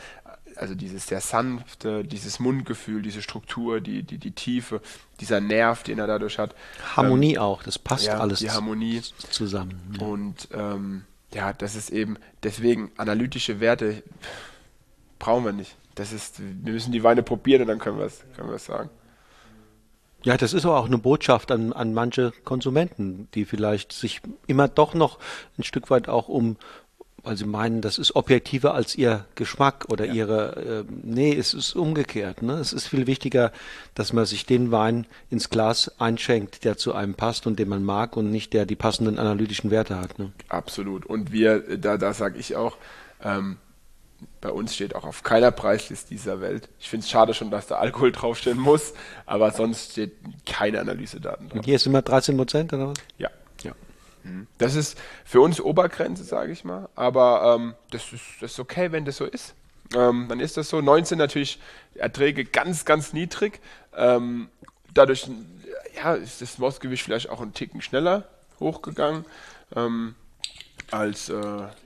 also 0.57 0.74
dieses 0.74 1.07
sehr 1.07 1.20
sanfte, 1.20 2.05
dieses 2.05 2.38
Mundgefühl, 2.38 3.03
diese 3.03 3.22
Struktur, 3.22 3.80
die, 3.80 4.03
die, 4.03 4.18
die 4.18 4.32
Tiefe, 4.32 4.80
dieser 5.20 5.40
Nerv, 5.40 5.82
den 5.82 5.99
er 5.99 6.07
dadurch 6.07 6.38
hat. 6.38 6.55
Harmonie 6.97 7.34
ähm, 7.34 7.40
auch, 7.40 7.62
das 7.62 7.78
passt 7.78 8.07
ja, 8.07 8.18
alles 8.18 8.40
die 8.40 8.51
Harmonie 8.51 9.01
zusammen. 9.30 9.97
Ja. 9.99 10.07
Und 10.07 10.49
ähm, 10.53 11.05
ja, 11.32 11.53
das 11.55 11.74
ist 11.76 11.90
eben, 11.90 12.18
deswegen 12.43 12.93
analytische 12.99 13.61
Werte 13.61 14.03
brauchen 15.18 15.45
wir 15.45 15.53
nicht. 15.53 15.76
Das 15.95 16.12
ist, 16.12 16.40
wir 16.40 16.72
müssen 16.72 16.93
die 16.93 17.03
Weine 17.03 17.22
probieren 17.22 17.62
und 17.62 17.68
dann 17.68 17.78
können 17.78 17.99
wir 17.99 18.07
es 18.07 18.24
können 18.36 18.59
sagen. 18.59 18.90
Ja, 20.24 20.36
das 20.36 20.53
ist 20.53 20.64
auch 20.64 20.86
eine 20.86 20.99
Botschaft 20.99 21.51
an, 21.51 21.72
an 21.72 21.95
manche 21.95 22.32
Konsumenten, 22.45 23.28
die 23.34 23.45
vielleicht 23.45 23.93
sich 23.93 24.20
immer 24.47 24.68
doch 24.68 24.95
noch 24.95 25.18
ein 25.59 25.64
Stück 25.64 25.90
weit 25.90 26.09
auch 26.09 26.28
um, 26.28 26.57
weil 27.24 27.36
sie 27.36 27.45
meinen, 27.45 27.80
das 27.80 27.99
ist 27.99 28.14
objektiver 28.14 28.74
als 28.74 28.95
ihr 28.95 29.26
Geschmack 29.34 29.86
oder 29.90 30.07
ja. 30.07 30.12
ihre, 30.12 30.84
äh, 30.88 30.93
nee, 31.03 31.34
es 31.34 31.55
ist 31.55 31.74
umgekehrt. 31.74 32.43
Ne? 32.43 32.55
Es 32.55 32.72
ist 32.72 32.86
viel 32.86 33.07
wichtiger, 33.07 33.53
dass 33.95 34.12
man 34.12 34.24
sich 34.24 34.47
den 34.47 34.70
Wein 34.70 35.07
ins 35.28 35.51
Glas 35.51 35.93
einschenkt, 36.01 36.64
der 36.64 36.76
zu 36.76 36.95
einem 36.95 37.14
passt 37.14 37.47
und 37.47 37.59
den 37.59 37.68
man 37.68 37.82
mag 37.82 38.16
und 38.16 38.30
nicht 38.30 38.53
der 38.53 38.64
die 38.64 38.76
passenden 38.76 39.18
analytischen 39.18 39.70
Werte 39.70 40.01
hat. 40.01 40.18
Ne? 40.18 40.32
Absolut. 40.49 41.05
Und 41.07 41.32
wir, 41.32 41.78
da, 41.78 41.97
da 41.97 42.12
sage 42.12 42.38
ich 42.38 42.55
auch, 42.55 42.76
ähm, 43.22 43.57
bei 44.41 44.51
uns 44.51 44.75
steht 44.75 44.95
auch 44.95 45.05
auf 45.05 45.23
keiner 45.23 45.51
Preisliste 45.51 46.09
dieser 46.09 46.41
Welt. 46.41 46.68
Ich 46.79 46.89
finde 46.89 47.05
es 47.05 47.11
schade 47.11 47.35
schon, 47.35 47.51
dass 47.51 47.66
da 47.66 47.77
Alkohol 47.77 48.12
draufstehen 48.12 48.59
muss, 48.59 48.95
aber 49.27 49.51
sonst 49.53 49.93
steht 49.93 50.12
keine 50.47 50.81
Analysedaten 50.81 51.49
drauf. 51.49 51.59
Und 51.59 51.64
hier 51.64 51.77
ist 51.77 51.87
immer 51.87 52.03
13 52.03 52.37
Prozent 52.37 52.73
oder 52.73 52.89
was? 52.89 52.99
Ja. 53.18 53.31
ja. 53.62 53.73
Mhm. 54.25 54.47
Das 54.59 54.75
ist 54.75 54.99
für 55.25 55.41
uns 55.41 55.61
Obergrenze, 55.61 56.25
sage 56.25 56.53
ich 56.53 56.64
mal, 56.64 56.89
aber 56.95 57.57
ähm, 57.57 57.75
das, 57.91 58.12
ist, 58.12 58.23
das 58.41 58.53
ist 58.53 58.61
okay, 58.61 58.93
wenn 58.93 59.05
das 59.05 59.16
so 59.16 59.25
ist. 59.25 59.55
Ähm, 59.95 60.27
dann 60.29 60.41
ist 60.41 60.57
das 60.57 60.68
so. 60.68 60.81
19 60.81 61.18
natürlich 61.18 61.61
Erträge 61.95 62.45
ganz, 62.45 62.85
ganz 62.85 63.12
niedrig. 63.12 63.61
Ähm, 63.97 64.49
dadurch 64.95 65.29
ja, 65.97 66.14
ist 66.14 66.41
das 66.41 66.59
Mostgewicht 66.59 67.03
vielleicht 67.03 67.29
auch 67.29 67.41
einen 67.41 67.55
Ticken 67.55 67.83
schneller 67.83 68.29
hochgegangen. 68.61 69.25
Ähm, 69.75 70.14
als, 70.93 71.28
äh, 71.28 71.34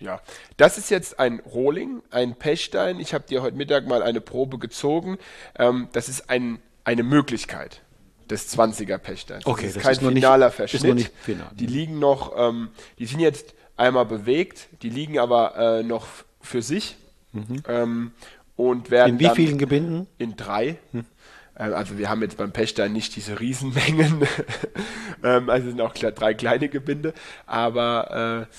ja. 0.01 0.21
Das 0.57 0.79
ist 0.79 0.91
jetzt 0.91 1.19
ein 1.19 1.41
Rohling, 1.41 2.03
ein 2.11 2.35
Pechstein. 2.35 3.01
Ich 3.01 3.15
habe 3.15 3.25
dir 3.27 3.43
heute 3.43 3.57
Mittag 3.57 3.87
mal 3.87 4.03
eine 4.03 4.21
Probe 4.21 4.59
gezogen. 4.59 5.19
Ähm, 5.59 5.89
das 5.93 6.09
ist 6.09 6.29
ein, 6.31 6.59
eine 6.85 7.03
Möglichkeit 7.03 7.83
des 8.29 8.57
20er 8.57 8.99
Pechsteins. 8.99 9.47
Okay, 9.47 9.63
das 9.63 9.69
ist 9.69 9.77
das 9.77 9.83
kein 9.83 9.93
ist 9.93 10.15
finaler 10.15 10.47
nicht, 10.47 10.57
Verschnitt. 10.57 10.83
Ist 10.83 10.89
noch 10.89 10.95
nicht 10.95 11.13
final. 11.21 11.51
Die 11.55 11.67
liegen 11.67 11.99
noch, 11.99 12.33
ähm, 12.37 12.69
die 12.99 13.07
sind 13.07 13.21
jetzt 13.21 13.55
einmal 13.77 14.07
bewegt, 14.07 14.69
die 14.83 14.91
liegen 14.91 15.19
aber 15.19 15.57
äh, 15.57 15.83
noch 15.83 16.07
für 16.41 16.63
sich 16.63 16.97
mhm. 17.33 17.63
ähm, 17.69 18.13
und 18.57 18.91
werden 18.91 19.15
In 19.15 19.21
wie 19.21 19.35
vielen 19.35 19.59
Gebinden? 19.59 20.07
In 20.19 20.37
drei. 20.37 20.79
Mhm. 20.93 21.05
Also 21.55 21.97
wir 21.97 22.11
haben 22.11 22.21
jetzt 22.21 22.37
beim 22.37 22.53
Pechstein 22.53 22.93
nicht 22.93 23.17
diese 23.17 23.41
Riesenmengen, 23.41 24.27
ähm, 25.25 25.49
also 25.49 25.69
sind 25.69 25.81
auch 25.81 25.95
drei 25.95 26.35
kleine 26.35 26.69
Gebinde, 26.69 27.15
aber 27.47 28.47
äh, 28.51 28.55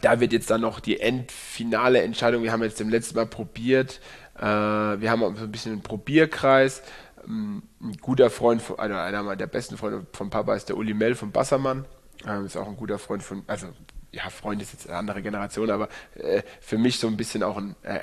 da 0.00 0.20
wird 0.20 0.32
jetzt 0.32 0.50
dann 0.50 0.60
noch 0.60 0.80
die 0.80 1.00
endfinale 1.00 2.02
Entscheidung. 2.02 2.42
Wir 2.42 2.52
haben 2.52 2.62
jetzt 2.62 2.80
im 2.80 2.88
letzten 2.88 3.16
Mal 3.16 3.26
probiert. 3.26 4.00
Äh, 4.36 4.42
wir 4.42 5.10
haben 5.10 5.20
so 5.36 5.44
ein 5.44 5.52
bisschen 5.52 5.72
einen 5.72 5.82
Probierkreis. 5.82 6.82
Ähm, 7.26 7.62
ein 7.80 7.96
guter 8.00 8.30
Freund, 8.30 8.62
von, 8.62 8.78
einer, 8.78 9.02
einer 9.02 9.36
der 9.36 9.46
besten 9.46 9.76
Freunde 9.76 10.06
von 10.12 10.30
Papa 10.30 10.54
ist 10.54 10.68
der 10.68 10.76
Uli 10.76 10.94
Mell 10.94 11.14
von 11.14 11.32
Bassermann. 11.32 11.86
Ähm, 12.26 12.46
ist 12.46 12.56
auch 12.56 12.68
ein 12.68 12.76
guter 12.76 12.98
Freund 12.98 13.22
von, 13.22 13.42
also 13.46 13.68
ja, 14.10 14.28
Freund 14.30 14.62
ist 14.62 14.72
jetzt 14.72 14.88
eine 14.88 14.98
andere 14.98 15.22
Generation, 15.22 15.70
aber 15.70 15.88
äh, 16.14 16.42
für 16.60 16.78
mich 16.78 16.98
so 16.98 17.06
ein 17.06 17.16
bisschen 17.16 17.42
auch 17.42 17.56
ein, 17.56 17.76
äh, 17.82 17.98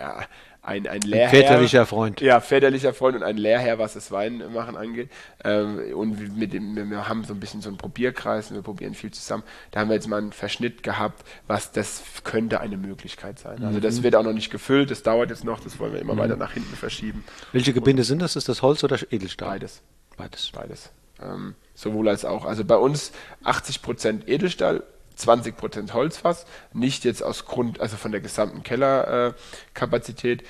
ein, 0.66 0.88
ein 0.88 1.02
Lehrherr. 1.02 1.26
Ein 1.26 1.30
väterlicher 1.30 1.86
Freund. 1.86 2.22
Ja, 2.22 2.40
väterlicher 2.40 2.94
Freund 2.94 3.16
und 3.16 3.24
ein 3.24 3.38
Lehrherr, 3.38 3.80
was 3.80 3.94
das 3.94 4.12
Weinmachen 4.12 4.76
angeht. 4.76 5.10
Ähm, 5.44 5.80
und 5.96 6.38
mit 6.38 6.54
dem, 6.54 6.90
wir 6.90 7.08
haben 7.08 7.24
so 7.24 7.34
ein 7.34 7.40
bisschen 7.40 7.62
so 7.62 7.70
einen 7.70 7.78
Probierkreis 7.78 8.50
und 8.50 8.56
wir 8.56 8.64
probieren 8.64 8.94
viel 8.94 9.12
zusammen. 9.12 9.44
Da 9.72 9.80
haben 9.80 9.90
wir 9.90 9.96
jetzt 9.96 10.08
mal 10.08 10.18
einen 10.18 10.34
Verschnitt 10.34 10.84
gehabt, 10.84 11.24
was 11.48 11.72
das 11.72 12.04
könnte 12.24 12.60
eine 12.62 12.78
Möglichkeit 12.78 13.40
sein. 13.40 13.64
Also 13.64 13.80
das 13.80 14.00
mhm. 14.00 14.04
wird 14.04 14.16
auch 14.16 14.24
noch 14.24 14.34
nicht 14.34 14.52
gefüllt, 14.52 14.92
das 14.92 15.04
dauert 15.04 15.30
jetzt 15.30 15.44
noch, 15.44 15.60
das 15.60 15.80
wollen 15.80 15.94
wir 15.94 16.02
immer 16.02 16.16
mhm. 16.16 16.20
weiter 16.20 16.36
nach 16.36 16.54
hinten 16.54 16.76
verschieben. 16.76 17.24
Welche 17.52 17.74
Gebinde 17.74 18.02
und 18.02 18.06
sind 18.06 18.22
das? 18.22 18.36
Ist 18.36 18.50
das 18.50 18.62
Holz 18.62 18.84
oder 18.84 18.98
Edelstahl? 19.12 19.50
Beides. 19.50 19.82
Beides. 20.18 20.52
Beides. 20.52 20.92
Ähm, 21.22 21.56
sowohl 21.74 22.10
als 22.10 22.26
auch. 22.26 22.46
Also 22.46 22.66
bei 22.66 22.78
uns 22.78 23.12
80% 23.44 24.28
Edelstahl, 24.28 24.84
20% 25.18 25.94
Holzfass, 25.94 26.46
nicht 26.74 27.06
jetzt 27.06 27.24
aus 27.24 27.46
Grund, 27.46 27.80
also 27.80 27.98
von 27.98 28.12
der 28.12 28.22
gesamten 28.22 28.64
Kellerkapazität, 28.64 30.42
äh, 30.42 30.46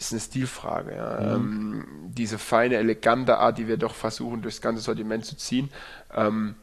ist 0.00 0.12
eine 0.12 0.20
Stilfrage. 0.20 0.96
Ja. 0.96 1.38
Mhm. 1.38 1.74
Ähm, 1.74 1.86
diese 2.08 2.38
feine, 2.38 2.76
elegante 2.76 3.38
Art, 3.38 3.58
die 3.58 3.68
wir 3.68 3.76
doch 3.76 3.94
versuchen, 3.94 4.42
durchs 4.42 4.60
ganze 4.60 4.82
Sortiment 4.82 5.24
zu 5.24 5.36
ziehen, 5.36 5.70
ähm, 6.14 6.56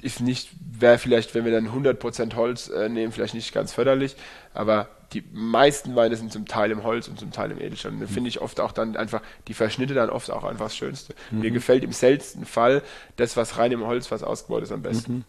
ist 0.00 0.20
nicht, 0.20 0.50
wäre 0.60 0.98
vielleicht, 0.98 1.34
wenn 1.34 1.44
wir 1.44 1.50
dann 1.50 1.68
100% 1.68 2.36
Holz 2.36 2.68
äh, 2.68 2.88
nehmen, 2.88 3.12
vielleicht 3.12 3.34
nicht 3.34 3.52
ganz 3.52 3.72
förderlich, 3.72 4.16
aber 4.54 4.88
die 5.12 5.24
meisten 5.32 5.96
Weine 5.96 6.14
sind 6.16 6.32
zum 6.32 6.46
Teil 6.46 6.70
im 6.70 6.84
Holz 6.84 7.08
und 7.08 7.18
zum 7.18 7.32
Teil 7.32 7.50
im 7.50 7.60
Edelstahl. 7.60 7.92
Und 7.92 8.00
da 8.00 8.06
finde 8.06 8.28
ich 8.28 8.40
oft 8.40 8.60
auch 8.60 8.72
dann 8.72 8.94
einfach, 8.96 9.22
die 9.48 9.54
Verschnitte 9.54 9.94
dann 9.94 10.10
oft 10.10 10.30
auch 10.30 10.44
einfach 10.44 10.66
das 10.66 10.76
Schönste. 10.76 11.14
Mhm. 11.30 11.40
Mir 11.40 11.50
gefällt 11.50 11.82
im 11.82 11.92
seltensten 11.92 12.44
Fall 12.44 12.82
das, 13.16 13.36
was 13.36 13.58
rein 13.58 13.72
im 13.72 13.86
Holz 13.86 14.10
was 14.10 14.22
ausgebaut 14.22 14.62
ist, 14.62 14.70
am 14.70 14.82
besten. 14.82 15.24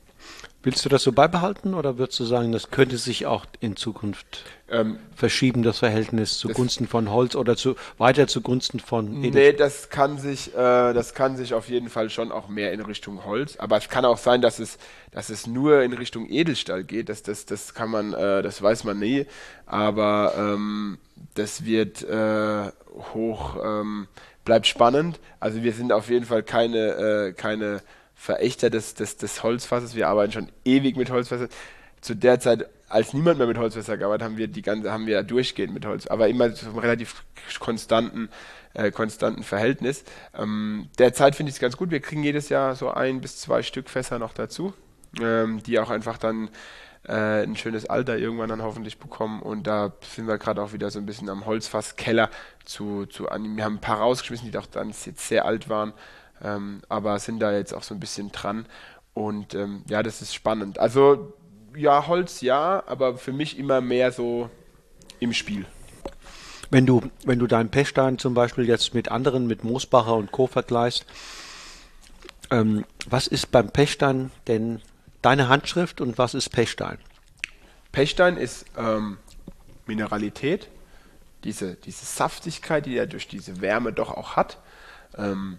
Willst 0.62 0.84
du 0.84 0.90
das 0.90 1.04
so 1.04 1.14
beibehalten 1.14 1.74
oder 1.74 1.98
würdest 1.98 2.20
du 2.20 2.26
sagen, 2.26 2.52
das 2.52 2.70
könnte 2.70 2.98
sich 2.98 3.26
auch 3.26 3.46
in 3.62 3.78
Zukunft 3.78 4.44
ähm, 4.70 5.00
verschieben, 5.16 5.64
das 5.64 5.80
Verhältnis 5.80 6.38
zugunsten 6.38 6.86
von 6.86 7.10
Holz 7.10 7.36
oder 7.36 7.56
zu, 7.56 7.76
weiter 7.98 8.28
zugunsten 8.28 8.82
von 8.82 9.24
Edel? 9.24 9.42
Nee, 9.42 9.54
das 9.54 9.90
kann 9.90 10.18
sich, 10.18 10.54
äh, 10.54 10.94
das 10.94 11.14
kann 11.14 11.38
sich 11.38 11.54
auf 11.54 11.70
jeden 11.70 11.90
Fall 11.90 12.10
schon 12.10 12.34
auch 12.34 12.50
mehr 12.50 12.74
in 12.74 12.82
Richtung 12.82 13.24
Holz. 13.24 13.56
Aber 13.58 13.78
es 13.78 13.88
kann 13.88 14.04
auch 14.04 14.18
sein, 14.18 14.42
dass 14.42 14.60
es, 14.60 14.78
dass 15.12 15.30
es 15.30 15.48
nur 15.48 15.82
in 15.82 15.94
Richtung 15.94 16.30
Edelstahl 16.30 16.84
geht. 16.84 17.08
Das, 17.08 17.24
das, 17.24 17.46
das 17.46 17.74
kann 17.74 17.90
man, 17.90 18.14
äh, 18.14 18.42
das 18.42 18.62
weiß 18.62 18.84
man 18.84 19.00
nie. 19.00 19.28
Aber 19.66 20.34
ähm, 20.38 20.98
das 21.36 21.64
wird 21.64 22.04
äh, 22.04 22.70
hoch, 23.14 23.56
ähm, 23.64 24.08
bleibt 24.44 24.68
spannend. 24.68 25.22
Also 25.40 25.64
wir 25.64 25.72
sind 25.72 25.94
auf 25.94 26.10
jeden 26.10 26.26
Fall 26.26 26.44
keine, 26.44 27.30
äh, 27.30 27.32
keine 27.32 27.82
Verächter 28.20 28.70
des, 28.70 28.96
des, 28.96 29.16
des 29.16 29.44
Holzfasses. 29.44 29.96
Wir 29.96 30.10
arbeiten 30.10 30.34
schon 30.34 30.52
ewig 30.66 30.98
mit 30.98 31.10
Holzfässern. 31.10 31.48
Zu 32.02 32.16
der 32.16 32.42
Zeit, 32.42 32.70
als 32.90 33.14
niemand 33.14 33.38
mehr 33.38 33.48
mit 33.48 33.58
Holzfässern 33.58 33.98
gearbeitet 33.98 34.26
haben 34.26 34.38
wir 34.38 34.50
die 34.50 34.62
ganze, 34.62 34.92
haben 34.92 35.06
wir 35.06 35.24
durchgehend 35.24 35.74
mit 35.74 35.86
Holz, 35.86 36.06
aber 36.08 36.28
immer 36.28 36.54
zu 36.54 36.66
einem 36.66 36.80
relativ 36.80 37.24
konstanten 37.60 38.30
äh, 38.74 38.92
konstanten 38.92 39.44
Verhältnis. 39.44 40.04
Ähm, 40.38 40.90
derzeit 40.98 41.36
finde 41.36 41.50
ich 41.50 41.56
es 41.56 41.62
ganz 41.62 41.78
gut. 41.78 41.92
Wir 41.92 42.02
kriegen 42.02 42.24
jedes 42.24 42.50
Jahr 42.50 42.76
so 42.76 42.92
ein 42.92 43.22
bis 43.22 43.38
zwei 43.38 43.64
Stück 43.64 43.90
Fässer 43.90 44.20
noch 44.20 44.34
dazu, 44.34 44.74
ähm, 45.22 45.64
die 45.64 45.80
auch 45.80 45.90
einfach 45.90 46.18
dann 46.18 46.50
äh, 47.08 47.44
ein 47.44 47.56
schönes 47.56 47.86
Alter 47.86 48.18
irgendwann 48.18 48.50
dann 48.50 48.62
hoffentlich 48.62 49.00
bekommen. 49.00 49.42
Und 49.42 49.66
da 49.66 49.94
sind 50.14 50.28
wir 50.28 50.38
gerade 50.38 50.62
auch 50.62 50.74
wieder 50.74 50.92
so 50.92 51.00
ein 51.00 51.06
bisschen 51.06 51.30
am 51.30 51.46
Holzfasskeller 51.46 52.30
zu, 52.66 53.06
zu 53.06 53.30
an. 53.30 53.56
Wir 53.56 53.64
haben 53.64 53.76
ein 53.76 53.82
paar 53.82 54.00
rausgeschmissen, 54.00 54.46
die 54.46 54.52
doch 54.52 54.66
dann 54.66 54.90
jetzt 54.90 55.28
sehr 55.28 55.46
alt 55.46 55.70
waren, 55.70 55.94
ähm, 56.44 56.82
aber 56.90 57.20
sind 57.20 57.40
da 57.40 57.52
jetzt 57.52 57.74
auch 57.74 57.84
so 57.84 57.94
ein 57.94 58.00
bisschen 58.00 58.32
dran. 58.32 58.66
Und 59.14 59.54
ähm, 59.54 59.84
ja, 59.90 60.04
das 60.04 60.22
ist 60.22 60.34
spannend. 60.34 60.80
Also 60.80 61.34
ja, 61.76 62.08
Holz 62.08 62.42
ja, 62.42 62.84
aber 62.88 63.18
für 63.18 63.34
mich 63.34 63.58
immer 63.58 63.82
mehr 63.82 64.12
so 64.12 64.50
im 65.20 65.34
Spiel. 65.34 65.66
Wenn 66.72 66.86
du, 66.86 67.02
wenn 67.26 67.40
du 67.40 67.48
deinen 67.48 67.70
Pechstein 67.70 68.20
zum 68.20 68.34
Beispiel 68.34 68.68
jetzt 68.68 68.94
mit 68.94 69.10
anderen, 69.10 69.48
mit 69.48 69.64
Moosbacher 69.64 70.16
und 70.16 70.32
Co. 70.32 70.48
vergleichst, 70.48 71.06
ähm, 72.52 72.86
was 73.10 73.28
ist 73.28 73.52
beim 73.52 73.70
Pechstein 73.70 74.32
denn 74.48 74.82
deine 75.22 75.50
Handschrift 75.50 76.00
und 76.02 76.18
was 76.18 76.34
ist 76.34 76.50
Pechstein? 76.50 76.98
Pechstein 77.92 78.38
ist 78.38 78.66
ähm, 78.78 79.18
Mineralität, 79.88 80.70
diese, 81.44 81.76
diese 81.76 82.06
Saftigkeit, 82.06 82.86
die 82.86 82.98
er 82.98 83.08
durch 83.08 83.28
diese 83.28 83.62
Wärme 83.62 83.92
doch 83.92 84.12
auch 84.12 84.36
hat. 84.36 84.60
Ähm, 85.18 85.58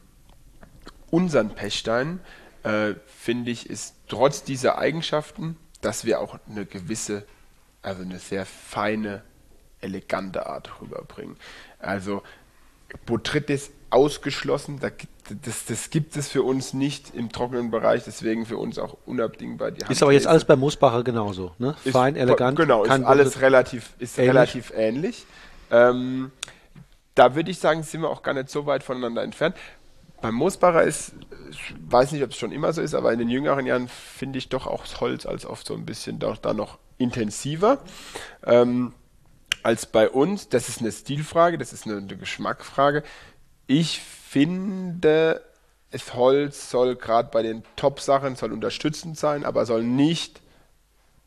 unseren 1.11 1.51
Pechstein, 1.51 2.21
äh, 2.63 2.95
finde 3.07 3.51
ich, 3.51 3.69
ist 3.69 3.95
trotz 4.09 4.43
dieser 4.43 4.79
Eigenschaften, 4.79 5.57
dass 5.81 6.05
wir 6.05 6.21
auch 6.21 6.39
eine 6.49 6.67
gewisse, 6.67 7.25
also 7.83 8.03
eine 8.03 8.19
sehr 8.19 8.47
feine, 8.47 9.23
elegante 9.81 10.47
Art 10.47 10.81
rüberbringen. 10.81 11.37
Also 11.79 12.23
Botrytis 13.07 13.71
ausgeschlossen. 13.91 14.79
Da 14.81 14.91
gibt, 14.91 15.13
das, 15.47 15.65
das, 15.67 15.91
gibt 15.91 16.17
es 16.17 16.29
für 16.29 16.43
uns 16.43 16.73
nicht 16.73 17.15
im 17.15 17.31
trockenen 17.31 17.71
Bereich, 17.71 18.05
deswegen 18.05 18.47
für 18.47 18.57
uns 18.57 18.79
auch 18.79 18.97
unabdingbar. 19.07 19.73
Die 19.73 19.85
ist 19.91 20.03
aber 20.03 20.13
jetzt 20.13 20.27
alles 20.27 20.45
bei 20.45 20.57
Moosbacher 20.57 21.05
genauso, 21.05 21.53
ne? 21.59 21.77
Ist, 21.85 21.93
Fein, 21.93 22.17
elegant. 22.17 22.59
Genau, 22.59 22.85
ist 22.85 22.91
alles 22.91 23.41
relativ, 23.41 23.91
ist 23.99 24.19
ähnlich. 24.19 24.31
relativ 24.31 24.73
ähnlich. 24.75 25.27
Ähm, 25.71 26.31
da 27.15 27.35
würde 27.35 27.51
ich 27.51 27.59
sagen, 27.59 27.83
sind 27.83 28.03
wir 28.03 28.09
auch 28.09 28.23
gar 28.23 28.35
nicht 28.35 28.49
so 28.49 28.67
weit 28.67 28.83
voneinander 28.83 29.23
entfernt. 29.23 29.57
Beim 30.21 30.35
Moosbacher 30.35 30.83
ist, 30.83 31.13
ich 31.51 31.75
weiß 31.89 32.13
nicht, 32.13 32.23
ob 32.23 32.31
es 32.31 32.37
schon 32.37 32.53
immer 32.53 32.73
so 32.73 32.81
ist, 32.81 32.95
aber 32.95 33.13
in 33.13 33.19
den 33.19 33.29
jüngeren 33.29 33.67
Jahren 33.67 33.89
finde 33.89 34.39
ich 34.39 34.49
doch 34.49 34.67
auch 34.67 34.83
das 34.83 35.01
Holz 35.01 35.27
als 35.27 35.47
oft 35.47 35.67
so 35.67 35.75
ein 35.75 35.87
bisschen 35.87 36.19
doch 36.19 36.37
da 36.37 36.55
noch 36.55 36.79
intensiver. 36.99 37.79
Ähm, 38.45 38.93
als 39.63 39.87
bei 39.87 40.09
uns. 40.09 40.49
Das 40.49 40.69
ist 40.69 40.81
eine 40.81 40.93
Stilfrage, 40.93 41.59
das 41.59 41.73
ist 41.73 41.87
eine, 41.87 41.99
eine 41.99 42.17
Geschmackfrage. 42.17 43.03
Ich 43.67 44.01
finde, 44.01 45.43
das 45.91 46.15
Holz 46.15 46.71
soll 46.71 46.97
gerade 46.97 47.31
bei 47.31 47.43
den 47.43 47.63
Top-Sachen 47.77 48.37
soll 48.37 48.53
unterstützend 48.53 49.19
sein, 49.19 49.45
aber 49.45 49.67
soll 49.67 49.83
nicht 49.83 50.41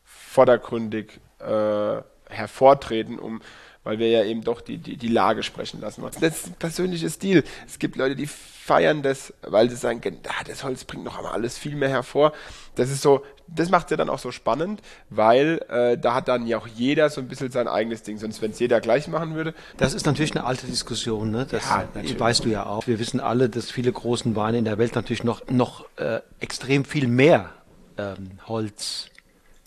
vordergründig 0.04 1.20
äh, 1.38 2.02
hervortreten, 2.28 3.18
um 3.18 3.40
weil 3.84 3.98
wir 3.98 4.08
ja 4.08 4.24
eben 4.24 4.42
doch 4.42 4.60
die, 4.60 4.78
die, 4.78 4.96
die 4.96 5.08
Lage 5.08 5.42
sprechen 5.42 5.80
lassen 5.80 6.02
wollen. 6.02 6.12
Das 6.20 6.38
ist 6.38 6.46
ein 6.48 6.54
persönlicher 6.54 7.10
Stil. 7.10 7.44
Es 7.66 7.78
gibt 7.78 7.96
Leute, 7.96 8.16
die 8.16 8.26
feiern 8.26 9.02
das, 9.02 9.34
weil 9.42 9.68
sie 9.68 9.76
sagen, 9.76 10.00
ah, 10.26 10.42
das 10.46 10.64
Holz 10.64 10.84
bringt 10.84 11.04
noch 11.04 11.18
einmal 11.18 11.32
alles 11.32 11.58
viel 11.58 11.76
mehr 11.76 11.90
hervor. 11.90 12.32
Das 12.76 12.90
ist 12.90 13.02
so, 13.02 13.22
das 13.46 13.68
macht 13.68 13.86
es 13.86 13.90
ja 13.90 13.96
dann 13.98 14.08
auch 14.08 14.18
so 14.18 14.30
spannend, 14.30 14.80
weil 15.10 15.60
äh, 15.68 15.98
da 15.98 16.14
hat 16.14 16.28
dann 16.28 16.46
ja 16.46 16.56
auch 16.56 16.66
jeder 16.66 17.10
so 17.10 17.20
ein 17.20 17.28
bisschen 17.28 17.50
sein 17.50 17.68
eigenes 17.68 18.02
Ding. 18.02 18.16
Sonst, 18.16 18.40
wenn 18.40 18.52
es 18.52 18.58
jeder 18.58 18.80
gleich 18.80 19.06
machen 19.06 19.34
würde. 19.34 19.52
Das 19.76 19.92
ist 19.92 20.06
natürlich 20.06 20.34
eine 20.34 20.44
alte 20.46 20.66
Diskussion, 20.66 21.30
ne? 21.30 21.46
Das 21.50 21.64
ja, 21.68 21.86
weißt 22.18 22.46
du 22.46 22.48
ja 22.48 22.64
auch. 22.64 22.86
Wir 22.86 22.98
wissen 22.98 23.20
alle, 23.20 23.50
dass 23.50 23.70
viele 23.70 23.92
großen 23.92 24.34
Weine 24.34 24.58
in 24.58 24.64
der 24.64 24.78
Welt 24.78 24.94
natürlich 24.94 25.24
noch, 25.24 25.46
noch 25.50 25.84
äh, 25.96 26.20
extrem 26.40 26.86
viel 26.86 27.06
mehr 27.06 27.50
ähm, 27.98 28.38
Holz 28.46 29.10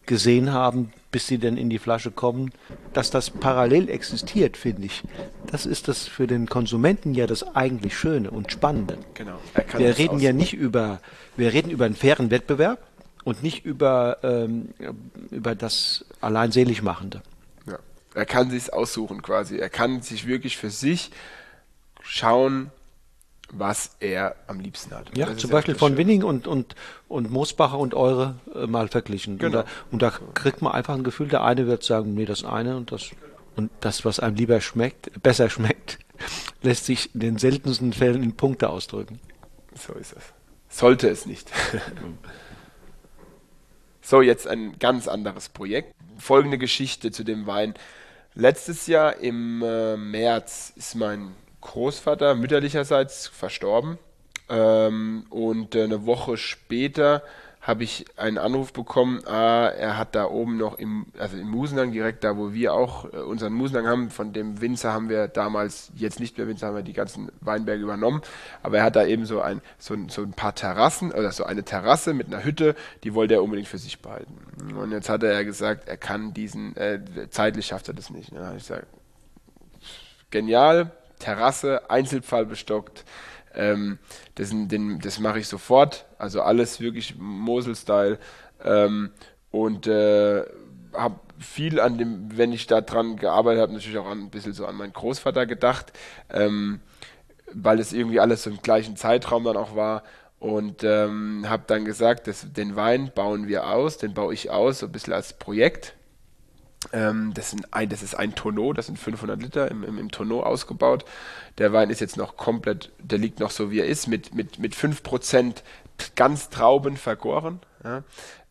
gesehen 0.07 0.51
haben, 0.51 0.91
bis 1.11 1.27
sie 1.27 1.37
denn 1.37 1.57
in 1.57 1.69
die 1.69 1.79
Flasche 1.79 2.11
kommen, 2.11 2.51
dass 2.93 3.11
das 3.11 3.29
parallel 3.29 3.89
existiert, 3.89 4.57
finde 4.57 4.85
ich. 4.85 5.03
Das 5.45 5.65
ist 5.65 5.87
das 5.87 6.07
für 6.07 6.27
den 6.27 6.47
Konsumenten 6.47 7.13
ja 7.13 7.27
das 7.27 7.55
eigentlich 7.55 7.97
Schöne 7.97 8.31
und 8.31 8.51
Spannende. 8.51 8.97
Genau. 9.13 9.37
Wir 9.75 9.97
reden 9.97 10.19
ja 10.19 10.33
nicht 10.33 10.53
über, 10.53 10.99
wir 11.35 11.53
reden 11.53 11.69
über 11.69 11.85
einen 11.85 11.95
fairen 11.95 12.31
Wettbewerb 12.31 12.79
und 13.23 13.43
nicht 13.43 13.65
über, 13.65 14.17
ähm, 14.23 14.69
über 15.31 15.53
das 15.53 16.05
allein 16.21 16.51
Seligmachende. 16.51 17.21
Ja. 17.65 17.77
Er 18.15 18.25
kann 18.25 18.49
sich 18.49 18.73
aussuchen 18.73 19.21
quasi. 19.21 19.57
Er 19.57 19.69
kann 19.69 20.01
sich 20.01 20.25
wirklich 20.25 20.57
für 20.57 20.69
sich 20.69 21.11
schauen, 22.01 22.71
was 23.53 23.95
er 23.99 24.35
am 24.47 24.59
liebsten 24.59 24.93
hat. 24.93 25.15
Ja, 25.17 25.35
zum 25.37 25.49
Beispiel 25.49 25.75
von 25.75 25.91
schön. 25.91 25.97
Winning 25.97 26.23
und, 26.23 26.47
und, 26.47 26.75
und 27.07 27.31
Moosbacher 27.31 27.77
und 27.77 27.93
eure 27.93 28.35
äh, 28.53 28.67
mal 28.67 28.87
verglichen. 28.87 29.37
Genau. 29.37 29.59
Und, 29.59 29.65
da, 29.65 29.71
und 29.91 30.01
da 30.01 30.19
kriegt 30.33 30.61
man 30.61 30.73
einfach 30.73 30.95
ein 30.95 31.03
Gefühl, 31.03 31.27
der 31.27 31.43
eine 31.43 31.67
wird 31.67 31.83
sagen, 31.83 32.13
nee, 32.13 32.25
das 32.25 32.43
eine 32.43 32.75
und 32.75 32.91
das 32.91 33.11
und 33.57 33.71
das, 33.79 34.05
was 34.05 34.19
einem 34.19 34.35
lieber 34.35 34.61
schmeckt, 34.61 35.21
besser 35.23 35.49
schmeckt, 35.49 35.99
lässt 36.61 36.85
sich 36.85 37.13
in 37.13 37.21
den 37.21 37.37
seltensten 37.37 37.91
Fällen 37.91 38.23
in 38.23 38.35
Punkte 38.35 38.69
ausdrücken. 38.69 39.19
So 39.75 39.93
ist 39.93 40.13
es. 40.13 40.23
Sollte 40.69 41.09
es 41.09 41.25
nicht. 41.25 41.51
so, 44.01 44.21
jetzt 44.21 44.47
ein 44.47 44.77
ganz 44.79 45.07
anderes 45.07 45.49
Projekt. 45.49 45.93
Folgende 46.17 46.57
Geschichte 46.57 47.11
zu 47.11 47.23
dem 47.23 47.47
Wein. 47.47 47.73
Letztes 48.35 48.85
Jahr 48.87 49.17
im 49.17 49.63
äh, 49.63 49.97
März 49.97 50.73
ist 50.75 50.95
mein 50.95 51.33
Großvater 51.67 52.35
mütterlicherseits 52.35 53.27
verstorben. 53.27 53.99
Ähm, 54.49 55.25
und 55.29 55.75
äh, 55.75 55.83
eine 55.83 56.05
Woche 56.05 56.37
später 56.37 57.21
habe 57.67 57.83
ich 57.83 58.05
einen 58.15 58.37
Anruf 58.37 58.71
bekommen, 58.71 59.27
ah, 59.27 59.67
er 59.67 59.97
hat 59.97 60.15
da 60.15 60.25
oben 60.25 60.55
noch 60.55 60.79
im, 60.79 61.07
also 61.19 61.35
im 61.35 61.49
Musenang, 61.49 61.91
direkt 61.91 62.23
da, 62.23 62.37
wo 62.37 62.53
wir 62.53 62.73
auch 62.73 63.11
äh, 63.11 63.17
unseren 63.17 63.51
Musenang 63.51 63.85
haben, 63.87 64.09
von 64.09 64.31
dem 64.31 64.61
Winzer 64.61 64.93
haben 64.93 65.09
wir 65.09 65.27
damals, 65.27 65.91
jetzt 65.97 66.21
nicht 66.21 66.37
mehr 66.37 66.47
Winzer, 66.47 66.67
haben 66.67 66.77
wir 66.77 66.83
die 66.83 66.93
ganzen 66.93 67.29
Weinberge 67.41 67.83
übernommen, 67.83 68.21
aber 68.63 68.77
er 68.77 68.83
hat 68.85 68.95
da 68.95 69.05
eben 69.05 69.25
so 69.25 69.41
ein, 69.41 69.61
so, 69.79 69.97
so 70.07 70.21
ein 70.21 70.31
paar 70.31 70.55
Terrassen, 70.55 71.11
oder 71.11 71.33
so 71.33 71.43
eine 71.43 71.63
Terrasse 71.63 72.13
mit 72.13 72.27
einer 72.27 72.45
Hütte, 72.45 72.73
die 73.03 73.13
wollte 73.13 73.33
er 73.33 73.43
unbedingt 73.43 73.67
für 73.67 73.79
sich 73.79 73.99
behalten. 73.99 74.33
Und 74.77 74.93
jetzt 74.93 75.09
hat 75.09 75.23
er 75.23 75.43
gesagt, 75.43 75.89
er 75.89 75.97
kann 75.97 76.33
diesen, 76.33 76.73
äh, 76.77 77.01
zeitlich 77.31 77.65
schafft 77.65 77.89
er 77.89 77.93
das 77.93 78.09
nicht. 78.09 78.31
Ja, 78.31 78.55
ich 78.55 78.63
sage, 78.63 78.87
genial, 80.31 80.91
Terrasse, 81.19 81.89
Einzelfall 81.89 82.45
bestockt. 82.45 83.05
Ähm, 83.55 83.97
das, 84.35 84.53
das 85.01 85.19
mache 85.19 85.39
ich 85.39 85.47
sofort. 85.47 86.05
Also 86.17 86.41
alles 86.41 86.79
wirklich 86.79 87.15
Mosel-Style. 87.17 88.19
Ähm, 88.63 89.11
und 89.51 89.87
äh, 89.87 90.43
habe 90.93 91.19
viel 91.39 91.79
an 91.79 91.97
dem, 91.97 92.37
wenn 92.37 92.51
ich 92.51 92.67
da 92.67 92.81
dran 92.81 93.17
gearbeitet 93.17 93.61
habe, 93.61 93.73
natürlich 93.73 93.97
auch 93.97 94.09
ein 94.09 94.29
bisschen 94.29 94.53
so 94.53 94.65
an 94.65 94.75
meinen 94.75 94.93
Großvater 94.93 95.45
gedacht, 95.45 95.93
ähm, 96.31 96.79
weil 97.53 97.79
es 97.79 97.93
irgendwie 97.93 98.19
alles 98.19 98.43
so 98.43 98.49
im 98.49 98.61
gleichen 98.61 98.95
Zeitraum 98.95 99.43
dann 99.43 99.57
auch 99.57 99.75
war. 99.75 100.03
Und 100.39 100.83
ähm, 100.83 101.45
habe 101.47 101.63
dann 101.65 101.83
gesagt, 101.83 102.27
dass, 102.27 102.53
den 102.53 102.75
Wein 102.75 103.11
bauen 103.13 103.47
wir 103.47 103.67
aus, 103.67 103.97
den 103.97 104.13
baue 104.13 104.33
ich 104.33 104.51
aus, 104.51 104.79
so 104.79 104.85
ein 104.85 104.91
bisschen 104.91 105.13
als 105.13 105.33
Projekt. 105.33 105.96
Ähm, 106.93 107.33
das, 107.33 107.55
ein, 107.71 107.89
das 107.89 108.01
ist 108.01 108.15
ein 108.15 108.35
Tonneau, 108.35 108.73
das 108.73 108.87
sind 108.87 108.97
500 108.97 109.41
Liter 109.41 109.69
im, 109.69 109.83
im, 109.83 109.97
im 109.97 110.11
Tonneau 110.11 110.41
ausgebaut. 110.41 111.05
Der 111.57 111.73
Wein 111.73 111.89
ist 111.89 111.99
jetzt 111.99 112.17
noch 112.17 112.37
komplett, 112.37 112.91
der 112.99 113.19
liegt 113.19 113.39
noch 113.39 113.51
so 113.51 113.71
wie 113.71 113.79
er 113.79 113.87
ist, 113.87 114.07
mit, 114.07 114.33
mit, 114.33 114.59
mit 114.59 114.75
5% 114.75 115.63
ganz 116.15 116.49
Trauben 116.49 116.97
vergoren. 116.97 117.59
Ja. 117.83 118.03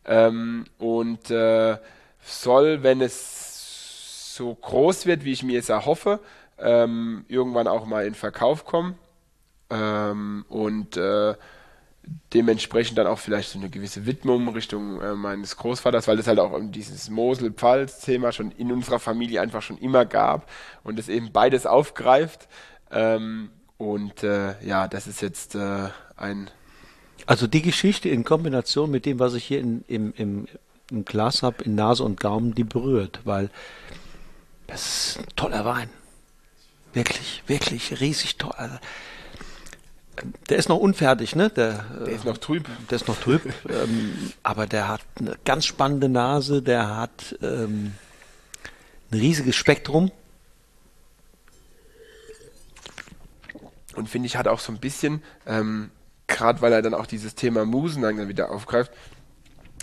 Ähm, 0.05 0.65
und 0.77 1.31
äh, 1.31 1.77
soll, 2.21 2.83
wenn 2.83 3.01
es 3.01 4.35
so 4.35 4.53
groß 4.53 5.05
wird, 5.05 5.23
wie 5.23 5.31
ich 5.31 5.43
mir 5.43 5.59
es 5.59 5.69
erhoffe, 5.69 6.19
ähm, 6.59 7.25
irgendwann 7.27 7.67
auch 7.67 7.85
mal 7.85 8.05
in 8.05 8.15
Verkauf 8.15 8.65
kommen. 8.65 8.97
Ähm, 9.69 10.45
und 10.47 10.97
äh, 10.97 11.35
dementsprechend 12.33 12.97
dann 12.97 13.07
auch 13.07 13.19
vielleicht 13.19 13.49
so 13.49 13.59
eine 13.59 13.69
gewisse 13.69 14.05
Widmung 14.05 14.49
Richtung 14.49 15.01
äh, 15.01 15.13
meines 15.15 15.57
Großvaters, 15.57 16.07
weil 16.07 16.19
es 16.19 16.27
halt 16.27 16.39
auch 16.39 16.59
dieses 16.61 17.09
Mosel-Pfalz-Thema 17.09 18.31
schon 18.31 18.51
in 18.51 18.71
unserer 18.71 18.99
Familie 18.99 19.41
einfach 19.41 19.61
schon 19.61 19.77
immer 19.77 20.05
gab 20.05 20.49
und 20.83 20.99
es 20.99 21.09
eben 21.09 21.31
beides 21.31 21.65
aufgreift. 21.65 22.47
Ähm, 22.91 23.49
und 23.77 24.23
äh, 24.23 24.61
ja, 24.65 24.87
das 24.87 25.07
ist 25.07 25.21
jetzt 25.21 25.55
äh, 25.55 25.89
ein. 26.15 26.49
Also 27.25 27.47
die 27.47 27.61
Geschichte 27.61 28.09
in 28.09 28.23
Kombination 28.23 28.89
mit 28.89 29.05
dem, 29.05 29.19
was 29.19 29.33
ich 29.33 29.43
hier 29.43 29.59
in, 29.59 29.83
im, 29.87 30.13
im, 30.15 30.47
im 30.91 31.05
Glas 31.05 31.43
habe, 31.43 31.63
in 31.63 31.75
Nase 31.75 32.03
und 32.03 32.19
Gaumen, 32.19 32.55
die 32.55 32.63
berührt, 32.63 33.21
weil 33.25 33.49
das 34.67 35.15
ist 35.15 35.19
ein 35.19 35.35
toller 35.35 35.65
Wein. 35.65 35.89
Wirklich, 36.93 37.43
wirklich 37.47 37.99
riesig 37.99 38.37
toll. 38.37 38.53
Also, 38.55 38.75
der 40.49 40.57
ist 40.57 40.69
noch 40.69 40.77
unfertig, 40.77 41.35
ne? 41.35 41.49
Der, 41.49 41.85
der 42.05 42.13
ist 42.13 42.25
noch 42.25 42.37
trüb. 42.37 42.67
Der 42.89 42.95
ist 42.95 43.07
noch 43.07 43.19
trüb. 43.19 43.41
ähm, 43.69 44.31
aber 44.43 44.65
der 44.65 44.87
hat 44.87 45.01
eine 45.19 45.35
ganz 45.45 45.65
spannende 45.65 46.09
Nase, 46.09 46.61
der 46.61 46.95
hat 46.95 47.35
ähm, 47.41 47.93
ein 49.11 49.19
riesiges 49.19 49.55
Spektrum. 49.55 50.11
und 53.97 54.07
finde 54.09 54.27
ich, 54.27 54.37
hat 54.37 54.47
auch 54.47 54.59
so 54.59 54.71
ein 54.71 54.77
bisschen, 54.77 55.23
ähm, 55.45 55.89
gerade 56.27 56.61
weil 56.61 56.71
er 56.71 56.81
dann 56.81 56.93
auch 56.93 57.07
dieses 57.07 57.35
Thema 57.35 57.65
Musen 57.65 58.03
dann 58.03 58.27
wieder 58.29 58.51
aufgreift, 58.51 58.91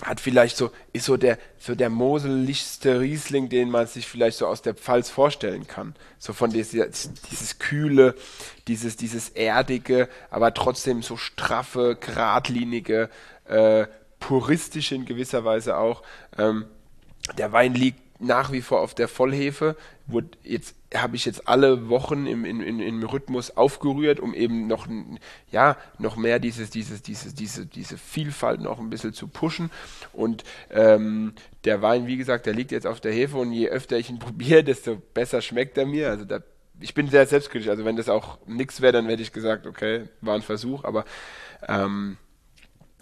hat 0.03 0.21
vielleicht 0.21 0.57
so, 0.57 0.71
ist 0.93 1.05
so 1.07 1.17
der, 1.17 1.39
so 1.59 1.75
der 1.75 1.89
moseligste 1.89 3.01
Riesling, 3.01 3.49
den 3.49 3.71
man 3.71 3.87
sich 3.87 4.07
vielleicht 4.07 4.39
so 4.39 4.47
aus 4.47 4.61
der 4.61 4.75
Pfalz 4.75 5.09
vorstellen 5.09 5.67
kann. 5.67 5.95
So 6.19 6.33
von 6.33 6.51
dieser, 6.51 6.87
dieses 6.87 7.59
kühle, 7.59 8.15
dieses, 8.67 8.97
dieses 8.97 9.29
erdige, 9.31 10.09
aber 10.31 10.53
trotzdem 10.53 11.03
so 11.03 11.17
straffe, 11.17 11.97
geradlinige, 12.01 13.09
äh, 13.47 13.87
puristische 14.19 14.95
in 14.95 15.05
gewisser 15.05 15.45
Weise 15.45 15.77
auch. 15.77 16.03
Ähm, 16.37 16.65
der 17.39 17.53
Wein 17.53 17.75
liegt 17.75 18.21
nach 18.21 18.53
wie 18.53 18.63
vor 18.63 18.81
auf 18.81 18.95
der 18.95 19.09
Vollhefe. 19.09 19.77
Wurde 20.07 20.31
jetzt 20.43 20.75
habe 20.95 21.17
ich 21.17 21.25
jetzt 21.25 21.49
alle 21.49 21.89
Wochen 21.89 22.27
im, 22.27 22.45
im, 22.45 22.61
im 22.61 23.03
Rhythmus 23.03 23.57
aufgerührt, 23.57 24.21
um 24.21 24.35
eben 24.35 24.67
noch 24.67 24.87
ja 25.51 25.77
noch 25.99 26.17
mehr 26.17 26.39
dieses 26.39 26.71
dieses 26.71 27.03
dieses 27.03 27.35
diese 27.35 27.67
diese 27.67 27.99
Vielfalt 27.99 28.61
noch 28.61 28.79
ein 28.79 28.91
bisschen 28.91 29.13
zu 29.13 29.29
pushen. 29.29 29.71
Und 30.13 30.45
ähm, 30.71 31.35
der 31.65 31.83
Wein, 31.83 32.07
wie 32.07 32.17
gesagt, 32.17 32.47
der 32.47 32.55
liegt 32.55 32.71
jetzt 32.71 32.87
auf 32.87 33.01
der 33.01 33.13
Hefe 33.13 33.39
und 33.39 33.53
je 33.53 33.69
öfter 33.69 33.99
ich 33.99 34.11
ihn 34.11 34.19
probiere, 34.21 34.65
desto 34.65 34.97
besser 35.15 35.43
schmeckt 35.43 35.77
er 35.79 35.87
mir. 35.87 36.11
Also 36.11 36.25
da, 36.25 36.41
ich 36.81 36.95
bin 36.95 37.09
sehr 37.09 37.27
selbstkritisch. 37.27 37.69
Also 37.69 37.85
wenn 37.85 37.97
das 37.97 38.09
auch 38.09 38.39
nichts 38.47 38.81
wäre, 38.81 38.93
dann 38.93 39.07
hätte 39.07 39.23
ich 39.23 39.33
gesagt, 39.33 39.67
okay, 39.67 40.09
war 40.21 40.35
ein 40.35 40.43
Versuch. 40.43 40.85
Aber 40.85 41.05
ähm, 41.67 42.19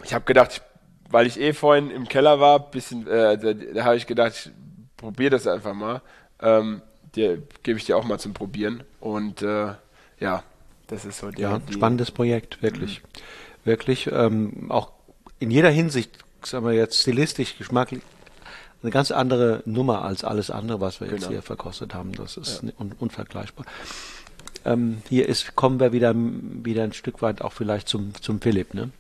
ich 0.05 0.15
habe 0.15 0.25
gedacht, 0.25 0.63
weil 1.11 1.27
ich 1.27 1.39
eh 1.39 1.53
vorhin 1.53 1.91
im 1.91 2.09
Keller 2.09 2.41
war, 2.41 2.71
bisschen, 2.71 3.07
äh, 3.07 3.37
da, 3.39 3.53
da 3.53 3.85
habe 3.85 3.97
ich 3.97 4.07
gedacht, 4.07 4.33
ich 4.35 4.53
probier 4.97 5.31
das 5.31 5.47
einfach 5.47 5.75
mal. 5.75 6.01
Ähm, 6.41 6.81
dir 7.15 7.43
gebe 7.63 7.79
ich 7.79 7.85
dir 7.85 7.97
auch 7.97 8.05
mal 8.05 8.19
zum 8.19 8.35
Probieren. 8.35 8.83
Und 9.01 9.43
äh, 9.43 9.75
ja, 10.21 10.43
das 10.87 11.05
ist 11.05 11.19
so 11.19 11.31
der. 11.31 11.41
Ja, 11.41 11.59
die, 11.59 11.75
spannendes 11.75 12.11
Projekt, 12.11 12.63
wirklich. 12.63 13.03
Mhm. 13.03 13.09
Wirklich, 13.65 14.11
ähm, 14.13 14.71
auch 14.71 14.91
in 15.39 15.51
jeder 15.51 15.71
Hinsicht, 15.71 16.19
sagen 16.43 16.67
wir 16.67 16.73
jetzt 16.73 17.01
stilistisch, 17.01 17.57
geschmacklich, 17.57 18.03
eine 18.83 18.91
ganz 18.91 19.13
andere 19.13 19.63
Nummer 19.65 20.05
als 20.05 20.25
alles 20.25 20.51
andere, 20.51 20.81
was 20.81 21.01
wir 21.01 21.07
genau. 21.07 21.21
jetzt 21.21 21.31
hier 21.31 21.43
verkostet 21.43 21.95
haben. 21.95 22.13
Das 22.13 22.37
ist 22.37 22.63
ja. 22.63 22.71
un 22.79 22.93
unvergleichbar. 22.99 23.65
Ähm, 24.65 25.03
hier 25.09 25.29
ist, 25.29 25.55
kommen 25.55 25.81
wir 25.81 25.93
wieder, 25.93 26.15
wieder 26.15 26.83
ein 26.83 26.93
Stück 26.93 27.23
weit 27.23 27.43
auch 27.43 27.53
vielleicht 27.53 27.89
zum, 27.89 28.13
zum 28.21 28.41
Philipp, 28.41 28.75
ne? 28.75 28.91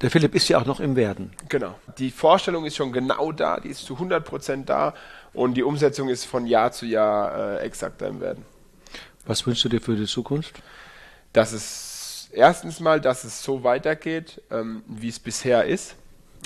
Der 0.00 0.12
Philipp 0.12 0.34
ist 0.36 0.48
ja 0.48 0.60
auch 0.60 0.66
noch 0.66 0.78
im 0.78 0.94
Werden. 0.94 1.32
Genau. 1.48 1.74
Die 1.98 2.12
Vorstellung 2.12 2.64
ist 2.64 2.76
schon 2.76 2.92
genau 2.92 3.32
da, 3.32 3.58
die 3.58 3.68
ist 3.68 3.84
zu 3.84 3.94
100 3.94 4.24
Prozent 4.24 4.68
da 4.68 4.94
und 5.38 5.54
die 5.54 5.62
Umsetzung 5.62 6.08
ist 6.08 6.24
von 6.24 6.46
Jahr 6.46 6.72
zu 6.72 6.84
Jahr 6.84 7.60
äh, 7.60 7.64
exakter 7.64 8.08
im 8.08 8.20
Werden. 8.20 8.44
Was 9.24 9.46
wünschst 9.46 9.64
du 9.64 9.68
dir 9.68 9.80
für 9.80 9.94
die 9.94 10.06
Zukunft? 10.06 10.60
Dass 11.32 11.52
es 11.52 12.28
erstens 12.32 12.80
mal, 12.80 13.00
dass 13.00 13.24
es 13.24 13.42
so 13.42 13.62
weitergeht, 13.62 14.42
ähm, 14.50 14.82
wie 14.88 15.08
es 15.08 15.18
bisher 15.18 15.64
ist. 15.64 15.94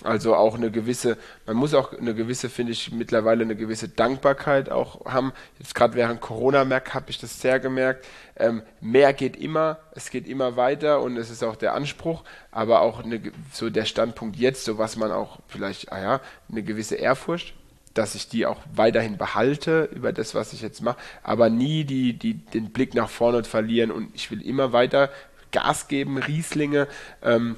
Also 0.05 0.35
auch 0.35 0.57
eine 0.57 0.71
gewisse, 0.71 1.17
man 1.47 1.57
muss 1.57 1.75
auch 1.75 1.93
eine 1.93 2.15
gewisse, 2.15 2.49
finde 2.49 2.73
ich, 2.73 2.91
mittlerweile 2.93 3.45
eine 3.45 3.55
gewisse 3.55 3.89
Dankbarkeit 3.89 4.69
auch 4.69 5.07
haben. 5.07 5.33
Jetzt 5.59 5.75
gerade 5.75 5.95
während 5.95 6.21
Corona 6.21 6.65
merkt, 6.65 6.93
habe 6.93 7.09
ich 7.09 7.19
das 7.19 7.41
sehr 7.41 7.61
gemerkt. 7.61 8.05
Ähm, 8.37 8.63
mehr 8.81 9.13
geht 9.13 9.37
immer, 9.37 9.79
es 9.93 10.11
geht 10.11 10.27
immer 10.27 10.57
weiter 10.57 11.01
und 11.01 11.17
es 11.17 11.31
ist 11.31 11.45
auch 11.45 11.57
der 11.57 11.75
Anspruch, 11.75 12.25
aber 12.51 12.81
auch 12.81 13.05
eine, 13.05 13.21
so 13.53 13.71
der 13.71 13.85
Standpunkt 13.85 14.37
jetzt, 14.37 14.65
so 14.65 14.77
was 14.77 14.97
man 14.97 15.13
auch 15.13 15.39
vielleicht, 15.47 15.93
ah 15.93 16.01
ja, 16.01 16.21
eine 16.51 16.63
gewisse 16.63 16.97
Ehrfurcht, 16.97 17.55
dass 17.95 18.15
ich 18.15 18.29
die 18.29 18.47
auch 18.47 18.61
weiterhin 18.75 19.17
behalte 19.17 19.89
über 19.95 20.13
das, 20.13 20.35
was 20.35 20.53
ich 20.53 20.63
jetzt 20.63 20.83
mache, 20.83 20.99
aber 21.23 21.51
nie 21.51 21.85
die, 21.85 22.15
die, 22.15 22.35
den 22.35 22.71
Blick 22.71 22.95
nach 22.95 23.11
vorne 23.11 23.45
verlieren 23.45 23.91
und 23.91 24.09
ich 24.15 24.31
will 24.31 24.43
immer 24.43 24.73
weiter 24.73 25.11
Gas 25.51 25.89
geben, 25.89 26.17
Rieslinge, 26.17 26.89
ähm, 27.23 27.57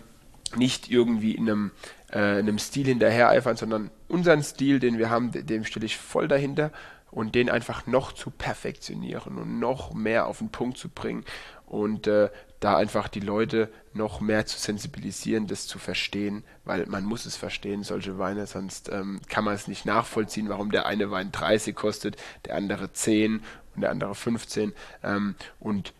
nicht 0.56 0.90
irgendwie 0.90 1.32
in 1.32 1.48
einem 1.48 1.70
äh, 2.14 2.38
einem 2.38 2.58
Stil 2.58 2.86
hinterher 2.86 3.28
eifern, 3.28 3.56
sondern 3.56 3.90
unseren 4.08 4.42
Stil, 4.42 4.78
den 4.78 4.98
wir 4.98 5.10
haben, 5.10 5.32
dem 5.32 5.64
stelle 5.64 5.86
ich 5.86 5.96
voll 5.96 6.28
dahinter 6.28 6.70
und 7.10 7.34
den 7.34 7.50
einfach 7.50 7.86
noch 7.86 8.12
zu 8.12 8.30
perfektionieren 8.30 9.36
und 9.38 9.58
noch 9.58 9.94
mehr 9.94 10.26
auf 10.26 10.38
den 10.38 10.50
Punkt 10.50 10.78
zu 10.78 10.88
bringen. 10.88 11.24
Und 11.66 12.06
äh, 12.06 12.30
da 12.60 12.76
einfach 12.76 13.08
die 13.08 13.20
Leute 13.20 13.70
noch 13.92 14.20
mehr 14.20 14.46
zu 14.46 14.58
sensibilisieren, 14.58 15.46
das 15.46 15.66
zu 15.66 15.78
verstehen, 15.78 16.44
weil 16.64 16.86
man 16.86 17.04
muss 17.04 17.26
es 17.26 17.36
verstehen, 17.36 17.82
solche 17.82 18.18
Weine, 18.18 18.46
sonst 18.46 18.90
ähm, 18.90 19.20
kann 19.28 19.44
man 19.44 19.54
es 19.54 19.68
nicht 19.68 19.84
nachvollziehen, 19.84 20.48
warum 20.48 20.70
der 20.70 20.86
eine 20.86 21.10
Wein 21.10 21.30
30 21.30 21.74
kostet, 21.74 22.16
der 22.46 22.56
andere 22.56 22.92
10 22.92 23.42
und 23.74 23.80
der 23.80 23.90
andere 23.90 24.14
15 24.14 24.72
ähm, 25.02 25.34
und 25.60 25.92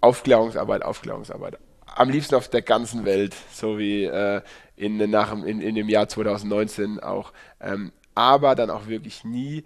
Aufklärungsarbeit, 0.00 0.82
Aufklärungsarbeit. 0.82 1.58
Am 1.86 2.10
liebsten 2.10 2.34
auf 2.34 2.48
der 2.48 2.62
ganzen 2.62 3.04
Welt, 3.04 3.34
so 3.52 3.78
wie 3.78 4.04
äh, 4.04 4.42
in, 4.76 4.98
nach, 5.10 5.32
in, 5.32 5.60
in 5.60 5.74
dem 5.74 5.88
Jahr 5.88 6.08
2019 6.08 7.00
auch. 7.00 7.32
Ähm, 7.60 7.92
aber 8.14 8.54
dann 8.54 8.70
auch 8.70 8.86
wirklich 8.86 9.24
nie 9.24 9.64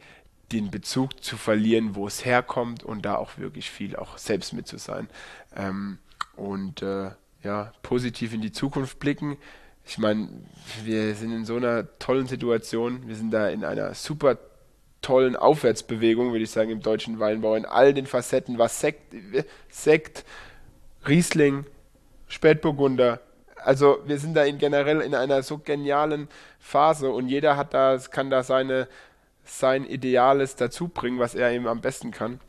den 0.52 0.70
Bezug 0.70 1.22
zu 1.22 1.36
verlieren, 1.36 1.94
wo 1.94 2.06
es 2.06 2.24
herkommt 2.24 2.82
und 2.82 3.04
da 3.04 3.16
auch 3.16 3.38
wirklich 3.38 3.70
viel 3.70 3.96
auch 3.96 4.18
selbst 4.18 4.52
mit 4.52 4.66
zu 4.66 4.78
sein. 4.78 5.08
Ähm, 5.54 5.98
und 6.40 6.82
äh, 6.82 7.10
ja, 7.42 7.72
positiv 7.82 8.34
in 8.34 8.40
die 8.40 8.52
Zukunft 8.52 8.98
blicken. 8.98 9.36
Ich 9.84 9.98
meine, 9.98 10.28
wir 10.84 11.14
sind 11.14 11.32
in 11.32 11.44
so 11.44 11.56
einer 11.56 11.86
tollen 11.98 12.26
Situation. 12.26 13.06
Wir 13.06 13.16
sind 13.16 13.30
da 13.30 13.48
in 13.48 13.64
einer 13.64 13.94
super 13.94 14.38
tollen 15.02 15.36
Aufwärtsbewegung, 15.36 16.32
würde 16.32 16.44
ich 16.44 16.50
sagen, 16.50 16.70
im 16.70 16.82
deutschen 16.82 17.18
Weinbau, 17.18 17.54
in 17.54 17.64
all 17.64 17.94
den 17.94 18.06
Facetten, 18.06 18.58
was 18.58 18.80
Sekt, 18.80 19.14
Sekt 19.70 20.24
Riesling, 21.06 21.64
Spätburgunder, 22.28 23.20
also 23.64 23.98
wir 24.06 24.18
sind 24.18 24.34
da 24.34 24.44
in 24.44 24.58
generell 24.58 25.00
in 25.00 25.14
einer 25.14 25.42
so 25.42 25.58
genialen 25.58 26.28
Phase 26.58 27.10
und 27.10 27.28
jeder 27.28 27.56
hat 27.56 27.74
da, 27.74 27.98
kann 28.10 28.30
da 28.30 28.42
seine, 28.42 28.88
sein 29.44 29.84
Ideales 29.84 30.56
dazu 30.56 30.88
bringen, 30.88 31.18
was 31.18 31.34
er 31.34 31.50
eben 31.52 31.66
am 31.66 31.80
besten 31.80 32.10
kann. 32.10 32.40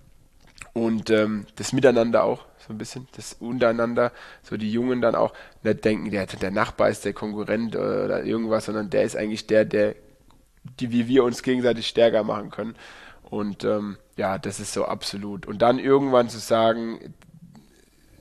Und 0.74 1.10
ähm, 1.10 1.46
das 1.56 1.74
Miteinander 1.74 2.24
auch, 2.24 2.46
so 2.66 2.74
ein 2.74 2.78
bisschen, 2.78 3.08
das 3.16 3.34
untereinander, 3.34 4.12
so 4.44 4.56
die 4.56 4.72
Jungen 4.72 5.02
dann 5.02 5.16
auch 5.16 5.34
nicht 5.64 5.84
denken, 5.84 6.12
der, 6.12 6.26
der 6.28 6.52
Nachbar 6.52 6.90
ist 6.90 7.04
der 7.04 7.14
Konkurrent 7.14 7.76
oder 7.76 8.24
irgendwas, 8.24 8.66
sondern 8.66 8.90
der 8.90 9.04
ist 9.04 9.18
eigentlich 9.18 9.48
der, 9.48 9.66
der, 9.66 9.96
die, 10.80 10.92
wie 10.92 11.08
wir 11.08 11.24
uns 11.24 11.44
gegenseitig 11.44 11.88
stärker 11.88 12.24
machen 12.24 12.52
können. 12.52 12.76
Und 13.24 13.64
ähm, 13.64 13.98
ja, 14.16 14.38
das 14.38 14.60
ist 14.60 14.74
so 14.74 14.86
absolut. 14.86 15.46
Und 15.46 15.62
dann 15.62 15.80
irgendwann 15.80 16.30
zu 16.30 16.38
sagen, 16.38 17.14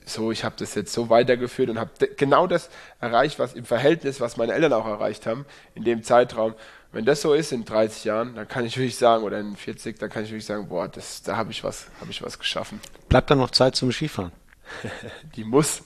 so, 0.05 0.33
ich 0.33 0.45
habe 0.45 0.57
das 0.59 0.75
jetzt 0.75 0.93
so 0.93 1.09
weitergeführt 1.09 1.71
und 1.71 1.79
habe 1.79 1.93
genau 2.17 2.47
das 2.47 2.71
erreicht, 3.01 3.39
was 3.39 3.55
im 3.55 3.65
Verhältnis, 3.65 4.21
was 4.21 4.37
meine 4.37 4.53
Eltern 4.53 4.73
auch 4.73 4.87
erreicht 4.87 5.27
haben, 5.27 5.47
in 5.75 5.85
dem 5.85 6.03
Zeitraum. 6.03 6.55
Wenn 6.93 7.05
das 7.05 7.23
so 7.23 7.35
ist 7.35 7.53
in 7.53 7.65
30 7.65 8.05
Jahren, 8.05 8.35
dann 8.35 8.49
kann 8.49 8.65
ich 8.65 8.77
wirklich 8.77 8.97
sagen, 8.97 9.23
oder 9.23 9.39
in 9.39 9.57
40, 9.57 9.99
dann 9.99 10.11
kann 10.11 10.25
ich 10.25 10.31
wirklich 10.31 10.47
sagen, 10.47 10.69
boah, 10.69 10.89
das, 10.89 11.23
da 11.23 11.37
habe 11.37 11.53
ich 11.53 11.63
was, 11.63 11.87
habe 12.01 12.11
ich 12.11 12.23
was 12.23 12.39
geschaffen. 12.39 12.81
Bleibt 13.09 13.31
dann 13.31 13.39
noch 13.39 13.51
Zeit 13.51 13.77
zum 13.77 13.93
Skifahren? 13.93 14.33
Die 15.37 15.45
muss. 15.45 15.83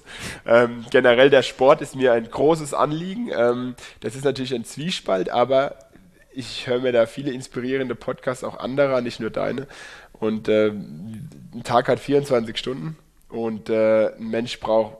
Ähm, 0.47 0.85
generell 0.91 1.31
der 1.31 1.43
Sport 1.43 1.83
ist 1.83 1.95
mir 1.95 2.13
ein 2.13 2.31
großes 2.31 2.75
Anliegen. 2.75 3.31
Ähm, 3.35 3.75
das 4.01 4.15
ist 4.15 4.25
natürlich 4.25 4.55
ein 4.55 4.65
Zwiespalt, 4.65 5.29
aber 5.29 5.77
ich 6.33 6.67
höre 6.67 6.81
mir 6.81 6.93
da 6.93 7.07
viele 7.07 7.33
inspirierende 7.33 7.95
Podcasts, 7.95 8.45
auch 8.45 8.59
anderer, 8.59 9.01
nicht 9.01 9.21
nur 9.21 9.31
deine. 9.31 9.67
Und 10.13 10.49
äh, 10.49 10.69
ein 10.69 11.63
Tag 11.65 11.89
hat 11.89 12.01
24 12.01 12.57
Stunden 12.57 12.97
und 13.29 13.69
äh, 13.69 14.15
ein 14.15 14.29
Mensch 14.29 14.59
braucht 14.61 14.97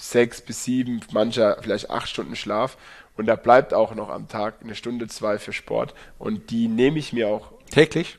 sechs 0.00 0.40
bis 0.40 0.64
sieben, 0.64 1.00
mancher 1.12 1.58
vielleicht 1.60 1.90
acht 1.90 2.08
Stunden 2.08 2.36
Schlaf. 2.36 2.76
Und 3.16 3.26
da 3.26 3.36
bleibt 3.36 3.74
auch 3.74 3.94
noch 3.94 4.08
am 4.08 4.28
Tag 4.28 4.56
eine 4.62 4.74
Stunde, 4.74 5.06
zwei 5.06 5.38
für 5.38 5.52
Sport. 5.52 5.94
Und 6.18 6.50
die 6.50 6.68
nehme 6.68 6.98
ich 6.98 7.12
mir 7.12 7.28
auch. 7.28 7.52
Täglich? 7.70 8.18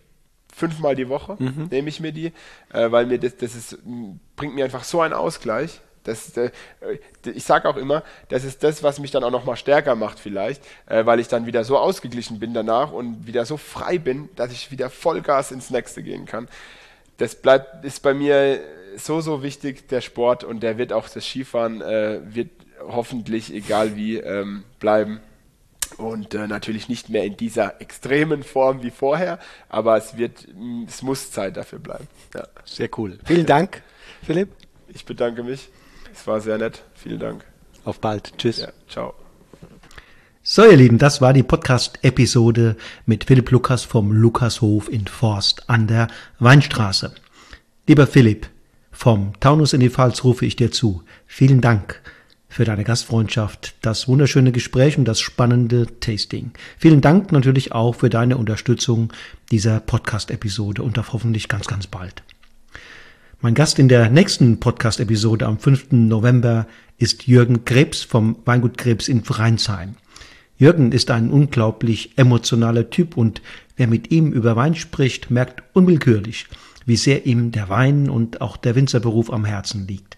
Fünfmal 0.54 0.96
die 0.96 1.10
Woche 1.10 1.36
mhm. 1.38 1.68
nehme 1.70 1.90
ich 1.90 2.00
mir 2.00 2.14
die, 2.14 2.32
äh, 2.72 2.90
weil 2.90 3.06
mir 3.06 3.20
das, 3.20 3.36
das 3.36 3.56
ist, 3.56 3.78
bringt 4.38 4.56
mir 4.56 4.64
einfach 4.64 4.86
so 4.86 5.02
einen 5.02 5.14
Ausgleich. 5.14 5.82
Das, 6.06 6.38
äh, 6.38 6.52
ich 7.26 7.44
sage 7.44 7.68
auch 7.68 7.76
immer, 7.76 8.04
das 8.30 8.46
ist 8.46 8.64
das, 8.64 8.82
was 8.82 9.00
mich 9.00 9.12
dann 9.12 9.24
auch 9.26 9.32
noch 9.32 9.44
mal 9.44 9.58
stärker 9.58 9.96
macht 9.96 10.20
vielleicht, 10.20 10.64
äh, 10.86 11.06
weil 11.06 11.20
ich 11.20 11.28
dann 11.28 11.46
wieder 11.46 11.66
so 11.66 11.78
ausgeglichen 11.78 12.40
bin 12.40 12.54
danach 12.54 12.94
und 12.94 13.28
wieder 13.28 13.46
so 13.46 13.58
frei 13.58 13.98
bin, 13.98 14.30
dass 14.36 14.54
ich 14.54 14.72
wieder 14.72 14.90
Vollgas 14.90 15.52
ins 15.52 15.72
Nächste 15.72 16.04
gehen 16.04 16.26
kann. 16.26 16.48
Das 17.18 17.36
bleibt, 17.36 17.84
ist 17.84 18.02
bei 18.02 18.14
mir 18.14 18.62
so, 18.98 19.20
so 19.20 19.44
wichtig, 19.44 19.90
der 19.90 20.02
Sport, 20.02 20.44
und 20.44 20.64
der 20.64 20.78
wird 20.78 20.94
auch 20.94 21.10
das 21.10 21.26
Skifahren, 21.26 21.82
äh, 21.82 22.22
wird 22.24 22.50
hoffentlich, 22.88 23.54
egal 23.54 23.96
wie, 23.96 24.18
ähm, 24.18 24.64
bleiben. 24.80 25.20
Und 25.98 26.34
äh, 26.34 26.48
natürlich 26.48 26.90
nicht 26.90 27.10
mehr 27.10 27.24
in 27.24 27.38
dieser 27.38 27.80
extremen 27.80 28.44
Form 28.44 28.84
wie 28.84 28.92
vorher, 28.92 29.40
aber 29.70 29.98
es 29.98 30.18
wird, 30.18 30.48
es 30.88 31.02
muss 31.02 31.32
Zeit 31.32 31.58
dafür 31.58 31.80
bleiben. 31.80 32.08
Ja. 32.34 32.48
Sehr 32.66 32.90
cool. 32.98 33.20
Vielen 33.24 33.46
Dank, 33.46 33.82
Philipp. 34.24 34.50
Ich 34.88 35.06
bedanke 35.06 35.44
mich. 35.44 35.70
Es 36.14 36.26
war 36.28 36.42
sehr 36.42 36.58
nett. 36.58 36.84
Vielen 36.96 37.20
Dank. 37.20 37.46
Auf 37.84 38.00
bald. 38.00 38.38
Tschüss. 38.38 38.62
Ja, 38.62 38.70
ciao. 38.90 39.14
So, 40.42 40.64
ihr 40.64 40.78
Lieben, 40.78 40.98
das 40.98 41.22
war 41.22 41.34
die 41.34 41.44
Podcast-Episode 41.44 42.78
mit 43.06 43.26
Philipp 43.26 43.52
Lukas 43.52 43.84
vom 43.84 44.12
Lukashof 44.12 44.90
in 44.90 45.08
Forst 45.08 45.70
an 45.70 45.88
der 45.88 46.08
Weinstraße. 46.40 47.14
Lieber 47.88 48.08
Philipp, 48.08 48.48
Vom 48.92 49.34
Taunus 49.42 49.74
in 49.74 49.82
die 49.82 49.90
Pfalz 49.90 50.24
rufe 50.24 50.46
ich 50.46 50.56
dir 50.56 50.72
zu. 50.72 51.04
Vielen 51.28 51.60
Dank 51.62 52.02
für 52.56 52.64
deine 52.64 52.86
Gastfreundschaft, 52.86 53.76
das 53.82 54.08
wunderschöne 54.08 54.54
Gespräch 54.54 54.98
und 54.98 55.04
das 55.04 55.20
spannende 55.20 55.88
Tasting. 56.00 56.52
Vielen 56.78 57.02
Dank 57.02 57.34
natürlich 57.34 57.74
auch 57.74 57.96
für 57.96 58.10
deine 58.10 58.38
Unterstützung 58.38 59.12
dieser 59.52 59.82
Podcast-Episode 59.82 60.82
und 60.82 60.98
auf 60.98 61.12
hoffentlich 61.12 61.50
ganz, 61.50 61.68
ganz 61.68 61.86
bald. 61.86 62.24
Mein 63.42 63.56
Gast 63.56 63.78
in 63.78 63.90
der 63.90 64.10
nächsten 64.10 64.62
Podcast-Episode 64.62 65.46
am 65.48 65.60
5. 65.60 65.92
November 65.92 66.66
ist 66.98 67.28
Jürgen 67.28 67.66
Krebs 67.66 68.04
vom 68.04 68.38
Weingut 68.46 68.78
Krebs 68.78 69.10
in 69.10 69.26
Vereinsheim. 69.26 69.96
Jürgen 70.58 70.94
ist 70.94 71.12
ein 71.12 71.32
unglaublich 71.32 72.18
emotionaler 72.18 72.90
Typ 72.90 73.18
und 73.18 73.42
wer 73.76 73.88
mit 73.88 74.12
ihm 74.12 74.32
über 74.32 74.56
Wein 74.56 74.76
spricht, 74.76 75.30
merkt 75.30 75.62
unwillkürlich, 75.74 76.48
wie 76.86 76.96
sehr 76.96 77.26
ihm 77.26 77.52
der 77.52 77.68
Wein 77.68 78.10
und 78.10 78.40
auch 78.40 78.56
der 78.56 78.76
Winzerberuf 78.76 79.30
am 79.30 79.44
Herzen 79.44 79.88
liegt. 79.88 80.16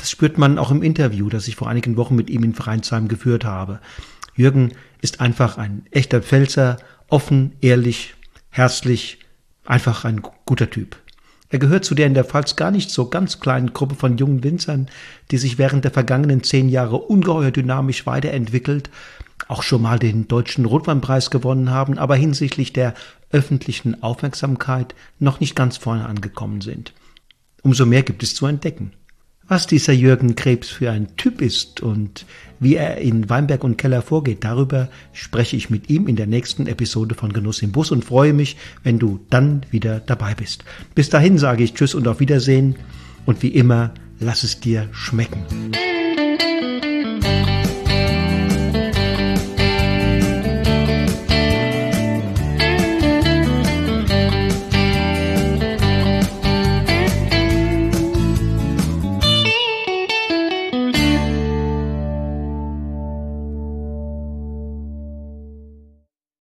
Das 0.00 0.10
spürt 0.10 0.38
man 0.38 0.58
auch 0.58 0.70
im 0.70 0.82
Interview, 0.82 1.28
das 1.28 1.46
ich 1.46 1.56
vor 1.56 1.68
einigen 1.68 1.98
Wochen 1.98 2.16
mit 2.16 2.30
ihm 2.30 2.42
in 2.42 2.54
Vereinsheim 2.54 3.06
geführt 3.06 3.44
habe. 3.44 3.80
Jürgen 4.34 4.72
ist 5.02 5.20
einfach 5.20 5.58
ein 5.58 5.84
echter 5.90 6.22
Pfälzer, 6.22 6.78
offen, 7.08 7.52
ehrlich, 7.60 8.14
herzlich, 8.48 9.18
einfach 9.66 10.06
ein 10.06 10.22
guter 10.46 10.70
Typ. 10.70 10.96
Er 11.50 11.58
gehört 11.58 11.84
zu 11.84 11.94
der 11.94 12.06
in 12.06 12.14
der 12.14 12.24
Pfalz 12.24 12.56
gar 12.56 12.70
nicht 12.70 12.90
so 12.90 13.10
ganz 13.10 13.40
kleinen 13.40 13.74
Gruppe 13.74 13.94
von 13.94 14.16
jungen 14.16 14.42
Winzern, 14.42 14.88
die 15.30 15.36
sich 15.36 15.58
während 15.58 15.84
der 15.84 15.90
vergangenen 15.90 16.42
zehn 16.42 16.70
Jahre 16.70 16.96
ungeheuer 16.96 17.50
dynamisch 17.50 18.06
weiterentwickelt, 18.06 18.88
auch 19.48 19.62
schon 19.62 19.82
mal 19.82 19.98
den 19.98 20.28
deutschen 20.28 20.64
Rotweinpreis 20.64 21.28
gewonnen 21.30 21.68
haben, 21.68 21.98
aber 21.98 22.16
hinsichtlich 22.16 22.72
der 22.72 22.94
öffentlichen 23.30 24.02
Aufmerksamkeit 24.02 24.94
noch 25.18 25.40
nicht 25.40 25.54
ganz 25.54 25.76
vorne 25.76 26.06
angekommen 26.06 26.62
sind. 26.62 26.94
Umso 27.62 27.84
mehr 27.84 28.02
gibt 28.02 28.22
es 28.22 28.34
zu 28.34 28.46
entdecken. 28.46 28.92
Was 29.50 29.66
dieser 29.66 29.92
Jürgen 29.92 30.36
Krebs 30.36 30.68
für 30.68 30.92
ein 30.92 31.16
Typ 31.16 31.42
ist 31.42 31.80
und 31.80 32.24
wie 32.60 32.76
er 32.76 32.98
in 32.98 33.28
Weinberg 33.28 33.64
und 33.64 33.78
Keller 33.78 34.00
vorgeht, 34.00 34.44
darüber 34.44 34.88
spreche 35.12 35.56
ich 35.56 35.70
mit 35.70 35.90
ihm 35.90 36.06
in 36.06 36.14
der 36.14 36.28
nächsten 36.28 36.68
Episode 36.68 37.16
von 37.16 37.32
Genuss 37.32 37.60
im 37.60 37.72
Bus 37.72 37.90
und 37.90 38.04
freue 38.04 38.32
mich, 38.32 38.56
wenn 38.84 39.00
du 39.00 39.18
dann 39.28 39.66
wieder 39.72 39.98
dabei 39.98 40.36
bist. 40.36 40.62
Bis 40.94 41.10
dahin 41.10 41.36
sage 41.36 41.64
ich 41.64 41.74
Tschüss 41.74 41.96
und 41.96 42.06
auf 42.06 42.20
Wiedersehen 42.20 42.76
und 43.26 43.42
wie 43.42 43.48
immer, 43.48 43.92
lass 44.20 44.44
es 44.44 44.60
dir 44.60 44.88
schmecken. 44.92 45.42